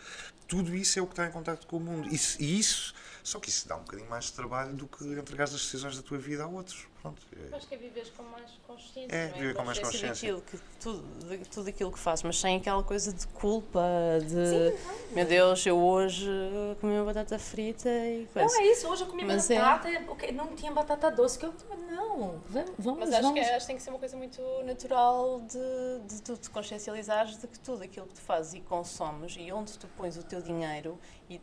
Tudo 0.47 0.75
isso 0.75 0.99
é 0.99 1.01
o 1.01 1.07
que 1.07 1.13
está 1.13 1.25
em 1.25 1.31
contato 1.31 1.65
com 1.65 1.77
o 1.77 1.79
mundo. 1.79 2.07
Isso, 2.13 2.39
e 2.39 2.59
isso, 2.59 2.93
só 3.23 3.39
que 3.39 3.49
isso 3.49 3.67
dá 3.67 3.77
um 3.77 3.79
bocadinho 3.79 4.07
mais 4.07 4.25
de 4.25 4.33
trabalho 4.33 4.73
do 4.75 4.85
que 4.85 5.03
entregar 5.03 5.45
as 5.45 5.51
decisões 5.53 5.95
da 5.97 6.03
tua 6.03 6.19
vida 6.19 6.43
a 6.43 6.47
outros. 6.47 6.85
Pronto. 7.01 7.19
é- 7.51 7.55
Acho 7.55 7.67
que 7.67 7.73
é 7.73 7.77
viveres 7.79 8.09
com 8.11 8.21
mais 8.23 8.51
consciência. 8.67 9.15
É, 9.15 9.29
não 9.29 9.37
viver 9.39 9.55
com 9.55 9.63
mais 9.63 9.79
consciência. 9.79 10.09
Daquilo 10.35 10.41
que, 10.41 10.59
tudo, 10.79 11.03
de 11.29 11.37
tudo 11.49 11.69
aquilo 11.69 11.91
que 11.91 11.97
fazes, 11.99 12.21
mas 12.23 12.39
sem 12.39 12.57
aquela 12.57 12.83
coisa 12.83 13.11
de 13.11 13.25
culpa, 13.27 13.81
de 14.21 15.13
meu 15.15 15.25
Deus, 15.25 15.65
eu 15.65 15.77
hoje 15.79 16.27
comi 16.79 16.93
uma 16.93 17.05
batata 17.05 17.37
frita 17.45 17.89
e 17.89 18.27
coisa. 18.33 18.47
Não 18.47 18.61
é 18.61 18.65
isso, 18.71 18.87
hoje 18.87 19.03
eu 19.03 19.07
comi 19.07 19.23
Mas 19.23 19.49
é- 19.49 19.59
batata, 19.59 19.89
ok, 20.09 20.31
não 20.31 20.47
tinha 20.55 20.71
batata 20.71 21.09
doce. 21.11 21.37
Que 21.39 21.45
eu, 21.45 21.53
não, 21.89 22.41
vamos, 22.47 22.71
vamos. 22.77 22.99
Mas 22.99 23.13
acho 23.13 23.21
vamos. 23.21 23.39
que, 23.39 23.45
é- 23.45 23.55
acho 23.55 23.59
que 23.61 23.67
tem 23.67 23.75
que 23.77 23.81
ser 23.83 23.89
uma 23.91 23.99
coisa 23.99 24.17
muito 24.17 24.41
natural 24.65 25.41
de, 25.41 25.99
de 26.15 26.21
tu 26.21 26.35
te 26.37 26.49
consciencializares 26.49 27.37
de 27.37 27.47
que 27.47 27.59
tudo 27.59 27.83
aquilo 27.83 28.07
que 28.07 28.15
tu 28.15 28.21
fazes 28.21 28.53
e 28.55 28.61
consomes 28.61 29.35
e 29.39 29.51
onde 29.51 29.77
tu 29.77 29.87
pões 29.95 30.17
o 30.17 30.23
teu 30.23 30.41
dinheiro 30.41 30.99
e 31.29 31.39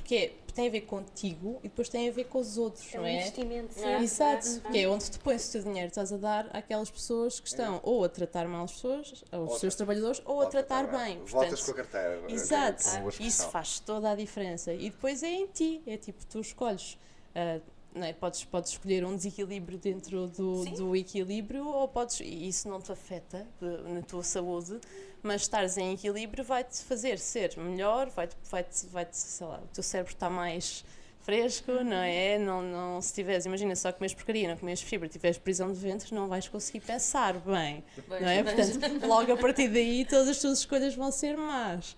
porque 0.00 0.32
tem 0.54 0.68
a 0.68 0.70
ver 0.70 0.82
contigo 0.82 1.58
e 1.62 1.68
depois 1.68 1.88
tem 1.88 2.08
a 2.08 2.12
ver 2.12 2.24
com 2.24 2.38
os 2.38 2.56
outros, 2.56 2.86
É 2.92 2.96
não 2.96 3.04
um 3.04 3.06
é? 3.06 3.16
investimento. 3.16 3.74
sim. 3.74 3.86
Exato, 4.02 4.60
que 4.70 4.78
é 4.78 4.88
onde 4.88 5.10
tu 5.10 5.20
pões 5.20 5.46
o 5.48 5.52
teu 5.52 5.62
dinheiro, 5.62 5.88
estás 5.88 6.12
a 6.12 6.16
dar 6.16 6.48
àquelas 6.56 6.90
pessoas 6.90 7.38
que 7.38 7.46
estão 7.48 7.78
ou 7.82 8.02
a 8.04 8.08
tratar 8.08 8.48
mal 8.48 8.64
as 8.64 8.72
pessoas, 8.72 9.22
aos 9.30 9.58
seus 9.60 9.74
trabalhadores, 9.74 10.22
ou 10.24 10.40
a 10.40 10.46
tratar 10.46 10.86
bem. 10.86 11.18
Voltas 11.24 11.60
Portanto, 11.60 11.64
com 11.64 11.70
a 11.70 11.74
carteira. 11.74 12.32
Exato, 12.32 12.88
É 12.88 13.00
boa 13.00 13.12
isso 13.20 13.48
faz 13.50 13.80
toda 13.80 14.10
a 14.10 14.14
diferença. 14.14 14.72
E 14.72 14.88
depois 14.90 15.22
é 15.22 15.28
em 15.28 15.46
ti, 15.46 15.82
é 15.86 15.96
tipo, 15.98 16.24
tu 16.26 16.40
escolhes. 16.40 16.98
ah, 17.34 17.60
não 17.96 18.06
é? 18.06 18.12
podes, 18.12 18.44
podes 18.44 18.72
escolher 18.72 19.04
um 19.04 19.16
desequilíbrio 19.16 19.78
dentro 19.78 20.28
do, 20.28 20.64
do 20.66 20.94
equilíbrio 20.94 21.66
ou 21.66 21.88
podes, 21.88 22.20
e 22.20 22.48
isso 22.48 22.68
não 22.68 22.80
te 22.80 22.92
afeta 22.92 23.46
na 23.60 24.02
tua 24.02 24.22
saúde, 24.22 24.78
mas 25.22 25.42
estares 25.42 25.76
em 25.76 25.94
equilíbrio 25.94 26.44
vai-te 26.44 26.82
fazer 26.82 27.18
ser 27.18 27.56
melhor, 27.56 28.08
vai-te, 28.10 28.36
vai-te, 28.50 28.86
vai-te, 28.86 29.16
sei 29.16 29.46
lá, 29.46 29.58
o 29.58 29.68
teu 29.74 29.82
cérebro 29.82 30.12
está 30.12 30.30
mais 30.30 30.84
fresco, 31.20 31.72
não 31.82 31.96
é? 31.96 32.38
Não, 32.38 32.62
não, 32.62 33.00
se 33.00 33.12
tiveres, 33.14 33.46
imagina, 33.46 33.74
só 33.74 33.90
comes 33.90 34.14
porcaria, 34.14 34.48
não 34.48 34.56
comes 34.56 34.80
fibra, 34.80 35.08
tiveres 35.08 35.38
prisão 35.38 35.72
de 35.72 35.78
ventre, 35.78 36.14
não 36.14 36.28
vais 36.28 36.46
conseguir 36.46 36.80
pensar 36.80 37.34
bem, 37.40 37.82
não 38.08 38.28
é? 38.28 38.44
Portanto, 38.44 39.06
logo 39.06 39.32
a 39.32 39.36
partir 39.36 39.68
daí 39.68 40.04
todas 40.04 40.28
as 40.28 40.38
tuas 40.38 40.60
escolhas 40.60 40.94
vão 40.94 41.10
ser 41.10 41.36
más. 41.36 41.96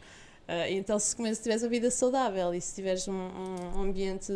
Ah, 0.48 0.70
então, 0.70 0.98
se, 0.98 1.14
comes, 1.14 1.36
se 1.36 1.42
tiveres 1.42 1.62
a 1.62 1.68
vida 1.68 1.90
saudável 1.90 2.54
e 2.54 2.60
se 2.60 2.74
tiveres 2.74 3.06
um, 3.06 3.12
um 3.76 3.82
ambiente 3.82 4.32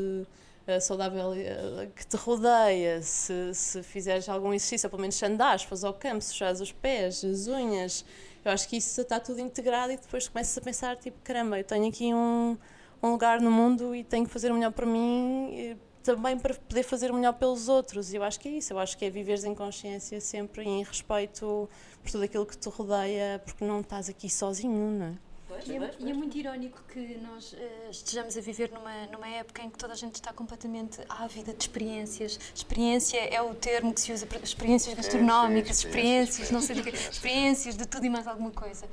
ah, 0.66 0.80
saudável 0.80 1.32
ah, 1.32 1.86
que 1.94 2.06
te 2.06 2.16
rodeia, 2.16 3.02
se, 3.02 3.54
se 3.54 3.82
fizeres 3.82 4.28
algum 4.28 4.52
exercício, 4.52 4.88
pelo 4.88 5.00
menos 5.00 5.16
se 5.16 5.24
andares, 5.26 5.66
ao 5.84 5.94
campo, 5.94 6.22
sujares 6.22 6.60
os 6.60 6.72
pés, 6.72 7.24
as 7.24 7.46
unhas, 7.48 8.04
eu 8.44 8.50
acho 8.52 8.68
que 8.68 8.76
isso 8.76 9.00
está 9.00 9.20
tudo 9.20 9.40
integrado 9.40 9.92
e 9.92 9.96
depois 9.96 10.28
começas 10.28 10.56
a 10.56 10.60
pensar, 10.60 10.96
tipo, 10.96 11.18
caramba, 11.22 11.58
eu 11.58 11.64
tenho 11.64 11.88
aqui 11.88 12.12
um, 12.14 12.56
um 13.02 13.10
lugar 13.10 13.40
no 13.40 13.50
mundo 13.50 13.94
e 13.94 14.04
tenho 14.04 14.26
que 14.26 14.32
fazer 14.32 14.50
o 14.50 14.54
melhor 14.54 14.72
para 14.72 14.86
mim, 14.86 15.76
também 16.02 16.38
para 16.38 16.54
poder 16.54 16.82
fazer 16.82 17.10
o 17.10 17.14
melhor 17.14 17.34
pelos 17.34 17.68
outros. 17.68 18.12
E 18.12 18.16
eu 18.16 18.22
acho 18.22 18.38
que 18.38 18.48
é 18.48 18.52
isso, 18.52 18.72
eu 18.72 18.78
acho 18.78 18.96
que 18.98 19.04
é 19.04 19.10
viveres 19.10 19.44
em 19.44 19.54
consciência 19.54 20.20
sempre 20.20 20.64
e 20.64 20.68
em 20.68 20.82
respeito 20.82 21.68
por 22.02 22.10
tudo 22.10 22.24
aquilo 22.24 22.46
que 22.46 22.56
te 22.56 22.68
rodeia, 22.68 23.40
porque 23.44 23.64
não 23.64 23.80
estás 23.80 24.08
aqui 24.08 24.28
sozinho, 24.28 24.98
não 24.98 25.06
é? 25.06 25.31
E 25.66 25.76
é, 25.76 25.90
e 26.00 26.10
é 26.10 26.14
muito 26.14 26.36
irónico 26.36 26.82
que 26.88 27.16
nós 27.18 27.54
eh, 27.54 27.88
estejamos 27.90 28.36
a 28.36 28.40
viver 28.40 28.70
numa, 28.72 29.06
numa 29.06 29.28
época 29.28 29.62
em 29.62 29.70
que 29.70 29.78
toda 29.78 29.92
a 29.92 29.96
gente 29.96 30.14
está 30.16 30.32
completamente 30.32 31.00
ávida 31.08 31.52
de 31.52 31.62
experiências. 31.62 32.38
Experiência 32.54 33.18
é 33.18 33.40
o 33.40 33.54
termo 33.54 33.92
que 33.92 34.00
se 34.00 34.12
usa 34.12 34.26
para 34.26 34.38
experiências 34.38 34.94
gastronómicas, 34.94 35.78
experiências, 35.78 36.50
não 36.50 36.60
sei 36.60 36.76
do 36.76 36.82
quê, 36.82 36.90
experiências 36.90 37.76
de 37.76 37.86
tudo 37.86 38.04
e 38.06 38.10
mais 38.10 38.26
alguma 38.26 38.50
coisa. 38.50 38.86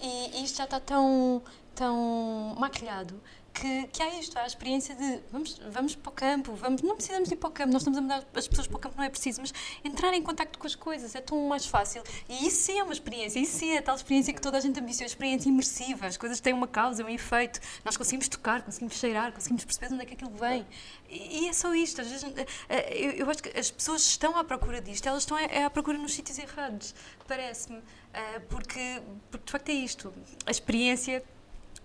E, 0.00 0.38
e 0.38 0.44
isto 0.44 0.58
já 0.58 0.64
está 0.64 0.80
tão, 0.80 1.42
tão 1.74 2.54
maquilhado 2.58 3.20
que, 3.54 3.86
que 3.86 4.02
há 4.02 4.18
isto, 4.18 4.36
há 4.36 4.42
a 4.42 4.46
experiência 4.46 4.96
de 4.96 5.20
vamos, 5.30 5.60
vamos 5.70 5.94
para 5.94 6.10
o 6.10 6.12
campo, 6.12 6.54
vamos, 6.54 6.82
não 6.82 6.96
precisamos 6.96 7.30
ir 7.30 7.36
para 7.36 7.48
o 7.48 7.52
campo, 7.52 7.72
nós 7.72 7.82
estamos 7.82 7.98
a 7.98 8.02
mandar 8.02 8.24
as 8.34 8.48
pessoas 8.48 8.66
para 8.66 8.76
o 8.76 8.80
campo, 8.80 8.96
não 8.98 9.04
é 9.04 9.08
preciso, 9.08 9.40
mas 9.40 9.54
entrar 9.84 10.12
em 10.12 10.20
contacto 10.20 10.58
com 10.58 10.66
as 10.66 10.74
coisas 10.74 11.14
é 11.14 11.20
tão 11.20 11.46
mais 11.46 11.64
fácil. 11.64 12.02
E 12.28 12.48
isso 12.48 12.64
sim 12.64 12.80
é 12.80 12.82
uma 12.82 12.92
experiência, 12.92 13.38
isso 13.38 13.56
sim 13.56 13.70
é 13.70 13.78
a 13.78 13.82
tal 13.82 13.94
experiência 13.94 14.34
que 14.34 14.40
toda 14.40 14.58
a 14.58 14.60
gente 14.60 14.78
ambiciona, 14.80 15.06
experiência 15.06 15.48
imersiva, 15.48 16.06
as 16.06 16.16
coisas 16.16 16.40
têm 16.40 16.52
uma 16.52 16.66
causa, 16.66 17.04
um 17.04 17.08
efeito, 17.08 17.60
nós 17.84 17.96
conseguimos 17.96 18.28
tocar, 18.28 18.62
conseguimos 18.62 18.96
cheirar, 18.96 19.32
conseguimos 19.32 19.64
perceber 19.64 19.88
de 19.88 19.94
onde 19.94 20.02
é 20.02 20.06
que 20.06 20.14
aquilo 20.14 20.32
vem. 20.32 20.66
E, 21.08 21.48
é 21.48 21.52
só 21.52 21.72
isto, 21.74 22.00
às 22.00 22.08
vezes, 22.08 22.24
eh, 22.24 22.46
eh, 22.68 23.14
eu, 23.22 23.30
acho 23.30 23.40
que 23.40 23.56
as 23.56 23.70
pessoas 23.70 24.02
estão 24.02 24.36
à 24.36 24.42
procura 24.42 24.80
disto, 24.80 25.06
elas 25.06 25.22
estão 25.22 25.38
é 25.38 25.64
à 25.64 25.70
procura 25.70 25.96
nos 25.96 26.12
sítios 26.12 26.38
errados, 26.38 26.92
parece-me, 27.28 27.80
eh, 28.12 28.40
porque, 28.48 29.00
porque 29.30 29.46
de 29.46 29.52
facto 29.52 29.68
é 29.68 29.74
isto, 29.74 30.12
a 30.44 30.50
experiência 30.50 31.22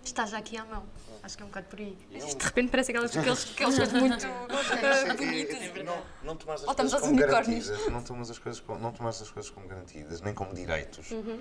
está 0.02 0.26
já 0.26 0.38
aqui 0.38 0.56
à 0.56 0.64
mão. 0.64 0.84
Acho 1.22 1.36
que 1.36 1.42
é 1.42 1.46
um 1.46 1.48
bocado 1.48 1.66
por 1.68 1.78
aí. 1.78 1.96
Isto 2.12 2.38
de 2.38 2.44
repente 2.44 2.70
parece 2.70 2.90
aquelas, 2.90 3.16
aquelas, 3.16 3.50
aquelas 3.50 3.76
coisas 3.78 3.92
muito 4.00 4.26
uh, 4.26 5.16
bonitas. 5.16 5.84
Não, 5.84 6.02
não 6.24 6.36
tomas 6.36 6.64
as 6.64 6.74
coisas 6.74 7.00
como 7.00 7.16
garantidas, 7.16 7.88
não 7.88 8.02
tomas 8.02 8.30
as 8.30 8.38
coisas 8.38 8.60
como, 8.60 8.80
não 8.80 8.92
tomas 8.92 9.22
as 9.22 9.30
coisas 9.30 9.50
como 9.50 9.66
garantidas, 9.68 10.20
nem 10.20 10.32
como 10.34 10.54
direitos. 10.54 11.10
Uhum. 11.10 11.40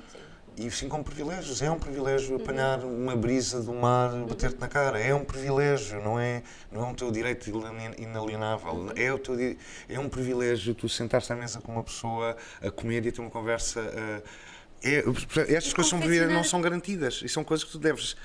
E 0.57 0.69
sim 0.71 0.89
como 0.89 1.03
privilégios. 1.03 1.61
É 1.61 1.71
um 1.71 1.79
privilégio 1.79 2.35
apanhar 2.35 2.83
uma 2.83 3.15
brisa 3.15 3.61
do 3.61 3.73
mar, 3.73 4.11
bater-te 4.25 4.59
na 4.59 4.67
cara. 4.67 4.99
É 4.99 5.15
um 5.15 5.23
privilégio, 5.23 6.01
não 6.01 6.19
é, 6.19 6.43
não 6.71 6.81
é 6.83 6.87
um 6.87 6.93
teu 6.93 7.11
direito 7.11 7.49
inalien- 7.49 7.95
inalienável. 7.97 8.91
É, 8.95 9.13
o 9.13 9.17
teu, 9.19 9.35
é 9.87 9.99
um 9.99 10.09
privilégio 10.09 10.75
tu 10.75 10.89
sentar-te 10.89 11.31
à 11.31 11.35
mesa 11.35 11.61
com 11.61 11.71
uma 11.71 11.83
pessoa 11.83 12.35
a 12.61 12.69
comer 12.69 13.05
e 13.05 13.09
a 13.09 13.11
ter 13.11 13.21
uma 13.21 13.29
conversa. 13.29 13.79
é, 14.83 15.03
estas 15.47 15.73
coisas 15.73 15.89
são, 15.89 15.99
não 16.29 16.43
são 16.43 16.61
garantidas 16.61 17.21
e 17.23 17.29
são 17.29 17.43
coisas 17.43 17.63
que 17.65 17.71
tu 17.71 17.79
deves 17.79 18.15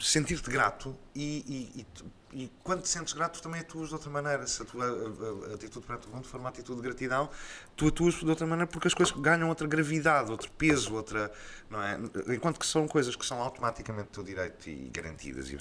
sentir-te 0.00 0.50
grato 0.50 0.96
e, 1.14 1.70
e- 1.76 1.80
e 1.80 1.86
e 2.32 2.48
quando 2.62 2.82
te 2.82 2.88
sentes 2.88 3.12
grato 3.12 3.42
também 3.42 3.60
atuas 3.60 3.88
de 3.88 3.94
outra 3.94 4.08
maneira. 4.08 4.46
Se 4.46 4.62
a 4.62 4.64
tua 4.64 4.84
a- 4.84 5.50
a- 5.50 5.54
atitude 5.56 5.84
perante 5.84 6.06
o 6.06 6.10
mundo 6.10 6.28
for 6.28 6.38
uma 6.38 6.48
atitude 6.48 6.80
de 6.80 6.86
gratidão, 6.86 7.28
tu 7.76 7.88
atuas 7.88 8.14
de 8.14 8.24
outra 8.30 8.46
maneira 8.46 8.68
porque 8.70 8.86
as 8.86 8.94
coisas 8.94 9.12
ganham 9.16 9.48
outra 9.48 9.66
gravidade, 9.66 10.30
outro 10.30 10.48
peso, 10.52 10.94
outra. 10.94 11.32
Não 11.68 11.82
é? 11.82 11.98
Enquanto 12.32 12.60
que 12.60 12.66
são 12.66 12.86
coisas 12.86 13.16
que 13.16 13.26
são 13.26 13.42
automaticamente 13.42 14.10
teu 14.10 14.22
direito 14.22 14.70
e 14.70 14.88
garantidas 14.94 15.48
e 15.50 15.58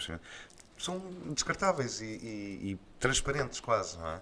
são 0.78 1.00
descartáveis 1.34 2.02
e 2.02 2.80
transparentes 3.00 3.60
quase, 3.60 3.98
não 3.98 4.08
é? 4.08 4.22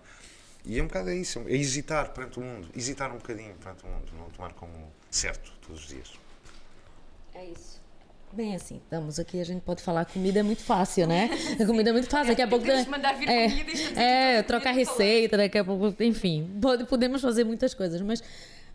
E 0.64 0.80
é 0.80 0.82
um 0.84 0.88
bocado 0.88 1.10
é 1.10 1.16
isso, 1.18 1.40
é 1.40 1.52
hesitar 1.54 2.14
perante 2.14 2.40
o 2.40 2.42
mundo, 2.42 2.70
hesitar 2.74 3.12
um 3.12 3.18
bocadinho 3.18 3.56
perante 3.56 3.84
o 3.84 3.88
mundo, 3.88 4.10
não 4.18 4.30
tomar 4.30 4.54
como 4.54 4.90
certo 5.12 5.52
todos 5.68 5.82
os 5.84 5.88
dias. 5.90 6.14
É 7.34 7.46
isso. 7.46 7.77
Bem 8.34 8.56
assim, 8.56 8.80
estamos 8.84 9.20
aqui, 9.20 9.40
a 9.40 9.44
gente 9.44 9.62
pode 9.62 9.82
falar 9.82 10.06
comida 10.06 10.40
é 10.40 10.44
muito 10.44 10.62
fácil, 10.62 11.08
né? 11.08 11.30
A 11.60 11.66
comida 11.66 11.90
é 11.90 11.94
muito 11.94 12.10
fácil, 12.10 12.28
daqui 12.28 12.42
a 12.42 12.48
pouco... 12.48 12.66
podemos 12.66 12.88
mandar 12.88 13.14
vir 13.14 13.28
é, 13.28 13.50
comida 13.50 13.72
e 13.72 13.74
aqui 13.74 14.00
É, 14.00 14.44
trocar 14.44 14.72
receita, 14.72 15.38
daqui 15.38 15.58
a 15.58 15.64
pouco, 15.64 16.04
enfim, 16.04 16.48
pode- 16.62 16.86
podemos 16.86 17.22
fazer 17.22 17.44
muitas 17.44 17.74
coisas, 17.74 18.02
mas... 18.02 18.22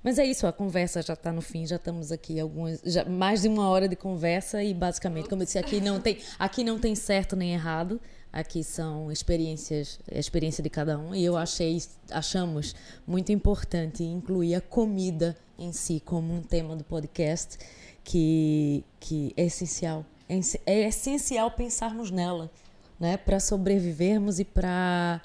Mas 0.03 0.19
é 0.19 0.27
isso, 0.27 0.49
a 0.49 0.53
conversa 0.53 1.01
já 1.01 1.13
está 1.13 1.33
no 1.33 1.41
fim, 1.41 1.65
já 1.65 1.77
estamos 1.77 2.11
aqui 2.11 2.41
algumas, 2.41 2.81
já, 2.85 3.05
mais 3.05 3.43
de 3.43 3.49
uma 3.49 3.69
hora 3.69 3.87
de 3.87 3.95
conversa 3.95 4.61
e 4.61 4.75
basicamente, 4.75 5.29
como 5.29 5.43
eu 5.43 5.47
disse, 5.47 5.61
aqui 5.61 5.81
não 5.81 6.01
tem, 6.01 6.19
aqui 6.41 6.65
não 6.65 6.77
tem 6.77 6.93
certo 6.97 7.37
nem 7.37 7.53
errado, 7.53 8.01
aqui 8.33 8.65
são 8.65 9.13
experiências, 9.13 10.01
a 10.13 10.19
experiência 10.19 10.61
de 10.61 10.69
cada 10.69 10.99
um 10.99 11.15
e 11.15 11.25
eu 11.25 11.37
achei, 11.37 11.81
achamos 12.11 12.75
muito 13.07 13.31
importante 13.31 14.03
incluir 14.03 14.57
a 14.57 14.61
comida 14.61 15.37
em 15.57 15.73
si 15.73 16.03
como 16.05 16.35
um 16.35 16.43
tema 16.43 16.75
do 16.75 16.83
podcast 16.83 17.59
que, 18.05 18.85
que 19.01 19.33
é 19.37 19.45
essencial, 19.45 20.05
é, 20.29 20.41
é 20.67 20.89
essencial 20.89 21.51
pensarmos 21.51 22.11
nela, 22.11 22.51
né, 22.99 23.17
para 23.17 23.41
sobrevivermos 23.41 24.39
e 24.39 24.45
para 24.45 25.21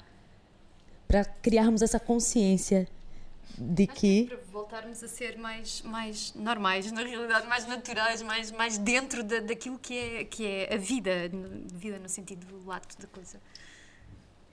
para 1.06 1.24
criarmos 1.24 1.80
essa 1.80 1.98
consciência 1.98 2.86
de 3.56 3.86
que 3.86 4.26
Para 4.26 4.38
voltarmos 4.52 5.02
a 5.02 5.08
ser 5.08 5.36
mais, 5.38 5.82
mais 5.82 6.32
normais, 6.34 6.92
na 6.92 7.02
realidade, 7.02 7.46
mais 7.46 7.66
naturais, 7.66 8.22
mais, 8.22 8.52
mais 8.52 8.78
dentro 8.78 9.24
da, 9.24 9.40
daquilo 9.40 9.78
que 9.78 9.96
é, 9.96 10.24
que 10.24 10.46
é 10.46 10.74
a 10.74 10.76
vida, 10.76 11.10
vida 11.72 11.98
no 11.98 12.08
sentido 12.08 12.46
lato 12.64 12.96
da 13.00 13.08
coisa. 13.08 13.40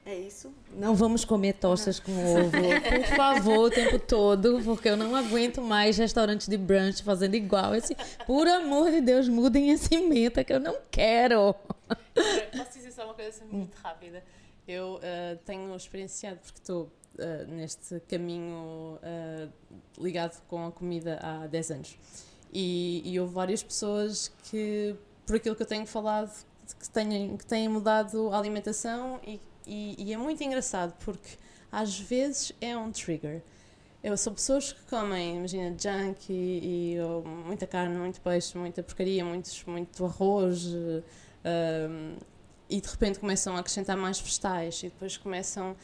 É 0.06 0.16
isso? 0.16 0.54
não 0.76 0.94
vamos 0.94 1.26
comer 1.26 1.54
tostas 1.54 2.00
com 2.00 2.12
ovo, 2.12 2.52
por 2.52 3.16
favor, 3.16 3.68
o 3.68 3.70
tempo 3.70 3.98
todo, 3.98 4.62
porque 4.64 4.90
eu 4.90 4.98
não 4.98 5.16
aguento 5.16 5.62
mais 5.62 5.98
restaurantes 5.98 6.48
de 6.48 6.58
brunch 6.58 7.02
fazendo 7.02 7.36
igual 7.36 7.74
esse. 7.74 7.96
Por 8.26 8.48
amor 8.48 8.92
de 8.92 9.02
Deus, 9.02 9.28
mudem 9.28 9.72
esse 9.72 9.98
menta 9.98 10.44
que 10.44 10.54
eu 10.54 10.60
não 10.60 10.78
quero. 10.92 11.56
Posso 12.56 12.74
dizer 12.74 12.92
só 12.92 13.06
uma 13.06 13.14
coisa 13.14 13.30
assim 13.30 13.46
muito 13.46 13.76
rápida? 13.76 14.24
Eu 14.68 15.00
ah, 15.02 15.38
tenho 15.46 15.76
experienciado, 15.76 16.40
porque 16.44 16.60
estou 16.60 16.92
ah, 17.20 17.46
neste 17.48 18.00
caminho 18.02 19.00
ah, 19.02 19.48
ligado 19.98 20.42
com 20.48 20.68
a 20.68 20.72
comida 20.72 21.20
há 21.22 21.48
10 21.48 21.72
anos. 21.72 21.98
E, 22.54 23.02
e 23.06 23.20
houve 23.20 23.34
várias 23.34 23.64
pessoas 23.64 24.32
que, 24.44 24.96
por 25.26 25.38
aquilo 25.38 25.56
que 25.56 25.64
eu 25.64 25.68
tenho 25.68 25.86
falado, 25.86 26.32
que 26.80 26.90
têm, 26.90 27.38
que 27.38 27.46
têm 27.46 27.68
mudado 27.68 28.30
a 28.32 28.38
alimentação 28.38 29.20
e, 29.26 29.40
e, 29.68 29.96
e 29.98 30.14
é 30.14 30.18
muito 30.18 30.44
engraçado 30.44 30.94
porque 31.04 31.38
às 31.72 32.00
vezes 32.00 32.52
é 32.62 32.78
um 32.78 32.92
trigger. 32.92 33.42
Eu, 34.04 34.16
são 34.16 34.34
pessoas 34.34 34.72
que 34.72 34.82
comem, 34.84 35.38
imagina, 35.38 35.76
junk 35.78 36.32
e, 36.32 36.94
e, 36.94 37.00
ou 37.02 37.26
muita 37.26 37.66
carne, 37.66 37.98
muito 37.98 38.22
peixe, 38.22 38.56
muita 38.58 38.84
porcaria, 38.84 39.26
muitos, 39.26 39.64
muito 39.64 40.06
arroz, 40.06 40.68
um, 40.68 42.16
e 42.70 42.80
de 42.80 42.88
repente 42.88 43.20
começam 43.20 43.56
a 43.56 43.60
acrescentar 43.60 43.98
mais 43.98 44.20
vegetais 44.20 44.84
e 44.84 44.90
depois 44.90 45.18
começam. 45.18 45.76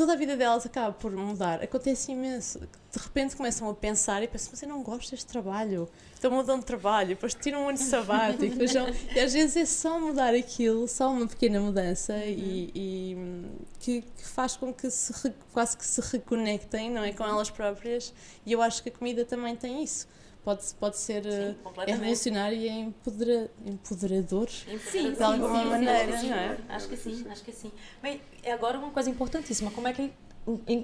Toda 0.00 0.14
a 0.14 0.16
vida 0.16 0.34
delas 0.34 0.64
acaba 0.64 0.92
por 0.94 1.12
mudar. 1.12 1.62
Acontece 1.62 2.10
imenso. 2.10 2.58
De 2.58 2.98
repente 2.98 3.36
começam 3.36 3.68
a 3.68 3.74
pensar 3.74 4.22
e 4.22 4.26
pensam, 4.26 4.48
mas 4.52 4.62
eu 4.62 4.68
não 4.70 4.82
gosto 4.82 5.10
deste 5.10 5.26
trabalho. 5.26 5.86
Então 6.18 6.30
mudam 6.30 6.58
de 6.58 6.64
trabalho, 6.64 7.10
depois 7.10 7.34
tiram 7.34 7.64
um 7.64 7.68
ano 7.68 7.76
sabático. 7.76 8.56
e 9.14 9.20
às 9.20 9.34
vezes 9.34 9.56
é 9.58 9.66
só 9.66 10.00
mudar 10.00 10.34
aquilo, 10.34 10.88
só 10.88 11.12
uma 11.12 11.26
pequena 11.26 11.60
mudança 11.60 12.16
e, 12.24 12.70
e, 12.74 13.14
hum, 13.14 13.44
que, 13.78 14.00
que 14.00 14.26
faz 14.26 14.56
com 14.56 14.72
que 14.72 14.90
se 14.90 15.12
quase 15.52 15.76
que 15.76 15.84
se 15.84 16.00
reconectem 16.00 16.90
não 16.90 17.04
é, 17.04 17.12
com 17.12 17.24
elas 17.24 17.50
próprias. 17.50 18.14
E 18.46 18.52
eu 18.52 18.62
acho 18.62 18.82
que 18.82 18.88
a 18.88 18.92
comida 18.92 19.26
também 19.26 19.54
tem 19.54 19.84
isso. 19.84 20.08
Pode, 20.42 20.62
pode 20.80 20.96
ser 20.96 21.26
eh, 21.26 21.54
é 21.86 21.92
revolucionário 21.92 22.56
e 22.56 22.66
é 22.66 22.72
empodera, 22.72 23.50
empoderador 23.64 24.48
Sim, 24.48 25.12
de 25.12 25.22
alguma 25.22 25.64
maneira, 25.64 26.22
não 26.22 26.34
é? 26.34 26.58
Acho 26.70 26.88
que 26.88 26.96
sim, 26.96 27.26
acho 27.28 27.44
que 27.44 27.52
sim. 27.52 27.70
Bem, 28.02 28.22
é 28.42 28.52
agora 28.52 28.78
uma 28.78 28.90
coisa 28.90 29.10
importantíssima. 29.10 29.70
Como 29.70 29.86
é 29.86 29.92
que 29.92 30.10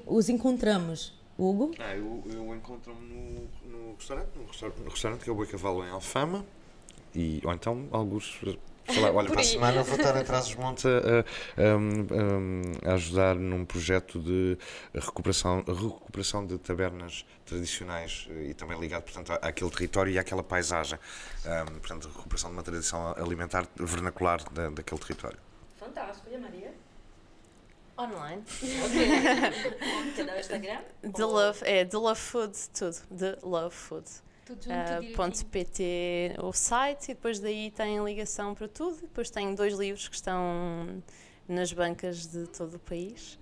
os 0.06 0.28
encontramos? 0.28 1.14
Hugo? 1.38 1.72
Ah, 1.78 1.94
eu, 1.94 2.22
eu 2.26 2.54
encontro-me 2.54 3.08
no, 3.08 3.70
no 3.70 3.94
restaurante, 3.94 4.28
no 4.36 4.46
restaurante, 4.46 4.78
no 4.80 4.90
restaurante 4.90 5.24
que 5.24 5.30
é 5.30 5.32
o 5.32 5.36
Boi 5.36 5.46
Cavalo 5.46 5.84
em 5.84 5.90
Alfama, 5.90 6.44
e, 7.14 7.40
ou 7.44 7.52
então 7.52 7.88
alguns. 7.90 8.40
Sei 8.88 9.00
lá, 9.00 9.10
olha, 9.10 9.28
para 9.28 9.40
a 9.40 9.44
semana 9.44 9.82
vou 9.82 9.96
estar 9.96 10.16
atrás 10.16 10.44
dos 10.46 10.54
montes 10.56 10.84
a, 10.86 10.90
a- 10.90 11.24
a- 12.88 12.90
a 12.90 12.94
ajudar 12.94 13.34
num 13.34 13.64
projeto 13.64 14.18
de 14.20 14.56
recuperação, 14.94 15.64
recuperação 15.66 16.46
de 16.46 16.56
tabernas 16.58 17.24
tradicionais 17.44 18.28
eh, 18.30 18.50
e 18.50 18.54
também 18.54 18.78
ligado, 18.78 19.02
portanto, 19.02 19.32
àquele 19.42 19.70
território 19.70 20.12
e 20.12 20.18
àquela 20.18 20.42
paisagem. 20.42 20.98
Ahm, 21.44 21.66
portanto, 21.78 22.08
recuperação 22.08 22.50
de 22.50 22.56
uma 22.56 22.62
tradição 22.62 23.12
alimentar 23.18 23.66
vernacular 23.76 24.42
da, 24.52 24.70
daquele 24.70 25.00
território. 25.00 25.38
Fantástico. 25.78 26.28
E 26.30 26.34
a 26.36 26.38
Maria? 26.38 26.72
Online. 27.98 28.42
Quer 30.14 30.26
dar 30.26 30.36
o 30.36 30.40
Instagram? 30.40 30.78
The 31.14 31.24
Love, 31.24 31.60
é 31.64 31.84
The 31.84 31.96
Love 31.96 32.20
Food, 32.20 32.52
tudo. 32.74 32.96
The 33.16 33.38
Love 33.42 33.74
Food. 33.74 34.06
Ah, 34.68 35.00
.pt 35.50 36.36
o 36.42 36.52
site 36.52 37.10
e 37.10 37.14
depois 37.14 37.38
daí 37.38 37.70
tem 37.70 38.02
ligação 38.04 38.54
para 38.54 38.68
tudo. 38.68 39.00
Depois 39.02 39.30
tenho 39.30 39.54
dois 39.56 39.74
livros 39.74 40.08
que 40.08 40.14
estão 40.14 41.02
nas 41.48 41.72
bancas 41.72 42.26
de 42.26 42.46
todo 42.46 42.74
o 42.74 42.78
país. 42.78 43.38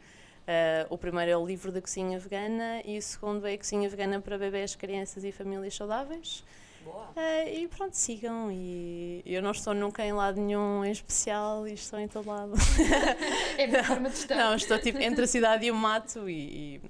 Ah, 0.46 0.86
o 0.90 0.98
primeiro 0.98 1.30
é 1.30 1.36
o 1.36 1.46
livro 1.46 1.72
da 1.72 1.80
cozinha 1.80 2.18
vegana 2.18 2.80
e 2.84 2.98
o 2.98 3.02
segundo 3.02 3.46
é 3.46 3.55
a 3.55 3.59
cozinha 3.59 3.88
vegana 3.88 4.20
para 4.20 4.38
bebés, 4.38 4.74
crianças 4.74 5.24
e 5.24 5.32
famílias 5.32 5.74
saudáveis. 5.74 6.44
Ah, 7.16 7.48
e 7.48 7.66
pronto, 7.68 7.94
sigam. 7.94 8.50
E 8.52 9.22
eu 9.24 9.42
não 9.42 9.52
estou 9.52 9.74
nunca 9.74 10.05
em 10.05 10.12
lado 10.12 10.40
nenhum 10.40 10.84
em 10.84 10.90
especial 10.90 11.66
e 11.66 11.72
estou 11.72 11.98
em 11.98 12.09
todo 12.09 12.28
lado. 12.28 12.52
É 13.57 13.64
a 13.64 13.66
minha 13.68 13.84
forma 13.84 14.11
de 14.11 14.16
estar. 14.16 14.34
Não, 14.34 14.55
estou 14.55 14.78
tipo 14.78 14.98
entre 14.98 15.24
a 15.24 15.26
cidade 15.26 15.66
e 15.66 15.70
o 15.70 15.74
mato 15.74 16.28
e, 16.28 16.80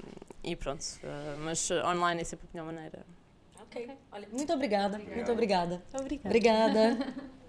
e, 0.43 0.51
e 0.53 0.57
pronto. 0.57 0.85
Ah, 1.05 1.37
mas 1.39 1.71
online 1.71 2.23
é 2.23 2.25
sempre 2.25 2.49
a 2.49 2.57
melhor 2.57 2.73
maneira. 2.73 3.07
Ok. 3.75 3.99
Olha, 4.13 4.29
muito 4.29 4.53
obrigada. 4.53 4.99
Muito 4.99 5.33
obrigada. 5.33 5.83
Obrigada. 5.93 6.29
Obrigada. 6.29 7.15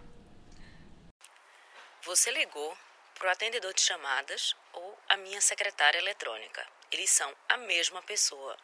Você 2.02 2.32
ligou 2.32 2.76
para 3.14 3.28
o 3.28 3.32
atendedor 3.32 3.74
de 3.74 3.82
chamadas 3.82 4.56
ou 4.74 4.98
a 5.10 5.18
minha 5.18 5.40
secretária 5.40 6.00
eletrônica. 6.00 6.66
Eles 6.92 7.12
são 7.12 7.32
a 7.50 7.58
mesma 7.58 8.02
pessoa. 8.02 8.58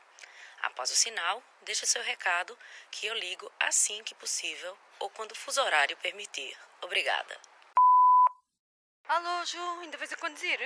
Após 0.64 0.92
o 0.92 0.96
sinal, 0.96 1.42
deixe 1.64 1.86
seu 1.86 2.02
recado 2.04 2.58
que 2.92 3.06
eu 3.06 3.14
ligo 3.16 3.52
assim 3.60 4.04
que 4.04 4.16
possível 4.16 4.76
ou 5.00 5.10
quando 5.10 5.32
o 5.32 5.36
fuso 5.36 5.62
horário 5.62 5.98
permitir. 5.98 6.56
Obrigada. 6.82 7.38
Alô, 9.08 9.44
Ju, 9.46 9.80
ainda 9.82 9.98
vais 9.98 10.14
a 10.14 10.16
conduzir? 10.16 10.60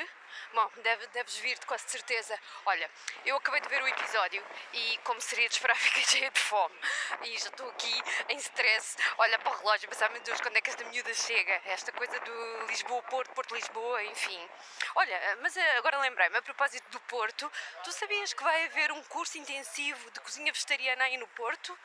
Bom, 0.54 0.70
deve, 0.84 1.08
deves 1.08 1.38
vir 1.38 1.58
de 1.58 1.66
quase 1.66 1.90
certeza. 1.90 2.38
Olha, 2.66 2.90
eu 3.26 3.38
acabei 3.38 3.60
de 3.60 3.70
ver 3.70 3.82
o 3.82 3.88
episódio 3.88 4.44
e, 4.74 5.00
como 5.04 5.20
seria 5.20 5.48
de 5.48 5.56
esperar, 5.56 5.76
fiquei 5.80 6.04
cheia 6.04 6.30
de 6.30 6.40
fome. 6.40 6.76
E 7.24 7.38
já 7.40 7.48
estou 7.48 7.68
aqui 7.70 8.04
em 8.30 8.38
stress, 8.38 8.98
olha 9.18 9.40
para 9.40 9.52
o 9.52 9.58
relógio, 9.58 9.90
pensar, 9.90 10.10
meu 10.12 10.22
Deus, 10.22 10.40
quando 10.42 10.58
é 10.58 10.62
que 10.62 10.70
esta 10.70 10.84
miúda 10.84 11.14
chega? 11.14 11.62
Esta 11.66 11.92
coisa 11.94 12.20
do 12.20 12.66
Lisboa-Porto, 12.68 13.34
Porto-Lisboa, 13.34 14.04
enfim. 14.04 14.50
Olha, 14.96 15.38
mas 15.42 15.58
eh, 15.58 15.78
agora 15.78 15.98
lembrei-me, 16.00 16.38
a 16.38 16.42
propósito 16.42 16.88
do 16.92 17.00
Porto, 17.02 17.52
tu 17.84 17.92
sabias 17.94 18.34
que 18.34 18.44
vai 18.44 18.66
haver 18.66 18.92
um 18.92 19.02
curso 19.06 19.38
intensivo 19.38 20.12
de 20.12 20.20
cozinha 20.20 20.52
vegetariana 20.52 21.06
aí 21.06 21.18
no 21.18 21.28
Porto? 21.30 21.76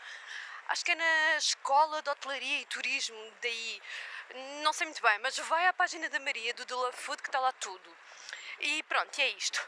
Acho 0.68 0.84
que 0.84 0.92
é 0.92 0.94
na 0.94 1.36
Escola 1.36 2.00
de 2.02 2.10
Hotelaria 2.10 2.60
e 2.60 2.66
Turismo, 2.66 3.32
daí. 3.42 3.82
Não 4.62 4.72
sei 4.72 4.86
muito 4.86 5.02
bem, 5.02 5.18
mas 5.18 5.36
vai 5.38 5.66
à 5.66 5.72
página 5.72 6.08
da 6.08 6.20
Maria 6.20 6.54
do 6.54 6.76
Love 6.76 6.96
Food 6.98 7.20
que 7.20 7.28
está 7.28 7.40
lá 7.40 7.52
tudo. 7.52 7.96
E 8.60 8.82
pronto, 8.84 9.18
é 9.20 9.28
isto. 9.30 9.60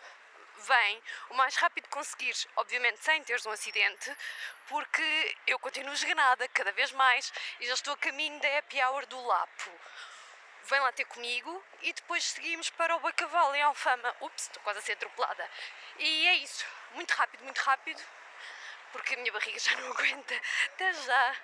Vem 0.58 1.02
o 1.30 1.34
mais 1.34 1.56
rápido 1.56 1.88
conseguires, 1.88 2.46
obviamente 2.54 3.02
sem 3.02 3.24
teres 3.24 3.44
um 3.44 3.50
acidente, 3.50 4.16
porque 4.68 5.36
eu 5.48 5.58
continuo 5.58 5.92
esganada 5.92 6.46
cada 6.48 6.70
vez 6.70 6.92
mais 6.92 7.32
e 7.58 7.66
já 7.66 7.74
estou 7.74 7.94
a 7.94 7.96
caminho 7.96 8.38
da 8.38 8.58
happy 8.58 8.80
hour 8.80 9.04
do 9.06 9.20
Lapo. 9.26 9.70
Vem 10.64 10.78
lá 10.78 10.92
ter 10.92 11.06
comigo 11.06 11.64
e 11.80 11.92
depois 11.92 12.22
seguimos 12.22 12.70
para 12.70 12.94
o 12.94 13.00
Bacavalo 13.00 13.56
em 13.56 13.62
Alfama. 13.62 14.14
Ups, 14.20 14.44
estou 14.44 14.62
quase 14.62 14.78
a 14.78 14.82
ser 14.82 14.92
atropelada. 14.92 15.50
E 15.98 16.26
é 16.28 16.34
isso. 16.36 16.64
Muito 16.92 17.10
rápido, 17.12 17.42
muito 17.42 17.58
rápido, 17.58 18.00
porque 18.92 19.14
a 19.14 19.16
minha 19.16 19.32
barriga 19.32 19.58
já 19.58 19.74
não 19.76 19.90
aguenta. 19.92 20.40
Até 20.66 20.92
já! 20.92 21.36